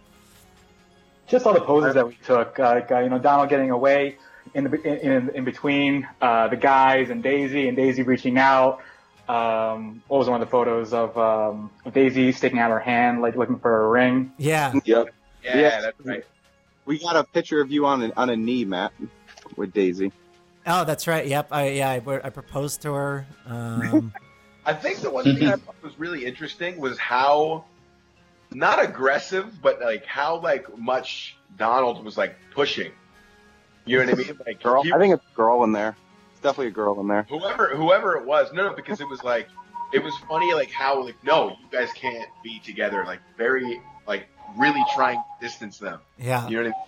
Just 1.27 1.45
all 1.45 1.53
the 1.53 1.61
poses 1.61 1.93
that 1.95 2.07
we 2.07 2.17
took. 2.25 2.59
Uh, 2.59 2.63
like, 2.75 2.91
uh, 2.91 2.99
you 2.99 3.09
know, 3.09 3.19
Donald 3.19 3.49
getting 3.49 3.71
away 3.71 4.17
in 4.53 4.65
the 4.65 4.81
in, 4.81 5.11
in, 5.11 5.29
in 5.35 5.43
between 5.45 6.07
uh, 6.21 6.47
the 6.49 6.57
guys 6.57 7.09
and 7.09 7.23
Daisy, 7.23 7.67
and 7.67 7.77
Daisy 7.77 8.03
reaching 8.03 8.37
out. 8.37 8.81
Um, 9.29 10.03
what 10.09 10.17
was 10.17 10.27
one 10.29 10.41
of 10.41 10.45
the 10.47 10.51
photos 10.51 10.91
of 10.93 11.17
um, 11.17 11.71
Daisy 11.93 12.31
sticking 12.33 12.59
out 12.59 12.71
her 12.71 12.79
hand, 12.79 13.21
like 13.21 13.35
looking 13.37 13.57
for 13.57 13.85
a 13.85 13.89
ring? 13.89 14.33
Yeah, 14.37 14.73
Yep. 14.83 15.13
Yeah, 15.43 15.57
Yeah. 15.57 15.81
that's 15.81 15.99
right. 16.01 16.25
We 16.85 16.99
got 16.99 17.15
a 17.15 17.23
picture 17.23 17.61
of 17.61 17.71
you 17.71 17.85
on 17.85 18.03
a, 18.03 18.11
on 18.17 18.29
a 18.29 18.35
knee, 18.35 18.65
Matt, 18.65 18.91
with 19.55 19.71
Daisy. 19.71 20.11
Oh, 20.67 20.83
that's 20.83 21.07
right. 21.07 21.25
Yep. 21.25 21.47
I 21.51 21.69
yeah. 21.69 21.89
I, 21.89 21.95
I 21.95 22.29
proposed 22.29 22.81
to 22.81 22.93
her. 22.93 23.25
Um, 23.45 24.13
I 24.65 24.73
think 24.73 24.99
the 24.99 25.09
one 25.09 25.23
thing 25.23 25.47
I 25.47 25.55
thought 25.55 25.75
was 25.81 25.97
really 25.97 26.25
interesting 26.25 26.77
was 26.77 26.97
how 26.97 27.63
not 28.55 28.83
aggressive, 28.83 29.61
but 29.61 29.81
like 29.81 30.05
how 30.05 30.37
like 30.39 30.77
much 30.77 31.37
Donald 31.57 32.03
was 32.03 32.17
like 32.17 32.35
pushing. 32.53 32.91
You 33.85 33.99
know 33.99 34.05
what 34.05 34.13
I 34.13 34.17
mean? 34.17 34.39
Like 34.45 34.63
Girl, 34.63 34.83
he- 34.83 34.93
I 34.93 34.97
think 34.97 35.13
it's 35.13 35.23
a 35.31 35.35
girl 35.35 35.63
in 35.63 35.71
there. 35.71 35.95
It's 36.31 36.41
definitely 36.41 36.67
a 36.67 36.71
girl 36.71 36.99
in 37.01 37.07
there. 37.07 37.23
whoever 37.29 37.75
whoever 37.75 38.15
it 38.15 38.25
was, 38.25 38.51
no, 38.53 38.69
no, 38.69 38.73
because 38.75 39.01
it 39.01 39.07
was 39.09 39.23
like 39.23 39.47
it 39.93 40.01
was 40.03 40.13
funny 40.29 40.53
like 40.53 40.71
how 40.71 41.03
like 41.03 41.15
no, 41.23 41.49
you 41.51 41.67
guys 41.71 41.91
can't 41.93 42.27
be 42.43 42.59
together. 42.59 43.03
Like 43.05 43.19
very 43.37 43.81
like 44.07 44.27
really 44.57 44.83
trying 44.95 45.17
to 45.17 45.23
distance 45.45 45.77
them. 45.79 45.99
yeah. 46.17 46.47
You 46.47 46.57
know 46.57 46.63
what 46.63 46.67
I 46.67 46.77
mean? 46.77 46.87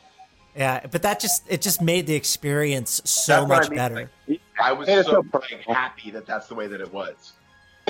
Yeah. 0.57 0.85
But 0.89 1.01
that 1.01 1.19
just 1.19 1.43
it 1.49 1.61
just 1.61 1.81
made 1.81 2.07
the 2.07 2.15
experience 2.15 3.01
so 3.05 3.45
That's 3.45 3.49
what 3.49 3.55
I 3.55 3.59
much 3.59 3.69
mean, 3.69 3.77
better. 3.77 4.09
like, 4.27 4.41
I 4.61 4.71
was 4.71 4.87
so 4.87 5.01
so 5.03 5.23
like 5.33 5.61
happy 5.67 6.11
that 6.11 6.25
that's 6.25 6.47
the 6.47 6.55
way 6.55 6.67
that 6.67 6.79
it 6.79 6.93
was. 6.93 7.33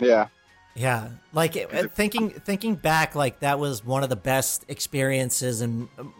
Yeah. 0.01 0.27
Yeah, 0.75 1.07
like 1.31 1.55
it, 1.55 1.73
uh, 1.73 1.87
thinking 1.87 2.31
thinking 2.31 2.75
back, 2.75 3.15
like 3.15 3.39
that 3.39 3.59
was 3.59 3.83
one 3.83 4.03
of 4.03 4.09
the 4.09 4.17
best 4.17 4.65
experiences 4.67 5.61
and 5.61 5.87
um, 5.97 6.13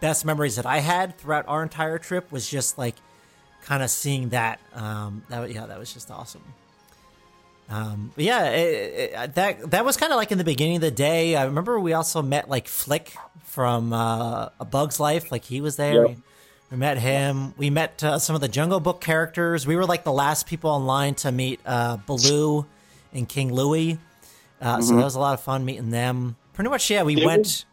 best 0.00 0.24
memories 0.24 0.54
that 0.54 0.66
I 0.66 0.78
had 0.78 1.18
throughout 1.18 1.46
our 1.48 1.64
entire 1.64 1.98
trip. 1.98 2.30
Was 2.30 2.48
just 2.48 2.78
like 2.78 2.94
kind 3.64 3.82
of 3.82 3.90
seeing 3.90 4.28
that. 4.28 4.60
Um, 4.72 5.24
that 5.30 5.50
yeah, 5.52 5.66
that 5.66 5.80
was 5.80 5.92
just 5.92 6.12
awesome. 6.12 6.44
Um, 7.68 8.12
but 8.14 8.24
yeah, 8.24 8.50
it, 8.50 9.12
it, 9.14 9.34
that 9.34 9.70
that 9.72 9.84
was 9.84 9.96
kind 9.96 10.12
of 10.12 10.16
like 10.16 10.30
in 10.30 10.38
the 10.38 10.44
beginning 10.44 10.76
of 10.76 10.82
the 10.82 10.92
day. 10.92 11.34
I 11.34 11.44
remember 11.46 11.80
we 11.80 11.92
also 11.92 12.22
met 12.22 12.48
like 12.48 12.66
Flik 12.66 13.16
from 13.42 13.92
uh, 13.92 14.50
A 14.60 14.64
Bug's 14.64 15.00
Life. 15.00 15.32
Like 15.32 15.44
he 15.44 15.60
was 15.60 15.74
there. 15.74 16.06
Yep. 16.06 16.16
We 16.70 16.76
met 16.76 16.98
him. 16.98 17.54
We 17.56 17.70
met 17.70 18.04
uh, 18.04 18.18
some 18.20 18.36
of 18.36 18.40
the 18.42 18.48
Jungle 18.48 18.78
Book 18.78 19.00
characters. 19.00 19.66
We 19.66 19.74
were 19.74 19.86
like 19.86 20.04
the 20.04 20.12
last 20.12 20.46
people 20.46 20.76
in 20.76 20.86
line 20.86 21.14
to 21.16 21.32
meet 21.32 21.60
uh, 21.66 21.96
Baloo 22.06 22.66
and 23.12 23.28
King 23.28 23.52
Louie. 23.52 23.98
Uh, 24.60 24.80
So 24.80 24.96
that 24.96 25.04
was 25.04 25.14
a 25.14 25.20
lot 25.20 25.34
of 25.34 25.40
fun 25.40 25.64
meeting 25.64 25.90
them. 25.90 26.36
Pretty 26.52 26.70
much, 26.70 26.90
yeah. 26.90 27.02
We 27.02 27.14
Did 27.14 27.20
we- 27.22 27.26
went. 27.26 27.64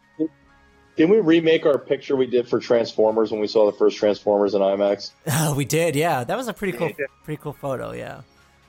Didn't 0.96 1.10
we 1.10 1.20
remake 1.20 1.66
our 1.66 1.76
picture 1.76 2.16
we 2.16 2.26
did 2.26 2.48
for 2.48 2.58
Transformers 2.58 3.30
when 3.30 3.38
we 3.38 3.46
saw 3.46 3.70
the 3.70 3.76
first 3.76 3.98
Transformers 3.98 4.54
in 4.54 4.62
IMAX? 4.62 5.10
we 5.56 5.66
did, 5.66 5.94
yeah. 5.94 6.24
That 6.24 6.38
was 6.38 6.48
a 6.48 6.54
pretty 6.54 6.76
cool, 6.78 6.90
pretty 7.22 7.38
cool 7.42 7.52
photo, 7.52 7.92
yeah. 7.92 8.22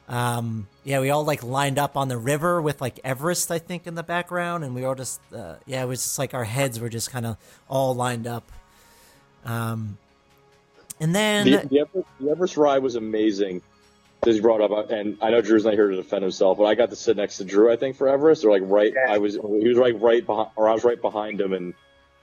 Um, 0.09 0.67
yeah, 0.83 0.99
we 0.99 1.09
all 1.09 1.23
like 1.23 1.41
lined 1.41 1.79
up 1.79 1.95
on 1.95 2.09
the 2.09 2.17
river 2.17 2.61
with 2.61 2.81
like 2.81 2.99
Everest, 3.05 3.49
I 3.49 3.59
think, 3.59 3.87
in 3.87 3.95
the 3.95 4.03
background, 4.03 4.65
and 4.65 4.75
we 4.75 4.83
all 4.83 4.95
just, 4.95 5.21
uh, 5.33 5.55
yeah, 5.65 5.83
it 5.83 5.85
was 5.85 6.01
just 6.01 6.19
like 6.19 6.33
our 6.33 6.43
heads 6.43 6.81
were 6.81 6.89
just 6.89 7.11
kind 7.11 7.25
of 7.25 7.37
all 7.69 7.95
lined 7.95 8.27
up. 8.27 8.51
Um, 9.45 9.97
and 10.99 11.15
then 11.15 11.45
The, 11.45 11.67
the, 11.69 11.79
Everest, 11.79 12.07
the 12.19 12.29
Everest 12.29 12.57
ride 12.57 12.83
was 12.83 12.95
amazing. 12.95 13.61
As 14.27 14.35
you 14.35 14.41
brought 14.41 14.61
up, 14.61 14.71
uh, 14.71 14.93
and 14.93 15.17
I 15.21 15.29
know 15.31 15.41
Drew's 15.41 15.63
not 15.63 15.73
here 15.73 15.87
to 15.89 15.95
defend 15.95 16.21
himself, 16.21 16.57
but 16.57 16.65
I 16.65 16.75
got 16.75 16.89
to 16.89 16.95
sit 16.95 17.17
next 17.17 17.37
to 17.37 17.45
Drew. 17.45 17.71
I 17.71 17.77
think 17.77 17.95
for 17.95 18.09
Everest, 18.09 18.43
or 18.43 18.51
like 18.51 18.63
right, 18.65 18.93
I 19.09 19.19
was 19.19 19.35
he 19.35 19.67
was 19.67 19.77
like 19.77 19.95
right 19.99 20.25
behind, 20.25 20.49
or 20.55 20.67
I 20.69 20.73
was 20.73 20.83
right 20.83 21.01
behind 21.01 21.39
him, 21.39 21.53
and 21.53 21.73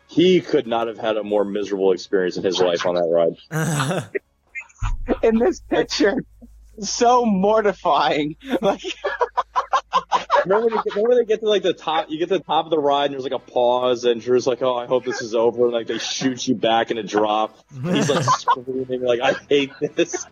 he 0.06 0.40
could 0.40 0.66
not 0.66 0.86
have 0.88 0.98
had 0.98 1.16
a 1.16 1.24
more 1.24 1.44
miserable 1.44 1.92
experience 1.92 2.36
in 2.36 2.44
his 2.44 2.60
life 2.60 2.86
on 2.86 2.94
that 2.94 3.36
ride. 3.50 4.10
In 5.22 5.38
this 5.38 5.60
picture, 5.60 6.24
so 6.80 7.24
mortifying. 7.24 8.36
Like, 8.60 8.82
remember, 10.44 10.66
when 10.66 10.76
they 10.76 10.82
get, 10.82 10.94
remember 10.94 11.08
when 11.08 11.18
they 11.18 11.24
get 11.24 11.40
to 11.40 11.48
like 11.48 11.62
the 11.62 11.74
top, 11.74 12.06
you 12.10 12.18
get 12.18 12.28
to 12.28 12.38
the 12.38 12.44
top 12.44 12.64
of 12.64 12.70
the 12.70 12.78
ride, 12.78 13.06
and 13.06 13.14
there's 13.14 13.24
like 13.24 13.32
a 13.32 13.38
pause, 13.38 14.04
and 14.04 14.20
Drew's 14.20 14.46
like, 14.46 14.62
"Oh, 14.62 14.76
I 14.76 14.86
hope 14.86 15.04
this 15.04 15.20
is 15.20 15.34
over," 15.34 15.64
and 15.64 15.72
like 15.72 15.86
they 15.86 15.98
shoot 15.98 16.46
you 16.46 16.54
back 16.54 16.90
in 16.90 16.98
a 16.98 17.02
drop. 17.02 17.56
He's 17.82 18.08
like 18.08 18.24
screaming, 18.38 19.02
like, 19.02 19.20
"I 19.20 19.34
hate 19.48 19.72
this." 19.80 20.26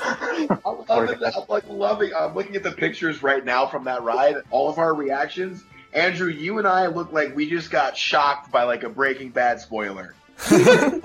I'm 0.00 0.58
loving 0.88 1.20
that. 1.20 1.34
I'm 1.36 1.44
like 1.48 1.68
loving. 1.68 2.12
I'm 2.14 2.34
looking 2.34 2.56
at 2.56 2.62
the 2.62 2.72
pictures 2.72 3.22
right 3.22 3.44
now 3.44 3.66
from 3.66 3.84
that 3.84 4.02
ride. 4.02 4.36
All 4.50 4.68
of 4.68 4.78
our 4.78 4.94
reactions. 4.94 5.64
Andrew, 5.92 6.28
you 6.28 6.58
and 6.58 6.66
I 6.68 6.86
look 6.86 7.12
like 7.12 7.34
we 7.34 7.48
just 7.48 7.70
got 7.70 7.96
shocked 7.96 8.52
by 8.52 8.64
like 8.64 8.82
a 8.82 8.88
Breaking 8.88 9.30
Bad 9.30 9.60
spoiler. 9.60 10.14
my 10.50 11.02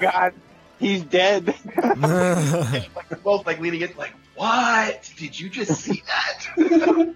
God, 0.00 0.32
he's 0.78 1.02
dead. 1.02 1.54
Like 1.98 3.10
we're 3.10 3.16
both 3.18 3.46
like 3.46 3.60
leaning 3.60 3.80
in, 3.82 3.90
like, 3.96 4.12
what? 4.36 5.10
Did 5.16 5.38
you 5.38 5.48
just 5.48 5.80
see 5.80 6.02
that? 6.06 7.14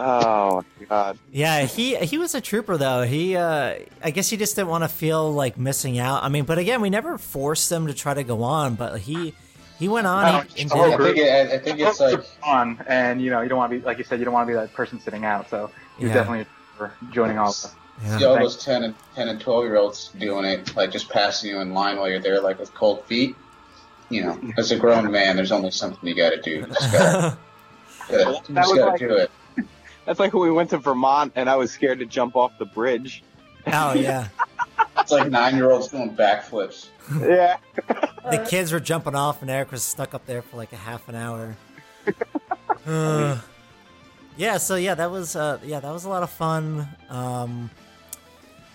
Oh 0.00 0.64
God. 0.88 1.18
yeah, 1.32 1.62
he 1.62 1.96
he 1.96 2.18
was 2.18 2.34
a 2.36 2.40
trooper 2.40 2.76
though. 2.76 3.02
He, 3.02 3.34
uh, 3.36 3.74
I 4.02 4.10
guess 4.12 4.30
he 4.30 4.36
just 4.36 4.54
didn't 4.54 4.68
want 4.68 4.84
to 4.84 4.88
feel 4.88 5.32
like 5.32 5.58
missing 5.58 5.98
out. 5.98 6.22
I 6.22 6.28
mean, 6.28 6.44
but 6.44 6.56
again, 6.58 6.80
we 6.80 6.88
never 6.88 7.18
forced 7.18 7.70
him 7.70 7.88
to 7.88 7.94
try 7.94 8.14
to 8.14 8.22
go 8.22 8.44
on, 8.44 8.76
but 8.76 9.00
he 9.00 9.34
he 9.78 9.88
went 9.88 10.06
on 10.06 10.24
and, 10.24 10.34
and 10.72 10.72
I 10.72 10.90
did 10.90 11.00
it. 11.00 11.02
think, 11.02 11.16
it, 11.18 11.52
I 11.52 11.58
think 11.58 11.80
it's 11.80 11.98
like 12.00 12.20
on, 12.44 12.84
and 12.88 13.20
you 13.20 13.30
know, 13.30 13.40
you 13.40 13.48
don't 13.48 13.58
want 13.58 13.72
to 13.72 13.78
be 13.80 13.84
like 13.84 13.98
you 13.98 14.04
said, 14.04 14.20
you 14.20 14.24
don't 14.24 14.34
want 14.34 14.46
to 14.46 14.52
be 14.52 14.54
that 14.56 14.72
person 14.72 15.00
sitting 15.00 15.24
out. 15.24 15.50
So 15.50 15.70
you're 15.98 16.08
Yeah. 16.10 16.14
definitely 16.14 16.46
for 16.76 16.92
joining 17.10 17.38
all. 17.38 17.48
us. 17.48 17.74
Yeah. 18.00 18.18
see 18.18 18.24
all 18.26 18.38
those 18.38 18.56
10 18.64 18.84
and 18.84 18.94
10 19.16 19.26
and 19.28 19.40
12 19.40 19.64
year 19.64 19.76
olds 19.76 20.10
doing 20.16 20.44
it, 20.44 20.76
like 20.76 20.92
just 20.92 21.10
passing 21.10 21.50
you 21.50 21.58
in 21.58 21.74
line 21.74 21.96
while 21.96 22.08
you're 22.08 22.20
there, 22.20 22.40
like 22.40 22.60
with 22.60 22.72
cold 22.72 23.04
feet. 23.06 23.34
You 24.10 24.22
know, 24.22 24.40
as 24.56 24.70
a 24.70 24.78
grown 24.78 25.10
man, 25.10 25.34
there's 25.34 25.50
only 25.52 25.72
something 25.72 26.08
you 26.08 26.14
got 26.14 26.30
to 26.30 26.40
do. 26.40 26.50
You 26.50 26.66
just 26.66 26.92
got 26.92 27.36
to 28.08 28.12
That 28.14 28.24
just 28.24 28.50
was 28.54 28.78
got 28.78 28.88
like- 28.90 29.00
to 29.00 29.08
do 29.08 29.16
it. 29.16 29.30
That's 30.08 30.18
like 30.18 30.32
when 30.32 30.42
we 30.42 30.50
went 30.50 30.70
to 30.70 30.78
Vermont 30.78 31.34
and 31.36 31.50
I 31.50 31.56
was 31.56 31.70
scared 31.70 31.98
to 31.98 32.06
jump 32.06 32.34
off 32.34 32.58
the 32.58 32.64
bridge. 32.64 33.22
oh 33.66 33.92
yeah, 33.92 34.28
It's 34.98 35.12
like 35.12 35.30
nine 35.30 35.54
year 35.54 35.70
olds 35.70 35.88
doing 35.88 36.16
backflips. 36.16 36.88
Yeah. 37.20 37.58
the 38.30 38.46
kids 38.48 38.72
were 38.72 38.80
jumping 38.80 39.14
off, 39.14 39.42
and 39.42 39.50
Eric 39.50 39.70
was 39.70 39.82
stuck 39.82 40.14
up 40.14 40.24
there 40.24 40.40
for 40.40 40.56
like 40.56 40.72
a 40.72 40.76
half 40.76 41.06
an 41.10 41.14
hour. 41.14 41.56
Uh, 42.86 43.38
yeah, 44.38 44.56
so 44.56 44.76
yeah, 44.76 44.94
that 44.94 45.10
was 45.10 45.36
uh, 45.36 45.58
yeah, 45.62 45.78
that 45.78 45.92
was 45.92 46.06
a 46.06 46.08
lot 46.08 46.22
of 46.22 46.30
fun. 46.30 46.88
Um, 47.10 47.68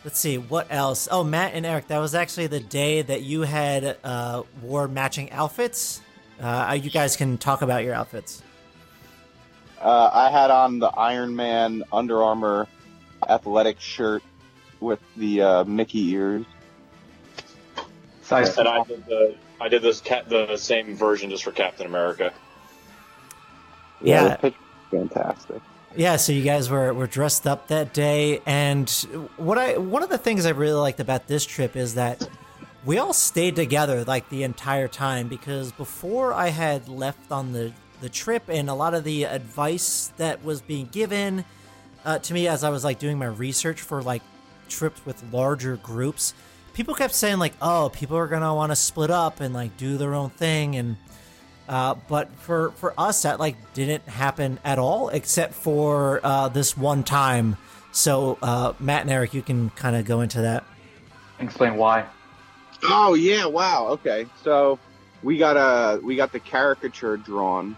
Let's 0.04 0.20
see 0.20 0.38
what 0.38 0.68
else. 0.70 1.08
Oh, 1.10 1.24
Matt 1.24 1.54
and 1.56 1.66
Eric, 1.66 1.88
that 1.88 1.98
was 1.98 2.14
actually 2.14 2.48
the 2.48 2.60
day 2.60 3.02
that 3.02 3.22
you 3.24 3.42
had 3.42 3.98
uh, 4.04 4.44
wore 4.62 4.88
matching 4.88 5.32
outfits. 5.32 6.02
Uh, 6.40 6.78
you 6.80 6.92
guys 6.92 7.16
can 7.16 7.38
talk 7.40 7.64
about 7.64 7.84
your 7.84 7.96
outfits. 7.96 8.44
Uh, 9.84 10.10
I 10.14 10.32
had 10.32 10.50
on 10.50 10.80
the 10.80 10.88
Iron 10.88 11.36
Man 11.36 11.84
Under 11.92 12.24
Armour 12.24 12.68
athletic 13.28 13.82
shirt 13.82 14.24
with 14.80 15.00
the 15.18 15.42
uh, 15.42 15.64
Mickey 15.66 16.12
ears. 16.12 16.46
Size 18.22 18.58
And 18.58 18.68
I 18.68 18.84
did 18.84 19.06
the 19.06 19.36
I 19.60 19.68
did 19.68 19.82
this 19.82 20.00
cat 20.00 20.30
the 20.30 20.56
same 20.56 20.96
version 20.96 21.30
just 21.30 21.44
for 21.44 21.52
Captain 21.52 21.86
America. 21.86 22.34
Yeah. 24.02 24.38
the 24.38 24.54
fantastic. 24.90 25.62
Yeah, 25.96 26.16
so 26.16 26.32
you 26.32 26.44
guys 26.44 26.70
were, 26.70 26.92
were 26.94 27.06
dressed 27.06 27.46
up 27.46 27.68
that 27.68 27.94
day, 27.94 28.42
and 28.46 28.90
what 29.38 29.58
I 29.58 29.78
one 29.78 30.02
of 30.02 30.10
the 30.10 30.18
things 30.18 30.46
I 30.46 30.52
really 30.52 30.74
liked 30.74 31.02
about 31.02 31.28
this 31.28 31.46
trip 31.46 31.76
is 31.76 31.96
that 31.96 32.28
we 32.86 32.98
all 32.98 33.14
stayed 33.14 33.56
together 33.56 34.04
like 34.06 34.30
the 34.30 34.44
entire 34.44 34.88
time 34.88 35.28
because 35.28 35.72
before 35.74 36.34
I 36.34 36.50
had 36.50 36.88
left 36.88 37.32
on 37.32 37.52
the 37.52 37.74
the 38.04 38.10
trip 38.10 38.44
and 38.50 38.70
a 38.70 38.74
lot 38.74 38.94
of 38.94 39.06
the 39.06 39.24
advice 39.24 40.12
that 40.18 40.44
was 40.44 40.62
being 40.62 40.88
given 40.88 41.46
uh, 42.04 42.20
to 42.20 42.34
me 42.34 42.50
as 42.50 42.62
I 42.62 42.70
was 42.70 42.84
like 42.84 43.00
doing 43.00 43.18
my 43.18 43.28
research 43.28 43.80
for 43.80 44.04
like 44.04 44.22
trips 44.68 45.06
with 45.06 45.24
larger 45.32 45.78
groups, 45.78 46.34
people 46.74 46.96
kept 46.96 47.16
saying 47.16 47.40
like, 47.40 47.54
"Oh, 47.62 47.90
people 47.94 48.18
are 48.18 48.28
gonna 48.28 48.54
want 48.54 48.74
to 48.74 48.76
split 48.76 49.10
up 49.10 49.40
and 49.40 49.54
like 49.54 49.78
do 49.78 49.98
their 49.98 50.14
own 50.14 50.32
thing," 50.32 50.76
and 50.76 50.98
uh, 51.70 51.96
but 52.10 52.30
for 52.40 52.72
for 52.72 52.94
us, 52.98 53.22
that 53.22 53.40
like 53.40 53.56
didn't 53.74 54.08
happen 54.10 54.60
at 54.66 54.80
all, 54.80 55.08
except 55.08 55.54
for 55.54 56.20
uh, 56.26 56.50
this 56.50 56.76
one 56.76 57.04
time. 57.04 57.56
So 57.94 58.38
uh, 58.42 58.74
Matt 58.80 59.04
and 59.04 59.12
Eric, 59.12 59.34
you 59.34 59.42
can 59.42 59.70
kind 59.70 59.96
of 59.96 60.04
go 60.04 60.20
into 60.20 60.42
that. 60.42 60.66
Explain 61.40 61.78
why. 61.78 62.06
Oh 62.84 63.14
yeah! 63.14 63.46
Wow. 63.46 63.88
Okay. 63.92 64.26
So 64.44 64.78
we 65.24 65.38
got 65.38 65.56
a 65.56 66.02
we 66.02 66.16
got 66.16 66.32
the 66.32 66.40
caricature 66.40 67.18
drawn, 67.18 67.78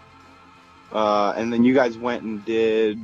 uh, 0.92 1.34
and 1.36 1.52
then 1.52 1.64
you 1.64 1.74
guys 1.74 1.96
went 1.98 2.22
and 2.22 2.44
did. 2.44 2.98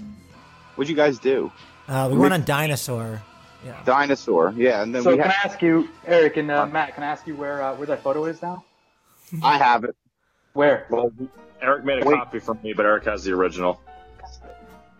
What'd 0.76 0.88
you 0.88 0.96
guys 0.96 1.18
do? 1.18 1.50
Uh, 1.88 2.08
we 2.10 2.18
went 2.18 2.32
on 2.32 2.44
dinosaur. 2.44 3.20
Yeah. 3.64 3.80
Dinosaur. 3.84 4.52
Yeah, 4.56 4.82
and 4.82 4.94
then 4.94 5.02
So 5.02 5.10
we 5.10 5.16
can 5.18 5.30
had. 5.30 5.46
I 5.48 5.52
ask 5.52 5.62
you, 5.62 5.88
Eric 6.06 6.36
and 6.36 6.50
uh, 6.50 6.66
Matt? 6.66 6.94
Can 6.94 7.04
I 7.04 7.06
ask 7.06 7.26
you 7.26 7.36
where 7.36 7.62
uh, 7.62 7.74
where 7.76 7.86
that 7.86 8.02
photo 8.02 8.24
is 8.24 8.42
now? 8.42 8.64
I 9.42 9.56
have 9.58 9.84
it. 9.84 9.94
Where? 10.54 10.86
Well, 10.90 11.12
Eric 11.60 11.84
made 11.84 12.02
a 12.02 12.06
Wait. 12.06 12.16
copy 12.16 12.38
for 12.40 12.54
me, 12.62 12.72
but 12.72 12.84
Eric 12.86 13.04
has 13.04 13.24
the 13.24 13.32
original. 13.32 13.80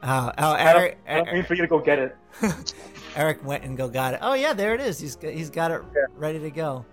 Uh, 0.02 0.32
oh, 0.38 0.50
I 0.52 0.72
don't, 0.72 0.76
Eric, 0.82 0.98
I 1.08 1.14
don't 1.16 1.32
mean 1.32 1.44
for 1.44 1.54
you 1.54 1.62
to 1.62 1.68
go 1.68 1.78
get 1.78 1.98
it. 1.98 2.16
Eric 3.16 3.44
went 3.44 3.62
and 3.64 3.76
go 3.76 3.88
got 3.88 4.14
it. 4.14 4.20
Oh 4.22 4.34
yeah, 4.34 4.52
there 4.52 4.74
it 4.74 4.80
is. 4.80 4.98
He's 4.98 5.16
got- 5.16 5.32
he's 5.32 5.50
got 5.50 5.70
it 5.70 5.82
ready 6.16 6.38
to 6.40 6.50
go. 6.50 6.84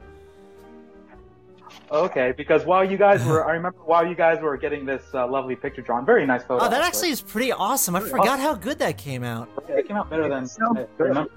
Okay, 1.91 2.33
because 2.35 2.65
while 2.65 2.83
you 2.83 2.97
guys 2.97 3.23
were, 3.25 3.45
I 3.45 3.53
remember 3.53 3.77
while 3.85 4.05
you 4.07 4.15
guys 4.15 4.39
were 4.41 4.55
getting 4.57 4.85
this 4.85 5.03
uh, 5.13 5.27
lovely 5.27 5.55
picture 5.55 5.81
drawn, 5.81 6.05
very 6.05 6.25
nice 6.25 6.43
photo. 6.43 6.65
Oh, 6.65 6.69
that 6.69 6.81
actually 6.81 7.09
is 7.09 7.21
pretty 7.21 7.51
awesome. 7.51 7.95
I 7.95 8.01
forgot 8.01 8.39
how 8.39 8.53
good 8.55 8.79
that 8.79 8.97
came 8.97 9.23
out. 9.23 9.49
Yeah, 9.67 9.75
it 9.77 9.87
came 9.87 9.97
out 9.97 10.09
better 10.09 10.27
than 10.29 10.45
so 10.47 10.63
I 10.77 10.85
remember. 10.97 11.31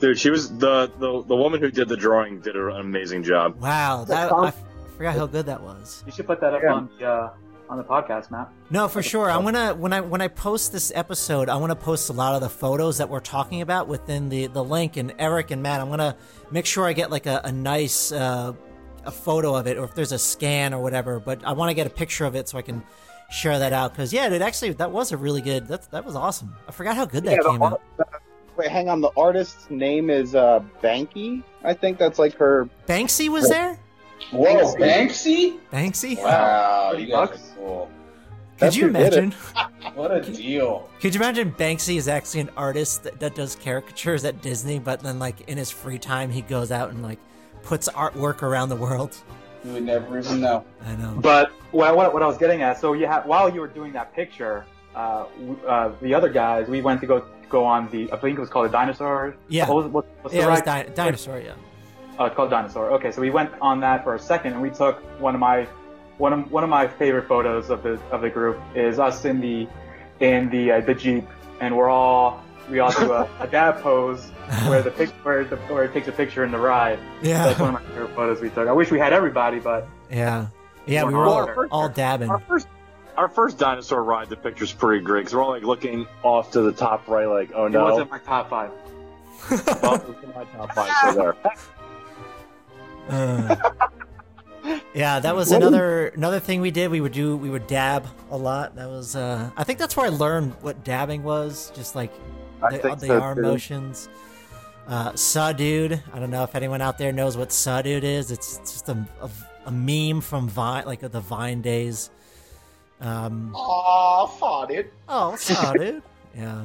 Dude, 0.00 0.18
she 0.18 0.30
was 0.30 0.50
the, 0.58 0.90
the 0.98 1.22
the 1.22 1.36
woman 1.36 1.60
who 1.60 1.70
did 1.70 1.88
the 1.88 1.96
drawing 1.96 2.40
did 2.40 2.56
an 2.56 2.68
amazing 2.70 3.22
job. 3.22 3.60
Wow, 3.60 4.04
that 4.04 4.32
I 4.32 4.48
f- 4.48 4.62
forgot 4.96 5.14
how 5.16 5.26
good 5.26 5.46
that 5.46 5.62
was. 5.62 6.02
You 6.06 6.12
should 6.12 6.26
put 6.26 6.40
that 6.40 6.52
up 6.52 6.62
Yeah. 6.62 6.72
on 6.74 6.90
the 6.98 7.06
uh, 7.06 7.30
on 7.70 7.78
the 7.78 7.84
podcast, 7.84 8.30
Matt. 8.30 8.48
No, 8.70 8.88
for 8.88 9.02
sure. 9.02 9.30
I'm 9.30 9.44
gonna 9.44 9.72
when 9.74 9.92
I 9.92 10.00
when 10.00 10.20
I 10.20 10.28
post 10.28 10.72
this 10.72 10.92
episode, 10.94 11.48
I 11.48 11.56
want 11.56 11.70
to 11.70 11.76
post 11.76 12.10
a 12.10 12.12
lot 12.12 12.34
of 12.34 12.40
the 12.42 12.48
photos 12.48 12.98
that 12.98 13.08
we're 13.08 13.20
talking 13.20 13.60
about 13.62 13.86
within 13.88 14.28
the 14.28 14.48
the 14.48 14.62
link. 14.64 14.96
And 14.96 15.14
Eric 15.18 15.50
and 15.52 15.62
Matt, 15.62 15.80
I'm 15.80 15.88
gonna 15.88 16.16
make 16.50 16.66
sure 16.66 16.84
I 16.86 16.92
get 16.92 17.10
like 17.10 17.26
a, 17.26 17.40
a 17.44 17.52
nice 17.52 18.10
uh, 18.12 18.52
a 19.06 19.10
photo 19.10 19.54
of 19.54 19.66
it, 19.66 19.76
or 19.78 19.84
if 19.84 19.94
there's 19.94 20.12
a 20.12 20.18
scan 20.18 20.74
or 20.74 20.82
whatever. 20.82 21.20
But 21.20 21.44
I 21.44 21.52
want 21.52 21.70
to 21.70 21.74
get 21.74 21.86
a 21.86 21.90
picture 21.90 22.24
of 22.24 22.34
it 22.34 22.48
so 22.48 22.58
I 22.58 22.62
can 22.62 22.82
share 23.30 23.58
that 23.58 23.72
out. 23.72 23.92
Because 23.92 24.12
yeah, 24.12 24.28
it 24.32 24.42
actually 24.42 24.72
that 24.74 24.90
was 24.90 25.12
a 25.12 25.16
really 25.16 25.40
good. 25.40 25.68
That 25.68 25.90
that 25.90 26.04
was 26.04 26.16
awesome. 26.16 26.54
I 26.68 26.72
forgot 26.72 26.96
how 26.96 27.04
good 27.04 27.24
that 27.24 27.32
Yeah, 27.32 27.42
the 27.42 27.50
came 27.50 27.62
out. 27.62 27.82
Wait, 28.56 28.68
hang 28.68 28.88
on. 28.88 29.00
The 29.00 29.10
artist's 29.16 29.68
name 29.68 30.10
is 30.10 30.34
uh, 30.34 30.60
Banky. 30.82 31.42
I 31.64 31.74
think 31.74 31.98
that's 31.98 32.18
like 32.18 32.34
her. 32.36 32.68
Banksy 32.86 33.28
was 33.28 33.48
there. 33.48 33.78
Whoa, 34.30 34.74
Banksy! 34.76 35.58
Banksy. 35.72 36.16
Wow, 36.16 36.92
you 36.92 37.08
guys 37.08 37.30
are 37.30 37.56
cool. 37.56 37.90
Could 38.56 38.60
That's 38.66 38.76
you 38.76 38.86
who 38.86 38.92
did 38.92 39.12
it. 39.12 39.18
imagine? 39.18 39.34
What 39.94 40.12
a 40.12 40.20
deal. 40.20 40.88
Could 41.00 41.14
you 41.14 41.20
imagine 41.20 41.52
Banksy 41.52 41.96
is 41.96 42.08
actually 42.08 42.40
an 42.40 42.50
artist 42.56 43.02
that, 43.04 43.20
that 43.20 43.34
does 43.34 43.54
caricatures 43.56 44.24
at 44.24 44.40
Disney, 44.42 44.78
but 44.78 45.00
then 45.00 45.18
like 45.18 45.42
in 45.48 45.58
his 45.58 45.70
free 45.70 45.98
time 45.98 46.30
he 46.30 46.40
goes 46.40 46.72
out 46.72 46.90
and 46.90 47.02
like 47.02 47.18
puts 47.64 47.88
artwork 47.88 48.42
around 48.42 48.68
the 48.68 48.76
world. 48.76 49.16
You 49.64 49.72
would 49.72 49.84
never 49.84 50.18
even 50.18 50.40
know. 50.40 50.64
I 50.84 50.94
know. 50.96 51.16
But 51.20 51.50
what, 51.72 51.96
what, 51.96 52.12
what 52.12 52.22
I 52.22 52.26
was 52.26 52.36
getting 52.36 52.62
at, 52.62 52.78
so 52.78 52.92
you 52.92 53.06
had 53.06 53.22
while 53.24 53.52
you 53.52 53.60
were 53.60 53.68
doing 53.68 53.92
that 53.94 54.14
picture, 54.14 54.66
uh, 54.94 55.24
uh, 55.66 55.92
the 56.02 56.14
other 56.14 56.28
guys, 56.28 56.68
we 56.68 56.82
went 56.82 57.00
to 57.00 57.06
go 57.06 57.24
go 57.48 57.64
on 57.64 57.88
the, 57.90 58.10
I 58.12 58.16
think 58.16 58.36
it 58.36 58.40
was 58.40 58.50
called 58.50 58.66
a 58.66 58.68
dinosaur. 58.68 59.36
Yeah. 59.48 59.68
What 59.68 59.76
was, 59.76 59.86
what, 59.86 60.06
what's 60.22 60.34
Yeah, 60.34 60.42
the 60.42 60.48
it 60.48 60.50
was 60.50 60.62
di- 60.62 60.88
dinosaur. 60.94 61.40
Yeah. 61.40 61.54
Oh, 62.18 62.26
it's 62.26 62.36
called 62.36 62.50
Dinosaur. 62.50 62.92
Okay, 62.92 63.10
so 63.10 63.20
we 63.20 63.30
went 63.30 63.50
on 63.60 63.80
that 63.80 64.04
for 64.04 64.14
a 64.14 64.18
second, 64.20 64.52
and 64.52 64.62
we 64.62 64.70
took 64.70 65.00
one 65.20 65.34
of 65.34 65.40
my 65.40 65.66
one 66.18 66.32
of 66.32 66.52
one 66.52 66.62
of 66.62 66.70
my 66.70 66.86
favorite 66.86 67.26
photos 67.26 67.70
of 67.70 67.82
the 67.82 67.98
of 68.12 68.20
the 68.20 68.30
group 68.30 68.60
is 68.76 69.00
us 69.00 69.24
in 69.24 69.40
the 69.40 69.66
in 70.20 70.48
the 70.50 70.70
uh, 70.72 70.80
the 70.80 70.94
jeep, 70.94 71.26
and 71.60 71.76
we're 71.76 71.88
all 71.88 72.43
we 72.70 72.78
all 72.80 72.92
do 72.92 73.12
a, 73.12 73.28
a 73.40 73.46
dab 73.46 73.80
pose 73.80 74.30
where 74.66 74.82
the 74.82 74.90
pic 74.90 75.10
where 75.22 75.44
the 75.44 75.56
where 75.56 75.84
it 75.84 75.92
takes 75.92 76.08
a 76.08 76.12
picture 76.12 76.44
in 76.44 76.50
the 76.50 76.58
ride. 76.58 76.98
Yeah, 77.22 77.46
that's 77.46 77.60
one 77.60 77.74
of 77.74 77.82
my 77.82 77.88
favorite 77.88 78.14
photos 78.14 78.40
we 78.40 78.50
took. 78.50 78.68
I 78.68 78.72
wish 78.72 78.90
we 78.90 78.98
had 78.98 79.12
everybody, 79.12 79.58
but 79.58 79.86
Yeah. 80.10 80.48
Yeah. 80.86 81.04
We 81.04 81.14
were 81.14 81.26
our 81.26 81.66
all, 81.66 81.82
all 81.82 81.88
dabbing. 81.88 82.30
Our 82.30 82.40
first 82.40 82.68
our 83.16 83.28
first 83.28 83.58
dinosaur 83.58 84.02
ride, 84.02 84.28
the 84.28 84.36
picture's 84.36 84.72
pretty 84.72 85.04
great 85.04 85.20
because 85.20 85.34
we're 85.34 85.42
all 85.42 85.50
like 85.50 85.62
looking 85.62 86.06
off 86.22 86.50
to 86.52 86.62
the 86.62 86.72
top 86.72 87.06
right, 87.08 87.26
like, 87.26 87.50
oh 87.54 87.66
it 87.66 87.70
no. 87.70 87.84
wasn't 87.84 88.10
my 88.10 88.18
top 88.18 88.50
five. 88.50 88.70
Well, 89.82 89.94
it 89.96 90.08
was 90.08 90.16
my 90.34 90.44
top 90.44 90.72
five, 90.74 90.92
so 91.02 91.14
there. 91.14 91.36
Uh, 93.06 93.54
yeah, 94.94 95.20
that 95.20 95.36
was 95.36 95.52
another 95.52 96.06
another 96.08 96.40
thing 96.40 96.62
we 96.62 96.70
did. 96.70 96.90
We 96.90 97.02
would 97.02 97.12
do 97.12 97.36
we 97.36 97.50
would 97.50 97.66
dab 97.66 98.06
a 98.30 98.36
lot. 98.38 98.76
That 98.76 98.88
was 98.88 99.14
uh 99.14 99.50
I 99.58 99.64
think 99.64 99.78
that's 99.78 99.94
where 99.94 100.06
I 100.06 100.08
learned 100.08 100.54
what 100.62 100.84
dabbing 100.84 101.22
was, 101.22 101.70
just 101.74 101.94
like 101.94 102.12
I 102.64 102.70
the, 102.76 102.78
think 102.78 103.00
the 103.00 103.06
so, 103.06 103.20
arm 103.20 103.36
too. 103.36 103.42
motions. 103.42 104.08
Uh, 104.86 105.14
Saw 105.14 105.52
Dude. 105.52 106.02
I 106.12 106.18
don't 106.18 106.30
know 106.30 106.44
if 106.44 106.54
anyone 106.54 106.80
out 106.82 106.98
there 106.98 107.12
knows 107.12 107.36
what 107.36 107.52
Saw 107.52 107.80
Dude 107.82 108.04
is. 108.04 108.30
It's 108.30 108.58
just 108.58 108.88
a, 108.88 109.06
a, 109.22 109.30
a 109.66 109.70
meme 109.70 110.20
from 110.20 110.48
Vine, 110.48 110.84
like 110.86 111.00
the 111.00 111.20
Vine 111.20 111.62
days. 111.62 112.10
Um, 113.00 113.52
Aw, 113.54 114.26
fought 114.26 114.70
it. 114.70 114.92
oh, 115.08 115.36
Saw 115.36 115.72
Dude. 115.72 116.02
Yeah. 116.36 116.64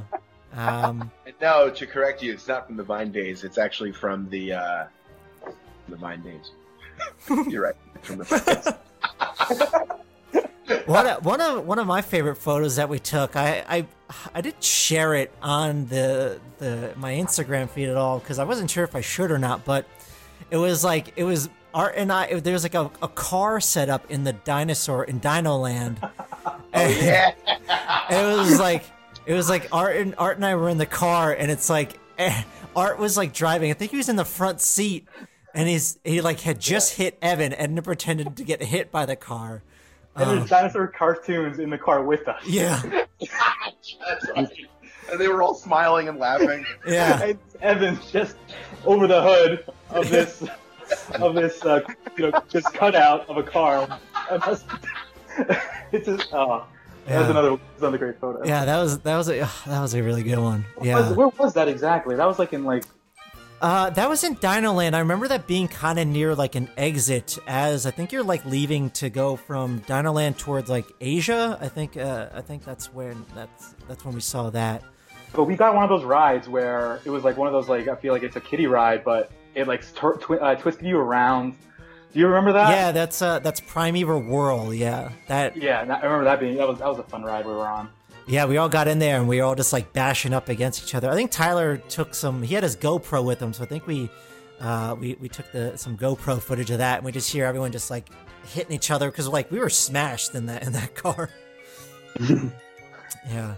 Um, 0.56 1.12
No, 1.40 1.70
to 1.70 1.86
correct 1.86 2.24
you, 2.24 2.34
it's 2.34 2.48
not 2.48 2.66
from 2.66 2.76
the 2.76 2.82
Vine 2.84 3.12
days. 3.12 3.44
It's 3.44 3.60
actually 3.60 3.92
from 3.92 4.28
the 4.32 4.54
uh, 4.54 4.86
the 5.88 5.96
Vine 5.96 6.22
days. 6.24 6.52
You're 7.48 7.64
right. 7.66 7.76
From 8.02 8.18
the 8.18 8.24
Vine 8.24 8.44
days. 8.46 9.90
one 10.86 11.08
of, 11.08 11.26
one 11.26 11.42
of 11.42 11.66
one 11.66 11.80
of 11.80 11.88
my 11.88 12.02
favorite 12.02 12.36
photos 12.36 12.76
that 12.76 12.90
we 12.90 13.00
took. 13.00 13.36
I 13.36 13.64
I, 13.68 13.86
I 14.34 14.42
didn't 14.42 14.64
share 14.64 15.16
it 15.16 15.32
on 15.42 15.88
the 15.88 16.40
the 16.58 16.94
my 16.96 17.14
Instagram 17.14 17.70
feed 17.70 17.90
at 17.90 17.96
all 17.98 18.20
because 18.20 18.40
I 18.40 18.44
wasn't 18.44 18.70
sure 18.70 18.84
if 18.84 18.96
I 18.96 19.02
should 19.02 19.32
or 19.32 19.38
not. 19.38 19.66
But 19.66 19.86
it 20.52 20.58
was 20.58 20.84
like 20.84 21.14
it 21.16 21.24
was 21.24 21.50
Art 21.74 21.94
and 21.98 22.12
I. 22.12 22.40
There 22.40 22.54
was 22.54 22.64
like 22.64 22.76
a, 22.76 22.90
a 23.02 23.08
car 23.08 23.60
set 23.60 23.90
up 23.90 24.10
in 24.10 24.24
the 24.24 24.34
dinosaur 24.34 25.04
in 25.04 25.20
Dino 25.20 25.58
Land. 25.58 26.00
and, 26.74 26.96
yeah. 26.98 27.32
it 28.10 28.38
was 28.38 28.60
like 28.60 28.84
it 29.26 29.34
was 29.34 29.50
like 29.50 29.68
Art 29.72 29.98
and 29.98 30.16
Art 30.18 30.38
and 30.38 30.46
I 30.46 30.56
were 30.56 30.70
in 30.70 30.78
the 30.78 30.86
car, 30.86 31.34
and 31.34 31.52
it's 31.52 31.70
like 31.70 32.00
eh, 32.18 32.44
Art 32.76 32.98
was 32.98 33.18
like 33.18 33.34
driving. 33.34 33.70
I 33.70 33.74
think 33.74 33.92
he 33.92 33.98
was 33.98 34.10
in 34.10 34.16
the 34.16 34.26
front 34.26 34.62
seat, 34.62 35.08
and 35.54 35.70
he's 35.70 36.00
he 36.04 36.22
like 36.22 36.40
had 36.42 36.60
just 36.60 36.96
hit 36.96 37.18
Evan 37.22 37.54
and 37.54 37.84
pretended 37.84 38.36
to 38.38 38.44
get 38.44 38.64
hit 38.64 38.92
by 38.92 39.06
the 39.06 39.16
car. 39.16 39.62
And 40.20 40.38
there's 40.40 40.50
dinosaur 40.50 40.88
cartoons 40.88 41.60
in 41.60 41.70
the 41.70 41.78
car 41.78 42.04
with 42.04 42.28
us. 42.28 42.42
yeah, 42.48 42.82
And 44.36 45.20
they 45.20 45.28
were 45.28 45.42
all 45.42 45.56
smiling 45.56 46.08
and 46.08 46.20
laughing. 46.20 46.66
yeah. 46.86 47.22
And 47.24 47.40
Evan's 47.62 48.12
just 48.12 48.36
over 48.86 49.08
the 49.08 49.22
hood 49.22 49.66
of 49.90 50.10
this 50.10 50.44
of 51.16 51.34
this 51.36 51.64
uh, 51.66 51.82
you 52.18 52.30
know 52.30 52.42
just 52.50 52.72
cutout 52.74 53.28
of 53.30 53.38
a 53.38 53.44
car. 53.44 54.00
It's 55.92 56.06
just 56.06 56.28
oh, 56.34 56.66
Yeah. 57.08 57.30
another 57.30 57.50
that 57.50 57.52
was 57.52 57.62
another 57.80 57.98
great 57.98 58.20
photo. 58.20 58.46
Yeah, 58.46 58.66
that 58.66 58.80
was 58.82 59.00
that 59.00 59.18
was 59.18 59.30
a 59.30 59.40
that 59.68 59.82
was 59.82 59.94
a 59.96 60.04
really 60.04 60.22
good 60.24 60.38
one. 60.40 60.66
Where 60.76 60.96
was, 60.96 61.10
Yeah, 61.10 61.16
where 61.16 61.28
was 61.30 61.54
that 61.54 61.68
exactly? 61.68 62.16
That 62.16 62.28
was 62.28 62.38
like 62.40 62.54
in 62.54 62.66
like 62.66 62.84
uh, 63.62 63.90
that 63.92 64.10
was 64.10 64.24
in 64.24 64.36
Dino 64.36 64.74
Land. 64.74 64.96
I 64.96 65.00
remember 65.00 65.28
that 65.28 65.48
being 65.48 65.68
kind 65.68 66.00
of 66.00 66.08
near 66.08 66.34
like 66.36 66.56
an 66.56 66.70
exit, 66.78 67.38
as 67.48 67.86
I 67.86 67.92
think 67.92 68.12
you're 68.12 68.24
like 68.24 68.46
leaving 68.46 68.90
to 68.92 69.10
go 69.10 69.36
from 69.36 69.80
Dino 69.80 70.12
Land 70.12 70.38
towards 70.38 70.70
like 70.70 70.86
Asia. 71.02 71.58
I 71.60 71.68
think 71.68 71.98
uh, 71.98 72.30
I 72.34 72.42
think 72.42 72.64
that's 72.64 72.94
where 72.94 73.16
that's 73.36 73.76
that's 73.88 74.06
when 74.06 74.16
we 74.16 74.22
saw 74.22 74.50
that. 74.52 74.84
but 75.34 75.44
we 75.44 75.56
got 75.56 75.76
one 75.76 75.84
of 75.84 75.90
those 75.90 76.04
rides 76.06 76.48
where 76.48 77.02
it 77.06 77.10
was 77.10 77.24
like 77.24 77.38
one 77.38 77.48
of 77.48 77.54
those 77.54 77.68
like 77.70 77.88
I 77.88 77.96
feel 77.96 78.14
like 78.14 78.24
it's 78.24 78.36
a 78.36 78.42
kiddie 78.42 78.68
ride, 78.68 79.04
but 79.04 79.32
it 79.56 79.68
like 79.68 79.84
uh, 80.02 80.56
twisted 80.56 80.86
you 80.86 80.98
around. 80.98 81.56
Do 82.14 82.20
you 82.20 82.28
remember 82.28 82.54
that? 82.54 82.70
Yeah, 82.70 82.92
that's 82.92 83.22
uh, 83.22 83.40
that's 83.40 83.60
Primeval 83.60 84.22
Whirl. 84.22 84.74
Yeah, 84.74 85.12
that. 85.28 85.56
Yeah, 85.56 85.82
I 85.82 86.04
remember 86.04 86.24
that 86.24 86.40
being 86.40 86.56
that 86.58 86.68
was 86.68 86.80
that 86.80 86.88
was 86.88 86.98
a 87.00 87.04
fun 87.04 87.24
ride 87.24 87.46
we 87.46 87.52
were 87.54 87.68
on. 87.68 87.90
Yeah, 88.30 88.46
we 88.46 88.58
all 88.58 88.70
got 88.70 88.88
in 88.88 89.00
there 89.00 89.18
and 89.18 89.28
we 89.28 89.40
were 89.40 89.44
all 89.44 89.56
just 89.56 89.74
like 89.74 89.92
bashing 89.92 90.36
up 90.36 90.50
against 90.50 90.84
each 90.84 90.94
other. 90.94 91.10
I 91.10 91.16
think 91.16 91.32
Tyler 91.32 91.78
took 91.78 92.14
some. 92.14 92.44
He 92.44 92.54
had 92.54 92.62
his 92.62 92.76
GoPro 92.76 93.26
with 93.26 93.42
him, 93.42 93.54
so 93.54 93.64
I 93.64 93.66
think 93.66 93.88
we 93.88 94.08
uh, 94.60 94.96
we 95.00 95.16
we 95.16 95.28
took 95.30 95.52
the 95.52 95.76
some 95.78 95.98
GoPro 95.98 96.40
footage 96.40 96.70
of 96.70 96.78
that, 96.78 96.98
and 96.98 97.06
we 97.06 97.12
just 97.12 97.32
hear 97.32 97.46
everyone 97.46 97.72
just 97.72 97.90
like 97.90 98.08
hitting 98.54 98.76
each 98.76 98.92
other 98.92 99.10
because 99.10 99.28
like 99.28 99.50
we 99.50 99.58
were 99.58 99.72
smashed 99.72 100.36
in 100.36 100.46
that 100.46 100.62
in 100.62 100.74
that 100.74 100.94
car. 101.04 101.32
yeah. 103.28 103.56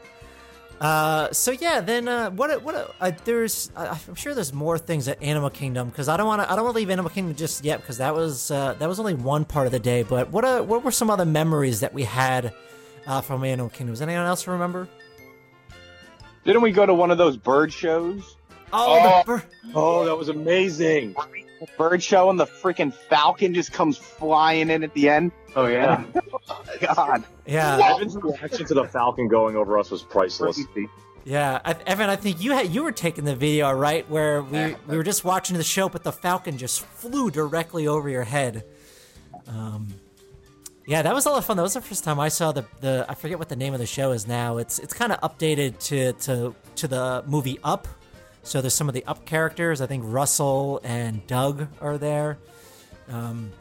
Uh, 0.80 1.31
so 1.34 1.52
yeah, 1.52 1.81
then 1.81 2.07
uh, 2.07 2.31
what? 2.31 2.64
What? 2.64 2.95
Uh, 3.02 3.11
there's, 3.26 3.72
uh, 3.76 3.98
I'm 4.07 4.15
sure 4.15 4.34
there's 4.34 4.53
more 4.53 4.77
things 4.80 5.10
at 5.10 5.22
Animal 5.22 5.49
Kingdom 5.49 5.89
because 5.89 6.07
I 6.07 6.15
don't 6.15 6.27
want 6.27 6.43
to. 6.43 6.49
I 6.49 6.56
don't 6.56 6.64
want 6.64 6.76
to 6.76 6.80
leave 6.80 6.89
Animal 6.89 7.11
Kingdom 7.11 7.35
just 7.35 7.65
yet 7.65 7.81
because 7.81 7.98
that 7.98 8.15
was 8.15 8.49
uh, 8.49 8.76
that 8.80 8.88
was 8.88 9.02
only 9.02 9.15
one 9.15 9.43
part 9.43 9.65
of 9.65 9.73
the 9.73 9.80
day. 9.80 10.03
But 10.03 10.31
what? 10.31 10.45
Uh, 10.45 10.61
what 10.61 10.81
were 10.81 10.91
some 10.91 11.10
other 11.10 11.26
memories 11.26 11.81
that 11.81 11.93
we 11.93 12.03
had 12.03 12.53
uh, 13.07 13.21
from 13.21 13.43
Animal 13.43 13.69
Kingdom? 13.69 13.93
Does 13.93 14.01
anyone 14.01 14.25
else 14.25 14.47
remember? 14.47 14.87
Didn't 16.43 16.61
we 16.61 16.71
go 16.71 16.85
to 16.85 16.93
one 16.93 17.11
of 17.11 17.17
those 17.17 17.37
bird 17.37 17.71
shows? 17.71 18.35
Oh, 18.73 19.19
the 19.19 19.25
bir- 19.25 19.43
Oh, 19.75 20.05
that 20.05 20.15
was 20.17 20.29
amazing. 20.29 21.13
The 21.59 21.67
bird 21.77 22.01
show 22.01 22.29
and 22.29 22.39
the 22.39 22.45
freaking 22.47 22.91
falcon 22.93 23.53
just 23.53 23.71
comes 23.71 23.97
flying 23.97 24.69
in 24.69 24.83
at 24.83 24.93
the 24.93 25.09
end. 25.09 25.31
Oh 25.55 25.67
yeah. 25.67 26.03
God. 26.95 27.23
yeah, 27.45 27.93
Evan's 27.95 28.15
reaction 28.15 28.65
to 28.65 28.73
the 28.73 28.85
Falcon 28.85 29.27
going 29.27 29.55
over 29.55 29.77
us 29.77 29.91
was 29.91 30.01
priceless. 30.01 30.59
yeah. 31.25 31.59
I, 31.63 31.75
Evan, 31.85 32.09
I 32.09 32.15
think 32.15 32.41
you 32.41 32.53
had 32.53 32.69
you 32.73 32.83
were 32.83 32.91
taking 32.93 33.25
the 33.25 33.35
video 33.35 33.71
right 33.71 34.09
where 34.09 34.41
we 34.41 34.75
we 34.87 34.97
were 34.97 35.03
just 35.03 35.23
watching 35.25 35.57
the 35.57 35.63
show, 35.63 35.89
but 35.89 36.03
the 36.03 36.11
Falcon 36.13 36.57
just 36.57 36.81
flew 36.81 37.29
directly 37.29 37.85
over 37.85 38.09
your 38.09 38.23
head. 38.23 38.63
Um, 39.47 39.89
yeah, 40.91 41.01
that 41.03 41.13
was 41.15 41.26
a 41.26 41.30
lot 41.30 41.38
of 41.38 41.45
fun. 41.45 41.55
That 41.55 41.63
was 41.63 41.73
the 41.76 41.80
first 41.81 42.03
time 42.03 42.19
I 42.19 42.27
saw 42.27 42.51
the 42.51 42.65
the. 42.81 43.05
I 43.07 43.13
forget 43.15 43.39
what 43.39 43.47
the 43.47 43.55
name 43.55 43.73
of 43.73 43.80
the 43.80 43.85
show 43.85 44.11
is 44.11 44.27
now. 44.27 44.57
It's 44.57 44.77
it's 44.77 44.93
kind 44.93 45.13
of 45.13 45.22
updated 45.22 45.80
to 45.88 46.11
to 46.26 46.53
to 46.76 46.88
the 46.88 47.23
movie 47.26 47.59
Up. 47.63 47.88
So 48.43 48.59
there's 48.59 48.73
some 48.73 48.89
of 48.89 48.93
the 48.93 49.05
Up 49.05 49.26
characters. 49.26 49.80
I 49.80 49.85
think 49.88 50.03
Russell 50.05 50.81
and 50.84 51.26
Doug 51.27 51.68
are 51.80 51.97
there. 51.97 52.38
Um, 53.07 53.51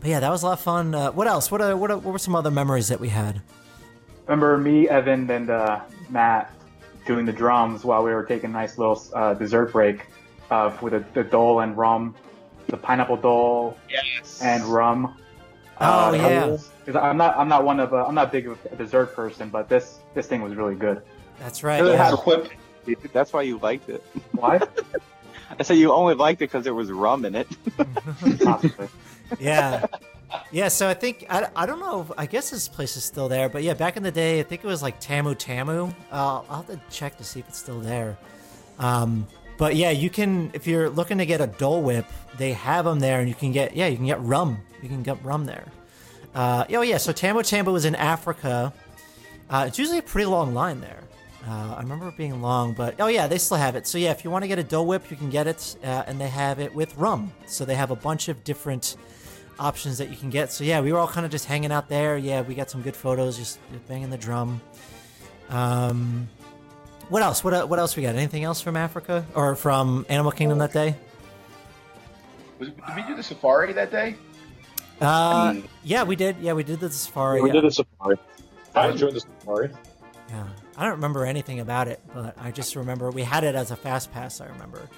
but 0.00 0.08
yeah, 0.08 0.20
that 0.20 0.30
was 0.30 0.42
a 0.42 0.46
lot 0.46 0.52
of 0.54 0.60
fun. 0.60 0.94
Uh, 0.94 1.10
what 1.12 1.26
else? 1.26 1.50
What, 1.50 1.60
uh, 1.60 1.74
what 1.74 1.90
what 1.90 2.04
were 2.04 2.18
some 2.18 2.34
other 2.34 2.50
memories 2.50 2.88
that 2.88 3.00
we 3.00 3.10
had? 3.10 3.42
Remember 4.26 4.56
me, 4.56 4.88
Evan, 4.88 5.28
and 5.30 5.50
uh, 5.50 5.80
Matt 6.08 6.50
doing 7.06 7.26
the 7.26 7.32
drums 7.34 7.84
while 7.84 8.02
we 8.02 8.12
were 8.14 8.24
taking 8.24 8.48
a 8.50 8.52
nice 8.52 8.78
little 8.78 9.02
uh, 9.14 9.34
dessert 9.34 9.72
break 9.72 10.06
uh, 10.50 10.74
with 10.80 10.92
the, 10.94 11.04
the 11.12 11.24
dole 11.28 11.60
and 11.60 11.76
rum, 11.76 12.14
the 12.68 12.76
pineapple 12.78 13.16
dole 13.18 13.76
Yes. 13.90 14.40
and 14.42 14.64
rum. 14.64 15.16
Oh, 15.80 16.10
Uh, 16.10 16.12
yeah. 16.12 16.56
Because 16.84 17.00
I'm 17.02 17.16
not 17.16 17.36
I'm 17.36 17.48
not 17.48 17.64
one 17.64 17.80
of 17.80 17.92
a, 17.92 18.04
I'm 18.04 18.14
not 18.14 18.32
big 18.32 18.46
of 18.48 18.58
a 18.66 18.76
dessert 18.76 19.14
person, 19.14 19.48
but 19.48 19.68
this 19.68 20.00
this 20.14 20.26
thing 20.26 20.42
was 20.42 20.54
really 20.54 20.74
good. 20.74 21.02
That's 21.38 21.62
right. 21.62 21.82
It 21.82 21.92
yeah. 21.92 22.10
had 22.10 22.14
whip. 22.26 22.50
That's 23.12 23.32
why 23.32 23.42
you 23.42 23.58
liked 23.58 23.88
it. 23.88 24.02
Why? 24.32 24.60
I 25.58 25.62
said 25.62 25.76
you 25.78 25.92
only 25.92 26.14
liked 26.14 26.42
it 26.42 26.50
because 26.50 26.64
there 26.64 26.74
was 26.74 26.90
rum 26.90 27.24
in 27.24 27.34
it. 27.34 27.48
Yeah 29.38 29.86
yeah 30.50 30.68
so 30.68 30.88
i 30.88 30.94
think 30.94 31.24
I, 31.28 31.48
I 31.54 31.66
don't 31.66 31.80
know 31.80 32.02
if, 32.02 32.12
i 32.16 32.26
guess 32.26 32.50
this 32.50 32.68
place 32.68 32.96
is 32.96 33.04
still 33.04 33.28
there 33.28 33.48
but 33.48 33.62
yeah 33.62 33.74
back 33.74 33.96
in 33.96 34.02
the 34.02 34.10
day 34.10 34.40
i 34.40 34.42
think 34.42 34.64
it 34.64 34.66
was 34.66 34.82
like 34.82 35.00
tamu 35.00 35.34
tamu 35.34 35.86
uh, 36.12 36.42
i'll 36.48 36.62
have 36.62 36.66
to 36.66 36.80
check 36.90 37.16
to 37.18 37.24
see 37.24 37.40
if 37.40 37.48
it's 37.48 37.58
still 37.58 37.80
there 37.80 38.16
um, 38.78 39.26
but 39.60 39.76
yeah 39.76 39.90
you 39.90 40.10
can 40.10 40.50
if 40.54 40.66
you're 40.66 40.88
looking 40.88 41.18
to 41.18 41.26
get 41.26 41.40
a 41.40 41.46
dole 41.46 41.82
whip 41.82 42.06
they 42.38 42.52
have 42.52 42.84
them 42.84 42.98
there 42.98 43.20
and 43.20 43.28
you 43.28 43.34
can 43.34 43.52
get 43.52 43.76
yeah 43.76 43.86
you 43.86 43.96
can 43.96 44.06
get 44.06 44.20
rum 44.22 44.58
you 44.82 44.88
can 44.88 45.02
get 45.04 45.22
rum 45.22 45.44
there 45.44 45.66
uh, 46.34 46.64
oh 46.70 46.82
yeah 46.82 46.96
so 46.96 47.12
Tamu 47.12 47.42
Tamu 47.44 47.74
is 47.76 47.84
in 47.84 47.94
africa 47.94 48.72
uh, 49.50 49.66
it's 49.68 49.78
usually 49.78 49.98
a 49.98 50.02
pretty 50.02 50.26
long 50.26 50.54
line 50.54 50.80
there 50.80 51.04
uh, 51.46 51.74
I 51.78 51.80
remember 51.80 52.08
it 52.08 52.18
being 52.18 52.42
long, 52.42 52.74
but 52.74 53.00
oh 53.00 53.06
yeah, 53.06 53.26
they 53.26 53.38
still 53.38 53.56
have 53.56 53.74
it. 53.74 53.86
So 53.86 53.96
yeah, 53.96 54.10
if 54.10 54.24
you 54.24 54.30
want 54.30 54.44
to 54.44 54.48
get 54.48 54.58
a 54.58 54.62
Dole 54.62 54.86
Whip, 54.86 55.10
you 55.10 55.16
can 55.16 55.30
get 55.30 55.46
it, 55.46 55.76
uh, 55.82 56.04
and 56.06 56.20
they 56.20 56.28
have 56.28 56.60
it 56.60 56.74
with 56.74 56.94
rum. 56.98 57.32
So 57.46 57.64
they 57.64 57.76
have 57.76 57.90
a 57.90 57.96
bunch 57.96 58.28
of 58.28 58.44
different 58.44 58.96
options 59.58 59.96
that 59.98 60.10
you 60.10 60.16
can 60.16 60.28
get. 60.28 60.52
So 60.52 60.64
yeah, 60.64 60.82
we 60.82 60.92
were 60.92 60.98
all 60.98 61.08
kind 61.08 61.24
of 61.24 61.32
just 61.32 61.46
hanging 61.46 61.72
out 61.72 61.88
there. 61.88 62.18
Yeah, 62.18 62.42
we 62.42 62.54
got 62.54 62.68
some 62.68 62.82
good 62.82 62.94
photos, 62.94 63.38
just 63.38 63.58
banging 63.88 64.10
the 64.10 64.18
drum. 64.18 64.60
Um, 65.48 66.28
what 67.10 67.22
else? 67.22 67.44
What 67.44 67.68
what 67.68 67.78
else 67.78 67.96
we 67.96 68.02
got? 68.04 68.14
Anything 68.14 68.44
else 68.44 68.60
from 68.60 68.76
Africa 68.76 69.26
or 69.34 69.54
from 69.56 70.06
Animal 70.08 70.32
Kingdom 70.32 70.58
that 70.58 70.72
day? 70.72 70.96
Was, 72.58 72.68
did 72.68 72.96
we 72.96 73.02
do 73.02 73.16
the 73.16 73.22
safari 73.22 73.72
that 73.72 73.90
day? 73.90 74.14
Uh, 75.00 75.56
yeah, 75.82 76.04
we 76.04 76.14
did. 76.16 76.36
Yeah, 76.40 76.52
we 76.52 76.62
did 76.62 76.80
the 76.80 76.90
safari. 76.90 77.42
we 77.42 77.50
did 77.50 77.64
a 77.64 77.70
safari. 77.70 78.16
I 78.74 78.88
enjoyed 78.88 79.14
the 79.14 79.20
safari. 79.20 79.70
Yeah, 80.28 80.46
I 80.76 80.84
don't 80.84 80.92
remember 80.92 81.26
anything 81.26 81.60
about 81.60 81.88
it, 81.88 82.00
but 82.14 82.36
I 82.38 82.52
just 82.52 82.76
remember 82.76 83.10
we 83.10 83.22
had 83.22 83.42
it 83.44 83.54
as 83.54 83.72
a 83.72 83.76
fast 83.76 84.12
pass. 84.12 84.40
I 84.40 84.46
remember. 84.46 84.88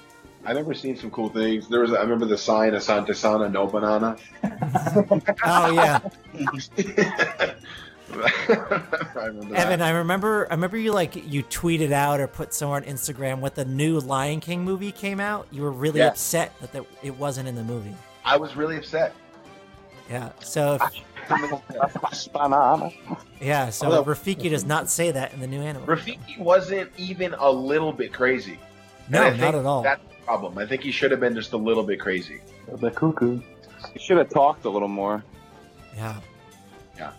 I 0.45 0.49
remember 0.49 0.73
seeing 0.73 0.97
some 0.97 1.09
cool 1.09 1.29
things. 1.29 1.69
There 1.69 1.79
was, 1.79 1.93
I 1.93 2.01
remember 2.01 2.25
the 2.25 2.37
sign 2.37 2.73
Asante 2.73 3.15
Sana, 3.15 3.49
no 3.49 3.65
banana. 3.65 4.17
Oh 5.45 5.71
yeah. 5.71 5.99
I 8.13 9.27
Evan, 9.55 9.79
that. 9.79 9.81
I 9.81 9.91
remember 9.91 10.47
I 10.49 10.53
remember 10.55 10.77
you 10.77 10.91
like 10.93 11.15
you 11.15 11.43
tweeted 11.43 11.91
out 11.91 12.19
or 12.19 12.27
put 12.27 12.53
somewhere 12.53 12.77
on 12.77 12.83
Instagram 12.83 13.39
when 13.39 13.51
the 13.55 13.65
new 13.65 13.99
Lion 13.99 14.39
King 14.39 14.63
movie 14.63 14.91
came 14.91 15.19
out. 15.19 15.47
You 15.51 15.61
were 15.63 15.71
really 15.71 15.99
Yeah. 15.99 16.07
upset 16.07 16.53
that 16.61 16.71
the, 16.73 16.85
it 17.01 17.17
wasn't 17.17 17.47
in 17.47 17.55
the 17.55 17.63
movie. 17.63 17.95
I 18.25 18.37
was 18.37 18.55
really 18.55 18.77
upset. 18.77 19.13
Yeah. 20.09 20.31
So 20.41 20.75
if, 20.75 21.03
yeah, 23.41 23.69
so 23.69 23.85
Although- 23.87 24.03
Rafiki 24.03 24.49
does 24.49 24.65
not 24.65 24.89
say 24.89 25.11
that 25.11 25.33
in 25.33 25.39
the 25.39 25.47
new 25.47 25.61
animal. 25.61 25.87
Rafiki 25.87 26.37
wasn't 26.37 26.91
even 26.97 27.33
a 27.35 27.49
little 27.49 27.91
bit 27.93 28.13
crazy. 28.13 28.59
no, 29.09 29.33
not 29.35 29.55
at 29.55 29.65
all. 29.65 29.81
That's 29.83 30.01
the 30.07 30.25
problem. 30.25 30.57
I 30.57 30.65
think 30.65 30.81
he 30.83 30.91
should 30.91 31.11
have 31.11 31.19
been 31.19 31.35
just 31.35 31.53
a 31.53 31.57
little 31.57 31.83
bit 31.83 31.99
crazy. 31.99 32.41
The 32.67 32.91
cuckoo. 32.91 33.41
He 33.93 33.99
should 33.99 34.17
have 34.17 34.29
talked 34.29 34.65
a 34.65 34.69
little 34.69 34.87
more. 34.87 35.23
Yeah. 35.95 36.15
Yeah. 36.97 37.11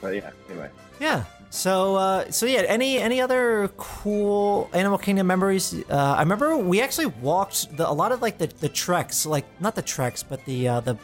But 0.00 0.14
yeah, 0.14 0.30
anyway. 0.48 0.70
Yeah. 1.00 1.24
So 1.50 1.96
uh, 1.96 2.30
so 2.30 2.46
yeah, 2.46 2.60
any 2.60 2.98
any 2.98 3.20
other 3.20 3.70
cool 3.76 4.68
Animal 4.72 4.98
Kingdom 4.98 5.26
memories? 5.26 5.74
Uh, 5.88 5.94
I 5.96 6.20
remember 6.20 6.56
we 6.58 6.82
actually 6.82 7.06
walked 7.06 7.74
the, 7.76 7.88
a 7.88 7.92
lot 7.92 8.12
of 8.12 8.20
like 8.20 8.36
the, 8.38 8.48
the 8.48 8.68
treks, 8.68 9.24
like 9.24 9.46
not 9.60 9.74
the 9.74 9.82
treks, 9.82 10.22
but 10.22 10.44
the 10.44 10.68
uh, 10.68 10.80
the 10.80 10.98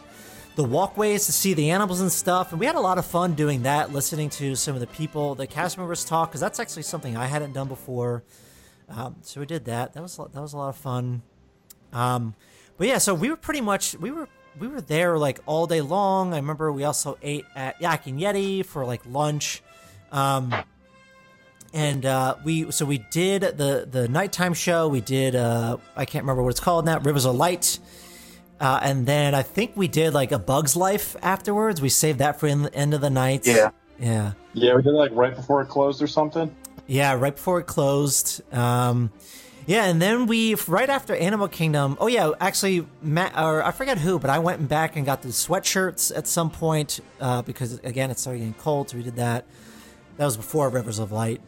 the 0.56 0.64
walkways 0.64 1.26
to 1.26 1.32
see 1.32 1.54
the 1.54 1.70
animals 1.70 2.00
and 2.00 2.12
stuff, 2.12 2.52
and 2.52 2.60
we 2.60 2.66
had 2.66 2.74
a 2.74 2.80
lot 2.80 2.98
of 2.98 3.06
fun 3.06 3.34
doing 3.34 3.62
that, 3.62 3.92
listening 3.92 4.30
to 4.30 4.54
some 4.54 4.74
of 4.74 4.80
the 4.80 4.86
people, 4.86 5.34
the 5.34 5.46
cast 5.46 5.78
members 5.78 6.04
talk, 6.04 6.30
because 6.30 6.40
that's 6.40 6.60
actually 6.60 6.84
something 6.84 7.16
I 7.16 7.26
hadn't 7.26 7.54
done 7.54 7.66
before. 7.66 8.22
Um, 8.88 9.16
so 9.22 9.40
we 9.40 9.46
did 9.46 9.64
that. 9.64 9.94
That 9.94 10.02
was 10.02 10.16
that 10.16 10.40
was 10.40 10.52
a 10.52 10.56
lot 10.58 10.68
of 10.68 10.76
fun. 10.76 11.22
Um, 11.92 12.34
but 12.76 12.86
yeah, 12.86 12.98
so 12.98 13.14
we 13.14 13.30
were 13.30 13.36
pretty 13.36 13.62
much 13.62 13.96
we 13.96 14.10
were 14.10 14.28
we 14.58 14.68
were 14.68 14.80
there 14.80 15.18
like 15.18 15.40
all 15.46 15.66
day 15.66 15.80
long. 15.80 16.32
I 16.32 16.36
remember 16.36 16.70
we 16.72 16.84
also 16.84 17.18
ate 17.22 17.44
at 17.54 17.80
Yak 17.80 18.06
and 18.06 18.20
Yeti 18.20 18.64
for 18.64 18.84
like 18.84 19.02
lunch. 19.06 19.62
Um, 20.12 20.54
and 21.72 22.06
uh, 22.06 22.36
we 22.44 22.70
so 22.70 22.84
we 22.84 22.98
did 23.10 23.42
the 23.42 23.86
the 23.90 24.08
nighttime 24.08 24.54
show. 24.54 24.88
We 24.88 25.00
did 25.00 25.34
uh, 25.34 25.78
I 25.96 26.04
can't 26.04 26.22
remember 26.22 26.42
what 26.42 26.50
it's 26.50 26.60
called 26.60 26.84
now. 26.84 26.98
Rivers 26.98 27.24
of 27.24 27.34
Light. 27.34 27.78
Uh, 28.60 28.78
and 28.82 29.04
then 29.04 29.34
I 29.34 29.42
think 29.42 29.72
we 29.74 29.88
did 29.88 30.14
like 30.14 30.30
a 30.30 30.38
Bug's 30.38 30.76
Life 30.76 31.16
afterwards. 31.22 31.82
We 31.82 31.88
saved 31.88 32.20
that 32.20 32.38
for 32.38 32.48
the 32.48 32.72
end 32.72 32.94
of 32.94 33.00
the 33.00 33.10
night. 33.10 33.46
Yeah. 33.46 33.70
Yeah. 33.98 34.32
Yeah, 34.54 34.76
we 34.76 34.82
did 34.82 34.92
like 34.92 35.10
right 35.12 35.34
before 35.34 35.62
it 35.62 35.68
closed 35.68 36.00
or 36.00 36.06
something. 36.06 36.54
Yeah, 36.86 37.14
right 37.14 37.34
before 37.34 37.60
it 37.60 37.66
closed. 37.66 38.42
Um, 38.54 39.10
yeah, 39.66 39.84
and 39.86 40.00
then 40.00 40.26
we 40.26 40.54
right 40.66 40.90
after 40.90 41.14
Animal 41.14 41.48
Kingdom. 41.48 41.96
Oh 42.00 42.06
yeah, 42.06 42.32
actually, 42.40 42.86
Matt, 43.02 43.36
or 43.36 43.62
I 43.62 43.70
forget 43.70 43.98
who, 43.98 44.18
but 44.18 44.30
I 44.30 44.38
went 44.38 44.68
back 44.68 44.96
and 44.96 45.06
got 45.06 45.22
the 45.22 45.28
sweatshirts 45.28 46.16
at 46.16 46.26
some 46.26 46.50
point 46.50 47.00
uh, 47.20 47.42
because 47.42 47.78
again, 47.80 48.10
it 48.10 48.18
started 48.18 48.40
getting 48.40 48.54
cold, 48.54 48.90
so 48.90 48.96
we 48.96 49.02
did 49.02 49.16
that. 49.16 49.46
That 50.16 50.26
was 50.26 50.36
before 50.36 50.68
Rivers 50.68 50.98
of 50.98 51.12
Light. 51.12 51.40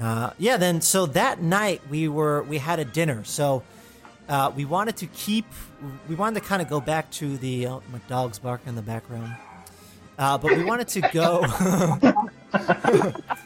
Uh, 0.00 0.30
yeah, 0.38 0.56
then 0.56 0.80
so 0.80 1.06
that 1.06 1.40
night 1.40 1.80
we 1.88 2.08
were 2.08 2.42
we 2.42 2.58
had 2.58 2.80
a 2.80 2.84
dinner. 2.84 3.22
So 3.24 3.62
uh, 4.28 4.50
we 4.54 4.64
wanted 4.64 4.96
to 4.98 5.06
keep, 5.06 5.46
we 6.08 6.14
wanted 6.14 6.40
to 6.40 6.46
kind 6.46 6.60
of 6.60 6.68
go 6.68 6.80
back 6.80 7.10
to 7.12 7.36
the 7.38 7.66
uh, 7.66 7.80
my 7.92 7.98
dog's 8.08 8.38
barking 8.38 8.70
in 8.70 8.74
the 8.74 8.82
background. 8.82 9.34
Uh, 10.18 10.38
but 10.38 10.56
we 10.56 10.64
wanted 10.64 10.88
to 10.88 11.00
go. 11.12 11.44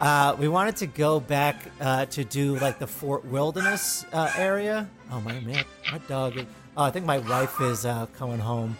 uh, 0.00 0.36
we 0.38 0.48
wanted 0.48 0.76
to 0.76 0.86
go 0.86 1.20
back 1.20 1.56
uh, 1.80 2.06
to 2.06 2.24
do 2.24 2.58
like 2.58 2.78
the 2.78 2.86
Fort 2.86 3.24
Wilderness 3.24 4.04
uh, 4.12 4.30
area. 4.36 4.88
Oh 5.10 5.20
my 5.20 5.38
man, 5.40 5.64
my 5.90 5.98
dog. 6.08 6.38
Oh, 6.76 6.84
I 6.84 6.90
think 6.90 7.06
my 7.06 7.18
wife 7.18 7.60
is 7.60 7.84
uh, 7.84 8.06
coming 8.18 8.38
home. 8.38 8.76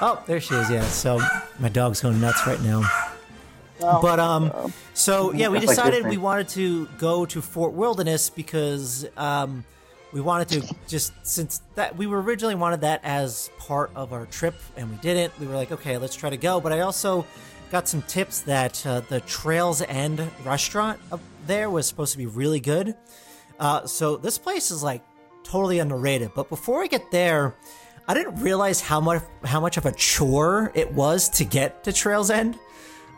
Oh, 0.00 0.22
there 0.26 0.40
she 0.40 0.54
is. 0.54 0.70
Yeah. 0.70 0.82
So 0.82 1.20
my 1.58 1.68
dog's 1.68 2.00
going 2.00 2.20
nuts 2.20 2.46
right 2.46 2.60
now. 2.62 2.82
But 3.80 4.20
um, 4.20 4.72
so 4.94 5.32
yeah, 5.32 5.48
we 5.48 5.58
decided 5.58 6.06
we 6.06 6.16
wanted 6.16 6.48
to 6.50 6.86
go 6.98 7.26
to 7.26 7.42
Fort 7.42 7.72
Wilderness 7.72 8.30
because 8.30 9.06
um, 9.16 9.64
we 10.12 10.20
wanted 10.20 10.48
to 10.48 10.74
just 10.86 11.12
since 11.22 11.62
that 11.74 11.96
we 11.96 12.06
were 12.06 12.22
originally 12.22 12.54
wanted 12.54 12.82
that 12.82 13.00
as 13.02 13.50
part 13.58 13.90
of 13.96 14.12
our 14.12 14.26
trip 14.26 14.54
and 14.76 14.90
we 14.90 14.96
didn't. 14.96 15.38
We 15.40 15.46
were 15.46 15.56
like, 15.56 15.72
okay, 15.72 15.98
let's 15.98 16.14
try 16.14 16.30
to 16.30 16.36
go. 16.36 16.60
But 16.60 16.72
I 16.72 16.80
also 16.80 17.26
got 17.72 17.88
some 17.88 18.02
tips 18.02 18.42
that 18.42 18.86
uh, 18.86 19.00
the 19.00 19.20
Trails 19.22 19.80
End 19.80 20.30
restaurant 20.44 21.00
up 21.10 21.20
there 21.46 21.70
was 21.70 21.86
supposed 21.86 22.12
to 22.12 22.18
be 22.18 22.26
really 22.26 22.60
good. 22.60 22.94
Uh, 23.58 23.86
so 23.86 24.16
this 24.16 24.36
place 24.38 24.70
is 24.70 24.82
like 24.82 25.02
totally 25.42 25.78
underrated. 25.78 26.32
But 26.34 26.50
before 26.50 26.80
we 26.80 26.88
get 26.88 27.10
there, 27.10 27.56
I 28.06 28.14
didn't 28.14 28.36
realize 28.42 28.82
how 28.82 29.00
much 29.00 29.22
how 29.42 29.58
much 29.58 29.78
of 29.78 29.86
a 29.86 29.92
chore 29.92 30.70
it 30.74 30.92
was 30.92 31.30
to 31.30 31.44
get 31.44 31.82
to 31.84 31.92
Trails 31.92 32.30
End. 32.30 32.58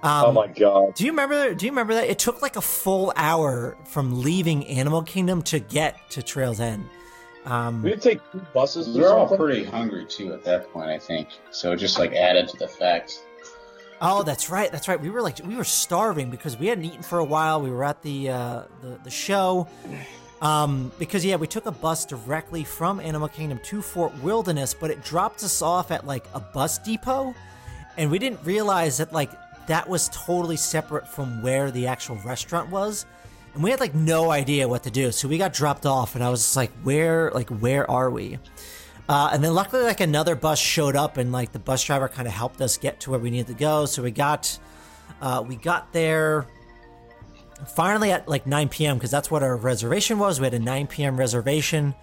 oh 0.04 0.30
my 0.30 0.46
god. 0.46 0.94
Do 0.94 1.04
you 1.04 1.10
remember? 1.10 1.52
Do 1.52 1.66
you 1.66 1.72
remember 1.72 1.94
that 1.94 2.08
it 2.08 2.20
took 2.20 2.40
like 2.40 2.54
a 2.54 2.62
full 2.62 3.12
hour 3.16 3.76
from 3.86 4.22
leaving 4.22 4.66
Animal 4.68 5.02
Kingdom 5.02 5.42
to 5.42 5.58
get 5.58 5.98
to 6.10 6.22
Trails 6.22 6.60
End? 6.60 6.88
Um, 7.44 7.82
We 7.82 7.90
had 7.90 8.00
to 8.02 8.08
take 8.10 8.20
buses. 8.54 8.88
We 8.88 9.02
or 9.02 9.08
were 9.08 9.18
all 9.18 9.36
pretty 9.36 9.64
hungry 9.64 10.06
too 10.06 10.32
at 10.32 10.44
that 10.44 10.72
point, 10.72 10.90
I 10.90 10.98
think. 10.98 11.28
So 11.50 11.72
it 11.72 11.76
just 11.78 11.98
like 11.98 12.12
added 12.12 12.48
to 12.48 12.56
the 12.56 12.68
fact. 12.68 13.23
Oh, 14.04 14.22
that's 14.22 14.50
right. 14.50 14.70
That's 14.70 14.86
right. 14.86 15.00
We 15.00 15.10
were 15.10 15.22
like 15.22 15.40
we 15.44 15.56
were 15.56 15.64
starving 15.64 16.30
because 16.30 16.56
we 16.56 16.66
hadn't 16.66 16.84
eaten 16.84 17.02
for 17.02 17.18
a 17.18 17.24
while. 17.24 17.60
We 17.60 17.70
were 17.70 17.84
at 17.84 18.02
the 18.02 18.30
uh, 18.30 18.62
the 18.82 18.98
the 19.02 19.10
show. 19.10 19.66
Um, 20.42 20.92
because 20.98 21.24
yeah, 21.24 21.36
we 21.36 21.46
took 21.46 21.64
a 21.64 21.72
bus 21.72 22.04
directly 22.04 22.64
from 22.64 23.00
Animal 23.00 23.28
Kingdom 23.28 23.60
to 23.64 23.80
Fort 23.80 24.14
Wilderness, 24.22 24.74
but 24.74 24.90
it 24.90 25.02
dropped 25.02 25.42
us 25.42 25.62
off 25.62 25.90
at 25.90 26.06
like 26.06 26.26
a 26.34 26.40
bus 26.40 26.76
depot, 26.78 27.34
and 27.96 28.10
we 28.10 28.18
didn't 28.18 28.44
realize 28.44 28.98
that 28.98 29.12
like 29.12 29.30
that 29.68 29.88
was 29.88 30.10
totally 30.10 30.56
separate 30.56 31.08
from 31.08 31.40
where 31.40 31.70
the 31.70 31.86
actual 31.86 32.16
restaurant 32.16 32.68
was, 32.68 33.06
and 33.54 33.62
we 33.62 33.70
had 33.70 33.80
like 33.80 33.94
no 33.94 34.30
idea 34.30 34.68
what 34.68 34.82
to 34.82 34.90
do. 34.90 35.12
So 35.12 35.28
we 35.28 35.38
got 35.38 35.54
dropped 35.54 35.86
off, 35.86 36.14
and 36.14 36.22
I 36.22 36.28
was 36.28 36.40
just 36.40 36.56
like, 36.56 36.72
where 36.82 37.30
like 37.30 37.48
where 37.48 37.90
are 37.90 38.10
we? 38.10 38.38
Uh, 39.08 39.30
and 39.32 39.44
then 39.44 39.54
luckily, 39.54 39.82
like 39.82 40.00
another 40.00 40.34
bus 40.34 40.58
showed 40.58 40.96
up, 40.96 41.16
and 41.16 41.30
like 41.32 41.52
the 41.52 41.58
bus 41.58 41.84
driver 41.84 42.08
kind 42.08 42.26
of 42.26 42.34
helped 42.34 42.60
us 42.60 42.78
get 42.78 43.00
to 43.00 43.10
where 43.10 43.20
we 43.20 43.30
needed 43.30 43.48
to 43.48 43.54
go. 43.54 43.86
So 43.86 44.02
we 44.02 44.10
got, 44.10 44.58
uh, 45.20 45.44
we 45.46 45.56
got 45.56 45.92
there 45.92 46.46
finally 47.68 48.12
at 48.12 48.28
like 48.28 48.46
9 48.46 48.68
p.m. 48.68 48.96
because 48.96 49.10
that's 49.10 49.30
what 49.30 49.42
our 49.42 49.56
reservation 49.56 50.18
was. 50.18 50.40
We 50.40 50.46
had 50.46 50.54
a 50.54 50.58
9 50.58 50.86
p.m. 50.86 51.16
reservation. 51.16 51.94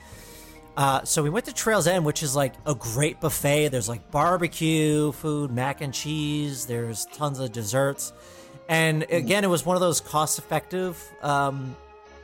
Uh, 0.77 1.03
so 1.03 1.21
we 1.21 1.29
went 1.29 1.45
to 1.45 1.53
Trails 1.53 1.85
End, 1.87 2.05
which 2.05 2.23
is 2.23 2.35
like 2.35 2.53
a 2.65 2.73
great 2.73 3.19
buffet. 3.19 3.69
There's 3.69 3.89
like 3.89 4.09
barbecue 4.11 5.11
food, 5.11 5.51
mac 5.51 5.81
and 5.81 5.93
cheese. 5.93 6.65
There's 6.65 7.05
tons 7.07 7.39
of 7.39 7.51
desserts, 7.51 8.13
and 8.69 9.03
again, 9.09 9.43
it 9.43 9.47
was 9.47 9.65
one 9.65 9.75
of 9.75 9.81
those 9.81 9.99
cost-effective 9.99 10.97
um, 11.21 11.75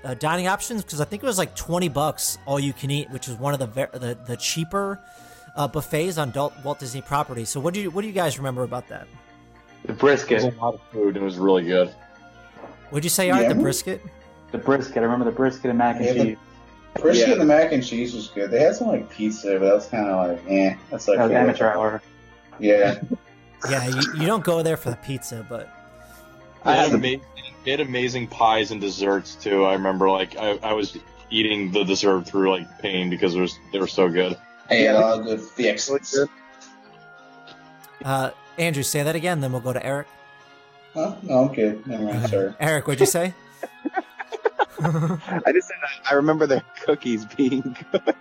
uh, 0.07 0.13
dining 0.15 0.47
options 0.47 0.83
because 0.83 1.01
I 1.01 1.05
think 1.05 1.21
it 1.21 1.25
was 1.25 1.37
like 1.37 1.55
20 1.55 1.89
bucks 1.89 2.37
all 2.45 2.59
you 2.59 2.71
can 2.73 2.89
eat, 2.89 3.09
which 3.11 3.27
is 3.27 3.35
one 3.35 3.53
of 3.53 3.59
the 3.59 3.67
ver- 3.67 3.89
the, 3.93 4.17
the 4.25 4.37
cheaper 4.37 4.99
uh, 5.55 5.67
buffets 5.67 6.17
on 6.17 6.31
Dal- 6.31 6.53
Walt 6.63 6.79
Disney 6.79 7.01
property. 7.01 7.43
So 7.45 7.59
what 7.59 7.73
do 7.73 7.81
you 7.81 7.91
what 7.91 8.01
do 8.01 8.07
you 8.07 8.13
guys 8.13 8.37
remember 8.37 8.63
about 8.63 8.87
that? 8.87 9.07
The 9.83 9.89
It 9.89 10.01
was 10.01 10.23
brisket. 10.25 10.43
a 10.55 10.57
lot 10.61 10.75
of 10.75 10.81
food 10.91 11.15
and 11.15 11.17
it 11.17 11.23
was 11.23 11.37
really 11.37 11.63
good. 11.63 11.93
Would 12.91 13.03
you 13.03 13.09
say, 13.09 13.29
Art, 13.29 13.43
Yeah. 13.43 13.49
the 13.49 13.55
brisket? 13.55 14.01
The 14.51 14.57
brisket. 14.57 14.97
I 14.97 15.01
remember 15.01 15.25
the 15.25 15.31
brisket 15.35 15.69
and 15.69 15.77
mac 15.77 15.97
and 15.97 16.05
Yeah, 16.05 16.13
the- 16.13 16.23
cheese. 16.23 16.37
Brisket 17.01 17.27
Yeah. 17.27 17.31
and 17.33 17.41
the 17.41 17.45
mac 17.45 17.71
and 17.73 17.85
cheese 17.85 18.13
was 18.15 18.27
good. 18.29 18.49
They 18.49 18.61
had 18.61 18.75
some 18.75 18.87
like 18.87 19.09
pizza, 19.09 19.59
but 19.59 19.65
that 19.65 19.73
was 19.75 19.87
kind 19.87 20.07
of 20.07 20.29
like, 20.29 20.43
eh. 20.49 20.75
That's 20.89 21.07
like 21.07 21.17
That 21.17 21.25
was 21.25 21.33
amateur 21.33 21.67
hour. 21.69 22.01
Yeah. 22.59 22.99
Yeah, 23.71 23.87
you, 23.87 24.01
you 24.19 24.27
don't 24.27 24.43
go 24.43 24.61
there 24.61 24.77
for 24.77 24.91
the 24.91 24.95
pizza, 24.97 25.43
but 25.49 25.67
They 26.63 26.75
had, 26.77 26.93
amazing, 26.93 27.21
they 27.67 27.71
had 27.71 27.81
amazing 27.81 28.27
pies 28.27 28.71
and 28.71 28.79
desserts 28.79 29.35
too. 29.35 29.65
I 29.65 29.73
remember 29.73 30.09
like 30.09 30.37
I, 30.37 30.51
I 30.63 30.71
was 30.71 30.97
eating 31.29 31.69
the 31.69 31.83
dessert 31.83 32.25
through 32.25 32.49
like 32.49 32.79
pain 32.79 33.09
because 33.09 33.35
it 33.35 33.41
was 33.41 33.59
they 33.73 33.79
were 33.79 33.87
so 33.87 34.07
good. 34.07 34.37
I 34.69 34.75
had 34.75 34.95
a 34.95 34.99
lot 35.01 35.19
of 35.19 35.25
good 35.25 35.41
fixes. 35.41 36.29
uh, 38.05 38.29
Andrew, 38.57 38.83
say 38.83 39.03
that 39.03 39.17
again, 39.17 39.41
then 39.41 39.51
we'll 39.51 39.59
go 39.59 39.73
to 39.73 39.85
Eric. 39.85 40.07
Huh? 40.93 41.17
No, 41.23 41.49
I'm 41.49 41.53
good. 41.53 41.85
Never 41.85 42.03
mind. 42.05 42.29
Sorry. 42.29 42.53
Eric, 42.61 42.87
what'd 42.87 43.01
you 43.01 43.05
say? 43.05 43.33
I 44.79 45.51
just 45.51 45.67
said 45.67 45.77
I, 45.83 46.11
I 46.11 46.13
remember 46.13 46.47
their 46.47 46.63
cookies 46.85 47.25
being 47.25 47.75
good. 47.91 48.15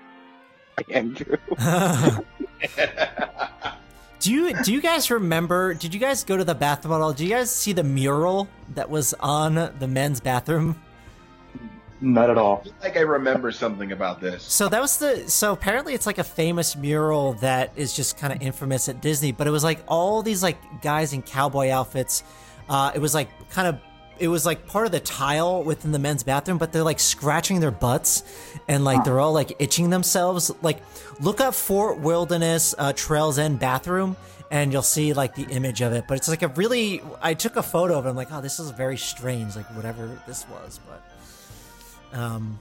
Andrew. 0.90 1.36
do 4.26 4.32
you 4.32 4.62
do 4.64 4.72
you 4.72 4.80
guys 4.80 5.08
remember? 5.08 5.72
Did 5.72 5.94
you 5.94 6.00
guys 6.00 6.24
go 6.24 6.36
to 6.36 6.42
the 6.42 6.54
bathroom 6.54 6.94
at 6.94 7.00
all? 7.00 7.12
Do 7.12 7.22
you 7.24 7.30
guys 7.30 7.48
see 7.48 7.72
the 7.72 7.84
mural 7.84 8.48
that 8.74 8.90
was 8.90 9.14
on 9.20 9.54
the 9.54 9.86
men's 9.86 10.18
bathroom? 10.18 10.82
Not 12.00 12.28
at 12.28 12.36
all. 12.36 12.64
like 12.82 12.96
I 12.96 13.00
remember 13.00 13.52
something 13.52 13.92
about 13.92 14.20
this. 14.20 14.42
So 14.42 14.68
that 14.68 14.80
was 14.80 14.98
the 14.98 15.30
so 15.30 15.52
apparently 15.52 15.94
it's 15.94 16.06
like 16.06 16.18
a 16.18 16.24
famous 16.24 16.74
mural 16.74 17.34
that 17.34 17.70
is 17.76 17.94
just 17.94 18.18
kind 18.18 18.32
of 18.32 18.42
infamous 18.42 18.88
at 18.88 19.00
Disney, 19.00 19.30
but 19.30 19.46
it 19.46 19.50
was 19.50 19.62
like 19.62 19.78
all 19.86 20.22
these 20.22 20.42
like 20.42 20.58
guys 20.82 21.12
in 21.12 21.22
cowboy 21.22 21.70
outfits. 21.70 22.24
Uh, 22.68 22.90
it 22.94 22.98
was 22.98 23.14
like 23.14 23.28
kind 23.50 23.68
of 23.68 23.78
it 24.18 24.28
was 24.28 24.46
like 24.46 24.66
part 24.66 24.86
of 24.86 24.92
the 24.92 25.00
tile 25.00 25.62
within 25.62 25.92
the 25.92 25.98
men's 25.98 26.22
bathroom, 26.22 26.58
but 26.58 26.72
they're 26.72 26.82
like 26.82 27.00
scratching 27.00 27.60
their 27.60 27.70
butts 27.70 28.22
and 28.68 28.84
like 28.84 29.04
they're 29.04 29.20
all 29.20 29.32
like 29.32 29.54
itching 29.58 29.90
themselves. 29.90 30.50
Like 30.62 30.80
look 31.20 31.40
up 31.40 31.54
Fort 31.54 31.98
Wilderness 31.98 32.74
uh, 32.78 32.92
Trails 32.94 33.38
End 33.38 33.58
bathroom 33.58 34.16
and 34.50 34.72
you'll 34.72 34.82
see 34.82 35.12
like 35.12 35.34
the 35.34 35.44
image 35.44 35.80
of 35.80 35.92
it. 35.92 36.04
But 36.08 36.18
it's 36.18 36.28
like 36.28 36.42
a 36.42 36.48
really 36.48 37.02
I 37.20 37.34
took 37.34 37.56
a 37.56 37.62
photo 37.62 37.98
of 37.98 38.06
it. 38.06 38.10
I'm 38.10 38.16
like, 38.16 38.32
oh, 38.32 38.40
this 38.40 38.58
is 38.58 38.70
very 38.70 38.96
strange, 38.96 39.56
like 39.56 39.66
whatever 39.74 40.20
this 40.26 40.46
was, 40.48 40.80
but. 40.86 41.02
Um, 42.18 42.58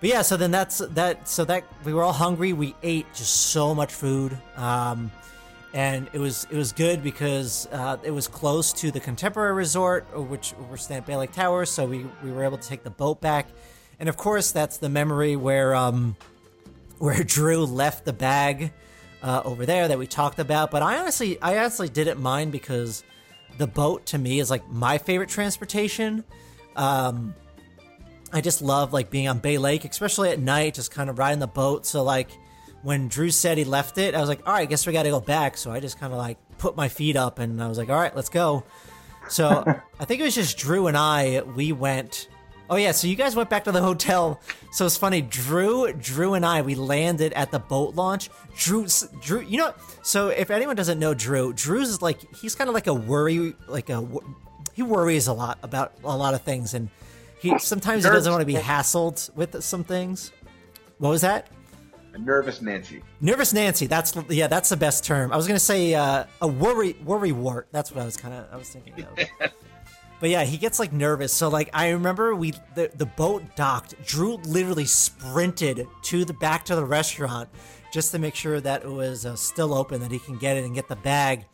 but 0.00 0.10
yeah, 0.10 0.22
so 0.22 0.36
then 0.36 0.50
that's 0.50 0.78
that. 0.78 1.28
So 1.28 1.44
that 1.46 1.64
we 1.84 1.92
were 1.92 2.04
all 2.04 2.12
hungry. 2.12 2.52
We 2.52 2.74
ate 2.82 3.06
just 3.14 3.34
so 3.50 3.74
much 3.74 3.92
food, 3.92 4.36
um, 4.56 5.10
and 5.74 6.08
it 6.12 6.18
was 6.18 6.46
it 6.50 6.56
was 6.56 6.72
good 6.72 7.02
because 7.02 7.68
uh, 7.72 7.98
it 8.02 8.10
was 8.10 8.26
close 8.26 8.72
to 8.74 8.90
the 8.90 9.00
Contemporary 9.00 9.52
Resort, 9.52 10.06
uh, 10.16 10.22
which 10.22 10.54
we're 10.70 10.78
at 10.94 11.06
Bay 11.06 11.16
Lake 11.16 11.32
Tower. 11.32 11.66
So 11.66 11.84
we 11.84 12.06
we 12.22 12.32
were 12.32 12.44
able 12.44 12.58
to 12.58 12.68
take 12.68 12.84
the 12.84 12.90
boat 12.90 13.20
back, 13.20 13.48
and 13.98 14.08
of 14.08 14.16
course 14.16 14.50
that's 14.50 14.78
the 14.78 14.88
memory 14.88 15.36
where 15.36 15.74
um, 15.74 16.16
where 16.98 17.22
Drew 17.24 17.64
left 17.64 18.04
the 18.04 18.12
bag 18.12 18.72
uh, 19.22 19.42
over 19.44 19.66
there 19.66 19.88
that 19.88 19.98
we 19.98 20.06
talked 20.06 20.38
about. 20.38 20.70
But 20.70 20.82
I 20.82 20.98
honestly 20.98 21.40
I 21.42 21.58
honestly 21.58 21.88
didn't 21.88 22.20
mind 22.20 22.50
because 22.52 23.04
the 23.58 23.66
boat 23.66 24.06
to 24.06 24.18
me 24.18 24.40
is 24.40 24.50
like 24.50 24.68
my 24.70 24.96
favorite 24.98 25.28
transportation. 25.28 26.24
Um, 26.76 27.34
I 28.32 28.40
just 28.40 28.62
love 28.62 28.92
like 28.92 29.10
being 29.10 29.28
on 29.28 29.38
Bay 29.38 29.58
Lake, 29.58 29.84
especially 29.84 30.30
at 30.30 30.38
night, 30.38 30.74
just 30.74 30.90
kind 30.90 31.10
of 31.10 31.18
riding 31.18 31.40
the 31.40 31.46
boat. 31.46 31.84
So 31.84 32.02
like 32.02 32.30
when 32.82 33.08
Drew 33.08 33.30
said 33.30 33.58
he 33.58 33.64
left 33.64 33.98
it, 33.98 34.14
I 34.14 34.20
was 34.20 34.28
like, 34.28 34.46
all 34.46 34.52
right, 34.52 34.62
I 34.62 34.64
guess 34.66 34.86
we 34.86 34.92
got 34.92 35.02
to 35.04 35.10
go 35.10 35.20
back. 35.20 35.56
So 35.56 35.70
I 35.70 35.80
just 35.80 35.98
kind 35.98 36.12
of 36.12 36.18
like 36.18 36.38
put 36.58 36.76
my 36.76 36.88
feet 36.88 37.16
up 37.16 37.38
and 37.38 37.62
I 37.62 37.68
was 37.68 37.78
like, 37.78 37.88
all 37.88 37.98
right, 37.98 38.14
let's 38.14 38.28
go. 38.28 38.64
So 39.28 39.64
I 40.00 40.04
think 40.04 40.20
it 40.20 40.24
was 40.24 40.34
just 40.34 40.58
Drew 40.58 40.86
and 40.86 40.96
I. 40.96 41.42
We 41.42 41.72
went. 41.72 42.28
Oh 42.70 42.76
yeah, 42.76 42.92
so 42.92 43.06
you 43.06 43.16
guys 43.16 43.34
went 43.34 43.48
back 43.48 43.64
to 43.64 43.72
the 43.72 43.80
hotel. 43.80 44.40
So 44.72 44.84
it's 44.84 44.98
funny. 44.98 45.22
Drew, 45.22 45.90
Drew 45.94 46.34
and 46.34 46.44
I, 46.44 46.60
we 46.60 46.74
landed 46.74 47.32
at 47.32 47.50
the 47.50 47.58
boat 47.58 47.94
launch. 47.94 48.28
Drew, 48.56 48.86
Drew, 49.22 49.40
you 49.40 49.56
know. 49.56 49.72
So 50.02 50.28
if 50.28 50.50
anyone 50.50 50.76
doesn't 50.76 50.98
know 50.98 51.14
Drew, 51.14 51.54
Drew's 51.54 52.02
like 52.02 52.34
he's 52.36 52.54
kind 52.54 52.68
of 52.68 52.74
like 52.74 52.86
a 52.86 52.94
worry, 52.94 53.54
like 53.68 53.88
a 53.88 54.06
he 54.74 54.82
worries 54.82 55.28
a 55.28 55.32
lot 55.32 55.58
about 55.62 55.94
a 56.04 56.14
lot 56.14 56.34
of 56.34 56.42
things, 56.42 56.74
and 56.74 56.90
he 57.40 57.58
sometimes 57.58 58.04
he 58.04 58.10
doesn't 58.10 58.30
want 58.30 58.42
to 58.42 58.46
be 58.46 58.54
hassled 58.54 59.34
with 59.34 59.62
some 59.64 59.82
things. 59.82 60.30
What 60.98 61.08
was 61.08 61.22
that? 61.22 61.48
A 62.14 62.18
nervous 62.18 62.62
Nancy. 62.62 63.02
Nervous 63.20 63.52
Nancy. 63.52 63.86
That's 63.86 64.16
yeah, 64.28 64.46
that's 64.46 64.68
the 64.68 64.76
best 64.76 65.04
term. 65.04 65.32
I 65.32 65.36
was 65.36 65.46
gonna 65.46 65.58
say 65.58 65.94
uh, 65.94 66.24
a 66.40 66.46
worry 66.46 66.96
worry 67.04 67.32
wart. 67.32 67.68
That's 67.70 67.92
what 67.92 68.00
I 68.00 68.04
was 68.04 68.16
kind 68.16 68.34
of 68.34 68.46
I 68.52 68.56
was 68.56 68.70
thinking 68.70 69.04
of. 69.04 69.18
but 70.20 70.30
yeah, 70.30 70.44
he 70.44 70.56
gets 70.56 70.78
like 70.78 70.92
nervous. 70.92 71.32
So 71.32 71.48
like 71.48 71.70
I 71.72 71.90
remember 71.90 72.34
we 72.34 72.52
the 72.74 72.90
the 72.94 73.06
boat 73.06 73.42
docked. 73.56 74.02
Drew 74.06 74.36
literally 74.36 74.86
sprinted 74.86 75.86
to 76.04 76.24
the 76.24 76.34
back 76.34 76.64
to 76.66 76.76
the 76.76 76.84
restaurant 76.84 77.48
just 77.92 78.12
to 78.12 78.18
make 78.18 78.34
sure 78.34 78.60
that 78.60 78.84
it 78.84 78.90
was 78.90 79.26
uh, 79.26 79.36
still 79.36 79.74
open, 79.74 80.00
that 80.00 80.10
he 80.10 80.18
can 80.18 80.36
get 80.38 80.56
it 80.56 80.64
and 80.64 80.74
get 80.74 80.88
the 80.88 80.96
bag. 80.96 81.44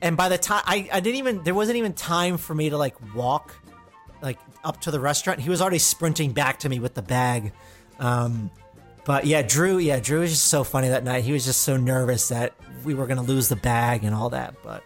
And 0.00 0.16
by 0.16 0.28
the 0.28 0.38
time 0.38 0.62
I, 0.66 0.88
I 0.92 1.00
didn't 1.00 1.18
even 1.18 1.42
there 1.42 1.54
wasn't 1.54 1.76
even 1.76 1.92
time 1.92 2.38
for 2.38 2.54
me 2.54 2.70
to 2.70 2.78
like 2.78 2.96
walk 3.14 3.54
like 4.22 4.38
up 4.64 4.80
to 4.82 4.90
the 4.90 5.00
restaurant. 5.00 5.40
He 5.40 5.50
was 5.50 5.60
already 5.60 5.78
sprinting 5.78 6.32
back 6.32 6.60
to 6.60 6.68
me 6.68 6.78
with 6.78 6.94
the 6.94 7.02
bag. 7.02 7.52
Um, 7.98 8.50
but 9.08 9.24
yeah, 9.24 9.40
Drew, 9.40 9.78
yeah, 9.78 10.00
Drew 10.00 10.20
was 10.20 10.32
just 10.32 10.48
so 10.48 10.62
funny 10.62 10.88
that 10.88 11.02
night. 11.02 11.24
He 11.24 11.32
was 11.32 11.46
just 11.46 11.62
so 11.62 11.78
nervous 11.78 12.28
that 12.28 12.52
we 12.84 12.92
were 12.92 13.06
gonna 13.06 13.22
lose 13.22 13.48
the 13.48 13.56
bag 13.56 14.04
and 14.04 14.14
all 14.14 14.28
that. 14.28 14.54
But 14.62 14.84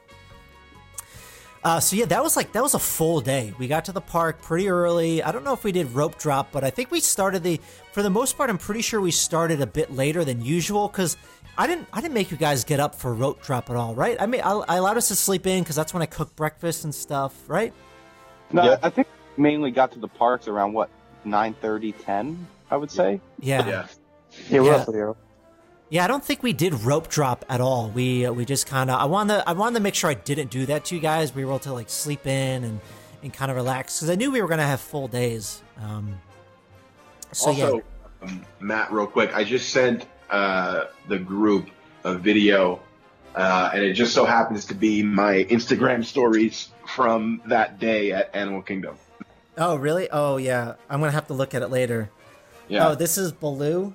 uh, 1.65 1.81
so 1.81 1.97
yeah, 1.97 2.05
that 2.05 2.23
was 2.23 2.37
like 2.37 2.53
that 2.53 2.63
was 2.63 2.75
a 2.75 2.79
full 2.79 3.21
day. 3.21 3.53
We 3.59 3.67
got 3.67 3.85
to 3.87 3.93
the 3.93 4.01
park 4.01 4.41
pretty 4.41 4.69
early. 4.69 5.25
I 5.25 5.33
don't 5.33 5.43
know 5.43 5.53
if 5.53 5.65
we 5.65 5.73
did 5.73 5.93
rope 5.93 6.19
drop, 6.19 6.53
but 6.53 6.63
I 6.63 6.71
think 6.71 6.93
we 6.93 7.01
started 7.01 7.43
the 7.43 7.61
for 7.91 8.05
the 8.05 8.11
most 8.11 8.37
part. 8.37 8.49
I'm 8.49 8.59
pretty 8.59 8.81
sure 8.81 9.01
we 9.01 9.11
started 9.11 9.61
a 9.61 9.67
bit 9.67 9.93
later 9.93 10.25
than 10.25 10.41
usual 10.41 10.87
because 10.87 11.17
I 11.59 11.67
didn't 11.67 11.89
I 11.93 12.01
didn't 12.01 12.15
make 12.15 12.31
you 12.31 12.37
guys 12.37 12.63
get 12.63 12.79
up 12.79 12.95
for 12.95 13.13
rope 13.13 13.43
drop 13.43 13.71
at 13.71 13.77
all, 13.77 13.93
right? 13.97 14.17
I 14.21 14.27
mean, 14.27 14.43
I, 14.43 14.53
I 14.69 14.77
allowed 14.77 14.99
us 14.99 15.09
to 15.09 15.17
sleep 15.17 15.49
in 15.49 15.65
because 15.65 15.75
that's 15.75 15.93
when 15.93 16.01
I 16.01 16.07
cook 16.07 16.37
breakfast 16.37 16.85
and 16.85 16.95
stuff, 16.95 17.35
right? 17.49 17.73
No, 18.53 18.63
Yeah. 18.63 18.77
I 18.85 18.89
think 18.89 19.09
mainly 19.37 19.73
got 19.73 19.91
to 19.93 19.99
the 19.99 20.07
parks 20.07 20.47
around 20.47 20.75
what 20.75 20.91
9:30, 21.27 21.93
10, 22.05 22.47
I 22.71 22.77
would 22.77 22.93
say. 22.93 23.21
Yeah. 23.41 23.67
Yeah. 23.67 23.87
Yeah, 24.49 24.61
we're 24.61 24.67
Yeah. 24.67 24.77
up 24.77 24.87
there. 24.93 25.15
Yeah, 25.91 26.05
I 26.05 26.07
don't 26.09 26.25
think 26.25 26.43
we 26.43 26.55
did 26.55 26.73
rope 26.73 27.09
drop 27.09 27.45
at 27.51 27.61
all. 27.61 27.91
We 27.91 28.25
uh, 28.25 28.33
we 28.33 28.45
just 28.47 28.67
kind 28.67 28.91
of 28.91 28.99
I 28.99 29.05
wanted 29.05 29.35
to, 29.35 29.49
I 29.49 29.53
wanted 29.53 29.77
to 29.77 29.83
make 29.83 29.95
sure 29.95 30.09
I 30.09 30.15
didn't 30.15 30.51
do 30.51 30.65
that 30.67 30.87
to 30.87 30.95
you 30.95 31.01
guys. 31.03 31.35
We 31.35 31.45
were 31.45 31.51
able 31.53 31.59
to 31.61 31.73
like 31.75 31.91
sleep 31.91 32.27
in 32.27 32.65
and 32.65 32.81
and 33.23 33.33
kind 33.33 33.51
of 33.51 33.57
relax 33.57 33.99
because 33.99 34.09
I 34.11 34.15
knew 34.15 34.31
we 34.31 34.41
were 34.41 34.49
gonna 34.49 34.67
have 34.67 34.81
full 34.81 35.07
days. 35.07 35.63
Um, 35.83 36.19
so 37.33 37.49
also, 37.51 37.77
yeah, 37.77 37.83
um, 38.29 38.45
Matt, 38.61 38.91
real 38.93 39.07
quick, 39.07 39.35
I 39.35 39.45
just 39.45 39.69
sent 39.71 40.07
uh, 40.31 40.85
the 41.09 41.19
group 41.19 41.69
a 42.05 42.15
video, 42.15 42.81
uh, 43.35 43.71
and 43.75 43.83
it 43.83 43.93
just 43.93 44.15
so 44.15 44.25
happens 44.25 44.65
to 44.67 44.75
be 44.75 45.03
my 45.03 45.45
Instagram 45.51 46.05
stories 46.05 46.69
from 46.87 47.43
that 47.47 47.79
day 47.79 48.13
at 48.13 48.35
Animal 48.35 48.63
Kingdom. 48.63 48.97
oh 49.59 49.77
really? 49.77 50.09
Oh 50.11 50.39
yeah, 50.39 50.75
I'm 50.89 51.01
gonna 51.01 51.13
have 51.13 51.27
to 51.27 51.35
look 51.35 51.55
at 51.55 51.61
it 51.61 51.69
later. 51.69 52.11
Yeah. 52.69 52.89
Oh, 52.89 52.95
this 52.95 53.19
is 53.19 53.31
Baloo. 53.33 53.93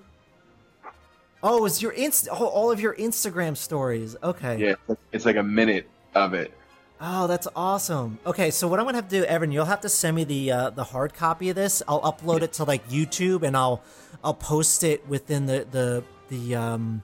Oh, 1.43 1.65
it's 1.65 1.81
your 1.81 1.91
inst 1.91 2.27
oh, 2.31 2.45
all 2.47 2.71
of 2.71 2.79
your 2.79 2.95
Instagram 2.95 3.55
stories. 3.55 4.15
Okay. 4.23 4.57
yeah, 4.57 4.95
it's 5.11 5.25
like 5.25 5.35
a 5.35 5.43
minute 5.43 5.87
of 6.15 6.33
it. 6.33 6.51
Oh, 6.99 7.27
that's 7.27 7.47
awesome. 7.55 8.17
Okay, 8.25 8.49
so 8.49 8.67
what 8.67 8.79
I'm 8.79 8.85
gonna 8.85 8.97
have 8.97 9.07
to 9.09 9.19
do, 9.19 9.23
Evan, 9.25 9.51
you'll 9.51 9.65
have 9.65 9.81
to 9.81 9.89
send 9.89 10.15
me 10.15 10.23
the 10.23 10.51
uh, 10.51 10.69
the 10.71 10.83
hard 10.83 11.13
copy 11.13 11.49
of 11.49 11.55
this. 11.55 11.83
I'll 11.87 12.01
upload 12.01 12.41
it 12.41 12.53
to 12.53 12.63
like 12.63 12.89
YouTube, 12.89 13.43
and 13.43 13.55
I'll 13.55 13.83
I'll 14.23 14.33
post 14.33 14.83
it 14.83 15.07
within 15.07 15.45
the 15.45 15.67
the 15.69 16.03
the 16.29 16.55
um 16.55 17.03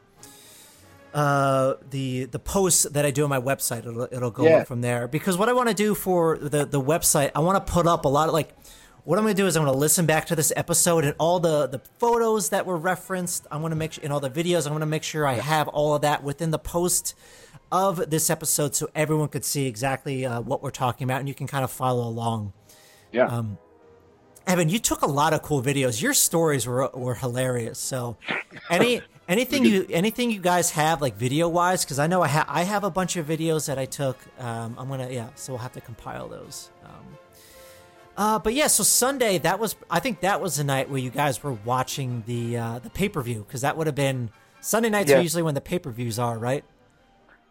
uh 1.13 1.75
the 1.91 2.25
the 2.25 2.39
posts 2.39 2.83
that 2.89 3.05
I 3.05 3.11
do 3.11 3.23
on 3.23 3.29
my 3.29 3.39
website. 3.39 3.79
It'll 3.85 4.01
it'll 4.11 4.31
go 4.31 4.45
Yeah. 4.45 4.57
up 4.61 4.67
from 4.67 4.81
there 4.81 5.07
because 5.07 5.37
what 5.37 5.47
I 5.47 5.53
want 5.53 5.69
to 5.69 5.75
do 5.75 5.93
for 5.93 6.39
the 6.39 6.65
the 6.65 6.81
website, 6.81 7.29
I 7.35 7.39
want 7.41 7.63
to 7.65 7.71
put 7.71 7.85
up 7.87 8.05
a 8.05 8.09
lot 8.09 8.27
of 8.27 8.33
like. 8.33 8.49
What 9.05 9.19
I'm 9.19 9.25
gonna 9.25 9.33
do 9.33 9.47
is 9.47 9.57
I'm 9.57 9.65
gonna 9.65 9.77
listen 9.77 10.05
back 10.05 10.27
to 10.27 10.35
this 10.35 10.53
episode 10.55 11.03
and 11.03 11.13
all 11.19 11.39
the 11.39 11.67
the 11.67 11.79
photos 11.99 12.49
that 12.49 12.65
were 12.65 12.77
referenced. 12.77 13.45
I'm 13.51 13.61
gonna 13.61 13.75
make 13.75 13.93
sure 13.93 14.03
in 14.03 14.11
all 14.11 14.21
the 14.21 14.29
videos. 14.29 14.65
I'm 14.65 14.71
gonna 14.71 14.85
make 14.85 15.03
sure 15.03 15.27
I 15.27 15.33
have 15.33 15.67
all 15.67 15.93
of 15.95 16.03
that 16.03 16.23
within 16.23 16.51
the 16.51 16.59
post 16.59 17.13
of 17.69 18.09
this 18.09 18.29
episode 18.29 18.75
so 18.75 18.89
everyone 18.95 19.27
could 19.27 19.43
see 19.43 19.67
exactly 19.67 20.25
uh, 20.25 20.39
what 20.39 20.63
we're 20.63 20.71
talking 20.71 21.03
about 21.03 21.19
and 21.19 21.27
you 21.27 21.35
can 21.35 21.47
kind 21.47 21.65
of 21.65 21.71
follow 21.71 22.07
along. 22.07 22.53
Yeah. 23.11 23.25
Um, 23.27 23.57
Evan, 24.47 24.69
you 24.69 24.79
took 24.79 25.01
a 25.01 25.07
lot 25.07 25.33
of 25.33 25.41
cool 25.41 25.61
videos. 25.61 26.01
Your 26.01 26.13
stories 26.13 26.65
were 26.65 26.89
were 26.93 27.15
hilarious. 27.15 27.79
So, 27.79 28.15
any 28.69 29.01
anything 29.27 29.65
you 29.65 29.85
anything 29.89 30.31
you 30.31 30.39
guys 30.39 30.71
have 30.71 31.01
like 31.01 31.17
video 31.17 31.49
wise? 31.49 31.83
Because 31.83 31.99
I 31.99 32.07
know 32.07 32.21
I 32.21 32.29
ha- 32.29 32.45
I 32.47 32.63
have 32.63 32.85
a 32.85 32.89
bunch 32.89 33.17
of 33.17 33.27
videos 33.27 33.67
that 33.67 33.77
I 33.77 33.85
took. 33.85 34.17
Um, 34.39 34.75
I'm 34.77 34.87
gonna 34.87 35.09
yeah, 35.09 35.27
so 35.35 35.51
we'll 35.51 35.61
have 35.61 35.73
to 35.73 35.81
compile 35.81 36.29
those. 36.29 36.71
Um, 36.85 37.17
uh, 38.17 38.39
but 38.39 38.53
yeah, 38.53 38.67
so 38.67 38.83
Sunday 38.83 39.37
that 39.39 39.59
was 39.59 39.75
I 39.89 39.99
think 39.99 40.21
that 40.21 40.41
was 40.41 40.55
the 40.57 40.63
night 40.63 40.89
where 40.89 40.99
you 40.99 41.09
guys 41.09 41.41
were 41.43 41.53
watching 41.53 42.23
the 42.27 42.57
uh, 42.57 42.79
the 42.79 42.89
pay 42.89 43.09
per 43.09 43.21
view 43.21 43.43
because 43.47 43.61
that 43.61 43.77
would 43.77 43.87
have 43.87 43.95
been 43.95 44.29
Sunday 44.61 44.89
nights 44.89 45.09
Yeah. 45.11 45.17
are 45.17 45.21
usually 45.21 45.43
when 45.43 45.55
the 45.55 45.61
pay 45.61 45.79
per 45.79 45.91
views 45.91 46.19
are 46.19 46.37
right. 46.37 46.63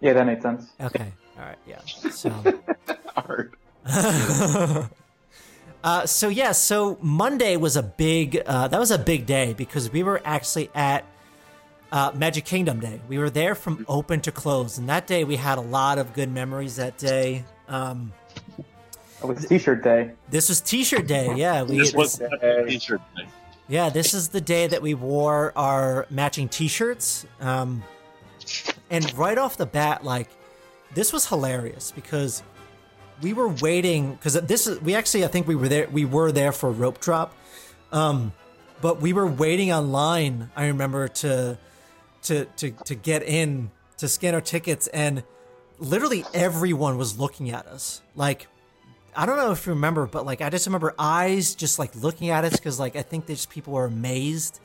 Yeah, 0.00 0.12
that 0.14 0.26
makes 0.26 0.42
sense. 0.42 0.70
Okay. 0.80 1.12
All 1.38 1.44
right. 1.44 1.58
Yeah. 1.66 1.80
So. 2.10 2.30
Hard. 3.16 3.54
uh, 5.84 6.06
so 6.06 6.28
yeah. 6.28 6.52
So 6.52 6.98
Monday 7.00 7.56
was 7.56 7.76
a 7.76 7.82
big. 7.82 8.40
Uh, 8.46 8.68
that 8.68 8.78
was 8.80 8.90
a 8.90 8.98
big 8.98 9.26
day 9.26 9.54
because 9.54 9.90
we 9.92 10.02
were 10.02 10.20
actually 10.24 10.70
at 10.74 11.04
uh, 11.90 12.12
Magic 12.14 12.44
Kingdom 12.44 12.80
Day. 12.80 13.00
We 13.08 13.18
were 13.18 13.30
there 13.30 13.54
from 13.54 13.84
open 13.88 14.20
to 14.22 14.32
close, 14.32 14.78
and 14.78 14.88
that 14.88 15.06
day 15.06 15.24
we 15.24 15.36
had 15.36 15.58
a 15.58 15.62
lot 15.62 15.98
of 15.98 16.12
good 16.14 16.30
memories. 16.30 16.76
That 16.76 16.98
day. 16.98 17.44
Um, 17.68 18.12
It 19.22 19.26
was 19.26 19.46
T-shirt 19.46 19.82
day. 19.84 20.12
this 20.30 20.48
was 20.48 20.60
T-shirt 20.60 21.06
Day. 21.06 21.34
Yeah. 21.36 21.62
We, 21.62 21.78
This 21.78 21.92
was 21.94 22.18
this- 22.18 22.30
t-shirt 22.68 23.00
thing. 23.16 23.28
yeah. 23.68 23.88
This 23.90 24.14
is 24.14 24.28
the 24.28 24.40
day 24.40 24.66
that 24.66 24.82
we 24.82 24.94
wore 24.94 25.52
our 25.56 26.06
matching 26.10 26.48
T-shirts. 26.48 27.26
Um, 27.40 27.82
and 28.90 29.12
right 29.16 29.38
off 29.38 29.56
the 29.56 29.66
bat, 29.66 30.04
like 30.04 30.28
this 30.94 31.12
was 31.12 31.26
hilarious 31.28 31.92
because 31.92 32.42
we 33.22 33.32
were 33.32 33.48
waiting 33.48 34.12
because 34.14 34.34
this 34.34 34.66
is 34.66 34.80
we 34.80 34.94
actually 34.94 35.24
I 35.24 35.28
think 35.28 35.46
we 35.46 35.54
were 35.54 35.68
there 35.68 35.88
we 35.88 36.04
were 36.04 36.32
there 36.32 36.52
for 36.52 36.68
a 36.68 36.72
rope 36.72 37.00
drop, 37.00 37.34
um, 37.92 38.32
but 38.80 39.00
we 39.00 39.12
were 39.12 39.26
waiting 39.26 39.72
online. 39.72 40.50
I 40.56 40.66
remember 40.66 41.06
to 41.08 41.56
to 42.24 42.44
to 42.56 42.70
to 42.72 42.94
get 42.96 43.22
in 43.22 43.70
to 43.98 44.08
scan 44.08 44.34
our 44.34 44.40
tickets 44.40 44.88
and 44.88 45.22
literally 45.78 46.24
everyone 46.34 46.98
was 46.98 47.18
looking 47.18 47.50
at 47.50 47.66
us 47.66 48.02
like. 48.16 48.48
I 49.14 49.26
don't 49.26 49.36
know 49.36 49.50
if 49.52 49.66
you 49.66 49.72
remember, 49.74 50.06
but 50.06 50.24
like 50.24 50.40
I 50.40 50.48
just 50.50 50.66
remember 50.66 50.94
eyes 50.98 51.54
just 51.54 51.78
like 51.78 51.94
looking 51.96 52.30
at 52.30 52.44
us 52.44 52.52
because 52.52 52.80
like 52.80 52.96
I 52.96 53.02
think 53.02 53.26
that 53.26 53.34
just 53.34 53.50
people 53.50 53.74
were 53.74 53.84
amazed 53.84 54.60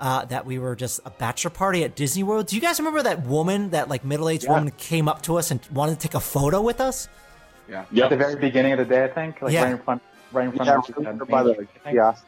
uh, 0.00 0.24
that 0.26 0.46
we 0.46 0.58
were 0.60 0.76
just 0.76 1.00
a 1.04 1.10
bachelor 1.10 1.50
party 1.50 1.82
at 1.82 1.96
Disney 1.96 2.22
World. 2.22 2.46
Do 2.46 2.54
you 2.54 2.62
guys 2.62 2.78
remember 2.78 3.02
that 3.02 3.26
woman, 3.26 3.70
that 3.70 3.88
like 3.88 4.04
middle 4.04 4.28
aged 4.28 4.44
Yeah. 4.44 4.52
woman, 4.54 4.72
came 4.78 5.08
up 5.08 5.22
to 5.22 5.36
us 5.38 5.50
and 5.50 5.60
wanted 5.72 5.98
to 5.98 6.06
take 6.06 6.14
a 6.14 6.20
photo 6.20 6.60
with 6.62 6.80
us? 6.80 7.08
Yeah. 7.68 7.84
At 8.04 8.10
the 8.10 8.16
very 8.16 8.36
beginning 8.36 8.72
of 8.72 8.78
the 8.78 8.84
day, 8.84 9.04
I 9.04 9.08
think. 9.08 9.42
Like 9.42 9.52
Yeah. 9.52 9.64
right 9.64 9.72
in 9.72 9.78
front, 9.78 10.02
right 10.32 10.44
in 10.46 10.52
front 10.52 10.68
Yeah, 10.68 11.10
of 11.10 11.18
the, 11.18 11.24
by 11.26 11.42
the 11.42 11.50
I 11.50 11.54
think. 11.56 11.68
kiosk. 11.84 12.24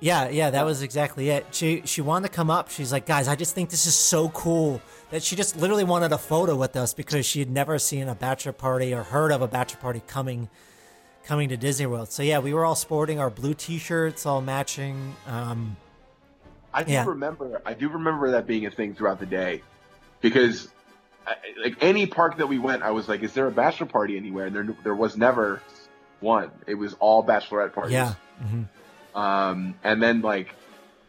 Yeah, 0.00 0.28
yeah, 0.30 0.48
that 0.50 0.64
was 0.64 0.82
exactly 0.82 1.28
it. 1.28 1.46
She 1.52 1.82
she 1.84 2.00
wanted 2.00 2.28
to 2.28 2.34
come 2.34 2.50
up. 2.50 2.70
She's 2.70 2.90
like, 2.90 3.04
guys, 3.06 3.28
I 3.28 3.36
just 3.36 3.54
think 3.54 3.68
this 3.70 3.86
is 3.86 3.94
so 3.94 4.30
cool 4.30 4.80
that 5.10 5.22
she 5.22 5.36
just 5.36 5.56
literally 5.56 5.84
wanted 5.84 6.12
a 6.12 6.18
photo 6.18 6.56
with 6.56 6.76
us 6.76 6.94
because 6.94 7.26
she 7.26 7.38
had 7.40 7.50
never 7.50 7.78
seen 7.78 8.08
a 8.08 8.14
bachelor 8.14 8.52
party 8.52 8.94
or 8.94 9.02
heard 9.02 9.32
of 9.32 9.42
a 9.42 9.48
bachelor 9.48 9.80
party 9.80 10.02
coming 10.06 10.48
coming 11.26 11.48
to 11.50 11.56
Disney 11.56 11.86
World. 11.86 12.10
So 12.10 12.22
yeah, 12.22 12.38
we 12.38 12.54
were 12.54 12.64
all 12.64 12.74
sporting 12.74 13.18
our 13.20 13.28
blue 13.30 13.52
T-shirts, 13.54 14.24
all 14.24 14.40
matching. 14.40 15.14
Um, 15.26 15.76
I 16.72 16.82
do 16.82 16.92
Yeah. 16.92 17.04
remember. 17.06 17.60
I 17.66 17.74
do 17.74 17.88
remember 17.88 18.30
that 18.32 18.46
being 18.46 18.66
a 18.66 18.70
thing 18.70 18.94
throughout 18.94 19.20
the 19.20 19.26
day, 19.26 19.62
because 20.20 20.68
I, 21.26 21.34
like 21.62 21.76
any 21.82 22.06
park 22.06 22.38
that 22.38 22.46
we 22.48 22.58
went, 22.58 22.82
I 22.82 22.90
was 22.92 23.08
like, 23.08 23.22
"Is 23.22 23.34
there 23.34 23.46
a 23.46 23.50
bachelor 23.50 23.86
party 23.86 24.16
anywhere?" 24.16 24.46
And 24.46 24.56
there, 24.56 24.76
there 24.84 24.94
was 24.94 25.16
never 25.16 25.60
one. 26.20 26.50
It 26.66 26.74
was 26.74 26.94
all 27.00 27.24
bachelorette 27.24 27.72
parties. 27.74 27.92
yeah, 27.92 28.14
mhm. 28.42 28.66
Um, 29.18 29.74
and 29.84 30.02
then 30.02 30.22
like, 30.22 30.54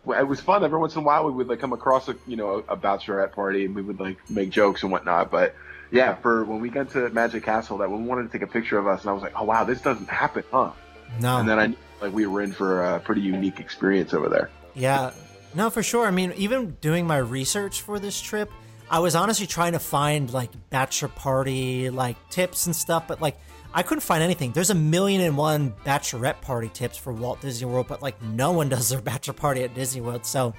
it 0.07 0.27
was 0.27 0.39
fun. 0.41 0.63
Every 0.63 0.79
once 0.79 0.95
in 0.95 1.01
a 1.01 1.03
while, 1.03 1.25
we 1.25 1.31
would 1.31 1.47
like 1.47 1.59
come 1.59 1.73
across 1.73 2.07
a 2.07 2.15
you 2.27 2.35
know 2.35 2.63
a 2.67 2.77
bachelorette 2.77 3.33
party, 3.33 3.65
and 3.65 3.75
we 3.75 3.81
would 3.81 3.99
like 3.99 4.17
make 4.29 4.49
jokes 4.49 4.83
and 4.83 4.91
whatnot. 4.91 5.31
But 5.31 5.55
yeah, 5.91 6.15
for 6.15 6.43
when 6.43 6.61
we 6.61 6.69
got 6.69 6.89
to 6.91 7.09
Magic 7.09 7.43
Castle, 7.43 7.77
that 7.79 7.89
one 7.89 8.05
wanted 8.05 8.31
to 8.31 8.37
take 8.37 8.41
a 8.41 8.51
picture 8.51 8.77
of 8.77 8.87
us, 8.87 9.01
and 9.01 9.09
I 9.09 9.13
was 9.13 9.21
like, 9.21 9.33
"Oh 9.35 9.43
wow, 9.43 9.63
this 9.63 9.81
doesn't 9.81 10.09
happen, 10.09 10.43
huh?" 10.51 10.71
no, 11.19 11.37
And 11.37 11.47
then 11.47 11.59
I 11.59 11.75
like 12.01 12.13
we 12.13 12.25
were 12.25 12.41
in 12.41 12.51
for 12.51 12.83
a 12.83 12.99
pretty 12.99 13.21
unique 13.21 13.59
experience 13.59 14.13
over 14.13 14.29
there. 14.29 14.49
Yeah, 14.73 15.11
no, 15.53 15.69
for 15.69 15.83
sure. 15.83 16.07
I 16.07 16.11
mean, 16.11 16.33
even 16.37 16.77
doing 16.81 17.05
my 17.05 17.17
research 17.17 17.81
for 17.81 17.99
this 17.99 18.19
trip, 18.19 18.49
I 18.89 18.99
was 18.99 19.15
honestly 19.15 19.47
trying 19.47 19.73
to 19.73 19.79
find 19.79 20.31
like 20.33 20.49
bachelor 20.69 21.09
party 21.09 21.89
like 21.89 22.17
tips 22.29 22.65
and 22.65 22.75
stuff, 22.75 23.07
but 23.07 23.21
like 23.21 23.37
I 23.73 23.83
couldn't 23.83 24.01
find 24.01 24.21
anything. 24.21 24.51
There's 24.51 24.69
a 24.69 24.75
million 24.75 25.21
and 25.21 25.37
one 25.37 25.73
bachelorette 25.85 26.41
party 26.41 26.69
tips 26.73 26.97
for 26.97 27.13
Walt 27.13 27.41
Disney 27.41 27.67
World, 27.67 27.87
but 27.87 28.01
like 28.01 28.21
no 28.21 28.51
one 28.51 28.69
does 28.75 28.89
their 28.89 29.01
bachelor 29.01 29.33
party 29.33 29.63
at 29.63 29.73
Disney 29.73 30.01
World. 30.01 30.25
So 30.25 30.53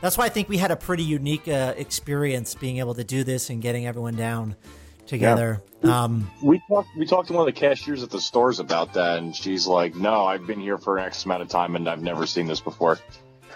that's 0.00 0.18
why 0.18 0.26
I 0.26 0.28
think 0.28 0.48
we 0.48 0.58
had 0.58 0.70
a 0.70 0.76
pretty 0.76 1.04
unique 1.04 1.48
uh, 1.48 1.74
experience 1.76 2.54
being 2.54 2.78
able 2.78 2.94
to 2.94 3.04
do 3.04 3.24
this 3.24 3.50
and 3.50 3.60
getting 3.62 3.86
everyone 3.86 4.16
down 4.16 4.56
together. 5.06 5.62
Um, 5.82 6.30
We 6.42 6.60
talked. 6.68 6.88
We 6.96 7.06
talked 7.06 7.28
to 7.28 7.34
one 7.34 7.48
of 7.48 7.54
the 7.54 7.58
cashiers 7.58 8.02
at 8.02 8.10
the 8.10 8.20
stores 8.20 8.60
about 8.60 8.94
that, 8.94 9.18
and 9.18 9.34
she's 9.34 9.66
like, 9.66 9.94
"No, 9.94 10.26
I've 10.26 10.46
been 10.46 10.60
here 10.60 10.76
for 10.76 10.98
an 10.98 11.04
X 11.04 11.24
amount 11.24 11.42
of 11.42 11.48
time, 11.48 11.76
and 11.76 11.88
I've 11.88 12.02
never 12.02 12.26
seen 12.26 12.46
this 12.46 12.60
before." 12.60 12.98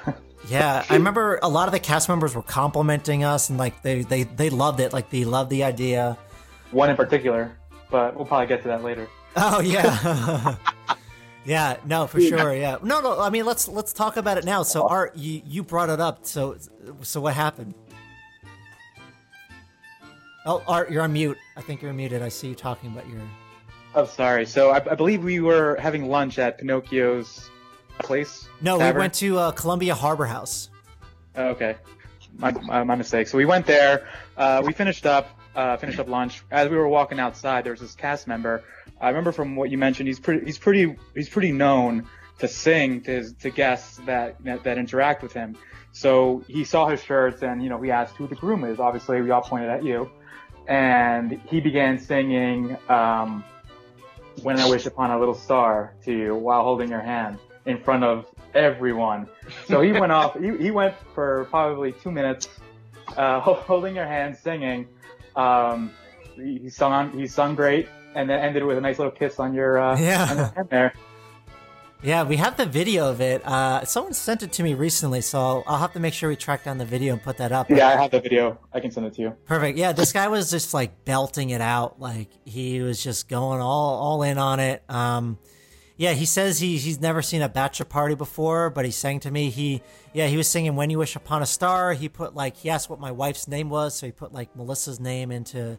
Yeah, 0.49 0.85
I 0.91 0.95
remember 0.95 1.39
a 1.41 1.49
lot 1.49 1.69
of 1.69 1.73
the 1.73 1.79
cast 1.79 2.09
members 2.09 2.35
were 2.35 2.43
complimenting 2.43 3.23
us 3.23 3.49
and 3.49 3.59
like 3.59 3.81
they 3.83 4.03
they 4.03 4.25
they 4.25 4.51
loved 4.51 4.81
it. 4.81 4.93
Like 4.93 5.09
they 5.09 5.25
loved 5.25 5.51
the 5.51 5.63
idea. 5.63 6.19
One 6.73 6.91
in 6.91 6.97
particular, 6.97 7.57
but 7.93 8.17
we'll 8.17 8.25
probably 8.25 8.49
get 8.49 8.63
to 8.63 8.69
that 8.69 8.83
later. 8.83 9.09
Oh 9.37 9.61
yeah. 9.61 10.57
yeah, 11.45 11.77
no, 11.87 12.09
for 12.09 12.21
sure. 12.21 12.53
Yeah. 12.55 12.79
No, 12.83 13.01
no, 13.01 13.21
I 13.21 13.31
mean 13.31 13.47
let's 13.47 13.69
let's 13.69 13.93
talk 13.93 14.17
about 14.17 14.39
it 14.39 14.45
now. 14.45 14.65
So 14.65 14.89
Art, 14.89 15.15
you 15.15 15.43
you 15.47 15.63
brought 15.63 15.91
it 15.91 16.01
up. 16.01 16.27
So 16.27 16.57
so 17.03 17.21
what 17.21 17.35
happened? 17.35 17.75
Oh, 20.45 20.61
Art, 20.67 20.91
you're 20.91 21.03
on 21.03 21.13
mute. 21.13 21.39
I 21.57 21.61
think 21.61 21.83
you're 21.83 21.93
muted. 21.93 22.21
I 22.21 22.29
see 22.29 22.49
you 22.49 22.57
talking 22.57 22.91
about 22.91 23.09
your 23.09 23.21
Oh, 23.95 24.07
sorry. 24.07 24.47
So 24.47 24.71
I, 24.71 24.77
I 24.77 24.95
believe 24.95 25.23
we 25.23 25.41
were 25.41 25.77
having 25.77 26.09
lunch 26.09 26.39
at 26.39 26.59
Pinocchio's 26.59 27.51
place. 27.99 28.49
No, 28.63 28.79
we 28.79 28.91
went 28.99 29.15
to 29.15 29.39
uh, 29.39 29.51
Columbia 29.53 29.95
Harbor 29.95 30.25
House. 30.25 30.71
Oh, 31.37 31.49
okay, 31.49 31.77
my, 32.39 32.51
my, 32.53 32.83
my 32.85 32.95
mistake. 32.95 33.29
So 33.29 33.37
we 33.37 33.45
went 33.45 33.67
there. 33.67 34.09
Uh, 34.37 34.63
we 34.65 34.73
finished 34.73 35.07
up 35.07 35.39
uh, 35.55 35.77
finished 35.77 35.99
up 35.99 36.09
lunch. 36.09 36.43
As 36.51 36.69
we 36.69 36.77
were 36.77 36.89
walking 36.89 37.21
outside, 37.21 37.65
there 37.65 37.73
was 37.73 37.81
this 37.81 37.95
cast 37.95 38.27
member. 38.27 38.65
I 39.01 39.09
remember 39.09 39.33
from 39.33 39.57
what 39.57 39.71
you 39.71 39.79
mentioned, 39.79 40.09
he's 40.09 40.21
pretty 40.21 40.45
he's 40.45 40.59
pretty 40.59 40.97
he's 41.15 41.29
pretty 41.29 41.53
known 41.53 42.09
to 42.39 42.49
sing 42.49 43.03
to 43.03 43.11
his, 43.11 43.33
to 43.35 43.51
guests 43.51 44.01
that, 44.07 44.43
that 44.45 44.65
that 44.65 44.79
interact 44.79 45.23
with 45.23 45.33
him. 45.33 45.57
So 45.93 46.43
he 46.49 46.65
saw 46.65 46.89
his 46.89 47.03
shirts 47.03 47.43
and 47.43 47.63
you 47.63 47.69
know 47.69 47.77
we 47.77 47.91
asked 47.91 48.17
who 48.17 48.27
the 48.27 48.37
groom 48.37 48.65
is. 48.65 48.79
Obviously, 48.81 49.21
we 49.21 49.31
all 49.31 49.43
pointed 49.43 49.71
at 49.71 49.85
you, 49.85 50.11
and 50.67 51.41
he 51.47 51.61
began 51.61 51.99
singing. 51.99 52.77
Um, 52.89 53.45
when 54.41 54.59
I 54.59 54.69
wish 54.69 54.87
upon 54.87 55.11
a 55.11 55.19
little 55.19 55.35
star 55.35 55.95
to 56.05 56.13
you 56.13 56.35
while 56.35 56.63
holding 56.63 56.89
your 56.89 57.01
hand 57.01 57.39
in 57.67 57.83
front 57.83 58.05
of 58.05 58.27
everyone. 58.55 59.29
So 59.67 59.83
he 59.83 59.93
went 59.93 60.13
off. 60.13 60.39
He, 60.39 60.57
he 60.57 60.71
went 60.71 60.95
for 61.15 61.47
probably 61.51 61.93
two 61.93 62.11
minutes, 62.11 62.49
uh, 63.17 63.41
holding 63.41 63.95
your 63.95 64.07
hand, 64.07 64.37
singing. 64.37 64.89
Um, 65.37 65.91
he, 66.37 66.69
sung 66.71 66.93
on. 66.93 67.19
He 67.19 67.27
sung 67.27 67.55
great, 67.55 67.89
and 68.15 68.29
then 68.29 68.41
ended 68.41 68.65
with 68.65 68.79
a 68.79 68.81
nice 68.81 68.99
little 68.99 69.13
kiss 69.13 69.39
on 69.39 69.55
your 69.55 69.79
uh, 69.79 69.99
Yeah. 69.99 70.29
on 70.31 70.37
your 70.37 70.47
hand 70.47 70.69
there. 70.71 70.93
Yeah, 72.05 72.25
we 72.25 72.37
have 72.39 72.57
the 72.57 72.67
video 72.67 73.09
of 73.09 73.21
it. 73.21 73.47
Uh, 73.47 73.85
someone 73.85 74.13
sent 74.13 74.43
it 74.43 74.51
to 74.55 74.65
me 74.65 74.75
recently, 74.75 75.21
so 75.21 75.39
I'll, 75.39 75.65
I'll 75.69 75.79
have 75.79 75.93
to 75.93 76.01
make 76.01 76.15
sure 76.15 76.29
we 76.29 76.35
track 76.35 76.65
down 76.65 76.79
the 76.79 76.85
video 76.85 77.13
and 77.13 77.23
put 77.23 77.37
that 77.37 77.53
up. 77.53 77.71
Yeah, 77.71 77.87
I 77.89 77.97
have 77.97 78.11
the 78.11 78.19
video. 78.21 78.59
I 78.73 78.81
can 78.81 78.91
send 78.91 79.07
it 79.07 79.15
to 79.15 79.23
you. 79.23 79.37
Perfect. 79.47 79.79
Yeah, 79.79 79.93
this 79.93 80.13
guy 80.13 80.27
was 80.27 80.51
just 80.51 80.75
like 80.75 81.05
belting 81.05 81.51
it 81.51 81.61
out. 81.61 82.01
Like 82.01 82.29
he 82.45 82.81
was 82.81 83.01
just 83.03 83.29
going 83.29 83.61
all 83.61 83.95
all 83.95 84.23
in 84.25 84.37
on 84.37 84.59
it. 84.59 84.83
Um, 84.89 85.39
yeah, 86.03 86.15
he 86.15 86.25
says 86.25 86.59
he 86.59 86.79
he's 86.79 87.01
never 87.01 87.23
seen 87.23 87.43
a 87.43 87.49
bachelor 87.49 87.87
party 87.87 88.17
before, 88.17 88.71
but 88.71 88.85
he 88.85 88.91
sang 88.91 89.21
to 89.21 89.31
me. 89.31 89.51
He 89.51 89.83
yeah 90.13 90.27
he 90.27 90.37
was 90.37 90.49
singing 90.49 90.75
"When 90.75 90.91
You 90.91 90.99
Wish 90.99 91.15
Upon 91.15 91.43
a 91.43 91.47
Star." 91.47 91.93
He 91.93 92.09
put 92.09 92.35
like 92.35 92.57
he 92.57 92.71
asked 92.71 92.91
what 92.91 92.99
my 92.99 93.13
wife's 93.13 93.47
name 93.47 93.71
was, 93.71 93.95
so 93.95 94.07
he 94.07 94.11
put 94.11 94.33
like 94.33 94.57
Melissa's 94.57 94.99
name 94.99 95.31
into 95.31 95.79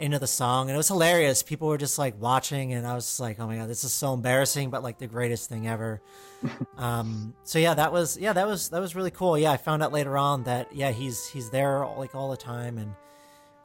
into 0.00 0.18
the 0.18 0.26
song, 0.26 0.68
and 0.68 0.74
it 0.74 0.76
was 0.76 0.88
hilarious. 0.88 1.44
People 1.44 1.68
were 1.68 1.78
just 1.78 2.00
like 2.00 2.20
watching, 2.20 2.72
and 2.72 2.84
I 2.84 2.96
was 2.96 3.06
just 3.06 3.20
like, 3.20 3.38
oh 3.38 3.46
my 3.46 3.58
god, 3.58 3.68
this 3.68 3.84
is 3.84 3.92
so 3.92 4.12
embarrassing, 4.12 4.70
but 4.70 4.82
like 4.82 4.98
the 4.98 5.06
greatest 5.06 5.48
thing 5.48 5.68
ever. 5.68 6.02
um, 6.76 7.32
so 7.44 7.60
yeah, 7.60 7.74
that 7.74 7.92
was 7.92 8.18
yeah 8.18 8.32
that 8.32 8.48
was 8.48 8.70
that 8.70 8.80
was 8.80 8.96
really 8.96 9.12
cool. 9.12 9.38
Yeah, 9.38 9.52
I 9.52 9.56
found 9.56 9.84
out 9.84 9.92
later 9.92 10.18
on 10.18 10.42
that 10.44 10.74
yeah 10.74 10.90
he's 10.90 11.28
he's 11.28 11.50
there 11.50 11.86
like 11.96 12.16
all 12.16 12.32
the 12.32 12.36
time 12.36 12.76
and 12.76 12.92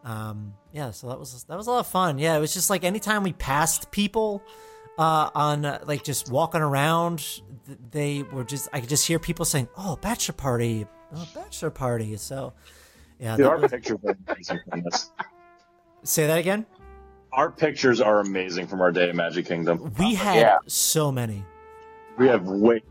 um 0.03 0.53
yeah 0.72 0.91
so 0.91 1.07
that 1.07 1.18
was 1.18 1.45
that 1.45 1.57
was 1.57 1.65
a 1.65 1.72
lot 1.72 1.80
of 1.80 1.88
fun 1.88 2.19
yeah 2.19 2.38
it 2.38 2.40
was 2.40 2.53
just 2.53 2.69
like 2.69 2.84
anytime 2.84 3.23
we 3.23 3.34
passed 3.34 3.90
people 3.90 4.44
uh 4.97 5.30
on 5.35 5.65
uh, 5.65 5.84
like 5.85 6.03
just 6.03 6.30
walking 6.31 6.61
around 6.61 7.41
they 7.91 8.23
were 8.23 8.43
just 8.43 8.69
i 8.73 8.80
could 8.80 8.89
just 8.89 9.05
hear 9.07 9.19
people 9.19 9.43
saying 9.45 9.67
oh 9.77 9.95
bachelor 9.97 10.34
party 10.35 10.85
oh 11.15 11.27
bachelor 11.35 11.69
party 11.69 12.15
so 12.17 12.53
yeah 13.19 13.35
Dude, 13.35 13.45
that 13.45 13.49
our 13.51 13.57
was- 13.59 13.72
pictures 13.72 13.99
are 14.05 14.15
amazing 14.27 14.59
from 14.69 14.81
this. 14.84 15.11
say 16.03 16.27
that 16.27 16.38
again 16.38 16.65
Our 17.34 17.51
pictures 17.51 17.99
are 17.99 18.19
amazing 18.22 18.67
from 18.67 18.80
our 18.81 18.91
day 18.91 19.09
at 19.09 19.15
Magic 19.15 19.45
Kingdom. 19.45 19.91
we 19.99 20.13
had 20.15 20.35
Yeah. 20.38 20.57
so 20.67 21.11
many 21.11 21.43
We 22.17 22.27
have 22.27 22.45
way 22.47 22.81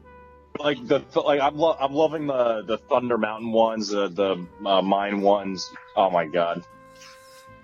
like 0.61 0.87
the 0.87 1.03
like 1.25 1.41
I'm 1.41 1.57
lo- 1.57 1.77
I'm 1.81 1.93
loving 1.95 2.27
the 2.27 2.63
the 2.67 2.79
Thunder 2.79 3.17
Mountain 3.19 3.51
ones, 3.53 3.89
the 3.89 4.09
the 4.09 4.47
uh, 4.69 4.83
mine 4.83 5.21
ones. 5.21 5.69
Oh 5.97 6.11
my 6.11 6.27
god. 6.27 6.63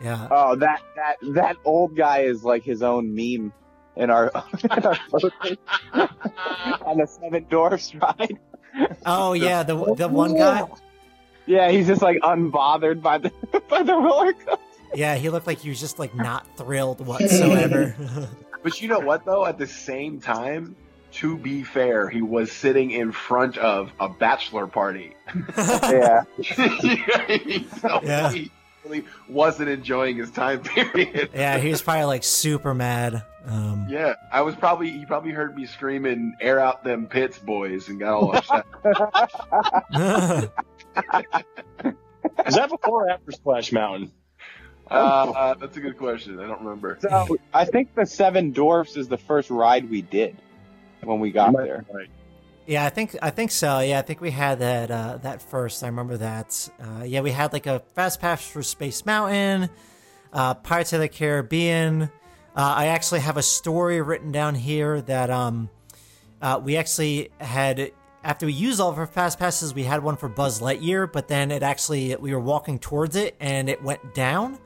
yeah 0.03 0.27
Oh, 0.31 0.57
that 0.57 0.81
that 0.97 1.17
that 1.35 1.57
old 1.65 1.95
guy 1.95 2.21
is 2.21 2.43
like 2.43 2.65
his 2.65 2.83
own 2.83 3.15
meme 3.15 3.53
in 3.97 4.11
our, 4.11 4.31
in 4.65 4.85
our 4.85 4.97
on 6.85 6.99
the 6.99 7.07
Seven 7.07 7.45
Dwarfs 7.51 7.95
ride. 7.95 8.39
oh 9.07 9.33
yeah 9.33 9.63
the 9.63 9.95
the 9.95 10.09
one 10.09 10.37
guy 10.37 10.65
Yeah, 11.47 11.71
he's 11.71 11.87
just 11.89 12.03
like 12.03 12.19
unbothered 12.23 13.03
by 13.03 13.19
the 13.19 13.33
by 13.69 13.83
the 13.83 13.95
roller 13.95 14.33
coaster. 14.33 14.59
yeah 14.95 15.17
he 15.17 15.29
looked 15.29 15.47
like 15.47 15.59
he 15.59 15.69
was 15.69 15.81
just 15.81 15.99
like 15.99 16.15
not 16.15 16.47
thrilled 16.57 17.05
whatsoever 17.05 17.95
But 18.63 18.81
you 18.83 18.89
know 18.89 19.01
what 19.01 19.25
though? 19.25 19.47
At 19.47 19.57
the 19.57 19.67
same 19.67 20.21
time, 20.21 20.77
to 21.13 21.39
be 21.39 21.63
fair, 21.63 22.11
he 22.11 22.21
was 22.21 22.53
sitting 22.53 22.91
in 22.91 23.11
front 23.11 23.57
of 23.57 23.91
a 23.99 24.07
bachelor 24.11 24.67
party. 24.67 25.15
Yeah. 25.57 26.25
Yeah. 28.03 28.35
He 28.83 28.89
really 28.89 29.05
wasn't 29.29 29.69
enjoying 29.69 30.17
his 30.17 30.31
time 30.31 30.61
period. 30.65 31.31
yeah 31.35 31.59
he 31.59 31.71
was 31.71 31.83
probably 31.83 32.05
like 32.05 32.25
super 32.25 32.75
mad 32.75 33.23
um 33.47 33.87
Yeah, 33.89 34.15
I 34.33 34.43
was 34.43 34.55
probably 34.55 34.91
he 34.91 35.07
probably 35.07 35.31
heard 35.33 35.57
me 35.57 35.65
screaming 35.67 36.37
"Air 36.41 36.61
out 36.61 36.85
them 36.85 37.07
pits, 37.07 37.39
boys!" 37.39 37.89
and 37.89 37.99
got 37.99 38.13
all 38.15 38.37
upset. 38.37 38.67
Is 42.47 42.55
that 42.55 42.69
before 42.69 43.07
or 43.07 43.11
after 43.11 43.33
Splash 43.33 43.73
Mountain? 43.73 44.13
uh, 44.91 45.55
that's 45.55 45.77
a 45.77 45.81
good 45.81 45.97
question. 45.97 46.39
I 46.41 46.47
don't 46.47 46.61
remember. 46.63 46.99
So 47.01 47.39
I 47.55 47.65
think 47.65 47.95
the 47.95 48.05
Seven 48.05 48.53
Dwarfs 48.53 48.97
is 48.97 49.09
the 49.09 49.17
first 49.19 49.49
ride 49.51 49.89
we 49.89 50.03
did 50.03 50.37
when 51.03 51.21
we 51.21 51.31
got 51.31 51.53
there. 51.57 51.85
Right. 51.93 52.09
Yeah, 52.71 52.85
I 52.85 52.89
think 52.89 53.17
I 53.21 53.31
think 53.31 53.51
so. 53.51 53.81
Yeah, 53.81 53.99
I 53.99 54.03
think 54.03 54.21
we 54.21 54.31
had 54.31 54.61
that 54.61 54.93
uh, 54.93 55.17
that 55.23 55.43
first. 55.43 55.83
I 55.83 55.89
remember 55.89 56.17
that. 56.19 56.71
Uh, 56.81 57.03
yeah, 57.03 57.21
we 57.21 57.33
had 57.33 57.53
like 57.53 57.67
a 57.67 57.81
fast 57.97 58.21
pass 58.21 58.47
for 58.47 58.63
Space 58.63 59.05
Mountain, 59.05 59.69
uh, 60.33 60.55
Pirates 60.55 60.93
of 60.93 61.01
the 61.01 61.09
Caribbean. 61.09 62.03
Uh, 62.03 62.09
I 62.55 62.87
actually 62.87 63.21
have 63.21 63.37
a 63.37 63.43
story 63.43 64.01
written 64.01 64.31
down 64.31 64.55
here 64.55 65.01
that 65.01 65.31
um, 65.31 65.69
uh, 66.41 66.61
we 66.63 66.77
actually 66.77 67.31
had 67.41 67.91
after 68.23 68.47
we 68.47 68.53
used 68.53 68.81
all 68.81 68.91
of 68.91 68.99
our 68.99 69.07
fast 69.09 69.41
passes, 69.41 69.75
we 69.75 69.83
had 69.83 70.05
one 70.05 70.17
for 70.17 70.29
Buzz 70.29 70.61
Lightyear, 70.61 71.13
but 71.13 71.27
then 71.27 71.51
it 71.51 71.65
actually 71.65 72.15
we 72.15 72.33
were 72.33 72.39
walking 72.39 72.79
towards 72.79 73.17
it 73.17 73.35
and 73.41 73.69
it 73.69 73.83
went 73.83 74.15
down. 74.15 74.61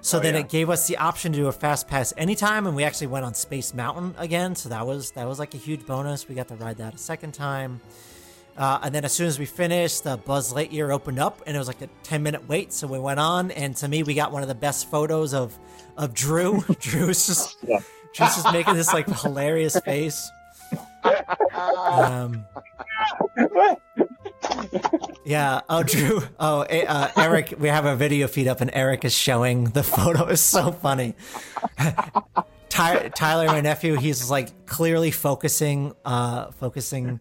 So 0.00 0.20
then 0.20 0.34
yeah. 0.34 0.40
it 0.40 0.48
gave 0.48 0.70
us 0.70 0.86
the 0.86 0.96
option 0.96 1.32
to 1.32 1.38
do 1.38 1.48
a 1.48 1.52
fast 1.52 1.88
pass 1.88 2.12
anytime, 2.16 2.66
and 2.66 2.76
we 2.76 2.84
actually 2.84 3.08
went 3.08 3.24
on 3.24 3.34
Space 3.34 3.74
Mountain 3.74 4.14
again. 4.18 4.54
So 4.54 4.68
that 4.68 4.86
was 4.86 5.10
that 5.12 5.26
was 5.26 5.38
like 5.38 5.54
a 5.54 5.58
huge 5.58 5.86
bonus. 5.86 6.28
We 6.28 6.34
got 6.34 6.48
to 6.48 6.54
ride 6.54 6.78
that 6.78 6.94
a 6.94 6.98
second 6.98 7.32
time. 7.32 7.80
Uh, 8.56 8.80
and 8.82 8.94
then 8.94 9.04
as 9.04 9.12
soon 9.12 9.28
as 9.28 9.38
we 9.38 9.46
finished, 9.46 10.02
the 10.02 10.16
Buzz 10.16 10.52
Lightyear 10.52 10.92
opened 10.92 11.20
up, 11.20 11.42
and 11.46 11.54
it 11.54 11.58
was 11.58 11.68
like 11.68 11.82
a 11.82 11.88
ten 12.02 12.22
minute 12.22 12.48
wait. 12.48 12.72
So 12.72 12.86
we 12.86 12.98
went 12.98 13.20
on, 13.20 13.50
and 13.52 13.76
to 13.76 13.88
me, 13.88 14.02
we 14.02 14.14
got 14.14 14.32
one 14.32 14.42
of 14.42 14.48
the 14.48 14.54
best 14.54 14.90
photos 14.90 15.34
of 15.34 15.58
of 15.96 16.14
Drew. 16.14 16.60
Drew's 16.80 17.26
just 17.26 17.56
Yeah. 17.62 17.80
Drew's 18.14 18.34
just 18.34 18.52
making 18.52 18.74
this 18.74 18.92
like 18.92 19.08
hilarious 19.20 19.78
face. 19.80 20.30
Um, 21.54 22.44
yeah. 25.24 25.60
Oh, 25.68 25.82
Drew. 25.82 26.22
Oh, 26.38 26.60
uh, 26.62 27.10
Eric. 27.16 27.54
We 27.58 27.68
have 27.68 27.84
a 27.84 27.96
video 27.96 28.26
feed 28.28 28.48
up, 28.48 28.60
and 28.60 28.70
Eric 28.72 29.04
is 29.04 29.12
showing 29.14 29.64
the 29.70 29.82
photo. 29.82 30.26
It's 30.26 30.40
so 30.42 30.72
funny. 30.72 31.14
Ty- 32.68 33.08
Tyler, 33.08 33.46
my 33.46 33.60
nephew, 33.60 33.94
he's 33.96 34.30
like 34.30 34.66
clearly 34.66 35.10
focusing, 35.10 35.94
uh, 36.04 36.50
focusing, 36.52 37.18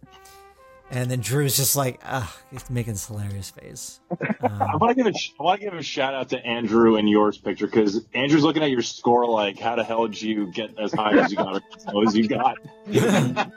and 0.91 1.09
then 1.09 1.19
Drew's 1.21 1.55
just 1.57 1.75
like, 1.75 1.99
ah, 2.05 2.37
he's 2.51 2.69
making 2.69 2.93
this 2.93 3.07
hilarious 3.07 3.49
face. 3.49 3.99
I 4.41 4.45
Um, 4.47 4.79
want 4.79 4.95
to 4.95 5.03
give 5.03 5.07
a 5.07 5.43
want 5.43 5.59
to 5.61 5.65
give 5.69 5.73
a 5.73 5.81
shout 5.81 6.13
out 6.13 6.29
to 6.29 6.45
Andrew 6.45 6.97
and 6.97 7.09
yours 7.09 7.37
picture 7.37 7.65
because 7.65 8.05
Andrew's 8.13 8.43
looking 8.43 8.61
at 8.61 8.69
your 8.69 8.81
score 8.83 9.25
like, 9.25 9.57
how 9.59 9.75
the 9.75 9.83
hell 9.83 10.07
did 10.07 10.21
you 10.21 10.51
get 10.51 10.77
as 10.79 10.91
high 10.93 11.17
as 11.17 11.31
you 11.31 11.37
got, 11.37 11.63
as 11.75 11.85
low 11.87 12.03
as 12.03 12.15
you 12.15 12.27
got? 12.27 12.57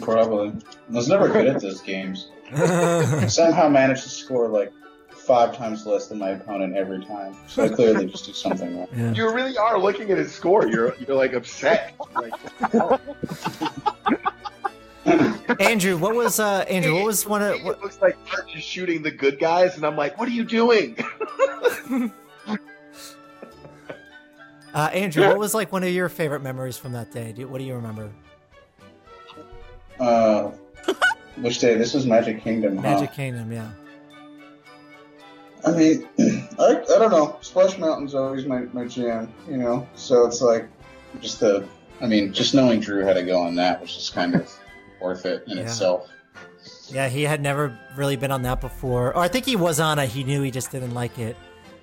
Probably. 0.00 0.48
I 0.48 0.92
was 0.92 1.08
never 1.08 1.28
good 1.28 1.46
at 1.46 1.60
those 1.62 1.80
games. 1.80 2.31
Somehow 3.28 3.68
managed 3.68 4.02
to 4.04 4.08
score 4.08 4.48
like 4.48 4.72
five 5.10 5.56
times 5.56 5.86
less 5.86 6.08
than 6.08 6.18
my 6.18 6.30
opponent 6.30 6.76
every 6.76 7.04
time. 7.04 7.36
So 7.46 7.64
I 7.64 7.68
clearly 7.68 8.06
just 8.06 8.26
do 8.26 8.32
something 8.32 8.76
wrong. 8.76 8.88
yeah. 8.94 9.12
You 9.12 9.32
really 9.32 9.56
are 9.56 9.78
looking 9.78 10.10
at 10.10 10.18
his 10.18 10.32
score. 10.32 10.66
You're 10.66 10.94
you're 10.96 11.16
like 11.16 11.32
upset. 11.32 11.94
Like, 12.14 12.32
Andrew, 15.60 15.96
what 15.96 16.14
was 16.14 16.40
uh, 16.40 16.64
Andrew? 16.68 16.94
What 16.94 17.06
was 17.06 17.26
one 17.26 17.42
of 17.42 17.62
what, 17.62 17.76
it 17.76 17.82
looks 17.82 18.00
like 18.00 18.16
Arch 18.36 18.56
is 18.56 18.62
shooting 18.62 19.02
the 19.02 19.10
good 19.10 19.38
guys, 19.38 19.76
and 19.76 19.84
I'm 19.86 19.96
like, 19.96 20.18
what 20.18 20.28
are 20.28 20.32
you 20.32 20.44
doing? 20.44 20.96
uh, 24.74 24.90
Andrew? 24.92 25.26
What 25.26 25.38
was 25.38 25.54
like 25.54 25.72
one 25.72 25.82
of 25.82 25.90
your 25.90 26.08
favorite 26.08 26.40
memories 26.40 26.76
from 26.76 26.92
that 26.92 27.10
day? 27.10 27.32
Do, 27.32 27.48
what 27.48 27.58
do 27.58 27.64
you 27.64 27.74
remember? 27.74 28.10
Uh, 29.98 30.52
which 31.36 31.58
day? 31.58 31.74
This 31.76 31.94
is 31.94 32.06
Magic 32.06 32.42
Kingdom. 32.42 32.76
huh? 32.76 32.82
Magic 32.82 33.12
Kingdom, 33.12 33.50
yeah. 33.52 33.70
I 35.64 35.70
mean, 35.72 36.08
I, 36.58 36.64
I 36.82 36.98
don't 36.98 37.10
know. 37.10 37.38
Splash 37.40 37.78
Mountain's 37.78 38.14
always 38.14 38.44
my, 38.46 38.60
my 38.72 38.84
jam, 38.86 39.32
you 39.48 39.56
know? 39.56 39.88
So 39.94 40.26
it's 40.26 40.40
like, 40.42 40.68
just 41.20 41.40
the, 41.40 41.66
I 42.00 42.06
mean, 42.06 42.32
just 42.32 42.54
knowing 42.54 42.80
Drew 42.80 43.04
had 43.04 43.14
to 43.14 43.22
go 43.22 43.40
on 43.40 43.54
that 43.56 43.80
was 43.80 43.94
just 43.94 44.12
kind 44.14 44.34
of 44.34 44.52
worth 45.00 45.24
it 45.26 45.44
in 45.46 45.58
Yeah. 45.58 45.62
itself. 45.64 46.08
Yeah, 46.90 47.08
he 47.08 47.22
had 47.22 47.40
never 47.40 47.76
really 47.96 48.16
been 48.16 48.30
on 48.30 48.42
that 48.42 48.60
before. 48.60 49.08
Or 49.14 49.18
I 49.18 49.28
think 49.28 49.44
he 49.46 49.56
was 49.56 49.80
on 49.80 49.98
it. 49.98 50.08
He 50.10 50.24
knew 50.24 50.42
he 50.42 50.50
just 50.50 50.70
didn't 50.70 50.94
like 50.94 51.18
it. 51.18 51.36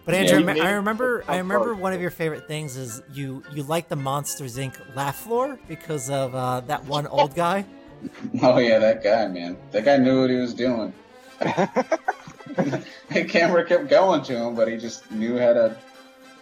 But 0.05 0.15
Andrew, 0.15 0.37
he 0.37 0.43
I 0.43 0.45
made 0.45 0.57
it 0.57 0.63
remember, 0.75 1.23
I 1.27 1.37
remember 1.37 1.73
one 1.75 1.93
of 1.93 2.01
your 2.01 2.09
favorite 2.11 2.47
things 2.47 2.77
is 2.77 3.01
you 3.13 3.43
you 3.53 3.63
like 3.63 3.89
the 3.89 3.95
Monsters 3.95 4.57
Inc. 4.57 4.75
laugh 4.95 5.17
floor 5.17 5.59
because 5.67 6.09
of 6.09 6.33
uh, 6.33 6.61
that 6.61 6.83
one 6.85 7.05
old 7.07 7.35
guy. 7.35 7.65
Oh, 8.41 8.57
yeah, 8.59 8.79
that 8.79 9.03
guy, 9.03 9.27
man. 9.27 9.57
That 9.71 9.83
guy 9.85 9.97
knew 9.97 10.21
what 10.21 10.29
he 10.29 10.35
was 10.37 10.53
doing. 10.53 10.93
the 11.39 13.25
camera 13.27 13.65
kept 13.65 13.89
going 13.89 14.21
to 14.23 14.35
him, 14.35 14.55
but 14.55 14.67
he 14.67 14.77
just 14.77 15.09
knew 15.11 15.37
how 15.37 15.53
to, 15.53 15.77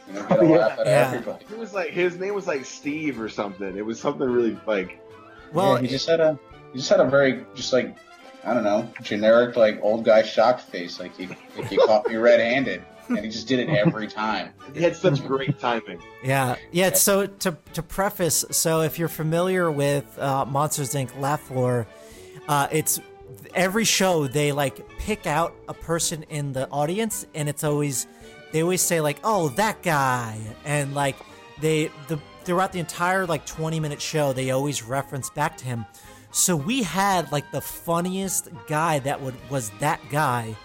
you 0.07 0.13
know, 0.13 0.25
get 0.27 0.39
a 0.39 0.43
laugh 0.43 0.71
out 0.73 0.79
of 0.79 0.88
Yeah. 0.88 1.11
everybody. 1.13 1.45
It 1.51 1.57
was 1.57 1.73
like 1.73 1.89
his 1.89 2.17
name 2.17 2.34
was 2.34 2.47
like 2.47 2.65
Steve 2.65 3.19
or 3.19 3.29
something. 3.29 3.77
It 3.77 3.85
was 3.85 3.99
something 3.99 4.29
really 4.29 4.57
like 4.65 4.99
Well, 5.53 5.75
yeah, 5.75 5.81
he 5.81 5.88
just 5.88 6.07
had 6.07 6.19
a, 6.19 6.38
he 6.73 6.79
just 6.79 6.89
had 6.89 6.99
a 6.99 7.05
very, 7.09 7.45
just 7.55 7.73
like, 7.73 7.95
I 8.43 8.53
don't 8.53 8.63
know, 8.63 8.89
generic, 9.01 9.55
like, 9.55 9.79
old 9.81 10.05
guy 10.05 10.21
shocked 10.23 10.61
face, 10.61 10.99
like 10.99 11.15
he, 11.17 11.27
like 11.27 11.67
he 11.67 11.77
caught 11.77 12.07
me 12.07 12.15
red-handed. 12.15 12.84
And 13.09 13.19
he 13.19 13.29
just 13.29 13.47
did 13.47 13.59
it 13.59 13.69
every 13.69 14.07
time. 14.23 14.53
He 14.73 14.81
had 14.81 14.95
such 14.95 15.25
great 15.25 15.59
timing. 15.59 16.01
Yeah, 16.23 16.55
yeah. 16.71 16.93
So 16.93 17.27
to 17.27 17.57
to 17.73 17.84
preface, 17.84 18.45
so 18.51 18.81
if 18.81 18.99
you're 18.99 19.07
familiar 19.07 19.69
with 19.71 20.17
uh, 20.19 20.45
Monsters 20.45 20.93
Inc. 20.93 21.19
Laugh 21.19 21.41
Floor, 21.41 21.88
uh, 22.47 22.67
it's 22.71 22.99
every 23.53 23.85
show 23.85 24.27
they 24.27 24.51
like 24.51 24.88
pick 24.99 25.25
out 25.27 25.55
a 25.67 25.73
person 25.73 26.23
in 26.23 26.53
the 26.53 26.67
audience, 26.69 27.25
and 27.34 27.49
it's 27.49 27.63
always 27.63 28.07
they 28.51 28.61
always 28.61 28.81
say 28.81 29.01
like, 29.01 29.19
"Oh, 29.23 29.49
that 29.49 29.81
guy," 29.84 30.38
and 30.65 30.93
like 30.93 31.15
they 31.61 31.91
the 32.07 32.19
throughout 32.43 32.71
the 32.71 32.79
entire 32.79 33.25
like 33.25 33.45
20 33.45 33.79
minute 33.79 34.01
show, 34.01 34.31
they 34.31 34.51
always 34.51 34.81
reference 34.81 35.29
back 35.29 35.57
to 35.57 35.65
him. 35.65 35.85
So 36.31 36.55
we 36.55 36.84
had 36.84 37.31
like 37.31 37.51
the 37.51 37.61
funniest 37.61 38.49
guy 38.67 38.99
that 38.99 39.21
would 39.21 39.35
was 39.49 39.69
that 39.79 39.99
guy. 40.09 40.55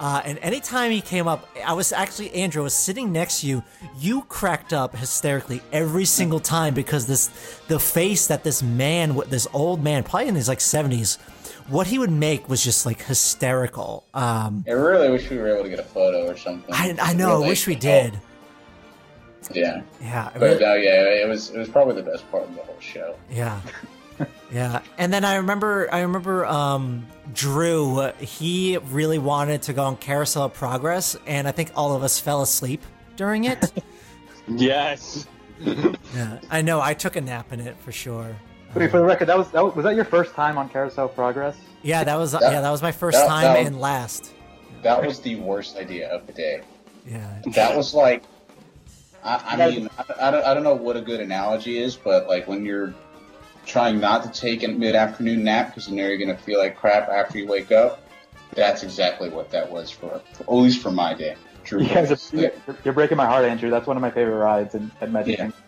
Uh, 0.00 0.20
and 0.24 0.38
anytime 0.38 0.90
he 0.90 1.00
came 1.00 1.28
up, 1.28 1.48
I 1.64 1.72
was 1.72 1.92
actually 1.92 2.32
Andrew 2.34 2.62
I 2.62 2.64
was 2.64 2.74
sitting 2.74 3.12
next 3.12 3.40
to 3.40 3.46
you. 3.46 3.62
You 3.98 4.22
cracked 4.22 4.72
up 4.72 4.96
hysterically 4.96 5.62
every 5.72 6.04
single 6.04 6.40
time 6.40 6.74
because 6.74 7.06
this, 7.06 7.28
the 7.68 7.78
face 7.78 8.26
that 8.26 8.42
this 8.42 8.62
man, 8.62 9.16
this 9.28 9.46
old 9.52 9.84
man, 9.84 10.02
probably 10.02 10.28
in 10.28 10.34
his 10.34 10.48
like 10.48 10.60
seventies, 10.60 11.16
what 11.68 11.86
he 11.86 11.98
would 11.98 12.10
make 12.10 12.48
was 12.48 12.62
just 12.62 12.84
like 12.86 13.02
hysterical. 13.02 14.04
Um, 14.14 14.64
I 14.66 14.72
really 14.72 15.10
wish 15.10 15.30
we 15.30 15.38
were 15.38 15.48
able 15.48 15.62
to 15.62 15.70
get 15.70 15.78
a 15.78 15.84
photo 15.84 16.26
or 16.26 16.36
something. 16.36 16.74
I, 16.74 16.96
I 17.00 17.14
know. 17.14 17.42
I 17.42 17.46
wish 17.48 17.66
we 17.66 17.76
did. 17.76 18.20
Yeah, 19.52 19.82
Yeah. 20.00 20.30
But 20.32 20.40
really- 20.42 20.64
uh, 20.64 20.74
yeah, 20.74 21.22
it 21.22 21.28
was 21.28 21.50
it 21.50 21.58
was 21.58 21.68
probably 21.68 21.94
the 21.94 22.10
best 22.10 22.28
part 22.30 22.44
of 22.44 22.54
the 22.54 22.62
whole 22.62 22.80
show. 22.80 23.16
Yeah. 23.30 23.60
Yeah. 24.52 24.82
And 24.98 25.12
then 25.12 25.24
I 25.24 25.36
remember 25.36 25.88
I 25.92 26.00
remember 26.02 26.46
um 26.46 27.06
Drew, 27.32 28.12
he 28.20 28.76
really 28.90 29.18
wanted 29.18 29.62
to 29.62 29.72
go 29.72 29.82
on 29.84 29.96
Carousel 29.96 30.44
of 30.44 30.54
Progress 30.54 31.16
and 31.26 31.48
I 31.48 31.50
think 31.52 31.72
all 31.74 31.94
of 31.96 32.04
us 32.04 32.20
fell 32.20 32.42
asleep 32.42 32.82
during 33.16 33.44
it. 33.44 33.72
Yes. 34.46 35.26
yeah. 35.60 36.38
I 36.50 36.60
know 36.62 36.80
I 36.80 36.92
took 36.94 37.16
a 37.16 37.20
nap 37.20 37.52
in 37.52 37.60
it 37.60 37.76
for 37.78 37.92
sure. 37.92 38.36
Wait, 38.74 38.90
for 38.90 38.98
the 38.98 39.04
record, 39.04 39.26
that 39.28 39.38
was, 39.38 39.50
that 39.52 39.64
was 39.64 39.74
was 39.74 39.84
that 39.84 39.94
your 39.96 40.04
first 40.04 40.34
time 40.34 40.58
on 40.58 40.68
Carousel 40.68 41.08
Progress? 41.08 41.56
Yeah, 41.82 42.04
that 42.04 42.16
was 42.18 42.32
That- 42.32 42.42
yeah, 42.42 42.60
that 42.60 42.70
was 42.70 42.82
my 42.82 42.92
first 42.92 43.16
that- 43.16 43.26
time 43.26 43.44
that- 43.54 43.66
and 43.66 43.80
last. 43.80 44.32
That 44.82 45.02
was 45.04 45.20
the 45.20 45.36
worst 45.36 45.78
idea 45.78 46.10
of 46.10 46.26
the 46.26 46.34
day. 46.34 46.60
Yeah. 47.06 47.40
That 47.54 47.74
was 47.74 47.94
like, 47.94 48.22
I, 49.24 49.40
I 49.58 49.70
mean, 49.70 49.88
I, 49.96 50.28
I, 50.28 50.30
don't, 50.30 50.44
I 50.44 50.52
don't 50.52 50.62
know 50.62 50.74
what 50.74 50.96
a 50.98 51.00
good 51.00 51.20
analogy 51.20 51.78
is, 51.78 51.96
but 51.96 52.28
like 52.28 52.46
when 52.46 52.66
you're 52.66 52.92
trying 53.66 54.00
not 54.00 54.22
to 54.24 54.40
take 54.40 54.62
a 54.62 54.68
mid 54.68 54.94
afternoon 54.94 55.44
nap 55.44 55.68
because 55.68 55.88
you 55.88 55.96
know 55.96 56.06
you're 56.06 56.18
going 56.18 56.34
to 56.34 56.42
feel 56.42 56.58
like 56.58 56.76
crap 56.76 57.08
after 57.08 57.38
you 57.38 57.46
wake 57.46 57.72
up, 57.72 58.02
that's 58.54 58.82
exactly 58.82 59.28
what 59.30 59.50
that 59.50 59.70
was 59.70 59.90
for, 59.90 60.20
for 60.32 60.42
at 60.42 60.52
least 60.52 60.82
for 60.82 60.90
my 60.90 61.14
day. 61.14 61.36
True. 61.64 61.82
You 61.82 61.88
guys 61.88 62.10
are, 62.34 62.36
you're, 62.36 62.50
you're 62.84 62.94
breaking 62.94 63.16
my 63.16 63.26
heart, 63.26 63.44
Andrew. 63.44 63.70
That's 63.70 63.86
one 63.86 63.96
of 63.96 64.00
my 64.02 64.10
favorite 64.10 64.36
rides 64.36 64.74
in, 64.74 64.90
at 65.00 65.10
Magic 65.10 65.38
Yeah. 65.38 65.44
Kingdom. 65.44 65.60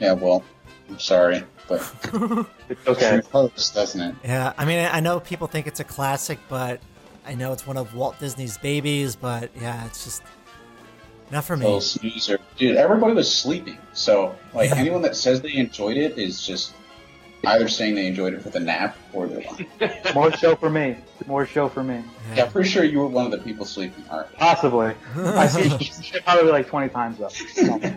Yeah, 0.00 0.12
well, 0.14 0.42
I'm 0.88 0.98
sorry, 0.98 1.44
but 1.68 1.80
It's 2.68 2.86
okay. 2.88 3.10
true 3.10 3.22
post, 3.22 3.74
doesn't 3.74 4.00
it? 4.00 4.14
Yeah. 4.24 4.52
I 4.56 4.64
mean 4.64 4.88
I 4.90 5.00
know 5.00 5.20
people 5.20 5.46
think 5.46 5.66
it's 5.66 5.80
a 5.80 5.84
classic, 5.84 6.38
but 6.48 6.80
I 7.26 7.34
know 7.34 7.52
it's 7.52 7.66
one 7.66 7.76
of 7.76 7.94
Walt 7.94 8.18
Disney's 8.18 8.58
babies, 8.58 9.14
but 9.14 9.50
yeah, 9.60 9.84
it's 9.86 10.02
just 10.04 10.22
not 11.30 11.44
for 11.44 11.56
me. 11.56 11.64
Little 11.66 11.80
snoozer. 11.80 12.38
Dude, 12.56 12.76
everybody 12.76 13.14
was 13.14 13.32
sleeping. 13.32 13.78
So, 13.92 14.34
like, 14.52 14.70
Yeah. 14.70 14.76
anyone 14.76 15.02
that 15.02 15.16
says 15.16 15.40
they 15.40 15.54
enjoyed 15.54 15.96
it 15.96 16.18
is 16.18 16.44
just 16.44 16.74
either 17.46 17.68
saying 17.68 17.94
they 17.94 18.06
enjoyed 18.06 18.34
it 18.34 18.42
for 18.42 18.50
the 18.50 18.60
nap 18.60 18.96
or 19.12 19.26
they're 19.26 19.42
lying. 19.42 19.68
More 20.14 20.32
show 20.32 20.54
for 20.56 20.70
me. 20.70 20.96
More 21.26 21.46
show 21.46 21.68
for 21.68 21.82
me. 21.82 22.02
Yeah, 22.36 22.46
pretty 22.46 22.68
sure 22.68 22.84
you 22.84 22.98
were 22.98 23.06
one 23.06 23.26
of 23.26 23.32
the 23.32 23.38
people 23.38 23.64
sleeping, 23.64 24.04
aren't? 24.10 24.32
Possibly. 24.34 24.94
I 25.16 25.46
see 25.46 26.20
probably 26.24 26.50
like 26.50 26.68
20 26.68 26.88
times 26.90 27.18
though. 27.18 27.80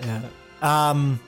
Yeah. 0.00 0.22
Um, 0.60 1.20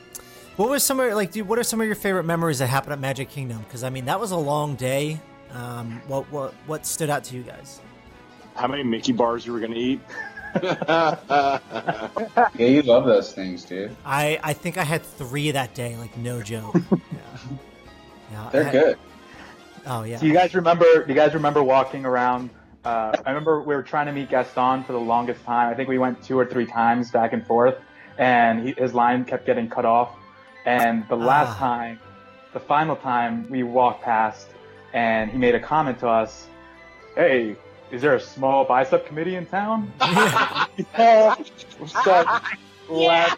what 0.57 0.69
was 0.69 0.83
some 0.83 1.01
of 1.01 1.13
like, 1.15 1.33
dude? 1.33 1.49
What 1.49 1.59
are 1.59 1.65
some 1.65 1.81
of 1.81 1.87
your 1.87 1.95
favorite 1.97 2.25
memories 2.25 2.59
that 2.59 2.67
happened 2.67 2.93
at 2.93 3.01
Magic 3.01 3.31
Kingdom? 3.31 3.59
Because 3.61 3.85
I 3.85 3.91
mean, 3.91 4.07
that 4.07 4.19
was 4.19 4.33
a 4.33 4.37
long 4.37 4.75
day. 4.75 5.21
Um, 5.53 6.03
what 6.09 6.31
what 6.33 6.53
what 6.67 6.85
stood 6.85 7.09
out 7.09 7.25
to 7.25 7.37
you 7.37 7.43
guys? 7.43 7.81
How 8.55 8.67
many 8.67 8.83
Mickey 8.83 9.13
bars 9.13 9.47
you 9.47 9.53
were 9.53 9.61
gonna 9.61 9.77
eat? 9.77 10.01
Yeah, 12.59 12.67
you 12.67 12.83
love 12.83 13.05
those 13.05 13.33
things, 13.33 13.65
dude. 13.65 13.95
I 14.05 14.39
I 14.43 14.53
think 14.53 14.79
I 14.79 14.85
had 14.85 15.03
three 15.03 15.51
that 15.51 15.75
day. 15.75 15.97
Like 15.97 16.17
no 16.17 16.43
joke. 16.43 16.75
yeah. 16.91 16.99
Yeah, 18.33 18.49
They're 18.53 18.65
had- 18.65 18.73
good. 18.73 18.99
Oh 19.87 20.03
yeah. 20.05 20.19
Do 20.19 20.27
you 20.27 20.33
guys 20.33 20.55
remember? 20.55 20.85
Do 21.05 21.05
you 21.09 21.15
guys 21.15 21.35
remember 21.35 21.63
walking 21.63 22.05
around? 22.05 22.51
Uh, 22.85 23.13
I 23.25 23.31
remember 23.31 23.61
we 23.63 23.75
were 23.75 23.83
trying 23.83 24.07
to 24.07 24.13
meet 24.13 24.31
Gaston 24.31 24.85
for 24.85 24.93
the 24.93 25.01
longest 25.01 25.45
time. 25.45 25.71
I 25.71 25.75
think 25.75 25.89
we 25.89 25.99
went 25.99 26.23
two 26.23 26.39
or 26.39 26.47
three 26.47 26.67
times 26.67 27.11
back 27.11 27.33
and 27.33 27.45
forth, 27.47 27.77
and 28.19 28.67
he, 28.67 28.73
his 28.79 28.95
line 28.95 29.25
kept 29.25 29.45
getting 29.47 29.69
cut 29.69 29.85
off. 29.85 30.11
And 30.65 31.05
the 31.09 31.17
last 31.17 31.57
Ah. 31.57 31.59
time, 31.59 32.01
the 32.53 32.61
final 32.61 32.97
time, 32.97 33.49
we 33.51 33.63
walked 33.65 34.03
past, 34.03 34.49
and 34.93 35.31
he 35.31 35.37
made 35.39 35.55
a 35.55 35.61
comment 35.61 35.99
to 36.01 36.09
us. 36.09 36.47
Hey, 37.17 37.57
is 37.91 38.03
there 38.03 38.15
a 38.15 38.21
small 38.21 38.65
bicep 38.65 39.07
committee 39.07 39.37
in 39.37 39.47
town? 39.47 39.93
Yeah. 40.99 41.35
We 41.81 41.87
started. 41.89 42.29
Uh, 42.31 43.37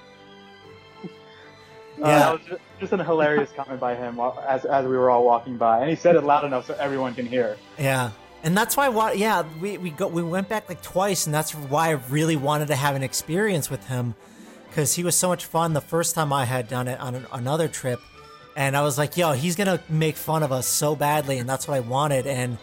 Yeah. 1.98 2.32
was 2.32 2.40
just, 2.48 2.60
just 2.80 2.92
a 2.92 3.02
hilarious 3.04 3.50
comment 3.56 3.80
by 3.80 3.94
him 3.96 4.16
while, 4.16 4.42
as, 4.48 4.64
as 4.64 4.86
we 4.86 4.96
were 4.96 5.10
all 5.10 5.24
walking 5.24 5.56
by, 5.56 5.80
and 5.80 5.90
he 5.90 5.96
said 5.96 6.14
it 6.16 6.22
loud 6.22 6.44
enough 6.44 6.66
so 6.66 6.74
everyone 6.74 7.14
can 7.14 7.26
hear. 7.26 7.56
Yeah. 7.78 8.10
And 8.44 8.56
that's 8.56 8.76
why, 8.76 8.88
why 8.88 9.12
yeah, 9.12 9.42
we, 9.60 9.78
we 9.78 9.90
go 9.90 10.06
we 10.06 10.22
went 10.22 10.48
back 10.48 10.68
like 10.68 10.80
twice, 10.82 11.26
and 11.26 11.34
that's 11.34 11.52
why 11.52 11.88
I 11.88 11.92
really 12.08 12.36
wanted 12.36 12.68
to 12.68 12.76
have 12.76 12.94
an 12.94 13.02
experience 13.02 13.68
with 13.68 13.88
him, 13.88 14.14
because 14.68 14.94
he 14.94 15.02
was 15.02 15.16
so 15.16 15.28
much 15.28 15.44
fun 15.44 15.72
the 15.72 15.80
first 15.80 16.14
time 16.14 16.32
I 16.32 16.44
had 16.44 16.68
done 16.68 16.86
it 16.86 17.00
on 17.00 17.16
an, 17.16 17.26
another 17.32 17.66
trip, 17.66 18.00
and 18.56 18.76
I 18.76 18.82
was 18.82 18.96
like, 18.96 19.16
yo, 19.16 19.32
he's 19.32 19.56
gonna 19.56 19.82
make 19.88 20.16
fun 20.16 20.44
of 20.44 20.52
us 20.52 20.68
so 20.68 20.94
badly, 20.94 21.38
and 21.38 21.48
that's 21.48 21.66
what 21.66 21.74
I 21.74 21.80
wanted, 21.80 22.28
and 22.28 22.58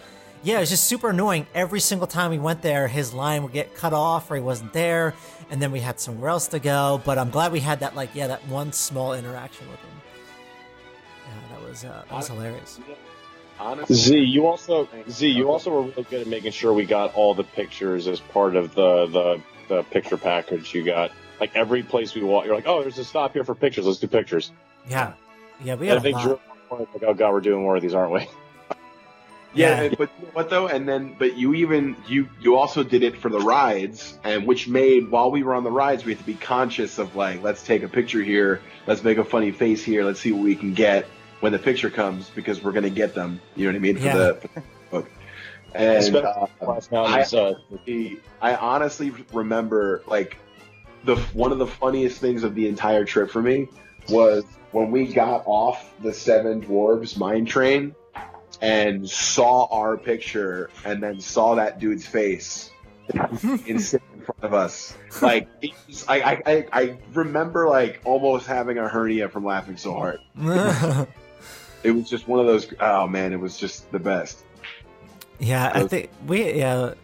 yeah, 0.46 0.58
it 0.58 0.60
was 0.62 0.70
just 0.70 0.84
super 0.84 1.10
annoying. 1.10 1.48
Every 1.56 1.80
single 1.80 2.06
time 2.06 2.30
we 2.30 2.38
went 2.38 2.62
there, 2.62 2.88
his 2.88 3.14
line 3.16 3.42
would 3.44 3.52
get 3.52 3.74
cut 3.76 3.94
off 3.94 4.30
or 4.30 4.36
he 4.36 4.42
wasn't 4.42 4.74
there, 4.74 5.16
and 5.50 5.60
then 5.60 5.72
we 5.72 5.80
had 5.80 6.00
somewhere 6.00 6.30
else 6.30 6.48
to 6.50 6.60
go. 6.60 7.02
But 7.04 7.18
I'm 7.18 7.32
glad 7.32 7.52
we 7.52 7.60
had 7.60 7.80
that 7.80 7.96
like 7.96 8.14
yeah, 8.14 8.28
that 8.28 8.48
one 8.48 8.72
small 8.72 9.14
interaction 9.14 9.68
with 9.70 9.80
him. 9.80 9.90
Yeah, 11.26 11.58
that 11.58 11.68
was 11.68 11.84
uh, 11.84 12.04
that 12.08 12.16
was 12.16 12.28
hilarious. 12.28 12.80
Honestly, 13.60 13.96
Z, 13.96 14.20
you 14.20 14.46
also 14.46 14.88
Z, 15.10 15.28
you 15.28 15.50
also 15.50 15.72
were 15.72 15.82
really 15.82 16.04
good 16.04 16.22
at 16.22 16.28
making 16.28 16.52
sure 16.52 16.74
we 16.74 16.86
got 16.86 17.16
all 17.16 17.34
the 17.34 17.44
pictures 17.44 18.08
as 18.08 18.20
part 18.20 18.56
of 18.56 18.76
the 18.76 19.08
the, 19.08 19.42
the 19.68 19.84
picture 19.84 20.18
package 20.18 20.76
you 20.76 20.84
got. 20.86 21.12
Like 21.40 21.56
every 21.56 21.82
place 21.82 22.14
we 22.14 22.22
walk, 22.22 22.46
you're 22.46 22.56
like, 22.56 22.68
oh, 22.68 22.82
there's 22.84 23.00
a 23.00 23.04
stop 23.04 23.34
here 23.34 23.44
for 23.44 23.56
pictures. 23.56 23.86
Let's 23.88 24.00
do 24.00 24.08
pictures. 24.08 24.52
Yeah, 24.88 25.14
yeah, 25.64 25.74
we 25.76 25.90
And 25.90 25.90
had 25.90 25.98
I 25.98 26.00
a 26.00 26.02
think 26.02 26.16
lot. 26.18 26.24
Drew 26.70 26.78
like, 26.78 27.04
oh 27.04 27.14
god, 27.16 27.32
we're 27.32 27.42
doing 27.42 27.62
more 27.64 27.76
of 27.76 27.82
these, 27.82 27.96
aren't 27.96 28.12
we? 28.12 28.28
Yeah, 29.56 29.84
Yeah. 29.84 29.90
but 29.98 30.10
you 30.19 30.26
know 30.26 30.32
what 30.34 30.49
though? 30.49 30.68
And 30.68 30.88
then, 30.88 31.15
but 31.18 31.38
you 31.38 31.53
even 31.56 31.95
you 32.07 32.27
you 32.41 32.56
also 32.57 32.84
did 32.84 33.03
it 33.03 33.18
for 33.18 33.30
the 33.30 33.40
rides, 33.40 34.18
and 34.23 34.45
which 34.45 34.68
made 34.68 35.10
while 35.10 35.32
we 35.32 35.44
were 35.44 35.53
on 35.56 35.64
the 35.64 35.72
rides, 35.72 36.06
we 36.06 36.11
had 36.14 36.19
to 36.19 36.26
be 36.26 36.36
conscious 36.36 36.98
of 36.99 37.15
like, 37.15 37.41
let's 37.41 37.64
take 37.64 37.84
a 37.84 37.88
picture 37.90 38.22
here, 38.22 38.61
let's 38.88 39.03
make 39.03 39.18
a 39.18 39.23
funny 39.26 39.52
face 39.52 39.84
here, 39.84 40.03
let's 40.03 40.19
see 40.19 40.32
what 40.32 40.44
we 40.44 40.56
can 40.56 40.73
get 40.73 41.06
when 41.40 41.52
the 41.52 41.60
picture 41.60 41.90
comes 41.90 42.30
because 42.30 42.64
we're 42.64 42.72
gonna 42.72 42.90
get 42.90 43.14
them. 43.15 43.40
You 43.56 43.65
know 43.65 43.72
what 43.72 43.76
I 43.77 43.80
mean 43.80 43.98
for 43.98 44.03
Yeah. 44.06 44.15
the, 44.18 44.34
for 44.36 44.48
the 44.48 44.64
book. 44.91 45.10
And 45.73 46.15
uh, 46.15 46.48
I- 46.61 47.19
is, 47.22 47.32
the- 47.32 48.19
I 48.41 48.56
honestly 48.56 49.11
remember 49.34 50.02
like 50.07 50.38
the 51.03 51.15
one 51.34 51.52
of 51.52 51.57
the 51.60 51.68
funniest 51.68 52.19
things 52.19 52.44
of 52.44 52.56
the 52.56 52.68
entire 52.68 53.03
trip 53.06 53.30
for 53.30 53.41
me 53.41 53.68
was 54.10 54.44
when 54.72 54.91
we 54.91 55.06
got 55.14 55.44
off 55.45 55.94
the 56.02 56.14
Seven 56.14 56.61
Dwarves 56.61 57.18
mine 57.18 57.45
train 57.45 57.94
and 58.66 59.10
saw 59.10 59.66
our 59.66 59.96
picture 59.96 60.70
and 60.84 61.02
then 61.02 61.20
saw 61.20 61.56
that 61.56 61.80
dude's 61.80 62.06
face 62.06 62.72
in 63.68 63.80
front 63.80 64.42
of 64.42 64.54
us. 64.54 64.98
Like 65.22 65.48
was, 65.62 66.06
I, 66.08 66.20
I, 66.20 66.42
I, 66.46 66.66
I 66.74 66.98
remember 67.14 67.68
like 67.70 68.02
almost 68.06 68.48
having 68.48 68.80
a 68.80 68.88
hernia 68.88 69.30
from 69.30 69.46
laughing 69.46 69.78
so 69.78 69.94
hard. 69.94 70.20
It 71.86 71.92
was 71.92 72.10
just 72.10 72.28
one 72.28 72.40
of 72.40 72.48
those. 72.48 72.68
Oh 72.80 73.06
man, 73.06 73.32
it 73.32 73.40
was 73.40 73.58
just 73.58 73.92
the 73.92 74.00
best. 74.00 74.44
Yeah, 75.38 75.72
I 75.72 75.88
think 75.88 76.10
we 76.26 76.54
yeah. 76.54 76.96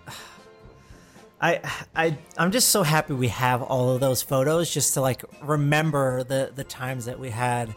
I 1.39 1.61
I 1.95 2.17
I'm 2.35 2.51
just 2.51 2.69
so 2.69 2.81
happy 2.81 3.13
we 3.13 3.27
have 3.27 3.61
all 3.61 3.91
of 3.91 3.99
those 4.01 4.23
photos 4.23 4.73
just 4.73 4.95
to 4.95 5.01
like 5.01 5.23
remember 5.43 6.23
the 6.23 6.51
the 6.55 6.63
times 6.63 7.05
that 7.05 7.19
we 7.19 7.29
had. 7.29 7.75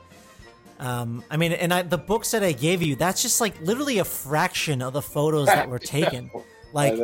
Um, 0.81 1.23
I 1.31 1.37
mean, 1.37 1.53
and 1.53 1.73
I, 1.73 1.83
the 1.83 1.99
books 1.99 2.33
that 2.33 2.43
I 2.43 2.53
gave 2.53 2.83
you, 2.83 2.97
that's 2.97 3.23
just 3.23 3.41
like 3.41 3.61
literally 3.61 3.99
a 3.99 4.05
fraction 4.05 4.83
of 4.83 4.93
the 4.93 5.03
photos 5.03 5.47
that 5.47 5.69
were 5.69 5.79
taken. 5.79 6.31
Like, 6.75 6.95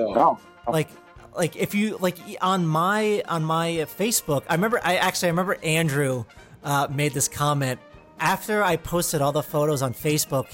like 0.66 0.88
like 1.36 1.54
if 1.54 1.76
you 1.76 1.96
like 1.98 2.16
on 2.42 2.66
my 2.66 3.22
on 3.28 3.44
my 3.44 3.86
Facebook, 3.98 4.42
I 4.48 4.54
remember 4.54 4.80
I 4.82 4.96
actually 4.96 5.28
I 5.28 5.30
remember 5.30 5.56
Andrew 5.62 6.24
uh, 6.64 6.88
made 6.90 7.12
this 7.12 7.28
comment 7.28 7.78
after 8.18 8.64
I 8.64 8.76
posted 8.76 9.22
all 9.22 9.30
the 9.30 9.44
photos 9.44 9.80
on 9.82 9.94
Facebook. 9.94 10.46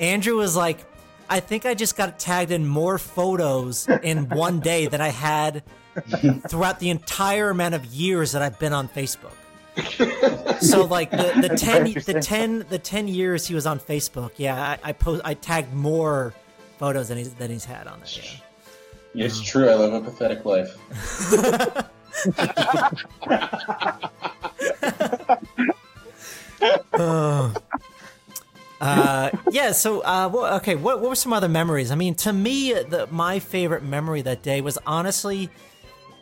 Andrew 0.00 0.36
was 0.36 0.56
like, 0.56 0.78
I 1.28 1.40
think 1.40 1.66
I 1.66 1.74
just 1.74 1.96
got 1.96 2.18
tagged 2.18 2.50
in 2.50 2.66
more 2.66 2.96
photos 2.98 3.88
in 4.02 4.28
one 4.30 4.60
day 4.60 4.86
than 4.86 5.02
I 5.02 5.08
had 5.08 5.62
throughout 6.48 6.80
the 6.80 6.90
entire 6.90 7.50
amount 7.50 7.74
of 7.74 7.84
years 7.84 8.32
that 8.32 8.40
I've 8.40 8.58
been 8.58 8.72
on 8.72 8.88
Facebook. 8.88 9.32
So 10.60 10.84
like 10.84 11.10
the, 11.10 11.32
the 11.48 11.56
ten 11.56 11.92
the 11.92 12.20
ten 12.20 12.66
the 12.68 12.78
ten 12.78 13.08
years 13.08 13.46
he 13.46 13.54
was 13.54 13.66
on 13.66 13.78
Facebook, 13.78 14.32
yeah, 14.36 14.76
I, 14.82 14.90
I 14.90 14.92
post 14.92 15.22
I 15.24 15.34
tagged 15.34 15.72
more 15.72 16.34
photos 16.78 17.08
than 17.08 17.18
he's 17.18 17.34
than 17.34 17.50
he's 17.50 17.64
had 17.64 17.86
on 17.86 18.00
there. 18.00 18.08
Yeah. 19.14 19.26
It's 19.26 19.40
true. 19.40 19.68
I 19.68 19.74
live 19.74 19.94
a 19.94 20.00
pathetic 20.00 20.44
life. 20.44 20.76
Uh, 28.78 29.30
yeah. 29.50 29.72
So, 29.72 30.00
uh, 30.00 30.28
well, 30.32 30.56
okay. 30.56 30.74
What, 30.74 31.00
what 31.00 31.08
were 31.08 31.16
some 31.16 31.32
other 31.32 31.48
memories? 31.48 31.90
I 31.90 31.94
mean, 31.94 32.14
to 32.16 32.32
me, 32.32 32.72
the, 32.72 33.08
my 33.10 33.38
favorite 33.38 33.82
memory 33.82 34.22
that 34.22 34.42
day 34.42 34.60
was 34.60 34.78
honestly, 34.86 35.50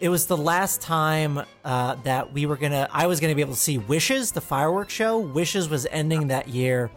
it 0.04 0.10
was 0.10 0.26
the 0.26 0.36
last 0.36 0.82
time 0.82 1.40
uh, 1.64 1.94
that 2.02 2.30
we 2.30 2.44
were 2.44 2.58
gonna. 2.58 2.86
I 2.92 3.06
was 3.06 3.20
gonna 3.20 3.34
be 3.34 3.40
able 3.40 3.54
to 3.54 3.58
see 3.58 3.78
Wishes, 3.78 4.32
the 4.32 4.42
fireworks 4.42 4.92
show. 4.92 5.18
Wishes 5.18 5.70
was 5.70 5.86
ending 5.90 6.26
that 6.28 6.46
year, 6.46 6.90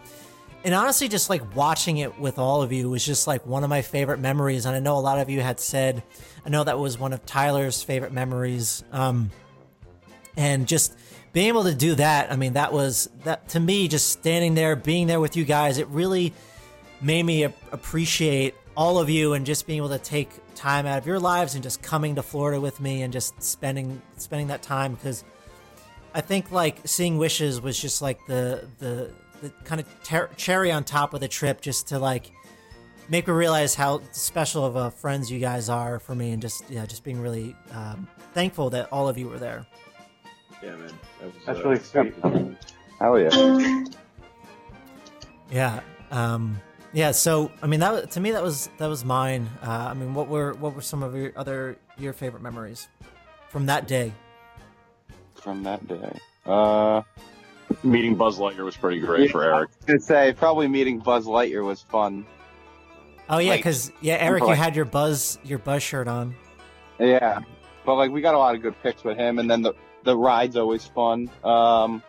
and 0.66 0.76
honestly, 0.76 1.08
just 1.08 1.30
like 1.30 1.56
watching 1.56 2.00
it 2.00 2.20
with 2.20 2.38
all 2.38 2.62
of 2.62 2.74
you 2.74 2.90
was 2.90 3.06
just 3.06 3.26
like 3.26 3.46
one 3.46 3.64
of 3.64 3.70
my 3.70 3.82
favorite 3.82 4.20
memories. 4.20 4.66
And 4.66 4.76
I 4.76 4.80
know 4.80 4.98
a 4.98 5.00
lot 5.00 5.20
of 5.20 5.30
you 5.30 5.40
had 5.40 5.62
said, 5.62 6.04
I 6.46 6.50
know 6.50 6.66
that 6.66 6.78
was 6.78 7.00
one 7.00 7.14
of 7.14 7.26
Tyler's 7.26 7.82
favorite 7.82 8.12
memories. 8.12 8.84
Um, 8.92 9.32
and 10.36 10.68
just 10.68 10.94
being 11.32 11.48
able 11.48 11.64
to 11.64 11.74
do 11.74 11.96
that, 11.96 12.30
I 12.30 12.36
mean, 12.36 12.54
that 12.54 12.74
was 12.74 13.10
that 13.24 13.48
to 13.50 13.62
me, 13.62 13.88
just 13.88 14.10
standing 14.10 14.54
there, 14.54 14.76
being 14.76 15.08
there 15.08 15.22
with 15.22 15.38
you 15.38 15.46
guys, 15.46 15.78
it 15.78 15.88
really 15.88 16.34
made 17.00 17.24
me 17.24 17.44
appreciate 17.44 18.54
all 18.78 19.00
of 19.00 19.10
you 19.10 19.34
and 19.34 19.44
just 19.44 19.66
being 19.66 19.78
able 19.78 19.90
to 19.90 19.98
take 19.98 20.30
time 20.54 20.86
out 20.86 21.00
of 21.00 21.08
your 21.08 21.20
lives 21.20 21.56
and 21.56 21.64
just 21.64 21.82
coming 21.82 22.14
to 22.14 22.22
Florida 22.22 22.62
with 22.62 22.80
me 22.80 23.02
and 23.02 23.12
just 23.12 23.42
spending 23.42 24.00
spending 24.18 24.48
that 24.48 24.62
time 24.62 24.94
because 24.94 25.24
I 26.14 26.22
think 26.22 26.52
like 26.52 26.82
seeing 26.86 27.18
wishes 27.18 27.60
was 27.60 27.78
just 27.82 28.04
like 28.04 28.20
the 28.28 28.68
the 28.78 29.12
the 29.42 29.50
kind 29.64 29.82
of 29.82 30.04
ter- 30.04 30.30
cherry 30.38 30.72
on 30.72 30.84
top 30.84 31.16
of 31.16 31.22
the 31.22 31.28
trip 31.28 31.60
just 31.60 31.88
to 31.88 31.98
like 31.98 32.32
make 33.10 33.28
me 33.28 33.34
realize 33.34 33.74
how 33.74 34.02
special 34.12 34.64
of 34.64 34.76
a 34.76 34.92
friends 34.92 35.32
you 35.32 35.40
guys 35.40 35.70
are 35.70 36.00
for 36.00 36.14
me 36.14 36.32
and 36.32 36.42
just 36.42 36.70
yeah 36.70 36.86
just 36.86 37.04
being 37.04 37.20
really 37.20 37.56
um, 37.72 38.08
thankful 38.36 38.70
that 38.70 38.90
all 38.92 39.10
of 39.10 39.18
you 39.18 39.28
were 39.28 39.40
there. 39.40 39.66
Yeah, 40.62 40.76
man. 40.76 40.92
That 41.20 41.26
was, 41.26 41.34
That's 41.48 41.60
uh, 41.60 41.64
really 41.64 41.80
sweet. 41.80 42.14
Hell 43.00 43.20
yeah. 43.20 43.86
Yeah. 45.52 45.80
Um, 46.12 46.60
yeah. 46.94 47.12
So, 47.12 47.52
I 47.62 47.68
mean, 47.68 47.80
that 47.82 48.12
to 48.12 48.20
me 48.20 48.32
that 48.32 48.44
was 48.44 48.70
that 48.78 48.88
was 48.88 49.04
mine. 49.06 49.50
Uh, 49.62 49.70
I 49.90 49.94
mean, 49.94 50.14
what 50.14 50.28
were 50.28 50.54
what 50.54 50.76
were 50.76 50.82
some 50.82 51.04
of 51.04 51.16
your 51.16 51.32
other 51.36 51.78
your 51.98 52.14
favorite 52.14 52.42
memories 52.44 52.88
from 53.50 53.66
that 53.68 53.88
day? 53.88 54.14
From 55.36 55.64
that 55.64 55.88
day. 55.88 56.18
Uh, 56.46 57.02
Meeting 57.84 58.16
Buzz 58.16 58.38
Lightyear 58.40 58.64
was 58.64 58.78
pretty 58.78 59.00
great 59.00 59.30
for 59.32 59.44
Eric. 59.44 59.56
I 59.56 59.60
was 59.60 59.86
gonna 59.86 60.00
say 60.00 60.34
probably 60.34 60.68
meeting 60.68 61.00
Buzz 61.00 61.26
Lightyear 61.26 61.66
was 61.66 61.82
fun. 61.82 62.26
Oh 63.30 63.40
yeah, 63.40 63.52
Like- 63.52 63.60
because 63.60 63.92
yeah, 64.02 64.16
Eric, 64.16 64.44
you 64.44 64.54
had 64.54 64.76
your 64.76 64.86
buzz 64.86 65.38
your 65.44 65.60
buzz 65.60 65.84
shirt 65.84 66.08
on. 66.08 66.34
Yeah, 67.00 67.40
but 67.86 67.96
like 67.96 68.12
we 68.12 68.22
got 68.22 68.36
a 68.36 68.38
lot 68.38 68.56
of 68.56 68.62
good 68.62 68.76
pics 68.82 69.04
with 69.04 69.18
him, 69.18 69.40
and 69.40 69.50
then 69.52 69.62
the 69.62 69.74
the 70.04 70.16
ride's 70.16 70.56
always 70.56 70.86
fun. 70.86 71.30
Um, 71.44 72.02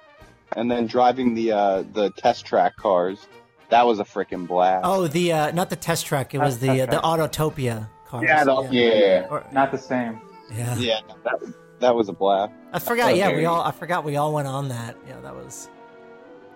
and 0.57 0.71
then 0.71 0.87
driving 0.87 1.35
the 1.35 1.53
uh 1.53 1.83
the 1.93 2.11
test 2.11 2.47
track 2.47 2.77
cars, 2.77 3.27
that 3.71 3.87
was 3.87 4.01
a 4.01 4.05
freaking 4.05 4.47
blast. 4.47 4.83
Oh, 4.87 5.07
the 5.07 5.33
uh, 5.33 5.51
not 5.53 5.71
the 5.71 5.77
test 5.77 6.07
track. 6.07 6.35
It 6.35 6.39
was 6.39 6.59
the 6.59 6.83
uh, 6.83 6.87
the 6.87 6.97
Autotopia 6.99 7.89
car. 8.07 8.25
Yeah, 8.25 8.45
the- 8.45 8.69
Yeah. 8.71 9.27
Or- 9.31 9.47
Not 9.53 9.71
the 9.73 9.79
same. 9.79 10.21
yeah. 10.53 10.77
yeah, 10.77 11.01
that 11.25 11.41
that 11.81 11.95
was 11.95 12.09
a 12.09 12.13
blast. 12.13 12.53
I 12.73 12.79
forgot. 12.79 13.17
Yeah, 13.17 13.35
we 13.37 13.45
all. 13.45 13.61
I 13.61 13.71
forgot 13.73 14.05
we 14.05 14.17
all 14.17 14.33
went 14.33 14.49
on 14.49 14.69
that. 14.69 14.97
Yeah, 15.07 15.21
that 15.21 15.35
was 15.35 15.69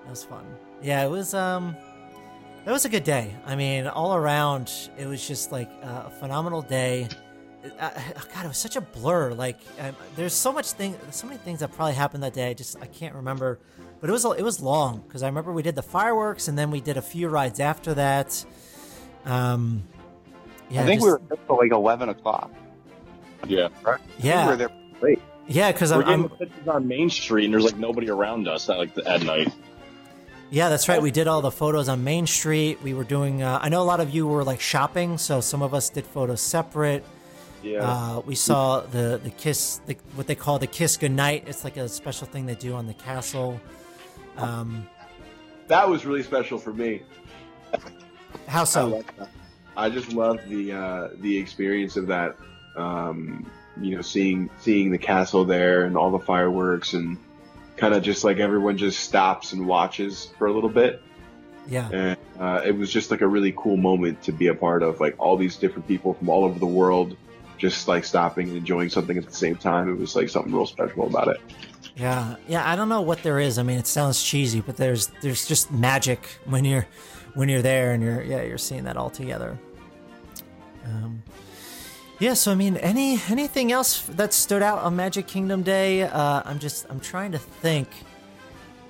that 0.04 0.10
was 0.10 0.24
fun. 0.24 0.44
Yeah, 0.82 1.04
it 1.04 1.10
was. 1.10 1.34
Um, 1.34 1.76
that 2.64 2.70
was 2.72 2.84
a 2.84 2.88
good 2.88 3.04
day. 3.04 3.34
I 3.44 3.56
mean, 3.56 3.86
all 3.88 4.14
around, 4.14 4.70
it 4.96 5.06
was 5.06 5.26
just 5.26 5.50
like 5.52 5.68
uh, 5.82 6.04
a 6.06 6.10
phenomenal 6.20 6.62
day. 6.62 7.08
Uh, 7.78 7.90
God, 8.34 8.44
it 8.44 8.48
was 8.48 8.56
such 8.58 8.74
a 8.76 8.80
blur. 8.80 9.32
Like, 9.34 9.58
um, 9.80 9.94
there's 10.16 10.32
so 10.32 10.52
much 10.52 10.72
thing, 10.72 10.96
so 11.10 11.26
many 11.28 11.38
things 11.38 11.60
that 11.60 11.72
probably 11.72 11.94
happened 11.94 12.22
that 12.24 12.32
day. 12.34 12.50
I 12.50 12.54
just 12.54 12.76
I 12.80 12.86
can't 12.86 13.14
remember. 13.14 13.58
But 14.02 14.10
it 14.10 14.12
was 14.14 14.24
it 14.24 14.42
was 14.42 14.60
long 14.60 15.04
because 15.06 15.22
I 15.22 15.28
remember 15.28 15.52
we 15.52 15.62
did 15.62 15.76
the 15.76 15.82
fireworks 15.82 16.48
and 16.48 16.58
then 16.58 16.72
we 16.72 16.80
did 16.80 16.96
a 16.96 17.02
few 17.02 17.28
rides 17.28 17.60
after 17.60 17.94
that. 17.94 18.44
Um, 19.24 19.84
yeah, 20.68 20.82
I 20.82 20.86
think 20.86 21.00
just- 21.00 21.06
we 21.06 21.12
were 21.12 21.22
there 21.28 21.38
till 21.46 21.56
like 21.56 21.70
eleven 21.70 22.08
o'clock. 22.08 22.50
Yeah. 23.46 23.68
yeah 24.18 24.46
we 24.46 24.50
were 24.50 24.56
there. 24.56 25.16
yeah 25.46 25.70
because 25.70 25.92
We're 25.92 26.02
I'm, 26.02 26.22
getting 26.22 26.24
I'm 26.24 26.30
pictures 26.30 26.68
on 26.68 26.88
Main 26.88 27.10
Street, 27.10 27.44
and 27.44 27.54
there's 27.54 27.64
like 27.64 27.76
nobody 27.76 28.10
around 28.10 28.48
us 28.48 28.68
at 28.68 28.76
like 28.78 28.92
the, 28.94 29.08
at 29.08 29.22
night. 29.22 29.52
Yeah, 30.50 30.68
that's 30.68 30.88
right. 30.88 31.00
We 31.00 31.12
did 31.12 31.28
all 31.28 31.40
the 31.40 31.52
photos 31.52 31.88
on 31.88 32.02
Main 32.02 32.26
Street. 32.26 32.82
We 32.82 32.94
were 32.94 33.04
doing. 33.04 33.40
Uh, 33.40 33.60
I 33.62 33.68
know 33.68 33.82
a 33.82 33.84
lot 33.84 34.00
of 34.00 34.10
you 34.10 34.26
were 34.26 34.42
like 34.42 34.60
shopping, 34.60 35.16
so 35.16 35.40
some 35.40 35.62
of 35.62 35.74
us 35.74 35.90
did 35.90 36.06
photos 36.06 36.40
separate. 36.40 37.04
Yeah. 37.62 37.88
Uh, 37.88 38.22
we 38.26 38.34
saw 38.34 38.80
the 38.80 39.20
the 39.22 39.30
kiss, 39.30 39.80
the, 39.86 39.96
what 40.16 40.26
they 40.26 40.34
call 40.34 40.58
the 40.58 40.66
kiss 40.66 40.96
goodnight. 40.96 41.44
It's 41.46 41.62
like 41.62 41.76
a 41.76 41.88
special 41.88 42.26
thing 42.26 42.46
they 42.46 42.56
do 42.56 42.74
on 42.74 42.88
the 42.88 42.94
castle. 42.94 43.60
Um, 44.36 44.88
that 45.68 45.88
was 45.88 46.04
really 46.04 46.22
special 46.22 46.58
for 46.58 46.72
me. 46.72 47.02
how 48.46 48.64
so? 48.64 49.02
that. 49.16 49.28
I 49.76 49.88
just 49.88 50.12
love 50.12 50.40
the 50.48 50.72
uh, 50.72 51.08
the 51.20 51.36
experience 51.38 51.96
of 51.96 52.08
that. 52.08 52.36
Um, 52.76 53.50
you 53.80 53.96
know, 53.96 54.02
seeing 54.02 54.50
seeing 54.60 54.90
the 54.90 54.98
castle 54.98 55.44
there 55.44 55.84
and 55.84 55.96
all 55.96 56.10
the 56.10 56.18
fireworks 56.18 56.92
and 56.92 57.16
kind 57.76 57.94
of 57.94 58.02
just 58.02 58.22
like 58.22 58.38
everyone 58.38 58.76
just 58.76 59.00
stops 59.00 59.52
and 59.52 59.66
watches 59.66 60.30
for 60.38 60.46
a 60.46 60.52
little 60.52 60.70
bit. 60.70 61.02
Yeah, 61.68 61.88
And 61.92 62.16
uh, 62.40 62.62
it 62.64 62.76
was 62.76 62.92
just 62.92 63.10
like 63.10 63.20
a 63.20 63.28
really 63.28 63.54
cool 63.56 63.76
moment 63.76 64.22
to 64.24 64.32
be 64.32 64.48
a 64.48 64.54
part 64.54 64.82
of. 64.82 65.00
Like 65.00 65.14
all 65.18 65.36
these 65.36 65.56
different 65.56 65.86
people 65.86 66.14
from 66.14 66.28
all 66.28 66.44
over 66.44 66.58
the 66.58 66.66
world 66.66 67.16
just 67.62 67.86
like 67.86 68.04
stopping 68.04 68.48
and 68.48 68.56
enjoying 68.56 68.88
something 68.88 69.16
at 69.16 69.24
the 69.24 69.32
same 69.32 69.54
time. 69.54 69.88
It 69.88 69.96
was 69.96 70.16
like 70.16 70.28
something 70.28 70.52
real 70.52 70.66
special 70.66 71.06
about 71.06 71.28
it. 71.28 71.40
Yeah, 71.96 72.36
yeah. 72.48 72.70
I 72.70 72.76
don't 72.76 72.88
know 72.88 73.02
what 73.02 73.22
there 73.22 73.38
is. 73.38 73.58
I 73.58 73.62
mean, 73.62 73.78
it 73.78 73.86
sounds 73.86 74.22
cheesy, 74.22 74.60
but 74.60 74.76
there's 74.76 75.08
there's 75.20 75.46
just 75.46 75.70
magic 75.70 76.26
when 76.44 76.64
you're 76.64 76.86
when 77.34 77.48
you're 77.48 77.62
there 77.62 77.92
and 77.92 78.02
you're 78.02 78.22
yeah 78.22 78.42
you're 78.42 78.58
seeing 78.58 78.84
that 78.84 78.96
all 78.96 79.10
together. 79.10 79.58
Um, 80.84 81.22
yeah. 82.18 82.34
So 82.34 82.52
I 82.52 82.54
mean, 82.54 82.76
any 82.78 83.20
anything 83.28 83.72
else 83.72 84.02
that 84.02 84.32
stood 84.32 84.62
out 84.62 84.78
on 84.78 84.96
Magic 84.96 85.26
Kingdom 85.26 85.62
Day? 85.62 86.02
Uh, 86.02 86.42
I'm 86.44 86.58
just 86.58 86.86
I'm 86.88 87.00
trying 87.00 87.32
to 87.32 87.38
think 87.38 87.88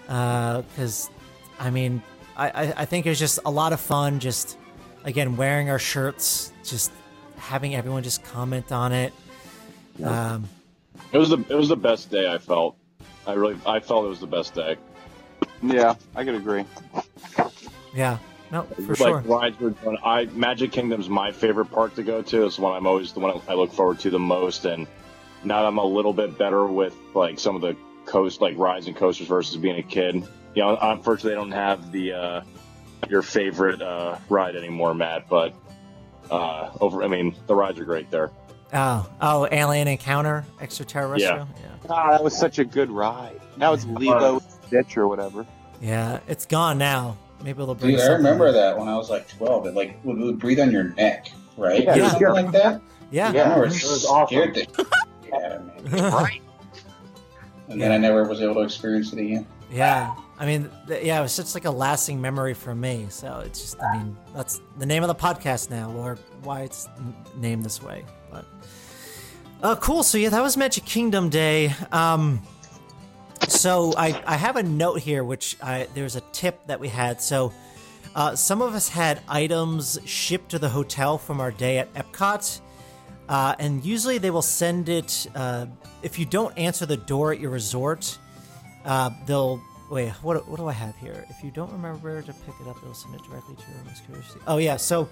because 0.06 1.10
I 1.58 1.70
mean 1.70 2.02
I, 2.36 2.48
I 2.50 2.74
I 2.78 2.84
think 2.84 3.06
it 3.06 3.08
was 3.08 3.18
just 3.18 3.38
a 3.44 3.50
lot 3.50 3.72
of 3.72 3.80
fun. 3.80 4.20
Just 4.20 4.56
again 5.04 5.36
wearing 5.36 5.70
our 5.70 5.78
shirts, 5.78 6.52
just 6.62 6.92
having 7.36 7.74
everyone 7.74 8.02
just 8.04 8.22
comment 8.24 8.70
on 8.70 8.92
it. 8.92 9.12
Um, 10.02 10.48
It 11.12 11.18
was 11.18 11.30
the 11.30 11.44
it 11.48 11.54
was 11.54 11.68
the 11.68 11.76
best 11.76 12.10
day 12.10 12.30
I 12.32 12.38
felt. 12.38 12.76
I 13.26 13.34
really 13.34 13.56
I 13.66 13.80
felt 13.80 14.04
it 14.04 14.08
was 14.08 14.20
the 14.20 14.26
best 14.26 14.54
day. 14.54 14.76
Yeah, 15.62 15.94
I 16.14 16.24
could 16.24 16.34
agree. 16.34 16.64
yeah. 17.94 18.18
No, 18.50 18.64
for 18.64 18.82
like 18.82 18.98
sure. 18.98 19.20
rides 19.20 19.58
were 19.60 19.70
done. 19.70 19.96
I 20.04 20.26
Magic 20.26 20.72
Kingdom's 20.72 21.08
my 21.08 21.32
favorite 21.32 21.66
park 21.66 21.94
to 21.94 22.02
go 22.02 22.20
to. 22.20 22.46
It's 22.46 22.56
the 22.56 22.62
one 22.62 22.76
I'm 22.76 22.86
always 22.86 23.12
the 23.12 23.20
one 23.20 23.40
I 23.48 23.54
look 23.54 23.72
forward 23.72 23.98
to 24.00 24.10
the 24.10 24.18
most. 24.18 24.66
And 24.66 24.86
now 25.42 25.62
that 25.62 25.68
I'm 25.68 25.78
a 25.78 25.84
little 25.84 26.12
bit 26.12 26.36
better 26.36 26.66
with 26.66 26.94
like 27.14 27.38
some 27.38 27.56
of 27.56 27.62
the 27.62 27.76
coast 28.04 28.42
like 28.42 28.58
rides 28.58 28.88
and 28.88 28.96
coasters 28.96 29.26
versus 29.26 29.56
being 29.56 29.78
a 29.78 29.82
kid. 29.82 30.16
You 30.54 30.62
know, 30.62 30.76
unfortunately, 30.80 31.32
I 31.32 31.36
don't 31.36 31.52
have 31.52 31.92
the 31.92 32.12
uh, 32.12 32.42
your 33.08 33.22
favorite 33.22 33.80
uh, 33.80 34.18
ride 34.28 34.54
anymore, 34.54 34.92
Matt. 34.92 35.30
But 35.30 35.54
uh, 36.30 36.72
over, 36.78 37.02
I 37.02 37.08
mean, 37.08 37.34
the 37.46 37.54
rides 37.54 37.78
are 37.78 37.86
great 37.86 38.10
there. 38.10 38.30
Oh, 38.72 39.08
oh, 39.20 39.48
alien 39.52 39.86
encounter, 39.88 40.44
extraterrestrial. 40.60 41.46
Yeah. 41.60 41.68
Ah, 41.90 42.10
that 42.12 42.24
was 42.24 42.36
such 42.36 42.58
a 42.58 42.64
good 42.64 42.90
ride. 42.90 43.38
Now 43.58 43.72
it's 43.74 43.84
Lilo 43.84 44.40
Stitch 44.66 44.96
or 44.96 45.08
whatever. 45.08 45.44
yeah, 45.80 46.20
it's 46.26 46.46
gone 46.46 46.78
now. 46.78 47.16
Maybe 47.42 47.58
they'll 47.58 47.74
bring. 47.74 47.90
Dude, 47.92 48.00
I 48.00 48.04
something- 48.04 48.24
remember 48.24 48.50
that 48.52 48.78
when 48.78 48.88
I 48.88 48.96
was 48.96 49.10
like 49.10 49.28
12. 49.28 49.66
It 49.66 49.74
like 49.74 49.98
would, 50.04 50.16
would 50.18 50.38
breathe 50.38 50.60
on 50.60 50.70
your 50.70 50.84
neck, 50.94 51.30
right? 51.56 51.82
Yeah. 51.82 52.06
Or 52.06 52.08
something 52.10 52.28
like 52.28 52.52
that. 52.52 52.80
Yeah, 53.10 53.30
yeah, 53.32 53.42
remember 53.42 53.64
it 53.66 53.74
it 53.76 53.90
was 53.90 54.06
awesome. 54.06 54.26
scared 54.38 54.54
the 54.54 54.60
shit 55.24 56.02
out. 56.02 56.12
Right. 56.22 56.40
And 57.68 57.80
then 57.80 57.92
I 57.92 57.96
never 57.98 58.24
was 58.24 58.40
able 58.40 58.54
to 58.54 58.60
experience 58.62 59.12
it 59.12 59.18
again. 59.18 59.46
yeah. 59.70 60.14
I 60.38 60.46
mean, 60.46 60.68
th- 60.88 61.04
yeah, 61.04 61.20
it 61.20 61.22
was 61.22 61.36
just 61.36 61.54
like 61.54 61.66
a 61.66 61.70
lasting 61.70 62.20
memory 62.20 62.52
for 62.54 62.74
me. 62.74 63.06
So 63.10 63.42
it's 63.46 63.60
just, 63.60 63.80
I 63.82 63.98
mean, 63.98 64.16
that's 64.34 64.60
the 64.78 64.86
name 64.86 65.02
of 65.04 65.08
the 65.08 65.14
podcast 65.14 65.70
now, 65.70 65.90
or 65.92 66.16
why 66.42 66.62
it's 66.62 66.88
n- 66.98 67.14
named 67.36 67.64
this 67.64 67.80
way. 67.82 68.04
Uh, 69.62 69.76
cool. 69.76 70.02
So 70.02 70.18
yeah, 70.18 70.30
that 70.30 70.42
was 70.42 70.56
Magic 70.56 70.84
Kingdom 70.84 71.28
Day. 71.28 71.72
Um, 71.92 72.42
so 73.46 73.94
I 73.96 74.20
I 74.26 74.36
have 74.36 74.56
a 74.56 74.62
note 74.64 74.98
here, 74.98 75.22
which 75.22 75.56
I 75.62 75.86
there's 75.94 76.16
a 76.16 76.20
tip 76.32 76.66
that 76.66 76.80
we 76.80 76.88
had. 76.88 77.22
So 77.22 77.52
uh, 78.16 78.34
some 78.34 78.60
of 78.60 78.74
us 78.74 78.88
had 78.88 79.20
items 79.28 80.00
shipped 80.04 80.50
to 80.50 80.58
the 80.58 80.68
hotel 80.68 81.16
from 81.16 81.40
our 81.40 81.52
day 81.52 81.78
at 81.78 81.94
Epcot, 81.94 82.60
uh, 83.28 83.54
and 83.60 83.84
usually 83.84 84.18
they 84.18 84.30
will 84.30 84.42
send 84.42 84.88
it. 84.88 85.28
Uh, 85.32 85.66
if 86.02 86.18
you 86.18 86.26
don't 86.26 86.58
answer 86.58 86.84
the 86.84 86.96
door 86.96 87.32
at 87.32 87.38
your 87.38 87.52
resort, 87.52 88.18
uh, 88.84 89.10
they'll 89.26 89.62
wait. 89.92 90.10
What, 90.22 90.48
what 90.48 90.56
do 90.56 90.66
I 90.66 90.72
have 90.72 90.96
here? 90.96 91.24
If 91.28 91.44
you 91.44 91.50
don't 91.50 91.70
remember 91.70 91.98
where 91.98 92.22
to 92.22 92.32
pick 92.32 92.54
it 92.60 92.68
up, 92.68 92.80
they'll 92.82 92.94
send 92.94 93.14
it 93.14 93.22
directly 93.22 93.54
to 93.56 93.62
your 93.70 93.94
curiosity. 94.06 94.40
Oh 94.46 94.56
yeah, 94.56 94.76
so 94.76 95.08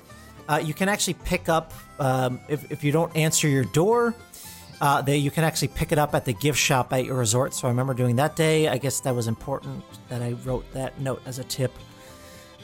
uh, 0.48 0.61
you 0.62 0.74
can 0.74 0.89
actually 0.89 1.15
pick 1.15 1.48
up 1.48 1.73
um, 1.98 2.40
if 2.48 2.70
if 2.73 2.82
you 2.82 2.90
don't 2.90 3.15
answer 3.15 3.48
your 3.48 3.65
door. 3.65 4.15
Uh, 4.81 5.02
they, 5.02 5.19
you 5.19 5.31
can 5.31 5.44
actually 5.44 5.69
pick 5.69 5.93
it 5.93 5.98
up 5.98 6.15
at 6.15 6.24
the 6.24 6.32
gift 6.32 6.59
shop 6.59 6.90
at 6.94 7.05
your 7.05 7.16
resort. 7.16 7.52
So 7.52 7.69
I 7.69 7.70
remember 7.70 7.93
doing 7.93 8.16
that 8.16 8.35
day. 8.35 8.66
I 8.66 8.78
guess 8.78 9.01
that 9.01 9.15
was 9.15 9.28
important 9.28 9.85
that 10.09 10.23
I 10.23 10.32
wrote 10.44 10.65
that 10.73 10.98
note 10.98 11.20
as 11.27 11.39
a 11.39 11.44
tip. 11.44 11.70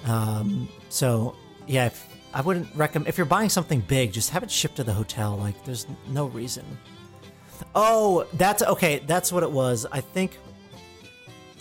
Um, 0.06 0.66
so 0.88 1.36
yeah, 1.66 1.86
if, 1.86 2.09
I 2.32 2.40
wouldn't 2.40 2.74
recommend 2.74 3.09
if 3.09 3.18
you're 3.18 3.26
buying 3.26 3.51
something 3.51 3.80
big, 3.80 4.14
just 4.14 4.30
have 4.30 4.43
it 4.43 4.51
shipped 4.51 4.76
to 4.76 4.84
the 4.84 4.94
hotel. 4.94 5.36
Like 5.36 5.62
there's 5.66 5.86
no 6.09 6.26
reason. 6.26 6.64
Oh, 7.74 8.26
that's 8.32 8.62
okay. 8.62 9.02
That's 9.06 9.30
what 9.30 9.43
it 9.43 9.51
was. 9.51 9.84
I 9.93 10.01
think. 10.01 10.38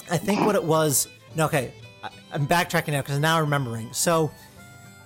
I 0.09 0.17
think 0.17 0.45
what 0.45 0.55
it 0.55 0.63
was. 0.63 1.07
No, 1.35 1.45
okay. 1.45 1.73
I, 2.03 2.09
I'm 2.31 2.47
backtracking 2.47 2.89
now 2.89 3.01
because 3.01 3.19
now 3.19 3.37
I'm 3.37 3.43
remembering. 3.43 3.91
So, 3.93 4.31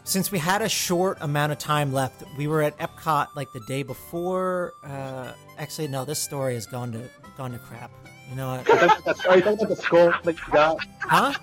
since 0.04 0.32
we 0.32 0.40
had 0.40 0.62
a 0.62 0.70
short 0.70 1.18
amount 1.22 1.52
of 1.52 1.60
time 1.60 1.94
left, 1.94 2.24
we 2.38 2.48
were 2.48 2.62
at 2.62 2.78
Epcot 2.80 3.28
like 3.36 3.52
the 3.54 3.60
day 3.62 3.84
before. 3.84 4.74
Uh, 4.84 5.34
actually, 5.58 5.88
no, 5.88 6.04
this 6.06 6.20
story 6.20 6.56
has 6.56 6.66
gone 6.66 6.92
to 6.94 7.10
gone 7.38 7.52
to 7.52 7.60
crap. 7.60 7.92
You 8.30 8.36
know 8.36 8.48
what? 8.64 8.70
Are 9.28 9.38
you 9.38 9.42
talking 9.42 9.66
about 9.66 9.70
the 9.70 9.76
skull 9.76 10.14
that 10.24 10.36
you 10.36 10.54
got? 10.54 10.78
Huh? 11.00 11.34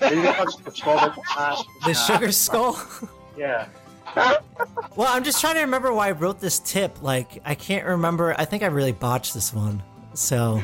Are 0.00 0.14
you 0.14 0.22
talking 0.22 0.44
about 0.44 0.64
the 0.64 0.70
skull 0.70 0.96
that 0.96 1.16
you 1.16 1.22
got? 1.34 1.66
The 1.84 1.94
sugar 1.94 2.32
skull? 2.32 2.80
Yeah. 3.36 3.68
Well, 4.94 5.08
I'm 5.08 5.24
just 5.24 5.40
trying 5.40 5.56
to 5.56 5.60
remember 5.60 5.92
why 5.92 6.08
I 6.08 6.12
wrote 6.12 6.40
this 6.40 6.58
tip. 6.60 7.02
Like, 7.02 7.42
I 7.44 7.54
can't 7.54 7.84
remember. 7.84 8.34
I 8.38 8.44
think 8.44 8.62
I 8.62 8.66
really 8.66 8.92
botched 8.92 9.34
this 9.34 9.52
one. 9.52 9.82
So, 10.14 10.62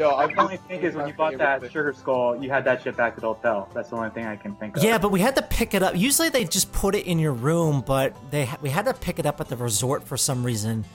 Yo, 0.00 0.08
I 0.12 0.32
only 0.38 0.56
think 0.56 0.82
is 0.82 0.94
when 0.94 1.06
you 1.08 1.12
bought 1.12 1.36
that 1.36 1.60
sugar 1.70 1.92
skull, 1.92 2.42
you 2.42 2.48
had 2.48 2.64
that 2.64 2.82
shit 2.82 2.96
back 2.96 3.16
to 3.16 3.20
the 3.20 3.26
hotel. 3.26 3.68
That's 3.74 3.90
the 3.90 3.96
only 3.96 4.08
thing 4.08 4.24
I 4.24 4.34
can 4.34 4.54
think 4.54 4.78
of. 4.78 4.82
yeah, 4.82 4.96
but 4.96 5.10
we 5.10 5.20
had 5.20 5.36
to 5.36 5.42
pick 5.42 5.74
it 5.74 5.82
up. 5.82 5.94
Usually 5.94 6.30
they 6.30 6.46
just 6.46 6.72
put 6.72 6.94
it 6.94 7.04
in 7.04 7.18
your 7.18 7.34
room, 7.34 7.84
but 7.86 8.16
they 8.30 8.48
we 8.62 8.70
had 8.70 8.86
to 8.86 8.94
pick 8.94 9.18
it 9.18 9.26
up 9.26 9.42
at 9.42 9.50
the 9.50 9.58
resort 9.58 10.02
for 10.04 10.16
some 10.16 10.42
reason. 10.42 10.86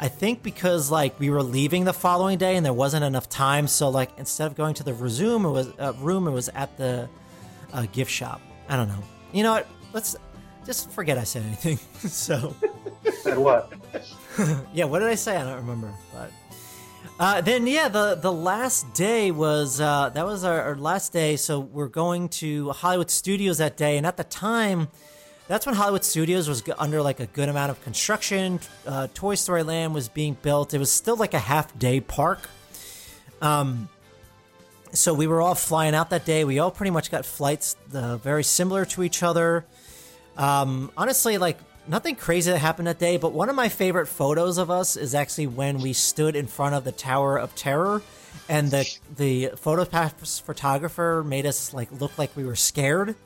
I 0.00 0.08
think 0.08 0.42
because 0.42 0.90
like 0.90 1.20
we 1.20 1.30
were 1.30 1.44
leaving 1.44 1.84
the 1.84 1.92
following 1.92 2.36
day 2.36 2.56
and 2.56 2.66
there 2.66 2.72
wasn't 2.72 3.04
enough 3.04 3.28
time, 3.28 3.68
so 3.68 3.90
like 3.90 4.10
instead 4.18 4.48
of 4.48 4.56
going 4.56 4.74
to 4.74 4.82
the 4.82 4.92
resume, 4.92 5.44
it 5.44 5.50
was 5.50 5.68
uh, 5.78 5.92
room, 6.00 6.26
it 6.26 6.32
was 6.32 6.48
at 6.48 6.76
the 6.76 7.08
uh, 7.72 7.86
gift 7.92 8.10
shop. 8.10 8.40
I 8.68 8.74
don't 8.74 8.88
know. 8.88 9.04
You 9.30 9.44
know 9.44 9.52
what? 9.52 9.68
Let's 9.92 10.16
just 10.66 10.90
forget 10.90 11.16
I 11.16 11.22
said 11.22 11.44
anything. 11.44 11.76
so. 12.10 12.56
Said 13.22 13.38
what? 13.38 13.72
yeah, 14.74 14.84
what 14.84 14.98
did 14.98 15.10
I 15.10 15.14
say? 15.14 15.36
I 15.36 15.44
don't 15.44 15.58
remember. 15.58 15.94
But 16.12 16.32
uh, 17.18 17.40
then, 17.40 17.66
yeah, 17.66 17.88
the 17.88 18.14
the 18.14 18.32
last 18.32 18.92
day 18.94 19.30
was 19.30 19.80
uh, 19.80 20.10
that 20.10 20.24
was 20.24 20.44
our, 20.44 20.62
our 20.62 20.76
last 20.76 21.12
day. 21.12 21.36
So 21.36 21.58
we're 21.58 21.88
going 21.88 22.28
to 22.28 22.70
Hollywood 22.70 23.10
Studios 23.10 23.58
that 23.58 23.76
day, 23.76 23.96
and 23.96 24.06
at 24.06 24.16
the 24.16 24.24
time, 24.24 24.88
that's 25.48 25.66
when 25.66 25.74
Hollywood 25.74 26.04
Studios 26.04 26.48
was 26.48 26.62
under 26.78 27.02
like 27.02 27.20
a 27.20 27.26
good 27.26 27.48
amount 27.48 27.70
of 27.70 27.82
construction. 27.82 28.60
Uh, 28.86 29.08
Toy 29.14 29.34
Story 29.34 29.62
Land 29.62 29.94
was 29.94 30.08
being 30.08 30.36
built. 30.42 30.74
It 30.74 30.78
was 30.78 30.92
still 30.92 31.16
like 31.16 31.34
a 31.34 31.38
half 31.38 31.76
day 31.78 32.00
park. 32.00 32.48
Um, 33.40 33.88
so 34.92 35.12
we 35.12 35.26
were 35.26 35.40
all 35.40 35.54
flying 35.54 35.94
out 35.94 36.10
that 36.10 36.24
day. 36.24 36.44
We 36.44 36.58
all 36.58 36.70
pretty 36.70 36.90
much 36.90 37.10
got 37.10 37.26
flights 37.26 37.76
uh, 37.94 38.16
very 38.18 38.44
similar 38.44 38.84
to 38.86 39.02
each 39.02 39.22
other. 39.22 39.64
Um, 40.36 40.90
honestly, 40.96 41.36
like 41.38 41.58
nothing 41.88 42.16
crazy 42.16 42.50
that 42.50 42.58
happened 42.58 42.86
that 42.86 42.98
day, 42.98 43.16
but 43.16 43.32
one 43.32 43.48
of 43.48 43.56
my 43.56 43.68
favorite 43.68 44.06
photos 44.06 44.58
of 44.58 44.70
us 44.70 44.96
is 44.96 45.14
actually 45.14 45.46
when 45.46 45.78
we 45.78 45.92
stood 45.92 46.36
in 46.36 46.46
front 46.46 46.74
of 46.74 46.84
the 46.84 46.92
Tower 46.92 47.38
of 47.38 47.54
Terror, 47.54 48.02
and 48.48 48.70
the 48.70 48.98
the 49.16 49.50
photo 49.56 49.84
pass 49.84 50.38
photographer 50.38 51.24
made 51.26 51.46
us 51.46 51.74
like 51.74 51.90
look 52.00 52.16
like 52.18 52.36
we 52.36 52.44
were 52.44 52.56
scared. 52.56 53.16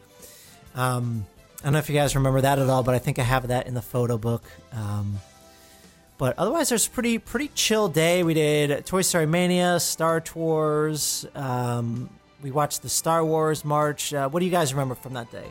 Um, 0.75 1.27
I 1.61 1.65
don't 1.65 1.75
know 1.75 1.79
if 1.79 1.89
you 1.89 1.95
guys 1.95 2.15
remember 2.15 2.41
that 2.41 2.59
at 2.59 2.69
all, 2.69 2.83
but 2.83 2.95
I 2.95 2.99
think 2.99 3.19
I 3.19 3.23
have 3.23 3.49
that 3.49 3.67
in 3.67 3.75
the 3.75 3.83
photo 3.83 4.19
book. 4.19 4.45
Um, 4.73 5.21
but 6.19 6.39
otherwise, 6.39 6.69
there's 6.69 6.89
pretty 6.89 7.19
pretty 7.19 7.49
chill 7.55 7.89
day. 7.89 8.23
We 8.23 8.35
did 8.35 8.87
Toy 8.87 9.03
Story 9.03 9.27
Mania, 9.27 9.81
Star 9.81 10.21
Tours. 10.21 11.27
Um, 11.35 12.11
we 12.43 12.51
watched 12.51 12.83
the 12.83 12.89
Star 12.89 13.25
Wars 13.25 13.65
March. 13.65 14.13
Uh, 14.13 14.29
what 14.29 14.41
do 14.41 14.47
you 14.47 14.53
guys 14.53 14.73
remember 14.73 14.95
from 14.95 15.15
that 15.15 15.31
day? 15.31 15.47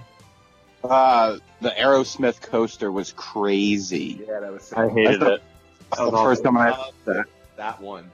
Uh, 0.83 1.37
the 1.61 1.69
Aerosmith 1.69 2.41
coaster 2.41 2.91
was 2.91 3.13
crazy. 3.13 4.23
Yeah, 4.27 4.39
that 4.39 4.51
was. 4.51 4.73
I 4.73 4.89
hated 4.89 5.21
it. 5.21 5.43
That's 5.91 6.01
the 6.01 6.11
first 6.11 6.43
time 6.43 6.57
I 6.57 6.71
Uh, 6.71 6.85
that. 7.05 7.25
that 7.57 7.81
one. 7.81 8.11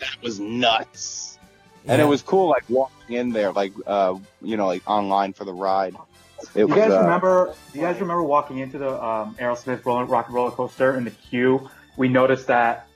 That 0.00 0.16
was 0.22 0.38
nuts. 0.40 1.38
And 1.86 2.00
it 2.00 2.04
was 2.04 2.20
cool, 2.22 2.48
like 2.48 2.64
walking 2.68 3.16
in 3.16 3.30
there, 3.30 3.52
like 3.52 3.72
uh, 3.86 4.16
you 4.42 4.56
know, 4.56 4.66
like 4.66 4.82
online 4.86 5.32
for 5.32 5.44
the 5.44 5.52
ride. 5.52 5.96
It 6.54 6.60
You 6.60 6.66
was. 6.66 6.76
guys 6.76 6.90
uh, 6.90 7.00
remember? 7.00 7.54
Do 7.72 7.78
you 7.78 7.84
guys 7.84 8.00
remember 8.00 8.22
walking 8.22 8.58
into 8.58 8.78
the 8.78 9.02
um, 9.02 9.34
Aerosmith 9.36 9.84
roller, 9.84 10.04
rock 10.04 10.26
and 10.26 10.34
roller 10.34 10.50
coaster 10.50 10.96
in 10.96 11.04
the 11.04 11.10
queue? 11.10 11.70
We 11.96 12.08
noticed 12.08 12.46
that 12.48 12.86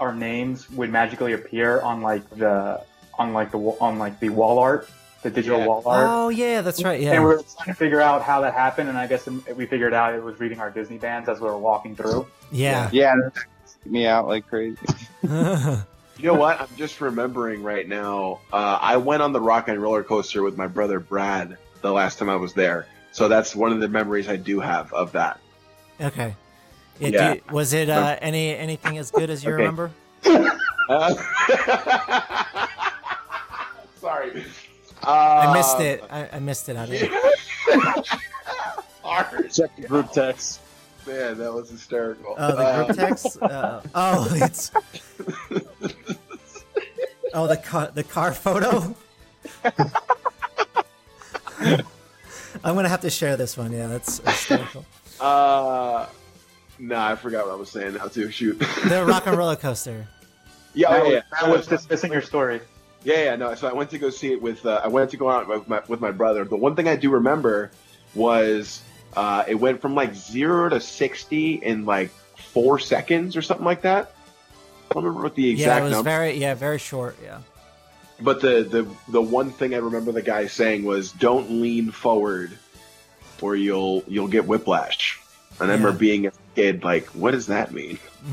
our 0.00 0.14
names 0.14 0.68
would 0.70 0.90
magically 0.90 1.32
appear 1.32 1.80
on 1.80 2.00
like 2.00 2.28
the 2.30 2.82
on 3.18 3.32
like 3.32 3.52
the 3.52 3.58
on 3.58 3.98
like 3.98 4.18
the 4.18 4.30
wall 4.30 4.58
art, 4.58 4.88
the 5.22 5.30
digital 5.30 5.60
Yeah. 5.60 5.66
wall 5.66 5.82
art. 5.86 6.06
Oh 6.08 6.28
yeah, 6.28 6.60
that's 6.62 6.82
right. 6.82 7.00
Yeah. 7.00 7.12
And 7.12 7.22
we 7.22 7.28
were 7.28 7.42
trying 7.56 7.68
to 7.68 7.74
figure 7.74 8.00
out 8.00 8.22
how 8.22 8.40
that 8.42 8.54
happened, 8.54 8.88
and 8.88 8.98
I 8.98 9.06
guess 9.06 9.26
we 9.26 9.66
figured 9.66 9.94
out 9.94 10.14
it 10.14 10.22
was 10.22 10.38
reading 10.40 10.60
our 10.60 10.70
Disney 10.70 10.98
bands 10.98 11.28
as 11.28 11.40
we 11.40 11.46
were 11.46 11.58
walking 11.58 11.94
through. 11.96 12.26
Yeah. 12.50 12.88
Yeah, 12.92 13.14
that 13.34 13.44
me 13.86 14.06
out 14.06 14.26
like 14.28 14.46
crazy. 14.48 14.78
You 16.18 16.28
know 16.28 16.34
what? 16.34 16.60
I'm 16.60 16.68
just 16.76 17.00
remembering 17.00 17.62
right 17.64 17.88
now. 17.88 18.40
Uh, 18.52 18.78
I 18.80 18.98
went 18.98 19.22
on 19.22 19.32
the 19.32 19.40
rock 19.40 19.66
and 19.68 19.80
roller 19.82 20.04
coaster 20.04 20.42
with 20.42 20.56
my 20.58 20.66
brother 20.68 21.00
Brad 21.00 21.56
the 21.80 21.90
last 21.90 22.18
time 22.18 22.28
I 22.28 22.36
was 22.36 22.52
there. 22.52 22.86
So 23.12 23.28
that's 23.28 23.56
one 23.56 23.72
of 23.72 23.80
the 23.80 23.88
memories 23.88 24.28
I 24.28 24.36
do 24.36 24.60
have 24.60 24.92
of 24.92 25.12
that. 25.12 25.40
okay. 26.00 26.36
Yeah. 27.00 27.08
Yeah. 27.08 27.32
you- 27.34 27.40
was 27.50 27.72
it 27.72 27.88
uh, 27.88 28.18
any 28.20 28.54
anything 28.54 28.98
as 28.98 29.10
good 29.10 29.30
as 29.30 29.42
you 29.42 29.50
Okay. 29.52 29.62
remember? 29.62 29.90
Uh, 30.88 31.14
sorry. 34.00 34.44
Uh, 35.02 35.46
I 35.48 35.52
missed 35.54 35.80
it. 35.80 36.04
I, 36.10 36.28
I 36.32 36.38
missed 36.38 36.68
it. 36.68 36.76
I 36.76 36.86
didn't. 36.92 37.12
Check 39.52 39.76
the 39.76 39.86
group 39.86 40.10
text. 40.12 40.60
Man, 41.06 41.36
that 41.38 41.52
was 41.52 41.68
hysterical. 41.70 42.34
Oh, 42.38 42.56
the 42.56 42.84
group 42.84 42.96
text. 42.96 43.38
Uh, 43.42 43.82
oh, 43.94 44.28
it's. 44.32 44.70
Oh, 47.34 47.46
the 47.46 47.56
car, 47.56 47.90
the 47.92 48.04
car 48.04 48.32
photo. 48.32 48.94
I'm 52.64 52.74
gonna 52.74 52.88
have 52.88 53.00
to 53.00 53.10
share 53.10 53.36
this 53.36 53.56
one. 53.56 53.72
Yeah, 53.72 53.88
that's 53.88 54.18
hysterical. 54.18 54.84
Uh, 55.18 56.06
nah, 56.78 57.08
I 57.08 57.16
forgot 57.16 57.46
what 57.46 57.52
I 57.52 57.56
was 57.56 57.70
saying 57.70 57.94
now 57.94 58.08
too. 58.08 58.30
Shoot. 58.30 58.58
The 58.86 59.04
rock 59.06 59.26
and 59.26 59.36
roller 59.36 59.56
coaster. 59.56 60.06
yeah, 60.74 60.88
oh, 60.90 60.92
that, 60.92 61.10
yeah, 61.10 61.14
was, 61.14 61.24
that 61.40 61.50
was 61.50 61.66
dismissing 61.66 62.12
your 62.12 62.22
story. 62.22 62.60
Yeah, 63.04 63.24
yeah, 63.24 63.36
no. 63.36 63.54
So 63.54 63.68
I 63.68 63.72
went 63.72 63.90
to 63.90 63.98
go 63.98 64.10
see 64.10 64.32
it 64.32 64.40
with. 64.40 64.64
Uh, 64.64 64.80
I 64.82 64.88
went 64.88 65.10
to 65.10 65.16
go 65.16 65.28
out 65.28 65.48
with 65.48 65.68
my, 65.68 65.82
with 65.88 66.00
my 66.00 66.12
brother. 66.12 66.44
The 66.44 66.56
one 66.56 66.76
thing 66.76 66.88
I 66.88 66.96
do 66.96 67.10
remember 67.10 67.70
was 68.14 68.82
uh, 69.16 69.44
it 69.48 69.56
went 69.56 69.80
from 69.80 69.94
like 69.94 70.14
zero 70.14 70.68
to 70.68 70.80
sixty 70.80 71.54
in 71.54 71.84
like 71.84 72.10
four 72.36 72.78
seconds 72.78 73.36
or 73.36 73.42
something 73.42 73.66
like 73.66 73.82
that. 73.82 74.14
I 74.90 74.94
don't 74.94 75.04
remember 75.04 75.24
what 75.24 75.34
the 75.34 75.50
exact. 75.50 75.68
Yeah, 75.68 75.80
it 75.80 75.84
was 75.84 75.92
number. 75.92 76.10
very 76.10 76.34
yeah 76.34 76.54
very 76.54 76.78
short. 76.78 77.16
Yeah. 77.22 77.40
But 78.20 78.40
the, 78.40 78.62
the 78.62 78.86
the 79.10 79.22
one 79.22 79.50
thing 79.50 79.74
I 79.74 79.78
remember 79.78 80.12
the 80.12 80.22
guy 80.22 80.46
saying 80.46 80.84
was, 80.84 81.10
"Don't 81.12 81.50
lean 81.60 81.90
forward, 81.90 82.56
or 83.40 83.56
you'll 83.56 84.04
you'll 84.06 84.28
get 84.28 84.46
whiplash." 84.46 85.18
And 85.60 85.70
I 85.70 85.74
remember 85.74 85.98
being 85.98 86.26
a 86.26 86.32
kid, 86.54 86.84
like, 86.84 87.06
"What 87.08 87.32
does 87.32 87.48
that 87.48 87.72
mean?" 87.72 87.98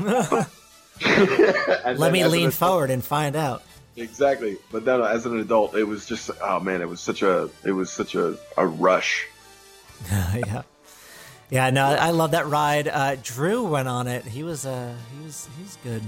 Let 1.02 2.12
me 2.12 2.24
lean 2.24 2.50
forward 2.50 2.90
and 2.90 3.02
find 3.02 3.34
out. 3.34 3.62
Exactly. 4.00 4.56
But 4.72 4.84
then 4.84 5.00
as 5.02 5.26
an 5.26 5.38
adult, 5.38 5.74
it 5.76 5.84
was 5.84 6.06
just 6.06 6.30
oh 6.42 6.60
man, 6.60 6.80
it 6.80 6.88
was 6.88 7.00
such 7.00 7.22
a 7.22 7.48
it 7.64 7.72
was 7.72 7.90
such 7.92 8.14
a, 8.14 8.36
a 8.56 8.66
rush. 8.66 9.26
yeah. 10.10 10.62
Yeah, 11.50 11.70
no, 11.70 11.84
I 11.86 12.10
love 12.10 12.30
that 12.30 12.46
ride. 12.46 12.86
Uh, 12.86 13.16
Drew 13.22 13.66
went 13.66 13.88
on 13.88 14.06
it. 14.06 14.24
He 14.24 14.42
was 14.42 14.64
uh 14.66 14.94
he 15.18 15.24
was 15.24 15.48
he 15.56 15.62
was 15.62 15.78
good. 15.82 16.02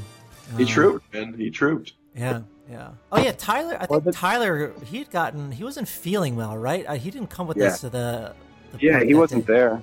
He 0.57 0.63
Um, 0.63 0.69
trooped, 0.69 1.15
man. 1.15 1.35
He 1.37 1.51
trooped. 1.51 1.93
Yeah, 2.17 2.43
yeah. 2.71 2.91
Oh 3.11 3.21
yeah, 3.21 3.33
Tyler. 3.33 3.77
I 3.81 3.87
think 3.87 4.05
Tyler 4.13 4.73
he 4.85 4.99
had 4.99 5.11
gotten 5.11 5.51
he 5.51 5.65
wasn't 5.65 5.89
feeling 5.89 6.37
well, 6.37 6.57
right? 6.57 6.85
Uh, 6.87 6.95
he 6.95 7.11
didn't 7.11 7.31
come 7.31 7.47
with 7.47 7.57
Yeah. 7.57 7.67
us 7.69 7.81
to 7.81 7.91
the. 7.91 8.35
the 8.73 8.79
Yeah, 8.81 9.03
he 9.03 9.15
wasn't 9.15 9.47
day. 9.47 9.53
there. 9.55 9.83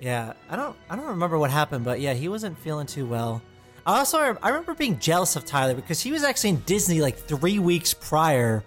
Yeah, 0.00 0.34
I 0.50 0.56
don't 0.56 0.76
I 0.90 0.96
don't 0.96 1.06
remember 1.06 1.38
what 1.38 1.50
happened, 1.50 1.84
but 1.84 2.00
yeah, 2.00 2.14
he 2.14 2.28
wasn't 2.28 2.58
feeling 2.58 2.86
too 2.86 3.06
well. 3.06 3.42
I 3.86 3.98
also 3.98 4.18
I 4.18 4.48
remember 4.48 4.74
being 4.74 4.98
jealous 4.98 5.36
of 5.36 5.44
Tyler 5.44 5.74
because 5.74 6.00
he 6.00 6.10
was 6.10 6.24
actually 6.24 6.50
in 6.50 6.62
Disney 6.66 7.00
like 7.00 7.16
three 7.16 7.60
weeks 7.60 7.94
prior 7.94 8.64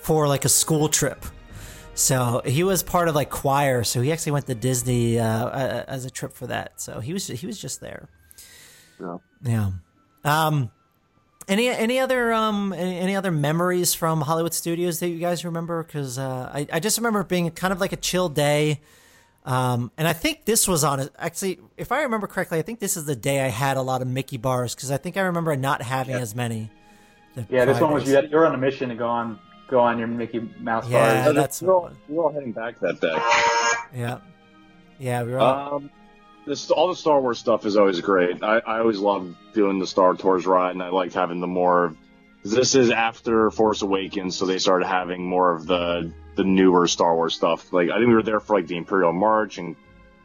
for 0.00 0.28
like 0.28 0.44
a 0.44 0.48
school 0.48 0.88
trip. 0.88 1.24
So 1.94 2.40
he 2.44 2.62
was 2.62 2.82
part 2.82 3.08
of 3.08 3.14
like 3.16 3.30
choir. 3.30 3.82
So 3.82 4.00
he 4.00 4.12
actually 4.12 4.32
went 4.32 4.46
to 4.46 4.54
Disney 4.54 5.18
uh, 5.18 5.26
uh, 5.46 5.84
as 5.88 6.04
a 6.04 6.10
trip 6.10 6.32
for 6.32 6.46
that. 6.46 6.80
So 6.80 7.00
he 7.00 7.12
was 7.12 7.26
he 7.26 7.46
was 7.46 7.58
just 7.58 7.80
there. 7.80 8.08
Yeah. 9.00 9.16
Yeah. 9.42 9.70
Um, 10.24 10.70
any 11.48 11.68
any 11.68 11.98
other 11.98 12.32
um 12.32 12.72
any, 12.72 12.98
any 12.98 13.16
other 13.16 13.32
memories 13.32 13.92
from 13.92 14.20
Hollywood 14.20 14.54
Studios 14.54 15.00
that 15.00 15.08
you 15.08 15.18
guys 15.18 15.44
remember? 15.44 15.82
Because 15.82 16.16
uh, 16.16 16.48
I 16.54 16.68
I 16.72 16.80
just 16.80 16.96
remember 16.96 17.20
it 17.20 17.28
being 17.28 17.50
kind 17.50 17.72
of 17.72 17.80
like 17.80 17.92
a 17.92 17.96
chill 17.96 18.28
day. 18.28 18.80
Um, 19.50 19.90
and 19.96 20.06
I 20.06 20.12
think 20.12 20.44
this 20.44 20.68
was 20.68 20.84
on 20.84 21.10
actually, 21.18 21.58
if 21.76 21.90
I 21.90 22.02
remember 22.02 22.28
correctly, 22.28 22.60
I 22.60 22.62
think 22.62 22.78
this 22.78 22.96
is 22.96 23.04
the 23.04 23.16
day 23.16 23.40
I 23.40 23.48
had 23.48 23.76
a 23.76 23.82
lot 23.82 24.00
of 24.00 24.06
Mickey 24.06 24.36
bars 24.36 24.76
because 24.76 24.92
I 24.92 24.96
think 24.96 25.16
I 25.16 25.22
remember 25.22 25.56
not 25.56 25.82
having 25.82 26.14
as 26.14 26.36
many. 26.36 26.70
Yeah, 27.48 27.64
this 27.64 27.80
one 27.80 27.92
was 27.92 28.04
prior 28.04 28.14
you. 28.14 28.22
Had, 28.22 28.30
you 28.30 28.36
were 28.36 28.46
on 28.46 28.54
a 28.54 28.58
mission 28.58 28.90
to 28.90 28.94
go 28.94 29.08
on 29.08 29.40
go 29.68 29.80
on 29.80 29.98
your 29.98 30.06
Mickey 30.06 30.38
Mouse 30.60 30.88
Yeah, 30.88 30.98
bars. 30.98 31.26
Yeah, 31.26 31.32
that's 31.32 31.62
we 31.62 31.66
were, 31.66 31.74
all, 31.74 31.90
we 32.08 32.14
were 32.14 32.24
all 32.24 32.32
heading 32.32 32.52
back 32.52 32.78
that 32.78 33.00
day. 33.00 33.16
Yeah, 33.92 34.18
yeah, 35.00 35.24
we 35.24 35.32
were. 35.32 35.40
All, 35.40 35.74
Um, 35.74 35.90
this 36.46 36.70
all 36.70 36.86
the 36.86 36.94
Star 36.94 37.20
Wars 37.20 37.40
stuff 37.40 37.66
is 37.66 37.76
always 37.76 38.00
great. 38.00 38.42
I, 38.44 38.58
I 38.58 38.78
always 38.78 38.98
love 38.98 39.34
doing 39.52 39.80
the 39.80 39.86
Star 39.86 40.14
Tours 40.14 40.46
ride, 40.46 40.72
and 40.72 40.82
I 40.82 40.90
liked 40.90 41.14
having 41.14 41.40
the 41.40 41.48
more. 41.48 41.96
This 42.42 42.74
is 42.74 42.90
after 42.90 43.50
Force 43.50 43.82
Awakens, 43.82 44.36
so 44.36 44.46
they 44.46 44.58
started 44.58 44.86
having 44.86 45.24
more 45.26 45.54
of 45.54 45.66
the 45.66 46.12
the 46.36 46.44
newer 46.44 46.86
Star 46.88 47.14
Wars 47.14 47.34
stuff. 47.34 47.72
Like 47.72 47.90
I 47.90 47.96
think 47.96 48.08
we 48.08 48.14
were 48.14 48.22
there 48.22 48.40
for 48.40 48.56
like 48.56 48.66
the 48.66 48.76
Imperial 48.76 49.12
March 49.12 49.58
and 49.58 49.76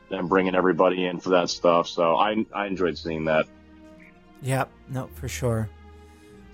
then 0.09 0.27
bringing 0.27 0.55
everybody 0.55 1.05
in 1.05 1.19
for 1.19 1.29
that 1.31 1.49
stuff. 1.49 1.87
So 1.89 2.15
I 2.15 2.45
I 2.53 2.67
enjoyed 2.67 2.97
seeing 2.97 3.25
that. 3.25 3.45
yeah, 4.41 4.65
no, 4.87 5.07
for 5.15 5.27
sure. 5.27 5.69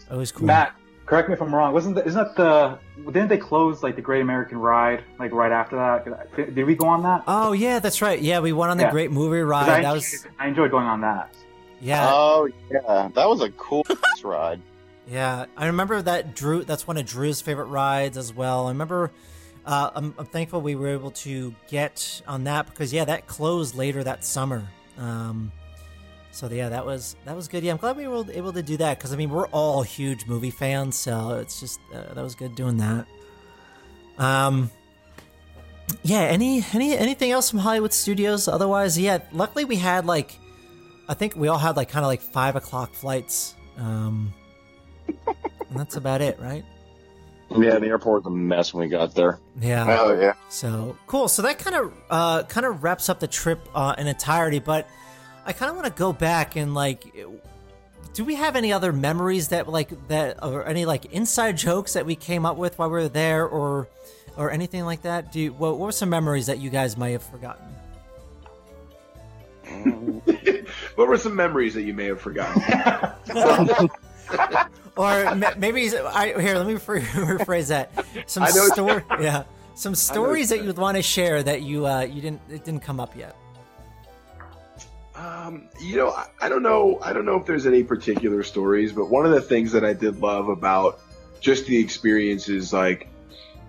Always 0.10 0.32
cool. 0.32 0.48
Matt, 0.48 0.74
correct 1.06 1.28
me 1.30 1.36
if 1.36 1.42
I'm 1.42 1.54
wrong. 1.54 1.74
Wasn't 1.74 1.94
the, 1.96 2.06
isn't 2.06 2.36
that 2.36 2.36
the 2.36 2.80
didn't 3.12 3.30
they 3.30 3.38
close 3.38 3.84
like 3.84 3.96
the 3.96 4.02
Great 4.02 4.22
American 4.22 4.58
Ride 4.58 5.04
like 5.20 5.32
right 5.32 5.52
after 5.52 5.76
that? 5.76 6.56
Did 6.56 6.66
we 6.66 6.74
go 6.76 6.88
on 6.88 7.04
that? 7.04 7.24
Oh 7.28 7.52
yeah, 7.52 7.78
that's 7.80 8.02
right. 8.02 8.20
Yeah, 8.20 8.40
we 8.40 8.52
went 8.52 8.72
on 8.72 8.78
the 8.78 8.84
Yeah. 8.86 8.92
Great 8.92 9.12
Movie 9.12 9.42
Ride. 9.42 9.70
I, 9.70 9.82
That 9.84 9.94
was 9.94 10.26
I 10.40 10.48
enjoyed 10.48 10.72
going 10.72 10.88
on 10.88 11.02
that. 11.02 11.34
yeah, 11.80 12.10
Oh 12.12 12.50
yeah, 12.72 13.10
that 13.14 13.30
was 13.30 13.42
a 13.42 13.52
cool 13.52 13.86
ride. 14.24 14.60
Yeah. 15.12 15.46
I 15.58 15.68
remember 15.68 16.02
that 16.02 16.36
Drew. 16.36 16.64
That's 16.64 16.88
one 16.88 16.98
of 16.98 17.06
Drew's 17.06 17.42
favorite 17.42 17.66
rides 17.66 18.18
as 18.18 18.34
well. 18.34 18.68
I 18.68 18.70
remember. 18.70 19.12
Uh, 19.64 19.92
I'm, 19.94 20.16
I'm 20.18 20.26
thankful 20.26 20.62
we 20.62 20.74
were 20.74 20.88
able 20.88 21.12
to 21.12 21.54
get 21.68 22.22
on 22.28 22.46
that 22.46 22.66
because 22.68 22.92
yeah, 22.92 23.06
that 23.06 23.28
closed 23.28 23.76
later 23.76 24.04
that 24.04 24.24
summer. 24.24 24.68
Um, 24.98 25.52
so 26.32 26.48
yeah, 26.48 26.70
that 26.70 26.86
was 26.86 27.16
that 27.26 27.36
was 27.36 27.48
good. 27.48 27.64
Yeah, 27.64 27.74
I'm 27.74 27.78
glad 27.78 27.98
we 27.98 28.08
were 28.08 28.26
able 28.32 28.54
to 28.54 28.64
do 28.64 28.78
that 28.78 28.98
because 28.98 29.12
I 29.12 29.18
mean 29.18 29.30
we're 29.30 29.48
all 29.48 29.84
huge 29.84 30.26
movie 30.26 30.50
fans, 30.50 30.98
so 30.98 31.40
it's 31.40 31.60
just 31.60 31.80
uh, 31.94 32.14
that 32.14 32.24
was 32.24 32.36
good 32.36 32.56
doing 32.56 32.78
that. 32.78 33.06
Um, 34.18 34.72
yeah. 36.04 36.22
Any 36.22 36.64
any 36.74 36.98
anything 36.98 37.32
else 37.32 37.50
from 37.50 37.60
Hollywood 37.60 37.94
Studios? 37.94 38.48
Otherwise, 38.48 38.98
yeah. 38.98 39.20
Luckily, 39.34 39.66
we 39.66 39.76
had 39.76 40.06
like, 40.06 40.38
I 41.10 41.14
think 41.16 41.36
we 41.36 41.50
all 41.50 41.58
had 41.58 41.76
like 41.76 41.90
kind 41.90 42.06
of 42.06 42.08
like 42.08 42.22
five 42.22 42.56
o'clock 42.56 42.94
flights. 42.94 43.56
Um, 43.78 44.34
and 45.28 45.80
that's 45.80 45.96
about 45.96 46.22
it, 46.22 46.40
right? 46.40 46.64
Yeah, 47.58 47.80
the 47.80 47.88
airport 47.88 48.24
was 48.24 48.32
a 48.32 48.36
mess 48.36 48.74
when 48.74 48.84
we 48.84 48.90
got 48.90 49.14
there. 49.14 49.40
Yeah. 49.60 49.98
Oh 50.00 50.20
yeah. 50.20 50.34
So 50.50 50.98
cool. 51.08 51.28
So 51.28 51.42
that 51.42 51.60
kind 51.60 51.76
of 51.76 51.94
uh, 52.10 52.44
kind 52.44 52.66
of 52.66 52.84
wraps 52.84 53.10
up 53.10 53.20
the 53.20 53.28
trip 53.28 53.68
uh, 53.76 53.96
in 53.98 54.08
entirety. 54.08 54.60
But 54.60 54.88
I 55.46 55.54
kind 55.54 55.70
of 55.70 55.76
want 55.76 55.88
to 55.88 55.94
go 55.94 56.14
back 56.14 56.56
and 56.56 56.74
like, 56.74 57.14
do 58.14 58.24
we 58.24 58.36
have 58.36 58.56
any 58.56 58.72
other 58.72 58.94
memories 58.94 59.50
that 59.50 59.68
like 59.68 60.08
that 60.08 60.44
or 60.44 60.66
any 60.66 60.86
like 60.86 61.06
inside 61.06 61.58
jokes 61.58 61.94
that 61.94 62.06
we 62.06 62.16
came 62.16 62.46
up 62.46 62.56
with 62.56 62.80
while 62.80 62.90
we 62.90 62.94
were 62.94 63.10
there, 63.10 63.46
or 63.46 63.90
or 64.38 64.52
anything 64.52 64.86
like 64.86 65.02
that? 65.02 65.32
Do 65.32 65.40
you, 65.42 65.54
what, 65.54 65.78
what 65.78 65.88
were 65.88 65.92
some 65.92 66.10
memories 66.10 66.46
that 66.48 66.60
you 66.60 66.70
guys 66.70 66.96
might 66.96 67.10
have 67.10 67.24
forgotten? 67.24 67.68
what 70.96 71.08
were 71.08 71.18
some 71.18 71.36
memories 71.36 71.74
that 71.74 71.84
you 71.84 71.94
may 71.94 72.06
have 72.06 72.22
forgotten? 72.22 72.62
or 74.95 75.35
ma- 75.35 75.53
maybe 75.57 75.89
I 75.97 76.39
here. 76.39 76.57
Let 76.57 76.68
me 76.68 76.73
rephr- 76.73 77.01
rephrase 77.38 77.69
that. 77.69 77.91
Some 78.27 78.43
I 78.43 78.49
know 78.49 78.63
what 78.63 78.73
story, 78.73 79.03
yeah, 79.22 79.43
some 79.76 79.95
stories 79.95 80.49
that 80.49 80.63
you'd 80.63 80.77
want 80.77 80.97
to 80.97 81.03
share 81.03 81.41
that 81.43 81.61
you 81.61 81.85
uh, 81.85 82.01
you 82.01 82.22
didn't 82.22 82.41
it 82.49 82.63
didn't 82.63 82.81
come 82.81 82.99
up 82.99 83.15
yet. 83.15 83.35
Um, 85.15 85.68
you 85.80 85.97
know, 85.97 86.09
I, 86.09 86.27
I 86.41 86.49
don't 86.49 86.63
know. 86.63 86.99
I 87.01 87.13
don't 87.13 87.26
know 87.26 87.35
if 87.35 87.45
there's 87.45 87.68
any 87.68 87.84
particular 87.84 88.41
stories, 88.43 88.91
but 88.91 89.09
one 89.09 89.26
of 89.26 89.31
the 89.31 89.41
things 89.41 89.72
that 89.73 89.85
I 89.85 89.93
did 89.93 90.19
love 90.19 90.49
about 90.49 90.99
just 91.39 91.65
the 91.68 91.77
experience 91.77 92.49
is 92.49 92.73
like, 92.73 93.07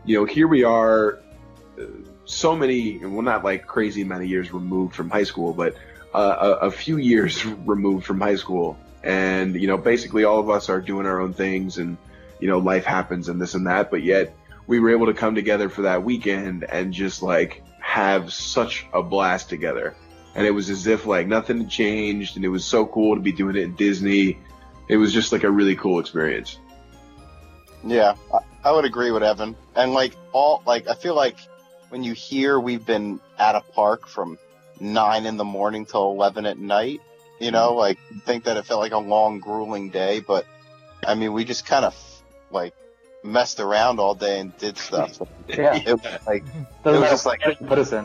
you 0.04 0.16
know, 0.16 0.24
here 0.24 0.48
we 0.48 0.64
are, 0.64 1.18
uh, 1.78 1.84
so 2.24 2.56
many, 2.56 2.98
well, 2.98 3.22
not 3.22 3.44
like 3.44 3.66
crazy 3.66 4.04
many 4.04 4.26
years 4.28 4.52
removed 4.52 4.94
from 4.94 5.10
high 5.10 5.24
school, 5.24 5.52
but 5.52 5.74
uh, 6.14 6.56
a, 6.62 6.66
a 6.66 6.70
few 6.70 6.96
years 6.96 7.44
removed 7.66 8.06
from 8.06 8.20
high 8.20 8.36
school, 8.36 8.78
and 9.02 9.60
you 9.60 9.66
know, 9.66 9.76
basically 9.76 10.24
all 10.24 10.38
of 10.38 10.50
us 10.50 10.68
are 10.68 10.80
doing 10.80 11.06
our 11.06 11.20
own 11.20 11.34
things, 11.34 11.78
and 11.78 11.96
you 12.40 12.48
know, 12.48 12.58
life 12.58 12.84
happens 12.84 13.28
and 13.28 13.40
this 13.40 13.54
and 13.54 13.66
that, 13.66 13.90
but 13.90 14.02
yet 14.02 14.34
we 14.66 14.80
were 14.80 14.90
able 14.90 15.06
to 15.06 15.14
come 15.14 15.34
together 15.34 15.68
for 15.68 15.82
that 15.82 16.02
weekend 16.04 16.64
and 16.64 16.92
just 16.92 17.22
like 17.22 17.62
have 17.80 18.32
such 18.32 18.86
a 18.92 19.02
blast 19.02 19.48
together. 19.48 19.94
And 20.34 20.46
it 20.46 20.50
was 20.50 20.70
as 20.70 20.86
if 20.86 21.04
like 21.04 21.26
nothing 21.26 21.58
had 21.58 21.70
changed 21.70 22.36
and 22.36 22.44
it 22.44 22.48
was 22.48 22.64
so 22.64 22.86
cool 22.86 23.14
to 23.14 23.20
be 23.20 23.32
doing 23.32 23.56
it 23.56 23.62
in 23.62 23.74
disney. 23.76 24.38
It 24.88 24.96
was 24.96 25.12
just 25.12 25.32
like 25.32 25.44
a 25.44 25.50
really 25.50 25.76
cool 25.76 26.00
experience. 26.00 26.58
Yeah, 27.84 28.14
I, 28.64 28.72
would 28.72 28.84
agree 28.84 29.10
with 29.10 29.22
Evan. 29.22 29.56
And 29.74 29.92
like 29.92 30.14
all, 30.32 30.62
like 30.66 30.88
I 30.88 30.94
feel 30.94 31.14
like 31.14 31.36
when 31.88 32.04
you 32.04 32.12
hear 32.12 32.58
we've 32.58 32.84
been 32.84 33.20
at 33.38 33.54
a 33.54 33.60
park 33.60 34.06
from 34.06 34.38
nine 34.80 35.26
in 35.26 35.36
the 35.36 35.44
morning 35.44 35.84
till 35.84 36.10
eleven 36.10 36.46
at 36.46 36.58
night, 36.58 37.00
you 37.43 37.51
know, 37.51 37.70
mm-hmm. 37.70 37.78
like 37.78 37.98
think 38.24 38.44
that 38.44 38.56
it 38.56 38.66
felt 38.66 38.81
like 38.81 38.93
a 38.93 38.98
long, 38.98 39.40
grueling 39.40 39.90
day, 39.90 40.20
but 40.20 40.47
I 41.06 41.14
mean, 41.14 41.32
we 41.32 41.44
just 41.44 41.66
kind 41.66 41.85
of 41.85 41.97
like 42.51 42.74
messed 43.24 43.60
around 43.60 43.98
all 43.98 44.14
day 44.14 44.40
and 44.40 44.56
did 44.59 44.78
stuff. 44.78 45.20
Yeah. 45.48 45.74
it 45.74 46.01
was 46.01 46.27
like 46.27 46.44
Doesn't 46.85 46.85
was 46.85 47.01
matter 47.01 47.10
just 47.10 47.27
what 47.27 47.40
like- 47.47 47.66
put 47.66 47.78
us 47.78 47.93
in. 47.93 48.05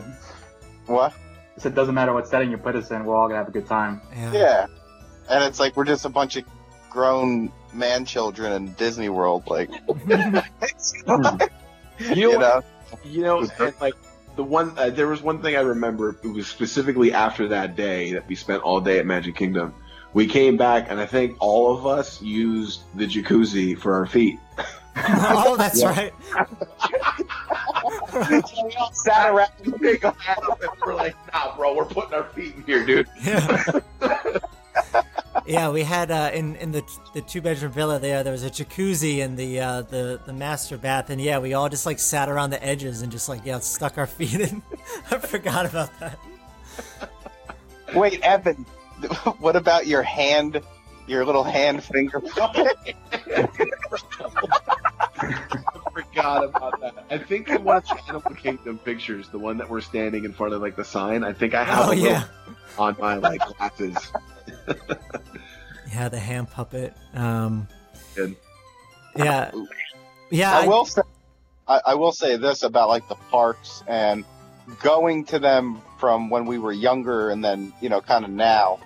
what? 0.86 1.14
So 1.56 1.68
it 1.68 1.74
doesn't 1.74 1.94
matter 1.94 2.12
what 2.12 2.28
setting 2.28 2.50
you 2.50 2.58
put 2.58 2.76
us 2.76 2.90
in. 2.90 3.04
We're 3.04 3.16
all 3.16 3.28
gonna 3.28 3.38
have 3.38 3.48
a 3.48 3.52
good 3.52 3.66
time. 3.66 4.00
Yeah. 4.14 4.32
Yeah, 4.32 4.66
and 5.30 5.44
it's 5.44 5.58
like 5.60 5.76
we're 5.76 5.84
just 5.84 6.04
a 6.04 6.08
bunch 6.08 6.36
of 6.36 6.44
grown 6.90 7.52
man 7.72 8.04
children 8.04 8.52
in 8.52 8.72
Disney 8.74 9.08
World, 9.08 9.44
like 9.48 9.70
you 10.08 10.16
know, 11.06 11.38
you 11.98 12.38
know. 12.38 12.62
you 13.04 13.22
know 13.22 13.38
and 13.58 13.74
like 13.80 13.94
the 14.38 14.44
one 14.44 14.72
uh, 14.78 14.88
there 14.88 15.08
was 15.08 15.20
one 15.20 15.42
thing 15.42 15.56
i 15.56 15.60
remember 15.60 16.16
it 16.22 16.28
was 16.28 16.46
specifically 16.46 17.12
after 17.12 17.48
that 17.48 17.74
day 17.74 18.12
that 18.12 18.26
we 18.28 18.36
spent 18.36 18.62
all 18.62 18.80
day 18.80 19.00
at 19.00 19.04
magic 19.04 19.34
kingdom 19.34 19.74
we 20.14 20.28
came 20.28 20.56
back 20.56 20.86
and 20.90 21.00
i 21.00 21.04
think 21.04 21.36
all 21.40 21.76
of 21.76 21.88
us 21.88 22.22
used 22.22 22.82
the 22.94 23.04
jacuzzi 23.04 23.76
for 23.76 23.94
our 23.94 24.06
feet 24.06 24.38
oh, 24.96 25.56
that's 25.56 25.84
right. 25.84 26.12
we 28.14 28.76
all 28.76 28.92
sat 28.92 29.28
around 29.28 29.50
the 29.64 29.76
big 29.80 30.04
and 30.04 30.14
we're 30.86 30.94
like 30.94 31.16
nah 31.32 31.56
bro 31.56 31.74
we're 31.74 31.84
putting 31.84 32.14
our 32.14 32.24
feet 32.24 32.54
in 32.54 32.62
here 32.62 32.86
dude 32.86 33.08
Yeah. 33.20 33.80
yeah, 35.46 35.70
we 35.70 35.82
had 35.82 36.10
uh, 36.10 36.30
in 36.32 36.56
in 36.56 36.72
the 36.72 36.82
the 37.14 37.20
two 37.22 37.40
bedroom 37.40 37.72
villa 37.72 37.98
there. 37.98 38.22
There 38.22 38.32
was 38.32 38.44
a 38.44 38.50
jacuzzi 38.50 39.18
in 39.18 39.36
the 39.36 39.60
uh, 39.60 39.82
the 39.82 40.20
the 40.26 40.32
master 40.32 40.76
bath, 40.76 41.10
and 41.10 41.20
yeah, 41.20 41.38
we 41.38 41.54
all 41.54 41.68
just 41.68 41.86
like 41.86 41.98
sat 41.98 42.28
around 42.28 42.50
the 42.50 42.62
edges 42.64 43.02
and 43.02 43.10
just 43.10 43.28
like 43.28 43.44
yeah 43.44 43.58
stuck 43.60 43.98
our 43.98 44.06
feet 44.18 44.40
in. 44.40 44.62
I 45.10 45.18
forgot 45.18 45.66
about 45.66 45.90
that. 46.00 46.18
Wait, 47.94 48.20
Evan, 48.22 48.64
what 49.38 49.56
about 49.56 49.86
your 49.86 50.02
hand, 50.02 50.60
your 51.06 51.24
little 51.24 51.44
hand 51.44 51.82
finger 51.82 52.20
puppet? 52.20 52.76
I 55.20 55.38
forgot 55.92 56.44
about 56.44 56.80
that. 56.80 57.06
I 57.10 57.18
think 57.18 57.48
in 57.48 57.64
one 57.64 57.78
of 57.78 57.84
the 57.84 57.98
Animal 58.08 58.34
Kingdom 58.34 58.78
pictures, 58.78 59.28
the 59.30 59.38
one 59.38 59.56
that 59.58 59.68
we're 59.68 59.80
standing 59.80 60.24
in 60.24 60.32
front 60.32 60.52
of 60.52 60.60
like 60.60 60.76
the 60.76 60.84
sign, 60.84 61.24
I 61.24 61.32
think 61.32 61.54
I 61.54 61.64
have 61.64 61.88
Oh 61.88 61.92
a 61.92 61.94
yeah, 61.96 62.24
on 62.78 62.96
my 63.00 63.14
like 63.16 63.40
glasses. 63.56 64.12
yeah, 65.92 66.08
the 66.08 66.18
hand 66.18 66.50
puppet. 66.50 66.94
Um, 67.14 67.68
Good. 68.14 68.36
yeah, 69.16 69.50
yeah. 70.30 70.58
I 70.58 70.66
will 70.66 70.84
say, 70.84 71.02
I, 71.66 71.80
I 71.86 71.94
will 71.94 72.12
say 72.12 72.36
this 72.36 72.62
about 72.62 72.88
like 72.88 73.08
the 73.08 73.14
parks 73.14 73.82
and 73.86 74.24
going 74.82 75.24
to 75.26 75.38
them 75.38 75.80
from 75.98 76.30
when 76.30 76.46
we 76.46 76.58
were 76.58 76.72
younger 76.72 77.30
and 77.30 77.44
then 77.44 77.72
you 77.80 77.88
know 77.88 78.00
kind 78.00 78.24
of 78.24 78.30
now. 78.30 78.80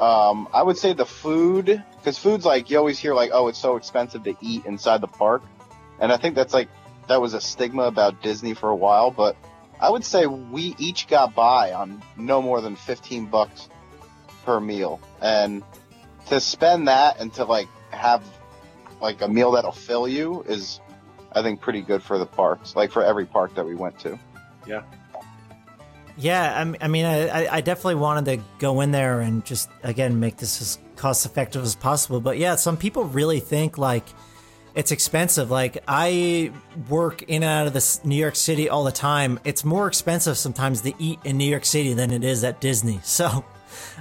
Um, 0.00 0.48
I 0.52 0.62
would 0.62 0.78
say 0.78 0.92
the 0.92 1.06
food 1.06 1.82
because 1.98 2.18
food's 2.18 2.44
like 2.44 2.70
you 2.70 2.78
always 2.78 2.98
hear 2.98 3.14
like 3.14 3.30
oh 3.32 3.48
it's 3.48 3.58
so 3.58 3.76
expensive 3.76 4.24
to 4.24 4.36
eat 4.40 4.64
inside 4.66 5.00
the 5.00 5.08
park, 5.08 5.42
and 5.98 6.12
I 6.12 6.16
think 6.16 6.34
that's 6.34 6.54
like 6.54 6.68
that 7.08 7.20
was 7.20 7.34
a 7.34 7.40
stigma 7.40 7.82
about 7.84 8.22
Disney 8.22 8.54
for 8.54 8.70
a 8.70 8.76
while, 8.76 9.10
but 9.10 9.36
I 9.80 9.90
would 9.90 10.04
say 10.04 10.26
we 10.26 10.74
each 10.78 11.08
got 11.08 11.34
by 11.34 11.72
on 11.72 12.02
no 12.16 12.40
more 12.40 12.60
than 12.60 12.76
fifteen 12.76 13.26
bucks 13.26 13.68
per 14.44 14.60
meal, 14.60 15.00
and 15.20 15.62
to 16.28 16.40
spend 16.40 16.88
that 16.88 17.20
and 17.20 17.32
to 17.34 17.44
like 17.44 17.68
have 17.90 18.22
like 19.00 19.22
a 19.22 19.28
meal 19.28 19.52
that'll 19.52 19.72
fill 19.72 20.06
you 20.06 20.42
is 20.48 20.80
I 21.32 21.42
think 21.42 21.60
pretty 21.60 21.80
good 21.82 22.02
for 22.02 22.18
the 22.18 22.26
parks, 22.26 22.76
like 22.76 22.90
for 22.90 23.02
every 23.04 23.26
park 23.26 23.54
that 23.54 23.64
we 23.64 23.74
went 23.74 23.98
to. 24.00 24.18
Yeah, 26.16 26.54
I 26.54 26.60
m- 26.60 26.76
I 26.80 26.88
mean, 26.88 27.04
I, 27.06 27.28
I- 27.46 27.56
I 27.56 27.60
definitely 27.60 27.94
wanted 27.96 28.24
to 28.36 28.44
go 28.58 28.80
in 28.82 28.90
there 28.90 29.20
and 29.20 29.44
just 29.44 29.70
again 29.82 30.20
make 30.20 30.36
this 30.36 30.60
as 30.60 30.78
cost 30.96 31.24
effective 31.24 31.62
as 31.62 31.74
possible. 31.74 32.20
But 32.20 32.36
yeah, 32.38 32.56
some 32.56 32.76
people 32.76 33.04
really 33.04 33.40
think 33.40 33.78
like 33.78 34.04
it's 34.74 34.92
expensive. 34.92 35.50
Like 35.50 35.78
I 35.88 36.52
work 36.88 37.22
in 37.22 37.42
and 37.42 37.44
out 37.44 37.66
of 37.68 37.72
this 37.72 38.04
New 38.04 38.16
York 38.16 38.36
City 38.36 38.68
all 38.68 38.84
the 38.84 38.92
time. 38.92 39.40
It's 39.44 39.64
more 39.64 39.86
expensive 39.88 40.36
sometimes 40.36 40.82
to 40.82 40.92
eat 40.98 41.20
in 41.24 41.38
New 41.38 41.48
York 41.48 41.64
City 41.64 41.94
than 41.94 42.10
it 42.12 42.22
is 42.22 42.44
at 42.44 42.60
Disney. 42.60 43.00
So 43.02 43.44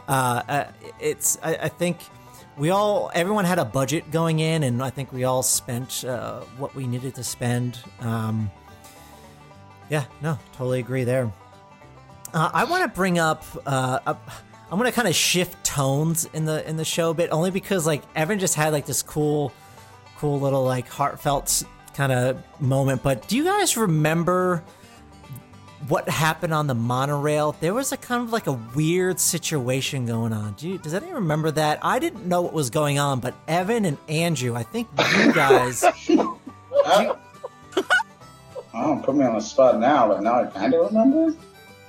uh, 0.10 0.42
uh, 0.50 0.64
it's 1.00 1.38
I, 1.44 1.56
I 1.56 1.70
think 1.70 2.00
we 2.58 2.72
all 2.72 3.12
everyone 3.14 3.46
had 3.46 3.60
a 3.60 3.66
budget 3.66 4.10
going 4.10 4.40
in, 4.40 4.64
and 4.64 4.82
I 4.82 4.90
think 4.90 5.14
we 5.14 5.24
all 5.24 5.44
spent 5.44 6.04
uh, 6.04 6.42
what 6.58 6.74
we 6.76 6.88
needed 6.88 7.14
to 7.16 7.24
spend. 7.24 7.80
Um, 8.00 8.50
yeah, 9.90 10.06
no, 10.22 10.40
totally 10.54 10.80
agree 10.80 11.04
there. 11.04 11.32
Uh, 12.34 12.50
I 12.52 12.64
want 12.64 12.84
to 12.84 12.96
bring 12.96 13.20
up. 13.20 13.46
Uh, 13.66 14.00
I'm 14.72 14.78
gonna 14.78 14.92
kind 14.92 15.08
of 15.08 15.16
shift 15.16 15.64
tones 15.64 16.28
in 16.34 16.46
the 16.46 16.68
in 16.68 16.76
the 16.76 16.86
show 16.86 17.12
a 17.12 17.14
bit, 17.14 17.30
only 17.32 17.52
because 17.52 17.86
like 17.86 18.02
Evan 18.16 18.40
just 18.40 18.56
had 18.56 18.74
like 18.74 18.88
this 18.88 19.04
cool, 19.04 19.54
cool 20.18 20.40
little 20.40 20.64
like 20.64 20.88
heartfelt 20.88 21.64
kind 21.94 22.12
of 22.12 22.44
moment. 22.60 23.04
But 23.04 23.28
do 23.28 23.38
you 23.38 23.44
guys 23.44 23.78
remember 23.78 24.64
what 25.88 26.10
happened 26.10 26.54
on 26.54 26.68
the 26.68 26.76
monorail? 26.76 27.56
There 27.60 27.74
was 27.74 27.92
a 27.92 27.98
kind 27.98 28.22
of 28.22 28.32
like 28.32 28.48
a 28.48 28.54
weird 28.76 29.20
situation 29.20 30.06
going 30.06 30.34
on. 30.34 30.54
Do 30.54 30.70
you, 30.70 30.78
does 30.78 30.94
anyone 30.94 31.16
remember 31.16 31.52
that? 31.52 31.80
I 31.82 32.00
didn't 32.00 32.26
know 32.28 32.42
what 32.42 32.54
was 32.54 32.70
going 32.70 33.00
on, 33.00 33.20
but 33.20 33.34
Evan 33.48 33.86
and 33.86 33.98
Andrew, 34.08 34.56
I 34.56 34.64
think 34.64 34.88
you 35.18 35.34
guys. 35.34 35.84
Oh, 36.92 37.18
oh, 38.74 39.02
put 39.04 39.14
me 39.14 39.26
on 39.26 39.34
the 39.34 39.42
spot 39.42 39.80
now, 39.80 40.08
but 40.08 40.24
now 40.24 40.44
I 40.44 40.46
kind 40.46 40.74
of 40.74 40.88
remember. 40.88 41.36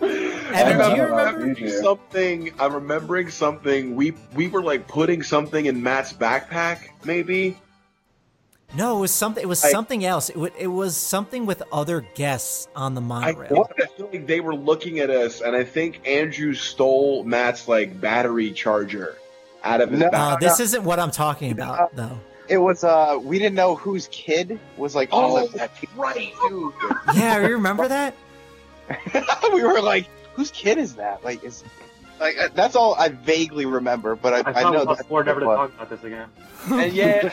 Evan, 0.03 0.79
do 0.79 0.91
you 0.91 0.97
don't 0.97 0.97
know 0.97 1.07
about 1.07 1.37
remember? 1.37 1.69
something? 1.69 2.53
I'm 2.59 2.75
remembering 2.75 3.31
something. 3.31 3.95
We 3.95 4.15
we 4.35 4.49
were 4.49 4.62
like 4.62 4.89
putting 4.89 5.23
something 5.23 5.67
in 5.67 5.83
Matt's 5.83 6.12
backpack, 6.12 6.89
maybe. 7.05 7.57
No, 8.75 8.97
it 8.99 9.01
was 9.01 9.11
something. 9.13 9.43
It 9.43 9.47
was 9.49 9.65
I- 9.65 9.71
something 9.71 10.05
else. 10.05 10.31
It, 10.31 10.37
wa- 10.37 10.49
it 10.59 10.69
was 10.69 10.97
something 10.97 11.45
with 11.47 11.63
other 11.73 12.03
guests 12.15 12.69
on 12.77 12.95
the 12.95 13.01
I, 13.01 13.05
monorail. 13.05 13.69
I 13.79 13.87
feel 13.97 14.09
like 14.13 14.27
they 14.27 14.41
were 14.41 14.55
looking 14.55 15.01
at 15.01 15.11
us, 15.11 15.41
and 15.41 15.57
I 15.57 15.65
think 15.65 16.07
Andrew 16.07 16.55
stole 16.55 17.25
Matt's 17.25 17.67
like 17.69 18.01
battery 18.01 18.53
charger 18.53 19.17
out 19.65 19.81
of 19.81 19.91
his 19.91 20.01
No. 20.01 20.07
Uh, 20.07 20.11
backpack. 20.37 20.41
this 20.41 20.61
isn't 20.61 20.85
what 20.85 20.99
I'm 21.01 21.11
talking 21.11 21.51
about, 21.53 21.95
though. 21.97 22.19
It 22.49 22.59
was 22.59 22.83
uh, 22.85 23.19
we 23.23 23.39
didn't 23.39 23.55
know 23.57 23.75
whose 23.77 24.09
kid 24.11 24.59
was 24.77 24.95
like 24.95 25.13
on 25.13 25.25
Oh, 25.25 25.47
the 25.49 25.59
that 25.59 25.77
team. 25.77 25.91
right, 25.97 26.33
dude. 26.49 26.73
Yeah, 27.15 27.45
you 27.47 27.53
remember 27.53 27.87
that? 27.89 28.15
we 29.53 29.63
were 29.63 29.81
like, 29.81 30.07
whose 30.35 30.51
kid 30.51 30.79
is 30.79 30.95
that? 30.97 31.23
Like, 31.25 31.45
is 31.45 31.63
like 32.21 32.39
uh, 32.39 32.49
that's 32.55 32.77
all 32.77 32.95
I 32.95 33.09
vaguely 33.09 33.67
remember, 33.67 34.15
but 34.15 34.33
I, 34.35 34.37
I 34.39 34.41
I, 34.41 34.63
thought 34.63 34.73
know 34.75 34.85
we 34.85 34.95
that. 34.97 35.07
swore 35.07 35.25
never 35.25 35.41
to 35.41 35.47
talk 35.47 35.73
about 35.75 35.91
this 35.91 36.03
again. 36.05 36.29
and 36.71 36.93
yeah, 36.93 37.31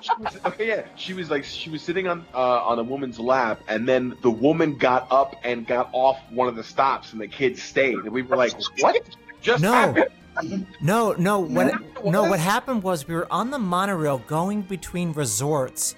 she 0.00 0.10
was, 0.18 0.38
okay, 0.46 0.68
yeah, 0.68 0.82
she 0.96 1.12
was 1.14 1.30
like 1.30 1.44
she 1.44 1.70
was 1.70 1.82
sitting 1.82 2.06
on 2.06 2.24
uh, 2.34 2.38
on 2.64 2.78
a 2.78 2.82
woman's 2.82 3.18
lap, 3.18 3.60
and 3.68 3.88
then 3.88 4.16
the 4.22 4.30
woman 4.30 4.76
got 4.76 5.06
up 5.10 5.36
and 5.44 5.66
got 5.66 5.90
off 5.92 6.18
one 6.30 6.48
of 6.48 6.56
the 6.56 6.64
stops, 6.64 7.12
and 7.12 7.20
the 7.20 7.28
kid 7.28 7.58
stayed, 7.58 7.96
and 7.96 8.10
we 8.10 8.22
were 8.22 8.36
like, 8.36 8.52
"What 8.78 8.96
just 9.40 9.62
No. 9.62 9.72
happened?" 9.72 10.66
No, 10.80 11.12
no. 11.12 11.38
What? 11.40 11.66
No, 12.04 12.10
No, 12.10 12.20
what? 12.22 12.30
what 12.30 12.40
happened 12.40 12.82
was 12.82 13.06
we 13.06 13.14
were 13.14 13.28
on 13.32 13.50
the 13.50 13.58
monorail 13.58 14.18
going 14.26 14.62
between 14.62 15.12
resorts. 15.12 15.94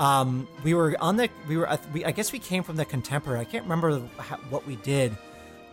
Um, 0.00 0.46
we 0.64 0.74
were 0.74 0.96
on 1.00 1.16
the. 1.16 1.28
We 1.48 1.56
were. 1.56 1.68
I- 1.68 1.78
We, 1.92 2.04
I 2.04 2.10
guess 2.12 2.32
we 2.32 2.38
came 2.38 2.62
from 2.62 2.76
the 2.76 2.84
Contemporary. 2.84 3.40
I 3.40 3.44
can't 3.44 3.64
remember 3.64 4.00
how, 4.18 4.36
what 4.50 4.66
we 4.66 4.76
did, 4.76 5.16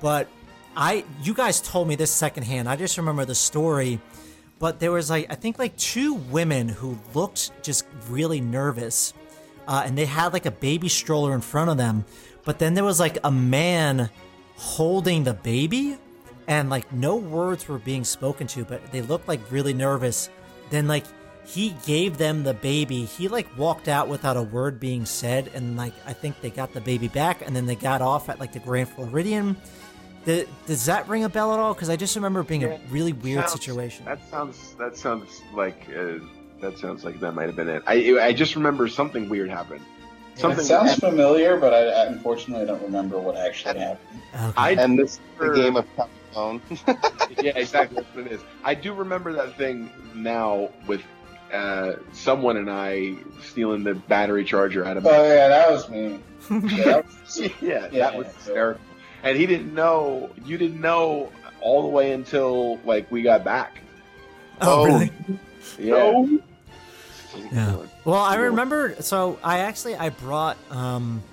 but 0.02 0.28
I. 0.76 1.06
You 1.24 1.34
guys 1.34 1.62
told 1.62 1.88
me 1.88 1.96
this 1.96 2.12
secondhand. 2.12 2.70
I 2.70 2.76
just 2.76 2.98
remember 2.98 3.26
the 3.26 3.36
story. 3.36 4.00
But 4.58 4.80
there 4.80 4.92
was 4.92 5.10
like 5.10 5.28
I 5.30 5.36
think 5.36 5.60
like 5.60 5.76
two 5.78 6.14
women 6.14 6.70
who 6.70 6.98
looked 7.14 7.52
just 7.62 7.86
really 8.10 8.40
nervous, 8.40 9.14
uh, 9.68 9.84
and 9.86 9.98
they 9.98 10.06
had 10.06 10.34
like 10.34 10.46
a 10.46 10.52
baby 10.52 10.88
stroller 10.88 11.34
in 11.34 11.42
front 11.42 11.70
of 11.70 11.78
them. 11.78 12.06
But 12.46 12.60
then 12.60 12.74
there 12.74 12.84
was 12.84 13.00
like 13.00 13.18
a 13.24 13.32
man 13.32 14.10
holding 14.56 15.24
the 15.24 15.34
baby, 15.34 15.98
and 16.48 16.70
like 16.70 16.92
no 16.94 17.16
words 17.16 17.68
were 17.68 17.80
being 17.80 18.04
spoken 18.04 18.48
to, 18.48 18.64
but 18.64 18.92
they 18.92 19.02
looked 19.02 19.28
like 19.28 19.52
really 19.52 19.74
nervous. 19.74 20.30
Then 20.70 20.88
like 20.88 21.06
he 21.46 21.76
gave 21.86 22.18
them 22.18 22.44
the 22.44 22.54
baby. 22.54 23.06
He 23.06 23.28
like 23.28 23.58
walked 23.58 23.88
out 23.88 24.08
without 24.08 24.38
a 24.38 24.42
word 24.42 24.80
being 24.80 25.06
said, 25.06 25.52
and 25.54 25.76
like 25.76 25.94
I 26.06 26.14
think 26.14 26.40
they 26.42 26.50
got 26.50 26.74
the 26.74 26.82
baby 26.82 27.08
back, 27.08 27.46
and 27.46 27.56
then 27.56 27.66
they 27.66 27.76
got 27.76 28.02
off 28.02 28.30
at 28.30 28.40
like 28.40 28.54
the 28.54 28.60
Grand 28.60 28.90
Floridian. 28.90 29.58
The, 30.26 30.48
does 30.66 30.86
that 30.86 31.08
ring 31.08 31.24
a 31.24 31.30
bell 31.30 31.54
at 31.54 31.60
all? 31.60 31.74
Because 31.74 31.90
I 31.90 31.96
just 31.96 32.16
remember 32.16 32.40
it 32.42 32.48
being 32.48 32.64
a 32.64 32.80
really 32.90 33.14
weird 33.14 33.42
Sounds- 33.48 33.52
situation. 33.54 34.06
That 34.06 34.28
sounds 34.30 34.76
that 34.80 34.98
sounds 34.98 35.42
like 35.54 35.88
uh, 35.96 36.20
that 36.62 36.78
sounds 36.80 37.04
like 37.06 37.20
that 37.20 37.34
might 37.34 37.46
have 37.48 37.56
been 37.56 37.70
it. 37.70 37.84
I 37.86 38.18
I 38.20 38.34
just 38.34 38.56
remember 38.56 38.88
something 38.88 39.30
weird 39.30 39.50
happened. 39.50 39.82
It 40.34 40.40
Something 40.40 40.66
sounds 40.66 40.96
familiar, 40.96 41.58
but 41.58 41.74
I, 41.74 41.88
I 41.88 42.06
unfortunately 42.08 42.66
don't 42.66 42.82
remember 42.82 43.18
what 43.20 43.38
actually 43.38 43.80
happened. 43.80 44.20
Okay. 44.34 44.54
I 44.58 44.72
And 44.72 45.00
this 45.00 45.14
is 45.14 45.20
the 45.40 45.46
Sure. 45.46 45.56
game 45.56 45.76
of 45.78 45.86
telephone. 45.96 46.62
yeah, 47.42 47.54
exactly. 47.56 47.96
That's 48.04 48.16
what 48.16 48.26
it 48.26 48.32
is. 48.34 48.42
I 48.64 48.74
do 48.76 48.94
remember 48.94 49.32
that 49.32 49.56
thing 49.58 49.90
now 50.14 50.72
with 50.88 51.02
uh, 51.54 51.94
someone 52.12 52.58
and 52.58 52.70
I 52.70 53.16
stealing 53.42 53.84
the 53.86 53.94
battery 53.96 54.44
charger 54.44 54.84
out 54.84 54.98
of. 54.98 55.06
Oh 55.06 55.12
yeah, 55.24 55.48
that 55.48 55.70
was 55.72 55.88
me. 55.90 56.20
Yeah, 56.50 56.84
that 56.84 57.06
was, 57.06 57.40
yeah, 57.40 57.48
Yeah, 57.62 57.88
that 57.90 58.18
was 58.18 58.28
yeah. 58.28 58.34
hysterical. 58.34 58.82
And 59.26 59.36
he 59.36 59.46
didn't 59.48 59.74
know. 59.74 60.30
You 60.46 60.58
didn't 60.58 60.80
know 60.80 61.32
all 61.60 61.82
the 61.82 61.88
way 61.88 62.12
until 62.12 62.78
like 62.86 63.12
we 63.12 63.24
got 63.24 63.44
back. 63.44 63.82
oh, 64.62 64.82
oh, 64.82 64.86
really? 64.86 65.12
Yeah. 65.80 66.38
Yeah. 67.52 67.78
Well, 68.06 68.22
I 68.22 68.36
remember. 68.36 68.96
So 69.02 69.40
I 69.44 69.60
actually 69.60 69.96
I 69.96 70.10
brought 70.10 70.58
um, 70.70 71.24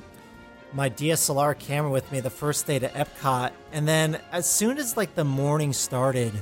my 0.73 0.89
DSLR 0.89 1.57
camera 1.59 1.91
with 1.91 2.11
me 2.11 2.21
the 2.21 2.31
first 2.31 2.67
day 2.67 2.79
to 2.79 2.89
Epcot, 2.89 3.53
and 3.73 3.87
then 3.87 4.19
as 4.33 4.51
soon 4.51 4.79
as 4.79 4.97
like 4.97 5.15
the 5.15 5.25
morning 5.25 5.73
started, 5.75 6.33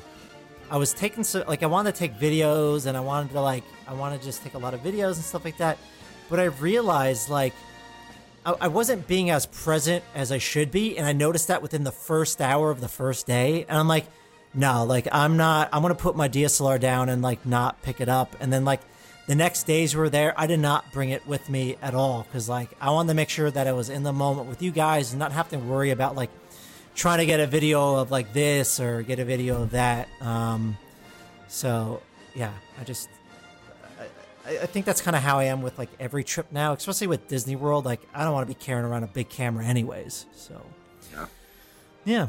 I 0.71 0.77
was 0.77 0.95
taking 0.95 1.25
so 1.25 1.45
like 1.49 1.65
I 1.65 1.67
wanted 1.67 1.95
to 1.95 1.99
take 1.99 2.15
videos, 2.15 2.87
and 2.87 2.97
I 2.97 3.01
wanted 3.01 3.33
to 3.33 3.41
like 3.41 3.65
I 3.89 3.93
wanted 3.93 4.21
to 4.21 4.25
just 4.25 4.43
take 4.43 4.55
a 4.55 4.59
lot 4.59 4.73
of 4.73 4.81
videos 4.83 5.17
and 5.17 5.25
stuff 5.25 5.45
like 5.45 5.59
that. 5.59 5.79
But 6.31 6.39
I 6.39 6.45
realized 6.45 7.29
like 7.29 7.55
I, 8.45 8.55
I 8.63 8.69
wasn't 8.69 9.07
being 9.07 9.31
as 9.31 9.47
present 9.47 10.05
as 10.15 10.33
I 10.33 10.39
should 10.39 10.71
be, 10.71 10.99
and 10.99 11.07
I 11.07 11.13
noticed 11.13 11.49
that 11.49 11.63
within 11.63 11.85
the 11.85 11.93
first 11.93 12.41
hour 12.41 12.71
of 12.71 12.81
the 12.81 12.89
first 12.89 13.27
day, 13.27 13.65
and 13.69 13.79
I'm 13.79 13.89
like, 13.89 14.07
no, 14.55 14.85
like 14.85 15.07
I'm 15.13 15.37
not. 15.37 15.69
I'm 15.73 15.83
gonna 15.83 15.95
put 15.95 16.17
my 16.17 16.29
DSLR 16.29 16.81
down 16.81 17.09
and 17.09 17.23
like 17.23 17.47
not 17.47 17.83
pick 17.83 18.01
it 18.01 18.09
up, 18.09 18.35
and 18.41 18.53
then 18.53 18.65
like 18.65 18.81
the 19.31 19.37
next 19.37 19.63
days 19.63 19.95
were 19.95 20.09
there, 20.09 20.35
I 20.37 20.49
did 20.49 20.59
not 20.59 20.91
bring 20.91 21.11
it 21.11 21.25
with 21.25 21.49
me 21.49 21.77
at 21.81 21.95
all 21.95 22.25
because 22.25 22.49
like 22.49 22.71
I 22.81 22.91
wanted 22.91 23.11
to 23.11 23.15
make 23.15 23.29
sure 23.29 23.49
that 23.49 23.69
I 23.69 23.73
was 23.73 23.89
in 23.89 24.03
the 24.03 24.13
moment 24.13 24.49
with 24.49 24.61
you 24.61 24.73
guys 24.73 25.13
and 25.13 25.21
not 25.21 25.31
have 25.31 25.51
to 25.51 25.57
worry 25.57 25.91
about 25.91 26.17
like 26.17 26.31
trying 26.97 27.19
to 27.19 27.27
get 27.27 27.39
a 27.39 27.47
video 27.47 27.95
of 27.95 28.11
like 28.11 28.33
this 28.33 28.81
or 28.81 29.03
get 29.03 29.21
a 29.21 29.25
video 29.25 29.63
of 29.63 29.71
that. 29.71 30.09
Um, 30.21 30.77
so 31.47 32.03
yeah, 32.35 32.53
I 32.81 32.83
just 32.83 33.09
I, 34.47 34.59
I 34.59 34.67
think 34.67 34.87
that's 34.87 35.01
kind 35.01 35.17
of 35.17 35.23
how 35.23 35.39
I 35.39 35.45
am 35.45 35.63
with 35.63 35.79
like 35.79 35.91
every 35.99 36.25
trip 36.25 36.47
now, 36.51 36.73
especially 36.73 37.07
with 37.07 37.29
Disney 37.29 37.57
World. 37.57 37.85
Like 37.85 38.01
I 38.15 38.25
don't 38.25 38.33
want 38.33 38.49
to 38.49 38.55
be 38.55 38.59
carrying 38.59 38.85
around 38.85 39.05
a 39.05 39.09
big 39.09 39.29
camera 39.29 39.65
anyways. 39.65 40.27
So 40.35 40.61
Yeah. 41.13 41.27
yeah. 42.05 42.27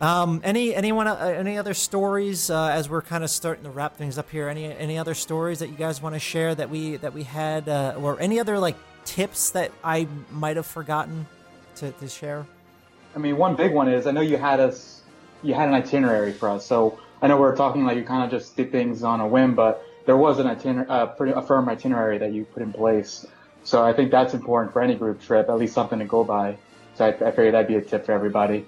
Um, 0.00 0.40
any 0.44 0.74
anyone 0.74 1.06
uh, 1.06 1.16
any 1.16 1.58
other 1.58 1.74
stories 1.74 2.48
uh, 2.48 2.68
as 2.68 2.88
we're 2.88 3.02
kind 3.02 3.22
of 3.22 3.28
starting 3.28 3.64
to 3.64 3.70
wrap 3.70 3.96
things 3.96 4.16
up 4.16 4.30
here? 4.30 4.48
Any 4.48 4.64
any 4.64 4.96
other 4.96 5.12
stories 5.14 5.58
that 5.58 5.68
you 5.68 5.76
guys 5.76 6.00
want 6.00 6.14
to 6.14 6.18
share 6.18 6.54
that 6.54 6.70
we 6.70 6.96
that 6.96 7.12
we 7.12 7.22
had 7.24 7.68
uh, 7.68 7.94
or 8.00 8.18
any 8.18 8.40
other 8.40 8.58
like 8.58 8.76
tips 9.04 9.50
that 9.50 9.72
I 9.84 10.08
might 10.30 10.56
have 10.56 10.64
forgotten 10.66 11.26
to, 11.76 11.90
to 11.92 12.08
share? 12.08 12.46
I 13.14 13.18
mean, 13.18 13.36
one 13.36 13.56
big 13.56 13.74
one 13.74 13.88
is 13.88 14.06
I 14.06 14.12
know 14.12 14.22
you 14.22 14.38
had 14.38 14.58
us, 14.58 15.02
you 15.42 15.52
had 15.52 15.68
an 15.68 15.74
itinerary 15.74 16.32
for 16.32 16.48
us. 16.48 16.64
So 16.64 16.98
I 17.20 17.26
know 17.26 17.36
we 17.36 17.42
are 17.42 17.56
talking 17.56 17.84
like 17.84 17.98
you 17.98 18.04
kind 18.04 18.24
of 18.24 18.30
just 18.30 18.56
did 18.56 18.72
things 18.72 19.02
on 19.02 19.20
a 19.20 19.26
whim, 19.26 19.54
but 19.54 19.84
there 20.10 20.16
was 20.16 20.40
an 20.40 20.48
itinerary, 20.48 20.88
uh, 20.88 21.06
a 21.36 21.42
firm 21.42 21.68
itinerary 21.68 22.18
that 22.18 22.32
you 22.32 22.44
put 22.44 22.64
in 22.64 22.72
place. 22.72 23.24
So 23.62 23.84
I 23.84 23.92
think 23.92 24.10
that's 24.10 24.34
important 24.34 24.72
for 24.72 24.82
any 24.82 24.96
group 24.96 25.22
trip, 25.22 25.48
at 25.48 25.56
least 25.56 25.72
something 25.72 26.00
to 26.00 26.04
go 26.04 26.24
by. 26.24 26.56
So 26.96 27.04
I, 27.04 27.10
I 27.10 27.30
figured 27.30 27.54
that'd 27.54 27.68
be 27.68 27.76
a 27.76 27.80
tip 27.80 28.06
for 28.06 28.10
everybody. 28.10 28.66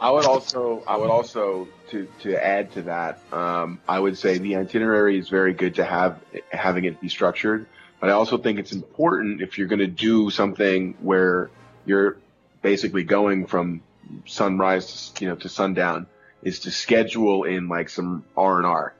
I 0.00 0.12
would 0.12 0.24
also, 0.24 0.84
I 0.86 0.96
would 0.96 1.10
also, 1.10 1.66
to 1.90 2.06
to 2.20 2.36
add 2.36 2.70
to 2.74 2.82
that, 2.82 3.18
um, 3.32 3.80
I 3.88 3.98
would 3.98 4.16
say 4.16 4.38
the 4.38 4.54
itinerary 4.54 5.18
is 5.18 5.28
very 5.28 5.52
good 5.52 5.74
to 5.76 5.84
have 5.84 6.20
having 6.52 6.84
it 6.84 7.00
be 7.00 7.08
structured. 7.08 7.66
But 7.98 8.10
I 8.10 8.12
also 8.12 8.38
think 8.38 8.60
it's 8.60 8.72
important 8.72 9.42
if 9.42 9.58
you're 9.58 9.66
going 9.66 9.80
to 9.80 9.88
do 9.88 10.30
something 10.30 10.94
where 11.00 11.50
you're 11.86 12.18
basically 12.62 13.02
going 13.02 13.46
from 13.46 13.82
sunrise, 14.26 15.10
to, 15.16 15.24
you 15.24 15.30
know, 15.30 15.36
to 15.36 15.48
sundown, 15.48 16.06
is 16.44 16.60
to 16.60 16.70
schedule 16.70 17.42
in 17.42 17.68
like 17.68 17.88
some 17.88 18.24
R 18.36 18.58
and 18.58 18.66
R. 18.66 18.94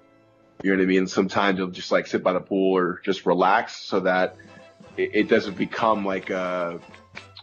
You 0.64 0.70
know 0.70 0.78
what 0.78 0.84
I 0.84 0.86
mean? 0.86 1.06
Sometimes 1.06 1.58
you'll 1.58 1.68
just 1.68 1.92
like 1.92 2.06
sit 2.06 2.22
by 2.22 2.32
the 2.32 2.40
pool 2.40 2.74
or 2.74 3.00
just 3.04 3.26
relax, 3.26 3.76
so 3.76 4.00
that 4.00 4.36
it, 4.96 5.10
it 5.12 5.28
doesn't 5.28 5.58
become 5.58 6.06
like 6.06 6.30
uh 6.30 6.78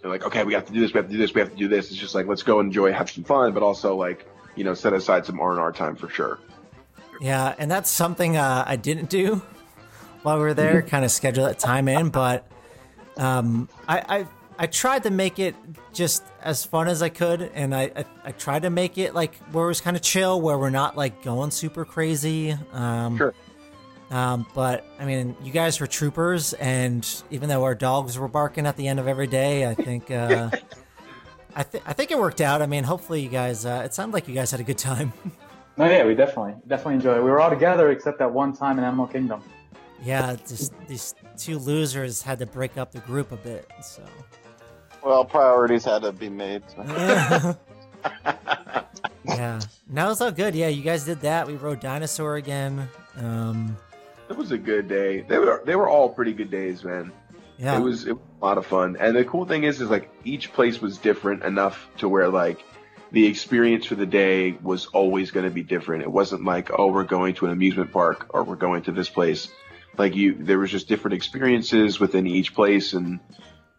like 0.04 0.26
okay 0.26 0.44
we 0.44 0.56
have 0.56 0.66
to 0.66 0.74
do 0.74 0.80
this 0.80 0.92
we 0.92 0.98
have 0.98 1.06
to 1.06 1.12
do 1.12 1.20
this 1.20 1.32
we 1.32 1.42
have 1.42 1.52
to 1.52 1.56
do 1.56 1.68
this 1.68 1.92
it's 1.92 2.00
just 2.00 2.16
like 2.16 2.26
let's 2.26 2.42
go 2.42 2.60
enjoy 2.60 2.92
have 2.92 3.12
some 3.12 3.24
fun 3.24 3.54
but 3.54 3.62
also 3.62 3.96
like 3.96 4.26
you 4.56 4.64
know 4.64 4.74
set 4.74 4.94
aside 4.94 5.24
some 5.28 5.40
r&r 5.40 5.72
time 5.72 5.96
for 5.96 6.10
sure 6.10 6.40
Yeah, 7.22 7.54
and 7.60 7.70
that's 7.70 7.88
something 7.88 8.36
uh, 8.36 8.64
I 8.66 8.78
didn't 8.78 9.10
do 9.12 9.44
while 10.24 10.38
we 10.38 10.44
were 10.44 10.56
there. 10.56 10.82
kind 10.82 11.06
of 11.06 11.12
schedule 11.12 11.46
that 11.46 11.60
time 11.60 11.88
in, 11.88 12.10
but 12.10 12.48
um, 13.18 13.70
I, 13.88 14.00
I 14.22 14.28
I 14.62 14.68
tried 14.68 15.02
to 15.04 15.10
make 15.10 15.40
it 15.40 15.56
just 15.92 16.24
as 16.44 16.64
fun 16.64 16.88
as 16.88 17.02
I 17.02 17.10
could, 17.10 17.50
and 17.56 17.74
I 17.74 17.92
I, 17.96 18.06
I 18.26 18.32
tried 18.32 18.62
to 18.62 18.70
make 18.70 19.00
it 19.00 19.16
like 19.16 19.34
where 19.52 19.66
it 19.66 19.70
was 19.70 19.82
kind 19.82 19.98
of 19.98 20.04
chill, 20.04 20.40
where 20.40 20.56
we're 20.56 20.70
not 20.70 20.96
like 20.96 21.24
going 21.24 21.50
super 21.50 21.84
crazy. 21.84 22.56
Um, 22.72 23.18
Sure. 23.18 23.34
Um, 24.12 24.46
but 24.54 24.86
I 25.00 25.06
mean, 25.06 25.36
you 25.42 25.52
guys 25.52 25.80
were 25.80 25.88
troopers, 25.88 26.54
and 26.54 27.08
even 27.32 27.50
though 27.50 27.64
our 27.64 27.74
dogs 27.74 28.20
were 28.20 28.28
barking 28.28 28.68
at 28.68 28.78
the 28.78 28.88
end 28.88 29.00
of 29.00 29.08
every 29.08 29.26
day, 29.26 29.66
I 29.66 29.74
think 29.74 30.12
uh, 30.12 30.52
I 31.56 31.64
think 31.64 31.84
I 31.88 31.94
think 31.94 32.12
it 32.12 32.20
worked 32.20 32.42
out. 32.42 32.62
I 32.62 32.68
mean, 32.68 32.84
hopefully 32.84 33.22
you 33.22 33.30
guys. 33.30 33.66
Uh, 33.66 33.82
it 33.84 33.96
sounded 33.96 34.14
like 34.14 34.28
you 34.28 34.36
guys 34.36 34.52
had 34.52 34.60
a 34.60 34.64
good 34.64 34.78
time. 34.78 35.12
No, 35.78 35.86
yeah, 35.90 36.06
we 36.06 36.14
definitely 36.14 36.54
definitely 36.68 36.96
enjoyed 36.96 37.18
it. 37.18 37.24
We 37.24 37.32
were 37.32 37.40
all 37.40 37.50
together 37.50 37.92
except 37.92 38.20
that 38.20 38.32
one 38.32 38.52
time 38.52 38.78
in 38.78 38.84
Animal 38.84 39.08
Kingdom. 39.08 39.42
Yeah, 40.04 40.36
just 40.46 40.74
these 40.88 41.16
two 41.38 41.58
losers 41.58 42.22
had 42.22 42.40
to 42.40 42.46
break 42.46 42.78
up 42.78 42.92
the 42.92 43.00
group 43.00 43.32
a 43.32 43.38
bit. 43.38 43.72
So 43.82 44.04
Well, 45.04 45.26
priorities 45.26 45.86
had 45.86 46.04
to 46.04 46.12
be 46.12 46.30
made. 46.30 46.64
so. 46.70 46.84
yeah, 46.88 47.54
yeah. 49.26 49.60
Now 49.90 50.12
it's 50.12 50.22
all 50.22 50.32
good. 50.32 50.56
Yeah, 50.56 50.68
you 50.68 50.84
guys 50.84 51.06
did 51.06 51.22
that. 51.22 51.48
We 51.48 51.56
rode 51.56 51.80
dinosaur 51.80 52.36
again. 52.36 52.88
Um, 53.18 53.78
it 54.32 54.38
was 54.38 54.52
a 54.52 54.58
good 54.58 54.88
day 54.88 55.22
they 55.22 55.38
were 55.38 55.62
they 55.66 55.76
were 55.76 55.90
all 55.90 56.10
pretty 56.10 56.32
good 56.32 56.50
days 56.50 56.84
man 56.84 57.12
yeah, 57.58 57.78
it 57.78 57.82
was 57.82 58.08
it 58.08 58.14
was 58.14 58.24
a 58.42 58.46
lot 58.46 58.58
of 58.58 58.66
fun 58.66 58.96
and 59.00 59.16
the 59.16 59.26
cool 59.26 59.46
thing 59.46 59.66
is 59.66 59.82
is 59.82 59.90
like 59.90 60.10
each 60.24 60.54
place 60.54 60.82
was 60.82 60.98
different 60.98 61.44
enough 61.44 61.90
to 61.98 62.08
where 62.08 62.30
like 62.30 62.64
the 63.12 63.26
experience 63.26 63.86
for 63.86 63.96
the 63.96 64.06
day 64.06 64.52
was 64.64 64.86
always 64.88 65.32
going 65.32 65.44
to 65.44 65.52
be 65.52 65.64
different 65.64 66.02
it 66.02 66.12
wasn't 66.12 66.44
like 66.46 66.70
oh 66.80 66.88
we're 66.88 67.04
going 67.04 67.36
to 67.36 67.46
an 67.46 67.52
amusement 67.52 67.92
park 67.92 68.28
or 68.30 68.44
we're 68.44 68.56
going 68.56 68.84
to 68.84 68.94
this 68.94 69.10
place 69.10 69.50
like 69.98 70.16
you 70.16 70.34
there 70.34 70.58
was 70.58 70.72
just 70.72 70.88
different 70.88 71.14
experiences 71.14 72.00
within 72.00 72.26
each 72.26 72.56
place 72.56 72.94
and 72.94 73.20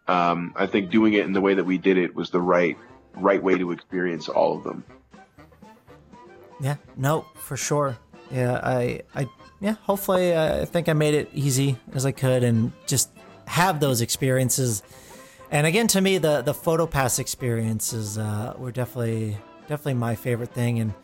um, 0.08 0.52
i 0.56 0.66
think 0.66 0.90
doing 0.90 1.12
it 1.12 1.24
in 1.24 1.32
the 1.32 1.40
way 1.40 1.54
that 1.54 1.64
we 1.64 1.78
did 1.78 1.96
it 1.96 2.14
was 2.14 2.30
the 2.30 2.40
right 2.40 2.76
right 3.16 3.42
way 3.42 3.56
to 3.56 3.72
experience 3.72 4.28
all 4.28 4.56
of 4.56 4.64
them 4.64 4.84
yeah. 6.62 6.76
No, 6.96 7.26
for 7.34 7.56
sure. 7.56 7.98
Yeah, 8.30 8.60
I, 8.62 9.02
I, 9.14 9.28
yeah. 9.60 9.74
Hopefully, 9.82 10.32
uh, 10.32 10.62
I 10.62 10.64
think 10.64 10.88
I 10.88 10.92
made 10.92 11.12
it 11.12 11.28
easy 11.34 11.76
as 11.92 12.06
I 12.06 12.12
could, 12.12 12.44
and 12.44 12.72
just 12.86 13.10
have 13.46 13.80
those 13.80 14.00
experiences. 14.00 14.82
And 15.50 15.66
again, 15.66 15.88
to 15.88 16.00
me, 16.00 16.18
the 16.18 16.40
the 16.40 16.54
photo 16.54 16.86
pass 16.86 17.18
experiences 17.18 18.16
uh, 18.16 18.54
were 18.56 18.70
definitely 18.70 19.36
definitely 19.62 19.94
my 19.94 20.14
favorite 20.14 20.54
thing, 20.54 20.78
and 20.78 20.94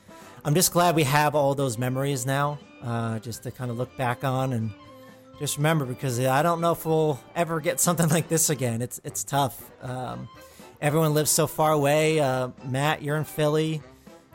I'm 0.44 0.54
just 0.54 0.72
glad 0.72 0.94
we 0.94 1.02
have 1.02 1.34
all 1.34 1.54
those 1.54 1.76
memories 1.76 2.24
now, 2.24 2.58
uh, 2.82 3.18
just 3.18 3.42
to 3.42 3.50
kind 3.50 3.70
of 3.70 3.76
look 3.76 3.94
back 3.98 4.24
on 4.24 4.52
and 4.52 4.70
just 5.39 5.56
remember 5.56 5.85
because 5.85 6.19
I 6.20 6.43
don't 6.43 6.60
know 6.60 6.73
if 6.73 6.85
we'll 6.85 7.20
ever 7.35 7.60
get 7.60 7.81
something 7.81 8.09
like 8.16 8.28
this 8.28 8.51
again. 8.51 8.82
It's 8.82 9.01
it's 9.05 9.24
tough. 9.24 9.70
Um, 9.82 10.28
everyone 10.81 11.15
lives 11.15 11.31
so 11.31 11.47
far 11.47 11.73
away. 11.73 12.20
Uh, 12.20 12.51
Matt, 12.65 13.02
you're 13.02 13.16
in 13.16 13.24
Philly. 13.24 13.82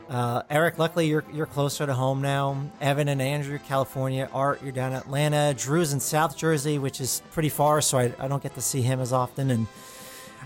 Uh, 0.08 0.42
Eric, 0.50 0.78
luckily 0.78 1.06
you're 1.06 1.24
you're 1.32 1.46
closer 1.46 1.86
to 1.86 1.94
home 1.94 2.20
now. 2.20 2.70
Evan 2.80 3.08
and 3.08 3.22
Andrew, 3.22 3.58
California. 3.58 4.28
Art, 4.32 4.62
you're 4.62 4.72
down 4.72 4.92
in 4.92 4.98
Atlanta. 4.98 5.54
Drew's 5.56 5.92
in 5.92 6.00
South 6.00 6.36
Jersey, 6.36 6.78
which 6.78 7.00
is 7.00 7.22
pretty 7.32 7.48
far, 7.48 7.80
so 7.80 7.98
I, 7.98 8.12
I 8.18 8.28
don't 8.28 8.42
get 8.42 8.54
to 8.54 8.60
see 8.60 8.82
him 8.82 9.00
as 9.00 9.12
often. 9.12 9.50
And 9.50 9.66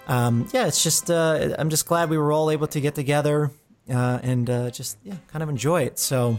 um, 0.07 0.49
yeah, 0.53 0.67
it's 0.67 0.83
just 0.83 1.11
uh, 1.11 1.57
I'm 1.59 1.71
just 1.71 1.87
glad 1.87 2.09
we 2.11 2.19
were 2.19 2.33
all 2.33 2.51
able 2.51 2.69
to 2.69 2.81
get 2.81 2.95
together 2.95 3.51
uh, 3.91 4.21
and 4.23 4.49
uh, 4.49 4.71
just 4.71 4.97
yeah, 5.03 5.15
kind 5.29 5.43
of 5.43 5.49
enjoy 5.49 5.83
it. 5.83 5.99
So, 5.99 6.39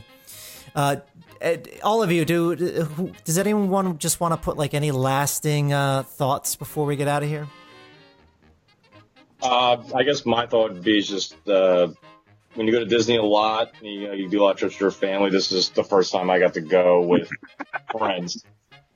uh, 1.41 1.57
all 1.84 2.03
of 2.03 2.11
you, 2.11 2.26
do 2.26 2.56
who- 2.56 3.14
does 3.24 3.38
anyone 3.38 3.98
just 3.98 4.20
want 4.20 4.34
to 4.34 4.38
put 4.38 4.57
like 4.57 4.74
any 4.74 4.91
lasting 4.91 5.74
uh, 5.74 6.03
thoughts 6.03 6.56
before 6.56 6.86
we 6.86 6.95
get 6.95 7.07
out 7.07 7.24
of 7.24 7.30
here? 7.30 7.48
Uh, 9.41 9.82
I 9.95 10.03
guess 10.03 10.26
my 10.26 10.48
thought 10.48 10.74
would 10.74 10.84
be 10.84 11.02
just 11.02 11.36
uh, 11.48 11.88
when 12.56 12.68
you 12.68 12.74
go 12.74 12.80
to 12.80 12.86
Disney 12.86 13.16
a 13.16 13.24
lot, 13.24 13.72
you 13.82 14.07
know, 14.07 14.14
you 14.14 14.28
do 14.30 14.41
a 14.41 14.44
lot 14.44 14.52
of 14.52 14.57
trips 14.57 14.76
with 14.76 14.82
your 14.82 14.91
family. 14.91 15.30
This 15.30 15.52
is 15.52 15.70
the 15.70 15.84
first 15.84 16.11
time 16.11 16.30
I 16.30 16.40
got 16.40 16.56
to 16.56 16.61
go 16.61 17.02
with 17.02 17.30
friends, 17.98 18.44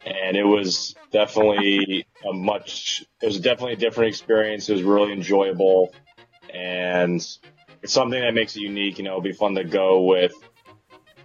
and 0.05 0.35
it 0.35 0.43
was 0.43 0.95
definitely 1.11 2.05
a 2.27 2.33
much. 2.33 3.05
It 3.21 3.25
was 3.25 3.39
definitely 3.39 3.73
a 3.73 3.77
different 3.77 4.09
experience. 4.09 4.67
It 4.67 4.73
was 4.73 4.83
really 4.83 5.13
enjoyable, 5.13 5.93
and 6.53 7.15
it's 7.81 7.93
something 7.93 8.19
that 8.19 8.33
makes 8.33 8.55
it 8.57 8.61
unique. 8.61 8.97
You 8.97 9.05
know, 9.05 9.11
it'll 9.11 9.21
be 9.21 9.31
fun 9.31 9.55
to 9.55 9.63
go 9.63 10.01
with 10.01 10.33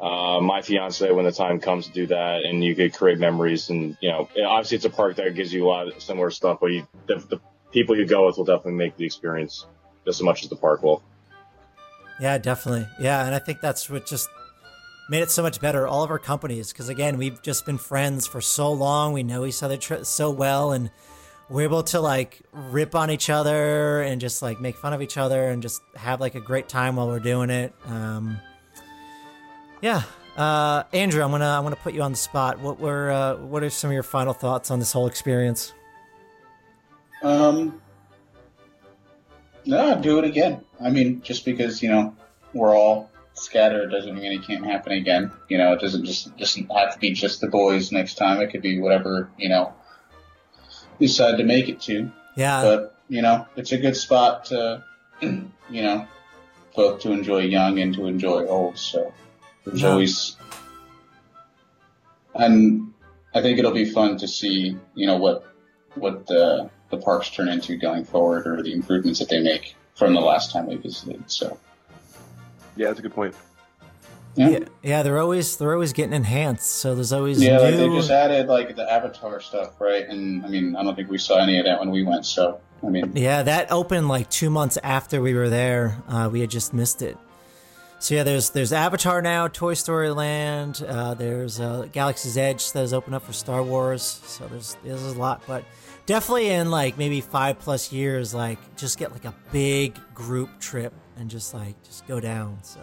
uh, 0.00 0.40
my 0.40 0.62
fiance 0.62 1.10
when 1.10 1.24
the 1.24 1.32
time 1.32 1.60
comes 1.60 1.86
to 1.86 1.92
do 1.92 2.06
that, 2.06 2.44
and 2.44 2.62
you 2.62 2.74
could 2.74 2.94
create 2.94 3.18
memories. 3.18 3.70
And 3.70 3.96
you 4.00 4.10
know, 4.10 4.28
obviously, 4.44 4.76
it's 4.76 4.84
a 4.84 4.90
park 4.90 5.16
that 5.16 5.34
gives 5.34 5.52
you 5.52 5.66
a 5.66 5.68
lot 5.68 5.88
of 5.88 6.02
similar 6.02 6.30
stuff, 6.30 6.58
but 6.60 6.68
you, 6.68 6.86
the, 7.06 7.16
the 7.16 7.40
people 7.72 7.96
you 7.96 8.06
go 8.06 8.26
with 8.26 8.36
will 8.36 8.44
definitely 8.44 8.74
make 8.74 8.96
the 8.96 9.04
experience 9.04 9.66
just 10.04 10.20
as 10.20 10.22
much 10.22 10.42
as 10.42 10.48
the 10.48 10.56
park 10.56 10.82
will. 10.82 11.02
Yeah, 12.20 12.38
definitely. 12.38 12.86
Yeah, 13.00 13.26
and 13.26 13.34
I 13.34 13.38
think 13.38 13.60
that's 13.60 13.88
what 13.88 14.06
just 14.06 14.28
made 15.08 15.22
it 15.22 15.30
so 15.30 15.42
much 15.42 15.60
better. 15.60 15.86
All 15.86 16.02
of 16.02 16.10
our 16.10 16.18
companies, 16.18 16.72
because 16.72 16.88
again, 16.88 17.16
we've 17.16 17.40
just 17.42 17.66
been 17.66 17.78
friends 17.78 18.26
for 18.26 18.40
so 18.40 18.72
long. 18.72 19.12
We 19.12 19.22
know 19.22 19.44
each 19.44 19.62
other 19.62 19.76
tr- 19.76 20.04
so 20.04 20.30
well, 20.30 20.72
and 20.72 20.90
we're 21.48 21.62
able 21.62 21.82
to 21.82 22.00
like 22.00 22.40
rip 22.52 22.94
on 22.94 23.10
each 23.10 23.30
other 23.30 24.02
and 24.02 24.20
just 24.20 24.42
like 24.42 24.60
make 24.60 24.76
fun 24.76 24.92
of 24.92 25.00
each 25.00 25.16
other 25.16 25.48
and 25.48 25.62
just 25.62 25.80
have 25.96 26.20
like 26.20 26.34
a 26.34 26.40
great 26.40 26.68
time 26.68 26.96
while 26.96 27.06
we're 27.06 27.20
doing 27.20 27.50
it. 27.50 27.72
Um, 27.86 28.38
yeah, 29.80 30.02
uh, 30.36 30.84
Andrew, 30.92 31.22
I'm 31.22 31.30
gonna 31.30 31.48
I'm 31.48 31.62
gonna 31.64 31.76
put 31.76 31.94
you 31.94 32.02
on 32.02 32.12
the 32.12 32.16
spot. 32.16 32.60
What 32.60 32.78
were 32.78 33.10
uh, 33.10 33.36
what 33.36 33.62
are 33.62 33.70
some 33.70 33.90
of 33.90 33.94
your 33.94 34.02
final 34.02 34.32
thoughts 34.32 34.70
on 34.70 34.78
this 34.78 34.92
whole 34.92 35.06
experience? 35.06 35.74
Um, 37.22 37.80
no, 39.66 39.92
I'd 39.92 40.02
do 40.02 40.18
it 40.18 40.24
again. 40.24 40.64
I 40.80 40.90
mean, 40.90 41.20
just 41.22 41.44
because 41.44 41.82
you 41.82 41.90
know 41.90 42.14
we're 42.54 42.76
all 42.76 43.10
scattered 43.34 43.90
doesn't 43.90 44.14
mean 44.14 44.32
it 44.32 44.46
can't 44.46 44.64
happen 44.64 44.92
again. 44.92 45.30
You 45.48 45.58
know, 45.58 45.72
it 45.72 45.80
doesn't 45.80 46.04
just 46.04 46.36
doesn't 46.36 46.70
have 46.70 46.94
to 46.94 46.98
be 46.98 47.12
just 47.12 47.40
the 47.40 47.48
boys 47.48 47.90
next 47.92 48.14
time. 48.14 48.40
It 48.40 48.50
could 48.50 48.62
be 48.62 48.80
whatever 48.80 49.30
you 49.36 49.48
know 49.48 49.72
decide 51.00 51.38
to 51.38 51.44
make 51.44 51.68
it 51.68 51.80
to. 51.82 52.10
Yeah, 52.36 52.62
But 52.62 52.96
you 53.08 53.22
know, 53.22 53.46
it's 53.56 53.72
a 53.72 53.78
good 53.78 53.96
spot 53.96 54.44
to 54.46 54.84
you 55.20 55.42
know 55.70 56.06
both 56.76 57.00
to 57.00 57.10
enjoy 57.10 57.40
young 57.40 57.80
and 57.80 57.92
to 57.94 58.06
enjoy 58.06 58.46
old. 58.46 58.78
So 58.78 59.12
there's 59.68 59.82
Yeah. 59.82 59.90
always 59.90 60.36
and 62.34 62.92
I 63.34 63.42
think 63.42 63.58
it'll 63.58 63.72
be 63.72 63.90
fun 63.90 64.16
to 64.18 64.28
see 64.28 64.76
you 64.94 65.06
know 65.06 65.16
what 65.16 65.54
what 65.94 66.26
the 66.26 66.70
the 66.90 66.96
parks 66.96 67.30
turn 67.30 67.48
into 67.48 67.76
going 67.76 68.04
forward 68.04 68.46
or 68.46 68.62
the 68.62 68.72
improvements 68.72 69.18
that 69.18 69.28
they 69.28 69.40
make 69.40 69.76
from 69.94 70.14
the 70.14 70.20
last 70.20 70.52
time 70.52 70.66
we 70.66 70.76
visited. 70.76 71.30
So 71.30 71.58
yeah 72.76 72.88
that's 72.88 72.98
a 72.98 73.02
good 73.02 73.14
point 73.14 73.34
yeah. 74.38 74.48
yeah, 74.50 74.58
yeah. 74.82 75.02
They're 75.02 75.18
always 75.18 75.56
they're 75.56 75.72
always 75.72 75.92
getting 75.92 76.12
enhanced. 76.12 76.68
So 76.68 76.94
there's 76.94 77.12
always 77.12 77.42
Yeah, 77.42 77.58
like 77.58 77.76
they 77.76 77.88
just 77.88 78.10
added 78.10 78.46
like 78.46 78.76
the 78.76 78.90
Avatar 78.90 79.40
stuff, 79.40 79.80
right? 79.80 80.06
And 80.08 80.44
I 80.44 80.48
mean, 80.48 80.76
I 80.76 80.84
don't 80.84 80.94
think 80.94 81.10
we 81.10 81.18
saw 81.18 81.42
any 81.42 81.58
of 81.58 81.64
that 81.64 81.80
when 81.80 81.90
we 81.90 82.04
went. 82.04 82.24
So 82.24 82.60
I 82.84 82.88
mean, 82.88 83.12
Yeah, 83.16 83.42
that 83.42 83.72
opened 83.72 84.06
like 84.06 84.30
two 84.30 84.48
months 84.48 84.78
after 84.84 85.20
we 85.20 85.34
were 85.34 85.48
there. 85.48 86.00
Uh, 86.08 86.28
we 86.30 86.40
had 86.40 86.50
just 86.50 86.72
missed 86.72 87.02
it. 87.02 87.16
So 88.00 88.14
yeah, 88.14 88.22
there's 88.22 88.50
there's 88.50 88.72
Avatar 88.72 89.20
now, 89.20 89.48
Toy 89.48 89.74
Story 89.74 90.10
Land. 90.10 90.84
Uh, 90.86 91.14
there's 91.14 91.58
uh, 91.58 91.88
Galaxy's 91.92 92.38
Edge 92.38 92.70
that 92.72 92.82
is 92.84 92.92
open 92.92 93.12
up 93.12 93.24
for 93.24 93.32
Star 93.32 93.62
Wars. 93.62 94.02
So 94.02 94.46
there's 94.46 94.76
there's 94.84 95.02
a 95.02 95.18
lot, 95.18 95.42
but 95.48 95.64
definitely 96.06 96.48
in 96.50 96.70
like 96.70 96.96
maybe 96.96 97.20
five 97.20 97.58
plus 97.58 97.92
years, 97.92 98.32
like 98.32 98.58
just 98.76 98.98
get 98.98 99.10
like 99.10 99.24
a 99.24 99.34
big 99.50 99.98
group 100.14 100.60
trip 100.60 100.92
and 101.16 101.28
just 101.28 101.52
like 101.52 101.80
just 101.82 102.06
go 102.06 102.20
down. 102.20 102.58
So 102.62 102.80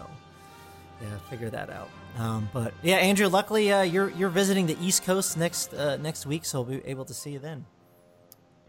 yeah, 1.02 1.18
figure 1.30 1.50
that 1.50 1.70
out. 1.70 1.90
Um, 2.18 2.50
but 2.54 2.74
yeah, 2.84 2.98
Andrew, 2.98 3.28
luckily 3.28 3.72
uh, 3.72 3.84
you're 3.84 4.10
you're 4.12 4.30
visiting 4.30 4.68
the 4.68 4.78
East 4.82 5.06
Coast 5.06 5.38
next 5.38 5.74
uh, 5.74 5.96
next 5.96 6.26
week, 6.26 6.44
so 6.44 6.62
we'll 6.62 6.80
be 6.80 6.86
able 6.86 7.06
to 7.06 7.14
see 7.14 7.32
you 7.32 7.40
then. 7.40 7.66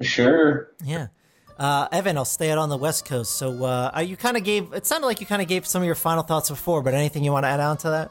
sure. 0.01 0.73
Yeah. 0.85 1.09
Uh, 1.59 1.89
Evan, 1.91 2.19
I'll 2.19 2.25
stay 2.25 2.51
out 2.51 2.59
on 2.59 2.69
the 2.69 2.77
West 2.77 3.05
Coast. 3.07 3.37
So 3.37 3.65
uh, 3.65 4.05
you 4.05 4.17
kind 4.17 4.37
of 4.37 4.45
gave, 4.45 4.73
it 4.73 4.87
sounded 4.87 5.07
like 5.07 5.21
you 5.21 5.27
kind 5.27 5.41
of 5.41 5.49
gave 5.49 5.67
some 5.67 5.83
of 5.83 5.87
your 5.87 5.95
final 5.95 6.23
thoughts 6.23 6.51
before, 6.51 6.83
but 6.83 6.95
anything 6.95 7.25
you 7.25 7.33
want 7.33 7.45
to 7.45 7.49
add 7.49 7.61
on 7.61 7.79
to 7.79 7.91
that? 7.91 8.11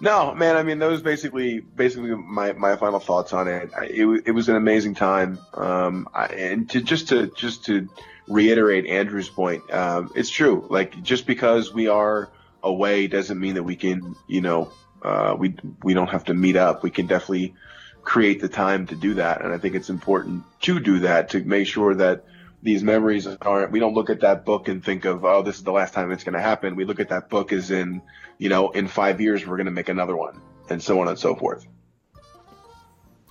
No, 0.00 0.34
man. 0.34 0.56
I 0.56 0.62
mean, 0.62 0.78
that 0.78 0.88
was 0.88 1.02
basically 1.02 1.60
basically 1.60 2.14
my, 2.14 2.52
my 2.54 2.76
final 2.76 3.00
thoughts 3.00 3.34
on 3.34 3.48
it. 3.48 3.70
It, 3.82 4.22
it 4.26 4.30
was 4.30 4.48
an 4.48 4.56
amazing 4.56 4.94
time. 4.94 5.38
Um, 5.52 6.08
I, 6.14 6.26
and 6.26 6.70
to 6.70 6.80
just 6.80 7.08
to 7.08 7.26
just 7.36 7.66
to 7.66 7.86
reiterate 8.26 8.86
Andrew's 8.86 9.28
point, 9.28 9.70
um, 9.70 10.10
it's 10.14 10.30
true. 10.30 10.66
Like 10.70 11.02
just 11.02 11.26
because 11.26 11.74
we 11.74 11.88
are 11.88 12.30
away 12.62 13.08
doesn't 13.08 13.38
mean 13.38 13.54
that 13.54 13.62
we 13.62 13.76
can, 13.76 14.16
you 14.26 14.40
know, 14.40 14.72
uh, 15.02 15.36
we 15.38 15.54
we 15.82 15.92
don't 15.92 16.08
have 16.08 16.24
to 16.24 16.34
meet 16.34 16.56
up. 16.56 16.82
We 16.82 16.90
can 16.90 17.06
definitely 17.06 17.54
create 18.02 18.40
the 18.40 18.48
time 18.48 18.86
to 18.86 18.96
do 18.96 19.14
that. 19.14 19.42
And 19.42 19.52
I 19.52 19.58
think 19.58 19.74
it's 19.74 19.90
important 19.90 20.44
to 20.62 20.80
do 20.80 21.00
that 21.00 21.28
to 21.30 21.40
make 21.44 21.66
sure 21.66 21.94
that 21.96 22.24
these 22.62 22.82
memories 22.82 23.26
aren't, 23.26 23.72
we 23.72 23.80
don't 23.80 23.94
look 23.94 24.10
at 24.10 24.20
that 24.20 24.44
book 24.44 24.68
and 24.68 24.84
think 24.84 25.04
of, 25.04 25.24
oh, 25.24 25.42
this 25.42 25.56
is 25.56 25.64
the 25.64 25.72
last 25.72 25.94
time 25.94 26.10
it's 26.12 26.24
going 26.24 26.34
to 26.34 26.40
happen. 26.40 26.76
We 26.76 26.84
look 26.84 27.00
at 27.00 27.08
that 27.08 27.28
book 27.28 27.52
as 27.52 27.70
in, 27.70 28.02
you 28.38 28.48
know, 28.48 28.70
in 28.70 28.86
five 28.86 29.20
years, 29.20 29.46
we're 29.46 29.56
going 29.56 29.66
to 29.66 29.72
make 29.72 29.88
another 29.88 30.16
one 30.16 30.40
and 30.68 30.82
so 30.82 31.00
on 31.00 31.08
and 31.08 31.18
so 31.18 31.34
forth. 31.34 31.66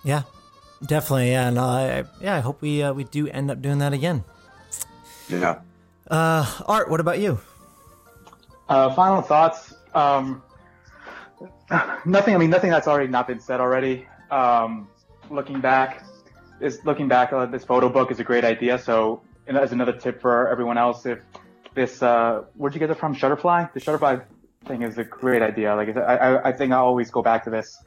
Yeah, 0.04 0.24
definitely. 0.86 1.32
Yeah, 1.32 1.48
and 1.48 1.60
I, 1.60 2.04
yeah, 2.22 2.36
I 2.36 2.40
hope 2.40 2.62
we 2.62 2.82
uh, 2.82 2.94
we 2.94 3.04
do 3.04 3.28
end 3.28 3.52
up 3.52 3.62
doing 3.62 3.80
that 3.80 3.94
again. 3.94 4.24
Yeah. 5.28 5.60
Uh, 6.10 6.46
Art, 6.66 6.90
what 6.90 7.00
about 7.00 7.20
you? 7.20 7.40
Uh, 8.68 8.94
final 8.94 9.22
thoughts. 9.22 9.74
Um, 9.94 10.42
nothing. 12.06 12.34
I 12.34 12.38
mean, 12.38 12.50
nothing 12.50 12.72
that's 12.72 12.88
already 12.88 13.10
not 13.10 13.28
been 13.28 13.40
said 13.40 13.60
already. 13.60 14.08
Um, 14.32 14.88
looking 15.30 15.60
back, 15.60 16.04
is 16.62 16.84
looking 16.86 17.08
back. 17.08 17.34
Uh, 17.34 17.46
this 17.46 17.64
photo 17.64 17.90
book 17.90 18.12
is 18.12 18.20
a 18.20 18.24
great 18.24 18.44
idea. 18.44 18.78
So, 18.78 19.22
as 19.48 19.72
another 19.72 19.94
tip 19.94 20.22
for 20.22 20.50
everyone 20.50 20.78
else, 20.78 21.06
if 21.06 21.20
this, 21.74 22.02
uh, 22.02 22.44
where'd 22.56 22.74
you 22.74 22.80
get 22.80 22.90
it 22.90 22.98
from? 22.98 23.16
Shutterfly. 23.16 23.74
The 23.74 23.80
Shutterfly 23.80 24.24
thing 24.66 24.84
is 24.84 24.98
a 24.98 25.04
great 25.04 25.42
idea. 25.42 25.76
Like 25.76 25.96
I, 25.96 26.16
I, 26.16 26.50
I 26.50 26.52
think 26.52 26.74
I 26.74 26.78
always 26.78 27.10
go 27.12 27.22
back 27.22 27.44
to 27.46 27.50
this, 27.50 27.78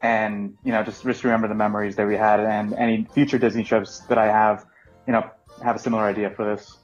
and 0.00 0.56
you 0.64 0.72
know, 0.72 0.82
just 0.82 1.02
just 1.04 1.24
remember 1.24 1.48
the 1.48 1.54
memories 1.54 1.96
that 1.96 2.06
we 2.06 2.16
had, 2.16 2.40
and 2.40 2.74
any 2.74 3.06
future 3.12 3.38
Disney 3.38 3.64
trips 3.64 4.00
that 4.08 4.18
I 4.18 4.26
have, 4.26 4.64
you 5.06 5.12
know, 5.12 5.28
have 5.62 5.76
a 5.76 5.78
similar 5.78 6.04
idea 6.04 6.30
for 6.30 6.44
this. 6.44 6.78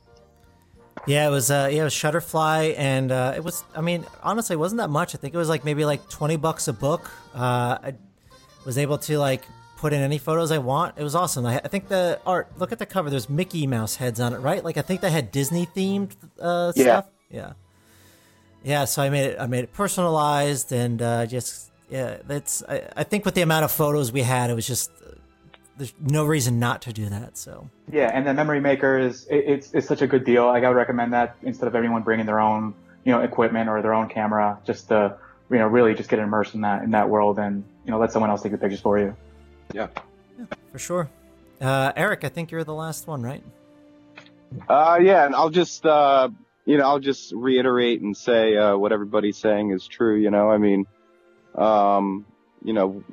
Yeah, 1.07 1.29
it 1.29 1.31
was 1.31 1.51
uh 1.51 1.69
yeah, 1.71 1.83
it 1.83 1.85
was 1.85 1.95
Shutterfly 1.95 2.75
and 2.77 3.13
uh 3.13 3.33
it 3.37 3.45
was 3.45 3.65
I 3.75 3.81
mean, 3.81 4.05
honestly, 4.23 4.55
it 4.55 4.59
wasn't 4.59 4.81
that 4.81 4.91
much. 4.91 5.15
I 5.15 5.19
think 5.19 5.35
it 5.35 5.39
was 5.39 5.49
like 5.49 5.65
maybe 5.65 5.85
like 5.85 6.09
20 6.09 6.37
bucks 6.37 6.69
a 6.69 6.73
book. 6.73 7.11
Uh 7.35 7.79
I 7.83 7.95
was 8.67 8.79
able 8.79 8.99
to 8.99 9.19
like 9.19 9.45
put 9.79 9.93
in 9.93 10.01
any 10.01 10.19
photos 10.19 10.51
I 10.51 10.59
want. 10.59 10.99
It 10.99 11.03
was 11.05 11.15
awesome. 11.15 11.47
I, 11.47 11.61
I 11.65 11.69
think 11.69 11.89
the 11.89 12.21
art, 12.27 12.49
look 12.59 12.73
at 12.73 12.79
the 12.79 12.87
cover. 12.87 13.11
There's 13.11 13.31
Mickey 13.31 13.67
Mouse 13.67 13.97
heads 13.97 14.19
on 14.21 14.33
it, 14.35 14.39
right? 14.39 14.63
Like 14.63 14.77
I 14.77 14.83
think 14.83 15.01
they 15.01 15.11
had 15.11 15.31
Disney 15.33 15.67
themed 15.67 16.13
uh 16.41 16.73
Yeah. 16.75 16.83
stuff. 16.85 17.07
Yeah. 17.31 17.53
Yeah, 18.65 18.85
so 18.87 19.03
I 19.03 19.09
made 19.11 19.25
it 19.31 19.37
I 19.41 19.47
made 19.47 19.65
it 19.65 19.73
personalized 19.73 20.73
and 20.73 21.01
uh 21.01 21.27
just 21.27 21.71
yeah, 21.91 22.19
that's 22.27 22.63
I, 22.69 22.83
I 22.97 23.05
think 23.05 23.25
with 23.25 23.35
the 23.35 23.43
amount 23.43 23.65
of 23.65 23.71
photos 23.73 24.13
we 24.13 24.23
had, 24.23 24.51
it 24.51 24.55
was 24.55 24.67
just 24.67 24.91
uh, 25.07 25.13
there's 25.79 25.95
no 26.01 26.25
reason 26.27 26.59
not 26.59 26.83
to 26.83 26.93
do 26.93 27.07
that. 27.09 27.39
So 27.39 27.71
Yeah, 27.91 28.11
and 28.13 28.27
the 28.27 28.35
memory 28.35 28.61
maker 28.61 28.99
is 28.99 29.27
it, 29.31 29.45
it's 29.47 29.73
it's 29.73 29.87
such 29.87 30.03
a 30.03 30.07
good 30.09 30.25
deal. 30.25 30.47
Like 30.47 30.65
I 30.65 30.69
would 30.69 30.77
recommend 30.77 31.13
that 31.13 31.37
instead 31.43 31.69
of 31.69 31.75
everyone 31.77 32.03
bringing 32.03 32.27
their 32.27 32.41
own 32.41 32.75
you 33.05 33.13
know 33.13 33.21
equipment 33.21 33.69
or 33.71 33.81
their 33.81 33.95
own 33.95 34.09
camera, 34.09 34.59
just 34.67 34.89
to 34.89 35.17
you 35.51 35.59
know 35.59 35.69
really 35.69 35.95
just 35.95 36.11
get 36.11 36.19
immersed 36.19 36.55
in 36.57 36.63
that 36.63 36.83
in 36.83 36.91
that 36.91 37.09
world 37.09 37.39
and 37.39 37.65
you 37.85 37.93
know 37.93 37.99
let 37.99 38.11
someone 38.13 38.29
else 38.31 38.43
take 38.43 38.53
the 38.53 38.59
pictures 38.59 38.81
for 38.81 38.99
you. 38.99 39.17
Yeah. 39.73 39.89
for 40.73 40.79
sure. 40.79 41.11
Uh 41.61 41.93
Eric, 41.97 42.25
I 42.25 42.29
think 42.29 42.51
you're 42.51 42.65
the 42.65 42.75
last 42.75 43.07
one, 43.07 43.23
right? 43.23 43.43
Uh, 44.69 44.99
yeah, 45.03 45.27
and 45.27 45.35
I'll 45.35 45.51
just, 45.51 45.85
uh, 45.85 46.29
you 46.65 46.79
know, 46.79 46.85
I'll 46.85 47.01
just 47.01 47.33
reiterate 47.33 48.01
and 48.01 48.17
say, 48.17 48.57
uh, 48.57 48.77
what 48.77 48.93
everybody's 48.93 49.37
saying 49.37 49.73
is 49.73 49.87
true, 49.87 50.17
you 50.17 50.31
know, 50.31 50.51
I 50.51 50.59
mean, 50.59 50.87
um, 51.55 52.27
you 52.63 52.73
know, 52.73 53.05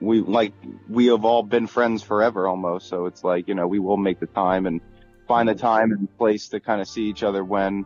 we, 0.00 0.20
like, 0.20 0.52
we 0.88 1.06
have 1.06 1.24
all 1.24 1.42
been 1.42 1.66
friends 1.66 2.02
forever 2.02 2.46
almost, 2.46 2.88
so 2.88 3.06
it's 3.06 3.24
like, 3.24 3.48
you 3.48 3.54
know, 3.54 3.66
we 3.66 3.78
will 3.78 3.96
make 3.96 4.20
the 4.20 4.26
time 4.26 4.66
and 4.66 4.80
find 5.26 5.48
the 5.48 5.54
time 5.54 5.92
and 5.92 6.14
place 6.18 6.48
to 6.48 6.60
kind 6.60 6.80
of 6.80 6.88
see 6.88 7.04
each 7.04 7.22
other 7.22 7.44
when, 7.44 7.84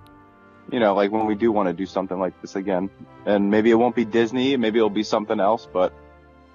you 0.70 0.80
know, 0.80 0.94
like 0.94 1.10
when 1.10 1.26
we 1.26 1.34
do 1.34 1.50
want 1.50 1.68
to 1.68 1.72
do 1.72 1.86
something 1.86 2.18
like 2.18 2.40
this 2.40 2.54
again. 2.56 2.90
And 3.26 3.50
maybe 3.50 3.70
it 3.70 3.74
won't 3.74 3.96
be 3.96 4.04
Disney, 4.04 4.56
maybe 4.56 4.78
it'll 4.78 4.90
be 4.90 5.02
something 5.02 5.40
else, 5.40 5.66
but 5.72 5.92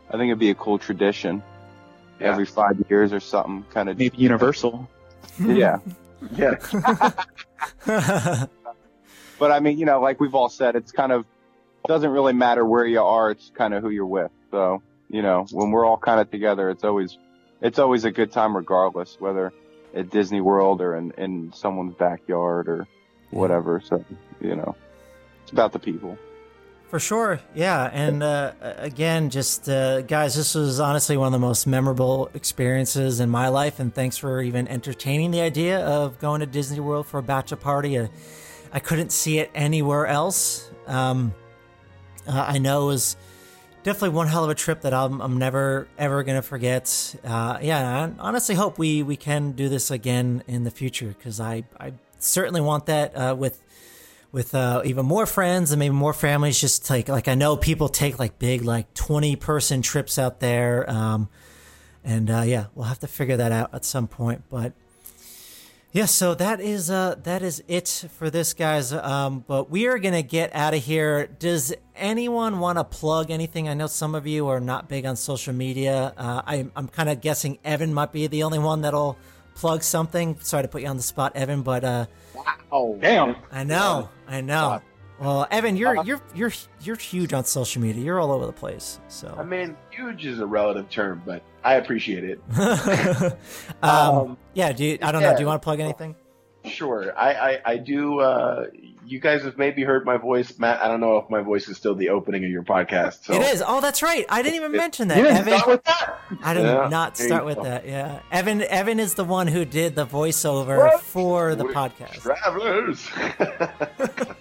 I 0.10 0.12
think 0.14 0.30
it'd 0.30 0.40
be 0.40 0.50
a 0.50 0.56
cool 0.56 0.78
tradition. 0.78 1.44
Yeah. 2.20 2.32
Every 2.32 2.46
five 2.46 2.84
years 2.90 3.14
or 3.14 3.20
something, 3.20 3.66
kind 3.72 3.90
of. 3.90 3.98
Maybe 3.98 4.18
Universal. 4.18 4.90
Yeah. 5.40 5.80
Yeah. 6.36 6.56
But 9.40 9.52
I 9.52 9.60
mean, 9.60 9.78
you 9.78 9.86
know, 9.86 10.02
like 10.02 10.20
we've 10.20 10.36
all 10.36 10.50
said, 10.50 10.76
it's 10.76 10.92
kind 10.92 11.12
of 11.12 11.26
doesn't 11.86 12.10
really 12.10 12.34
matter 12.34 12.66
where 12.66 12.86
you 12.86 13.02
are. 13.02 13.32
It's 13.32 13.52
kind 13.56 13.74
of 13.74 13.84
who 13.84 13.90
you're 13.90 14.06
with. 14.06 14.32
So, 14.52 14.82
you 15.10 15.22
know, 15.22 15.46
when 15.52 15.72
we're 15.72 15.86
all 15.86 15.98
kind 15.98 16.20
of 16.20 16.30
together, 16.32 16.70
it's 16.70 16.84
always, 16.84 17.18
it's 17.62 17.80
always 17.80 18.04
a 18.04 18.12
good 18.12 18.32
time 18.32 18.56
regardless, 18.56 19.18
whether 19.20 19.54
at 19.94 20.10
Disney 20.10 20.42
World 20.42 20.82
or 20.82 20.96
in, 20.96 21.12
in 21.18 21.54
someone's 21.54 21.94
backyard 21.96 22.68
or 22.68 22.88
whatever. 23.32 23.80
So, 23.80 24.04
you 24.42 24.56
know, 24.56 24.76
it's 25.44 25.52
about 25.52 25.72
the 25.72 25.80
people. 25.80 26.18
For 26.90 27.00
sure, 27.00 27.42
yeah. 27.54 27.90
And 27.92 28.24
uh, 28.24 28.54
again, 28.62 29.30
just 29.30 29.68
uh, 29.68 30.02
guys, 30.02 30.36
this 30.36 30.56
was 30.56 30.80
honestly 30.80 31.18
one 31.18 31.28
of 31.28 31.34
the 31.34 31.46
most 31.46 31.68
memorable 31.68 32.30
experiences 32.34 33.20
in 33.20 33.30
my 33.30 33.50
life. 33.50 33.82
And 33.82 33.94
thanks 33.94 34.18
for 34.18 34.42
even 34.42 34.70
entertaining 34.70 35.32
the 35.32 35.42
idea 35.42 35.86
of 35.86 36.18
going 36.20 36.40
to 36.40 36.46
Disney 36.46 36.80
World 36.80 37.06
for 37.06 37.18
a 37.18 37.24
bachelor 37.24 37.58
party. 37.58 37.98
Uh, 37.98 38.08
I 38.72 38.80
couldn't 38.80 39.12
see 39.12 39.40
it 39.40 39.52
anywhere 39.54 40.08
else. 40.08 40.72
Um, 40.86 41.34
uh, 42.26 42.46
I 42.48 42.58
know 42.58 42.84
it 42.84 42.88
was 42.88 43.18
definitely 43.84 44.16
one 44.16 44.28
hell 44.28 44.46
of 44.46 44.50
a 44.50 44.56
trip 44.56 44.82
that 44.82 44.94
I'm, 44.94 45.22
I'm 45.22 45.38
never 45.38 45.90
ever 45.98 46.24
gonna 46.24 46.42
forget. 46.42 47.16
Uh, 47.24 47.58
yeah, 47.62 48.06
I 48.06 48.12
honestly 48.20 48.56
hope 48.56 48.78
we 48.78 49.04
we 49.04 49.18
can 49.18 49.52
do 49.52 49.68
this 49.68 49.92
again 49.92 50.44
in 50.48 50.64
the 50.64 50.72
future 50.72 51.14
because 51.18 51.40
I 51.42 51.66
I 51.80 51.94
certainly 52.20 52.62
want 52.62 52.86
that 52.88 53.14
uh, 53.16 53.36
with 53.38 53.62
with 54.32 54.54
uh, 54.54 54.82
even 54.86 55.06
more 55.06 55.26
friends 55.26 55.72
and 55.72 55.80
maybe 55.80 55.94
more 55.94 56.14
families. 56.14 56.60
Just 56.60 56.86
take 56.86 57.10
like 57.10 57.28
I 57.28 57.36
know 57.36 57.58
people 57.58 57.90
take 57.90 58.20
like 58.20 58.40
big 58.40 58.64
like 58.64 58.94
twenty 58.94 59.36
person 59.36 59.82
trips 59.82 60.20
out 60.20 60.40
there, 60.40 60.90
um, 60.90 61.30
and 62.04 62.30
uh, 62.30 62.42
yeah, 62.42 62.68
we'll 62.76 62.86
have 62.86 63.00
to 63.00 63.08
figure 63.08 63.38
that 63.38 63.52
out 63.52 63.74
at 63.74 63.86
some 63.86 64.08
point. 64.08 64.44
But 64.50 64.74
yeah, 65.92 66.06
so 66.06 66.36
that 66.36 66.60
is 66.60 66.92
uh, 66.92 67.16
that 67.24 67.42
is 67.42 67.64
it 67.68 68.06
for 68.18 68.30
this, 68.30 68.54
guys. 68.54 68.94
Um, 68.94 69.44
but 69.48 69.70
we 69.72 69.88
are 69.88 69.98
gonna 69.98 70.22
get 70.22 70.54
out 70.54 70.74
of 70.74 70.84
here. 70.84 71.28
Does 71.28 71.74
anyone 71.96 72.60
want 72.60 72.78
to 72.78 72.84
plug 72.84 73.32
anything? 73.32 73.70
I 73.70 73.74
know 73.74 73.88
some 73.88 74.14
of 74.14 74.28
you 74.28 74.48
are 74.48 74.60
not 74.60 74.90
big 74.90 75.06
on 75.06 75.16
social 75.16 75.54
media. 75.54 76.14
Uh, 76.18 76.42
I, 76.46 76.68
I'm 76.76 76.88
kind 76.88 77.10
of 77.10 77.22
guessing 77.22 77.58
Evan 77.64 77.94
might 77.94 78.12
be 78.12 78.28
the 78.28 78.44
only 78.44 78.60
one 78.60 78.82
that'll 78.82 79.18
plug 79.58 79.84
something. 79.84 80.38
Sorry 80.40 80.64
to 80.64 80.70
put 80.70 80.82
you 80.82 80.88
on 80.88 80.98
the 80.98 81.04
spot, 81.04 81.36
Evan, 81.36 81.62
but 81.62 81.84
uh, 81.84 82.06
Oh, 82.72 82.96
Damn. 82.98 83.36
I 83.52 83.64
know, 83.64 84.10
I 84.28 84.42
know. 84.42 84.82
Well, 85.20 85.48
Evan, 85.50 85.76
you're 85.76 86.04
you're 86.04 86.22
you're 86.36 86.52
you're 86.82 86.96
huge 86.96 87.34
on 87.34 87.44
social 87.46 87.82
media. 87.82 88.04
You're 88.04 88.20
all 88.20 88.32
over 88.32 88.46
the 88.46 88.52
place. 88.54 89.00
So 89.08 89.36
I 89.38 89.44
mean, 89.44 89.76
huge 89.90 90.26
is 90.28 90.40
a 90.40 90.46
relative 90.46 90.90
term, 90.92 91.24
but 91.26 91.42
I 91.64 91.76
appreciate 91.76 92.24
it. 92.24 92.40
um, 93.82 93.90
Um, 93.90 94.38
yeah. 94.54 94.72
Do 94.74 94.86
you, 94.86 95.00
I 95.02 95.12
don't 95.12 95.22
know. 95.24 95.34
Do 95.36 95.42
you 95.42 95.48
want 95.48 95.60
to 95.62 95.64
plug 95.64 95.80
anything? 95.80 96.16
Sure. 96.66 97.18
I, 97.18 97.34
I, 97.34 97.62
I 97.66 97.78
do. 97.78 98.20
Uh, 98.20 98.68
you 99.08 99.20
guys 99.20 99.44
have 99.44 99.58
maybe 99.58 99.84
heard 99.84 100.06
my 100.06 100.18
voice. 100.18 100.58
Matt, 100.60 100.82
I 100.84 100.88
don't 100.88 101.00
know 101.00 101.18
if 101.18 101.30
my 101.30 101.42
voice 101.42 101.68
is 101.70 101.78
still 101.78 101.96
the 101.96 102.10
opening 102.10 102.44
of 102.44 102.50
your 102.52 102.64
podcast. 102.64 103.24
So. 103.26 103.34
It 103.34 103.42
is. 103.42 103.64
Oh, 103.66 103.80
that's 103.82 104.04
right. 104.04 104.26
I 104.30 104.42
didn't 104.42 104.56
even 104.56 104.72
mention 104.74 105.08
that. 105.08 105.18
You 105.18 105.24
didn't 105.24 105.38
Evan, 105.40 105.54
start 105.60 105.68
with 105.70 105.84
that. 105.86 106.20
I 106.44 106.54
did 106.54 106.64
Yeah, 106.64 106.88
not 106.90 107.18
start 107.18 107.46
with 107.46 107.56
go. 107.58 107.64
that. 107.64 107.88
Yeah, 107.88 108.20
Evan. 108.32 108.62
Evan 108.64 109.00
is 109.00 109.14
the 109.14 109.24
one 109.24 109.48
who 109.48 109.66
did 109.66 109.96
the 109.96 110.06
voiceover 110.06 110.78
What? 110.78 111.02
for 111.02 111.56
the 111.56 111.66
Wait, 111.66 111.76
podcast. 111.76 112.22
Travelers. 112.22 113.08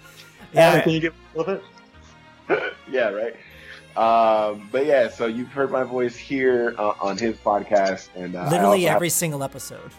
Yeah, 0.53 0.81
Can 0.81 0.91
you 0.93 0.99
give 1.01 1.13
a 1.35 1.37
little 1.37 1.61
bit? 2.47 2.73
yeah, 2.89 3.09
right. 3.09 3.35
Um, 3.97 4.69
but 4.71 4.85
yeah, 4.85 5.09
so 5.09 5.25
you've 5.27 5.51
heard 5.51 5.71
my 5.71 5.83
voice 5.83 6.15
here 6.15 6.73
uh, 6.77 6.93
on 7.01 7.17
his 7.17 7.35
podcast, 7.37 8.09
and 8.15 8.35
uh, 8.35 8.43
literally 8.49 8.77
also 8.77 8.87
have- 8.87 8.95
every 8.95 9.09
single 9.09 9.43
episode. 9.43 9.91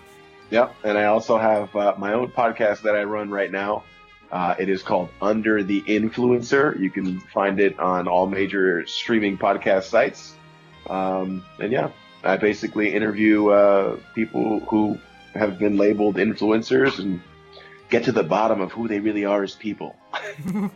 Yep, 0.51 0.74
and 0.85 0.97
I 0.97 1.05
also 1.05 1.36
have 1.36 1.74
uh, 1.77 1.95
my 1.99 2.15
own 2.15 2.28
podcast 2.32 2.81
that 2.82 2.97
I 2.97 3.03
run 3.05 3.28
right 3.28 3.53
now. 3.53 3.85
Uh, 4.31 4.55
it 4.59 4.69
is 4.69 4.83
called 4.83 5.09
Under 5.23 5.63
the 5.63 5.81
Influencer. 5.83 6.79
You 6.79 6.91
can 6.91 7.21
find 7.21 7.59
it 7.61 7.79
on 7.79 8.07
all 8.09 8.27
major 8.27 8.87
streaming 8.87 9.39
podcast 9.39 9.85
sites. 9.85 10.35
Um, 10.89 11.45
and 11.59 11.73
yeah, 11.73 11.91
I 12.23 12.37
basically 12.37 12.95
interview 12.95 13.49
uh, 13.49 13.99
people 14.15 14.61
who 14.61 14.99
have 15.35 15.59
been 15.59 15.77
labeled 15.77 16.17
influencers 16.17 16.99
and 16.99 17.21
get 17.89 18.05
to 18.05 18.13
the 18.13 18.23
bottom 18.23 18.61
of 18.61 18.73
who 18.73 18.87
they 18.89 19.01
really 19.01 19.25
are 19.25 19.43
as 19.43 19.55
people. 19.55 19.97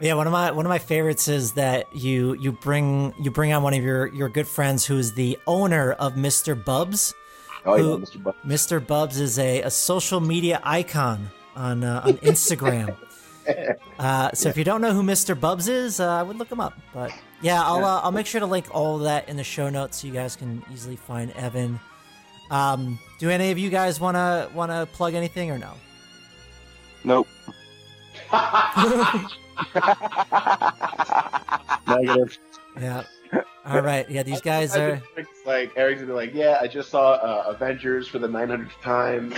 Yeah, 0.00 0.14
one 0.14 0.28
of 0.28 0.32
my 0.32 0.52
one 0.52 0.64
of 0.64 0.70
my 0.70 0.78
favorites 0.78 1.26
is 1.26 1.54
that 1.54 1.84
you 1.92 2.34
you 2.34 2.52
bring 2.52 3.12
you 3.20 3.32
bring 3.32 3.52
on 3.52 3.64
one 3.64 3.74
of 3.74 3.82
your 3.82 4.06
your 4.14 4.28
good 4.28 4.46
friends 4.46 4.86
who's 4.86 5.14
the 5.14 5.36
owner 5.46 5.92
of 5.92 6.14
Mr. 6.14 6.54
Bubs. 6.64 7.14
Oh 7.66 7.74
yeah, 7.74 8.04
Mr. 8.04 8.22
Buck. 8.22 8.36
Mr. 8.44 8.86
Bubs 8.86 9.18
is 9.18 9.40
a, 9.40 9.62
a 9.62 9.70
social 9.70 10.20
media 10.20 10.60
icon 10.62 11.30
on 11.58 11.84
uh, 11.84 12.02
on 12.04 12.14
Instagram. 12.18 12.96
uh, 13.98 14.30
so 14.32 14.48
if 14.48 14.56
you 14.56 14.64
don't 14.64 14.80
know 14.80 14.92
who 14.92 15.02
Mr. 15.02 15.38
Bubs 15.38 15.68
is, 15.68 16.00
uh, 16.00 16.08
I 16.08 16.22
would 16.22 16.36
look 16.36 16.50
him 16.50 16.60
up. 16.60 16.78
But 16.94 17.12
yeah, 17.42 17.62
I'll 17.62 17.84
uh, 17.84 18.00
I'll 18.02 18.12
make 18.12 18.26
sure 18.26 18.40
to 18.40 18.46
link 18.46 18.66
all 18.74 18.96
of 18.96 19.02
that 19.02 19.28
in 19.28 19.36
the 19.36 19.44
show 19.44 19.68
notes 19.68 19.98
so 19.98 20.06
you 20.06 20.12
guys 20.12 20.36
can 20.36 20.62
easily 20.72 20.96
find 20.96 21.32
Evan. 21.32 21.80
Um, 22.50 22.98
do 23.18 23.28
any 23.28 23.50
of 23.50 23.58
you 23.58 23.68
guys 23.68 24.00
wanna 24.00 24.48
wanna 24.54 24.86
plug 24.92 25.14
anything 25.14 25.50
or 25.50 25.58
no? 25.58 25.72
Nope. 27.04 27.28
Negative. 31.88 32.38
Yeah. 32.80 33.02
All 33.66 33.82
right. 33.82 34.08
Yeah, 34.10 34.22
these 34.22 34.40
guys 34.40 34.74
are. 34.76 35.02
It's 35.16 35.46
like 35.46 35.72
Eric's 35.76 36.00
gonna 36.00 36.12
be 36.12 36.16
like, 36.16 36.34
yeah, 36.34 36.58
I 36.60 36.68
just 36.68 36.90
saw 36.90 37.12
uh, 37.12 37.44
Avengers 37.48 38.08
for 38.08 38.18
the 38.18 38.28
900th 38.28 38.80
time. 38.80 39.32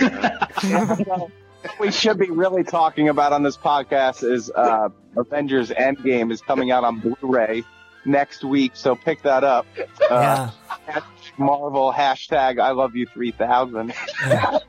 what 1.61 1.79
we 1.79 1.91
should 1.91 2.17
be 2.17 2.29
really 2.29 2.63
talking 2.63 3.09
about 3.09 3.33
on 3.33 3.43
this 3.43 3.57
podcast 3.57 4.23
is 4.29 4.51
uh, 4.55 4.89
Avengers 5.17 5.69
Endgame 5.71 6.31
is 6.31 6.41
coming 6.41 6.71
out 6.71 6.83
on 6.83 6.99
Blu-ray 6.99 7.63
next 8.05 8.43
week, 8.43 8.71
so 8.75 8.95
pick 8.95 9.21
that 9.23 9.43
up. 9.43 9.65
Uh, 10.09 10.49
Yeah. 10.87 10.99
Marvel 11.37 11.93
hashtag 11.93 12.59
I 12.59 12.71
love 12.71 12.95
you 12.95 13.05
three 13.07 13.31
thousand. 13.31 13.93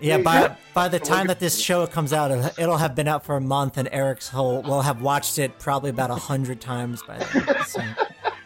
Yeah, 0.00 0.18
by 0.18 0.54
by 0.74 0.88
the 0.88 0.98
time 0.98 1.28
that 1.28 1.40
this 1.40 1.58
show 1.58 1.86
comes 1.86 2.12
out, 2.12 2.30
it'll- 2.30 2.50
it'll 2.62 2.76
have 2.76 2.94
been 2.94 3.08
out 3.08 3.24
for 3.24 3.36
a 3.36 3.40
month, 3.40 3.78
and 3.78 3.88
Eric's 3.90 4.28
whole 4.28 4.60
will 4.60 4.82
have 4.82 5.00
watched 5.00 5.38
it 5.38 5.58
probably 5.58 5.88
about 5.90 6.10
a 6.10 6.16
hundred 6.16 6.60
times 6.60 7.02
by 7.02 7.18
then. 7.18 7.64
So, 7.64 7.80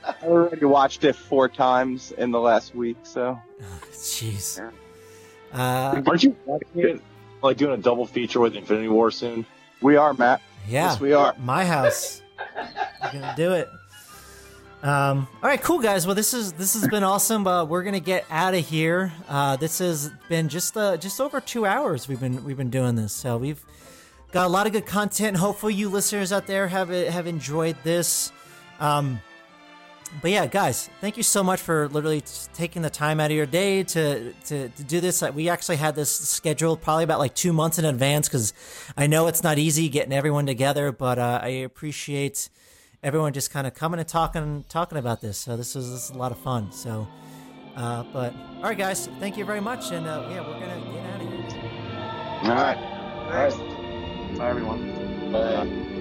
I 0.04 0.14
already 0.24 0.66
watched 0.66 1.02
it 1.04 1.16
four 1.16 1.48
times 1.48 2.12
in 2.12 2.30
the 2.30 2.38
last 2.38 2.74
week, 2.76 2.98
so 3.02 3.38
jeez. 3.92 4.60
Uh, 5.52 6.02
Aren't 6.06 6.22
you 6.24 6.36
like 7.42 7.56
doing 7.56 7.72
a 7.74 7.76
double 7.82 8.06
feature 8.06 8.40
with 8.40 8.54
Infinity 8.56 8.88
War 8.88 9.10
soon? 9.10 9.46
we 9.80 9.96
are 9.96 10.12
Matt. 10.14 10.42
yeah, 10.66 10.90
Yes, 10.90 11.00
we 11.00 11.12
are. 11.12 11.34
my 11.38 11.64
house. 11.64 12.20
We're 12.56 13.12
gonna 13.12 13.34
do 13.36 13.52
it. 13.52 13.68
Um, 14.82 15.26
all 15.42 15.48
right, 15.48 15.60
cool 15.60 15.80
guys. 15.80 16.06
Well, 16.06 16.14
this 16.14 16.32
is 16.34 16.52
this 16.52 16.74
has 16.74 16.86
been 16.88 17.02
awesome. 17.02 17.46
Uh, 17.46 17.64
we're 17.64 17.82
gonna 17.82 17.98
get 18.00 18.24
out 18.30 18.54
of 18.54 18.66
here. 18.66 19.12
Uh, 19.28 19.56
this 19.56 19.78
has 19.78 20.10
been 20.28 20.48
just 20.48 20.76
uh, 20.76 20.96
just 20.96 21.20
over 21.20 21.40
two 21.40 21.66
hours. 21.66 22.06
We've 22.08 22.20
been 22.20 22.44
we've 22.44 22.56
been 22.56 22.70
doing 22.70 22.94
this, 22.94 23.12
so 23.12 23.36
we've 23.38 23.64
got 24.30 24.46
a 24.46 24.48
lot 24.48 24.66
of 24.66 24.72
good 24.72 24.86
content. 24.86 25.36
Hopefully, 25.36 25.74
you 25.74 25.88
listeners 25.88 26.32
out 26.32 26.46
there 26.46 26.68
have 26.68 26.90
have 26.90 27.26
enjoyed 27.26 27.76
this. 27.82 28.30
Um, 28.78 29.20
but 30.20 30.30
yeah, 30.30 30.46
guys, 30.46 30.88
thank 31.00 31.16
you 31.16 31.22
so 31.22 31.42
much 31.42 31.60
for 31.60 31.88
literally 31.88 32.22
taking 32.54 32.82
the 32.82 32.90
time 32.90 33.20
out 33.20 33.30
of 33.30 33.36
your 33.36 33.46
day 33.46 33.82
to 33.84 34.32
to, 34.32 34.68
to 34.68 34.82
do 34.84 35.00
this. 35.00 35.22
We 35.22 35.48
actually 35.48 35.76
had 35.76 35.94
this 35.94 36.10
scheduled 36.10 36.80
probably 36.80 37.04
about 37.04 37.18
like 37.18 37.34
two 37.34 37.52
months 37.52 37.78
in 37.78 37.84
advance 37.84 38.28
because 38.28 38.52
I 38.96 39.06
know 39.06 39.26
it's 39.26 39.42
not 39.42 39.58
easy 39.58 39.88
getting 39.88 40.12
everyone 40.12 40.46
together, 40.46 40.92
but 40.92 41.18
uh, 41.18 41.40
I 41.42 41.48
appreciate 41.48 42.48
everyone 43.02 43.32
just 43.32 43.50
kind 43.50 43.66
of 43.66 43.74
coming 43.74 44.00
and 44.00 44.08
talking 44.08 44.64
talking 44.68 44.98
about 44.98 45.20
this. 45.20 45.38
So 45.38 45.56
this 45.56 45.74
was, 45.74 45.90
this 45.90 46.04
is 46.04 46.10
a 46.10 46.18
lot 46.18 46.32
of 46.32 46.38
fun. 46.38 46.72
So, 46.72 47.06
uh, 47.76 48.04
but 48.12 48.34
all 48.56 48.62
right, 48.64 48.78
guys, 48.78 49.08
thank 49.20 49.36
you 49.36 49.44
very 49.44 49.60
much, 49.60 49.92
and 49.92 50.06
uh, 50.06 50.26
yeah, 50.30 50.40
we're 50.40 50.60
gonna 50.60 50.80
get 50.92 51.04
out 51.06 51.20
of 51.20 51.28
here. 51.28 51.68
All 52.42 52.54
right. 52.54 52.78
All 52.78 53.34
right. 53.34 54.38
Bye, 54.38 54.50
everyone. 54.50 55.32
Bye. 55.32 55.97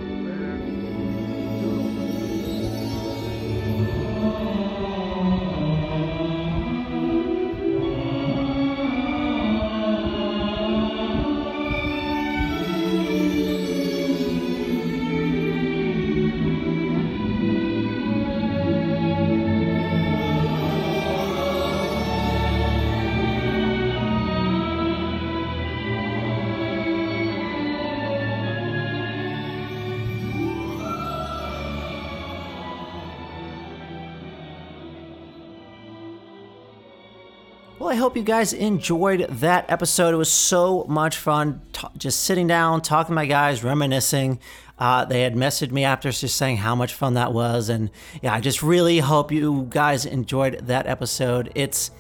Hope 38.07 38.15
you 38.15 38.23
guys 38.23 38.53
enjoyed 38.53 39.27
that 39.27 39.69
episode. 39.69 40.13
It 40.13 40.17
was 40.17 40.31
so 40.31 40.85
much 40.88 41.17
fun 41.17 41.59
ta 41.73 41.91
just 41.97 42.21
sitting 42.23 42.47
down, 42.47 42.81
talking 42.81 43.11
to 43.11 43.15
my 43.15 43.25
guys, 43.25 43.65
reminiscing. 43.65 44.39
Uh, 44.79 45.03
they 45.03 45.23
had 45.23 45.35
messaged 45.35 45.71
me 45.71 45.84
after 45.84 46.09
just 46.09 46.38
saying 46.38 46.55
how 46.55 46.73
much 46.73 46.93
fun 46.93 47.15
that 47.15 47.34
was. 47.34 47.67
And 47.67 47.91
yeah, 48.21 48.34
I 48.34 48.39
just 48.39 48.63
really 48.63 48.99
hope 48.99 49.29
you 49.29 49.67
guys 49.69 50.05
enjoyed 50.05 50.67
that 50.67 50.88
episode. 50.88 51.51
It's 51.53 51.91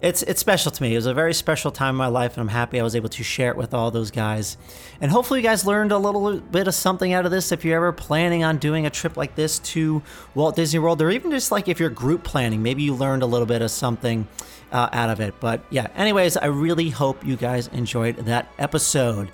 it's 0.00 0.22
it's 0.22 0.40
special 0.40 0.70
to 0.70 0.82
me. 0.82 0.92
It 0.92 0.96
was 0.96 1.06
a 1.06 1.14
very 1.14 1.34
special 1.34 1.70
time 1.70 1.90
in 1.90 1.96
my 1.96 2.06
life, 2.06 2.34
and 2.34 2.42
I'm 2.42 2.48
happy 2.48 2.78
I 2.78 2.82
was 2.82 2.94
able 2.94 3.08
to 3.10 3.22
share 3.22 3.50
it 3.50 3.56
with 3.56 3.74
all 3.74 3.90
those 3.90 4.10
guys. 4.10 4.56
And 5.00 5.10
hopefully, 5.10 5.40
you 5.40 5.44
guys 5.44 5.64
learned 5.64 5.92
a 5.92 5.98
little 5.98 6.40
bit 6.40 6.68
of 6.68 6.74
something 6.74 7.12
out 7.12 7.24
of 7.24 7.30
this. 7.30 7.52
If 7.52 7.64
you're 7.64 7.76
ever 7.76 7.92
planning 7.92 8.44
on 8.44 8.58
doing 8.58 8.86
a 8.86 8.90
trip 8.90 9.16
like 9.16 9.34
this 9.34 9.58
to 9.60 10.02
Walt 10.34 10.56
Disney 10.56 10.78
World, 10.78 11.00
or 11.02 11.10
even 11.10 11.30
just 11.30 11.50
like 11.50 11.68
if 11.68 11.80
you're 11.80 11.90
group 11.90 12.24
planning, 12.24 12.62
maybe 12.62 12.82
you 12.82 12.94
learned 12.94 13.22
a 13.22 13.26
little 13.26 13.46
bit 13.46 13.62
of 13.62 13.70
something 13.70 14.28
uh, 14.72 14.88
out 14.92 15.10
of 15.10 15.20
it. 15.20 15.34
But 15.40 15.64
yeah, 15.70 15.88
anyways, 15.94 16.36
I 16.36 16.46
really 16.46 16.90
hope 16.90 17.24
you 17.24 17.36
guys 17.36 17.68
enjoyed 17.68 18.16
that 18.16 18.50
episode. 18.58 19.30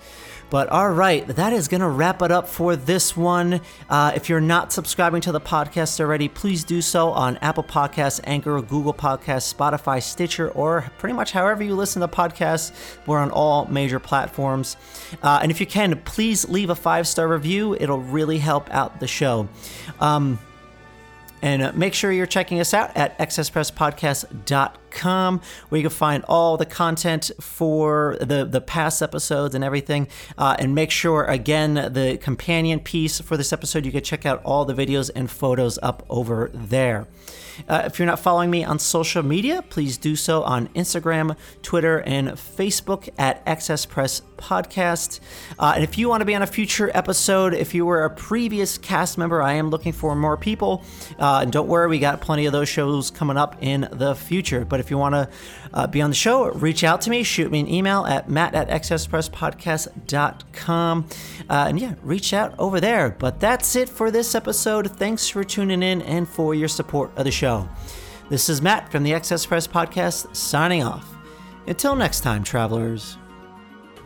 But 0.53 0.69
all 0.69 0.91
right, 0.91 1.27
that 1.29 1.55
is 1.55 1.67
going 1.67 1.81
to 1.81 1.89
wrap 1.89 2.21
it 2.21 2.31
up 2.31 2.47
for 2.47 2.77
this 2.77 3.17
one. 3.17 3.63
Uh, 3.89 4.13
if 4.15 4.29
you're 4.29 4.39
not 4.39 4.71
subscribing 4.71 5.23
to 5.23 5.33
the 5.33 5.41
podcast 5.41 5.99
already, 5.99 6.29
please 6.29 6.63
do 6.63 6.83
so 6.83 7.09
on 7.09 7.39
Apple 7.39 7.65
Podcasts, 7.65 8.21
Anchor, 8.25 8.61
Google 8.61 8.93
Podcasts, 8.93 9.51
Spotify, 9.51 10.03
Stitcher, 10.03 10.51
or 10.51 10.93
pretty 10.99 11.15
much 11.15 11.33
however 11.33 11.63
you 11.63 11.75
listen 11.75 12.03
to 12.03 12.09
podcasts. 12.09 12.71
We're 13.07 13.17
on 13.17 13.31
all 13.31 13.65
major 13.65 13.99
platforms. 13.99 14.77
Uh, 15.23 15.39
and 15.41 15.51
if 15.51 15.59
you 15.59 15.65
can, 15.65 15.99
please 16.03 16.47
leave 16.47 16.69
a 16.69 16.75
five 16.75 17.09
star 17.09 17.29
review, 17.29 17.75
it'll 17.75 18.03
really 18.03 18.37
help 18.37 18.69
out 18.75 19.01
the 19.01 19.09
show. 19.09 19.49
Um, 20.01 20.39
and 21.41 21.63
uh, 21.63 21.73
make 21.75 21.95
sure 21.95 22.13
you're 22.13 22.27
checking 22.27 22.61
us 22.61 22.75
out 22.75 22.95
at 22.95 23.19
where 25.01 25.79
you 25.79 25.83
can 25.83 25.91
find 25.91 26.25
all 26.29 26.57
the 26.57 26.67
content 26.67 27.31
for 27.41 28.17
the, 28.21 28.45
the 28.45 28.61
past 28.61 29.03
episodes 29.03 29.55
and 29.55 29.65
everything. 29.65 30.09
Uh, 30.39 30.57
and 30.59 30.75
make 30.75 30.91
sure, 30.91 31.25
again, 31.25 31.75
the 31.75 32.19
companion 32.21 32.81
piece 32.81 33.21
for 33.21 33.37
this 33.37 33.53
episode, 33.53 33.85
you 33.85 33.93
can 33.93 34.03
check 34.03 34.27
out 34.27 34.43
all 34.45 34.65
the 34.65 34.75
videos 34.75 35.11
and 35.15 35.31
photos 35.31 35.79
up 35.83 36.05
over 36.09 36.51
there. 36.53 37.07
Uh, 37.69 37.83
if 37.85 37.99
you're 37.99 38.07
not 38.07 38.19
following 38.19 38.51
me 38.51 38.65
on 38.65 38.79
social 38.79 39.23
media, 39.23 39.63
please 39.69 39.99
do 39.99 40.17
so 40.17 40.43
on 40.43 40.69
Instagram, 40.69 41.37
Twitter, 41.63 42.01
and 42.01 42.29
Facebook 42.29 43.09
at 43.19 43.43
Access 43.47 43.85
Press 43.87 44.23
Podcast. 44.37 45.21
Uh, 45.59 45.73
and 45.75 45.85
if 45.85 45.99
you 45.99 46.09
want 46.09 46.23
to 46.23 46.25
be 46.25 46.35
on 46.35 46.43
a 46.43 46.47
future 46.47 46.91
episode, 46.95 47.55
if 47.55 47.75
you 47.75 47.87
were 47.87 48.05
a 48.05 48.11
previous 48.11 48.79
cast 48.79 49.19
member, 49.19 49.43
I 49.43 49.55
am 49.55 49.71
looking 49.71 49.93
for 49.93 50.17
more 50.17 50.37
people. 50.37 50.83
Uh, 51.19 51.41
and 51.43 51.53
don't 51.53 51.69
worry, 51.69 51.89
we 51.89 51.99
got 51.99 52.21
plenty 52.21 52.47
of 52.47 52.53
those 52.53 52.69
shows 52.69 53.11
coming 53.11 53.37
up 53.37 53.57
in 53.61 53.89
the 53.93 54.15
future. 54.15 54.65
But 54.65 54.81
if 54.83 54.91
you 54.91 54.99
want 54.99 55.15
to 55.15 55.31
uh, 55.73 55.87
be 55.87 56.03
on 56.03 56.11
the 56.11 56.17
show, 56.17 56.51
reach 56.51 56.85
out 56.85 57.01
to 57.03 57.11
me, 57.11 57.23
shoot 57.23 57.51
me 57.51 57.61
an 57.61 57.69
email 57.69 58.05
at 58.05 58.29
matt 58.29 58.55
at 58.55 58.69
accesspresspodcast.com. 58.69 61.09
Uh, 61.49 61.65
and 61.69 61.81
yeah, 61.81 61.95
reach 62.03 62.35
out 62.35 62.55
over 62.59 62.81
there. 62.81 63.11
But 63.11 63.41
that's 63.41 63.77
it 63.77 63.89
for 63.89 64.11
this 64.11 64.35
episode. 64.35 64.91
Thanks 64.91 65.29
for 65.29 65.45
tuning 65.45 65.83
in 65.83 66.03
and 66.03 66.29
for 66.29 66.55
your 66.55 66.69
support 66.69 67.11
of 67.17 67.25
the 67.25 67.31
show. 67.31 67.69
This 68.29 68.49
is 68.49 68.61
Matt 68.61 68.91
from 68.91 69.03
the 69.03 69.15
Access 69.15 69.47
Press 69.47 69.67
Podcast 69.67 70.35
signing 70.37 70.83
off. 70.83 71.09
Until 71.67 71.95
next 71.95 72.21
time, 72.21 72.43
travelers. 72.43 73.17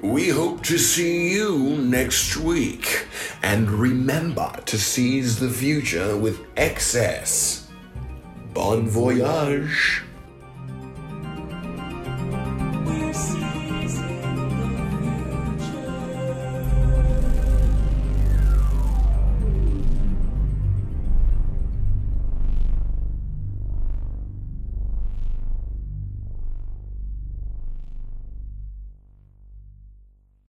We 0.03 0.29
hope 0.29 0.63
to 0.65 0.79
see 0.79 1.33
you 1.33 1.79
next 1.79 2.37
week. 2.37 3.09
And 3.43 3.71
remember 3.71 4.53
to 4.67 4.79
seize 4.79 5.41
the 5.41 5.49
future 5.49 6.17
with 6.17 6.45
excess. 6.57 7.69
Bon 8.53 8.89
voyage. 8.89 10.03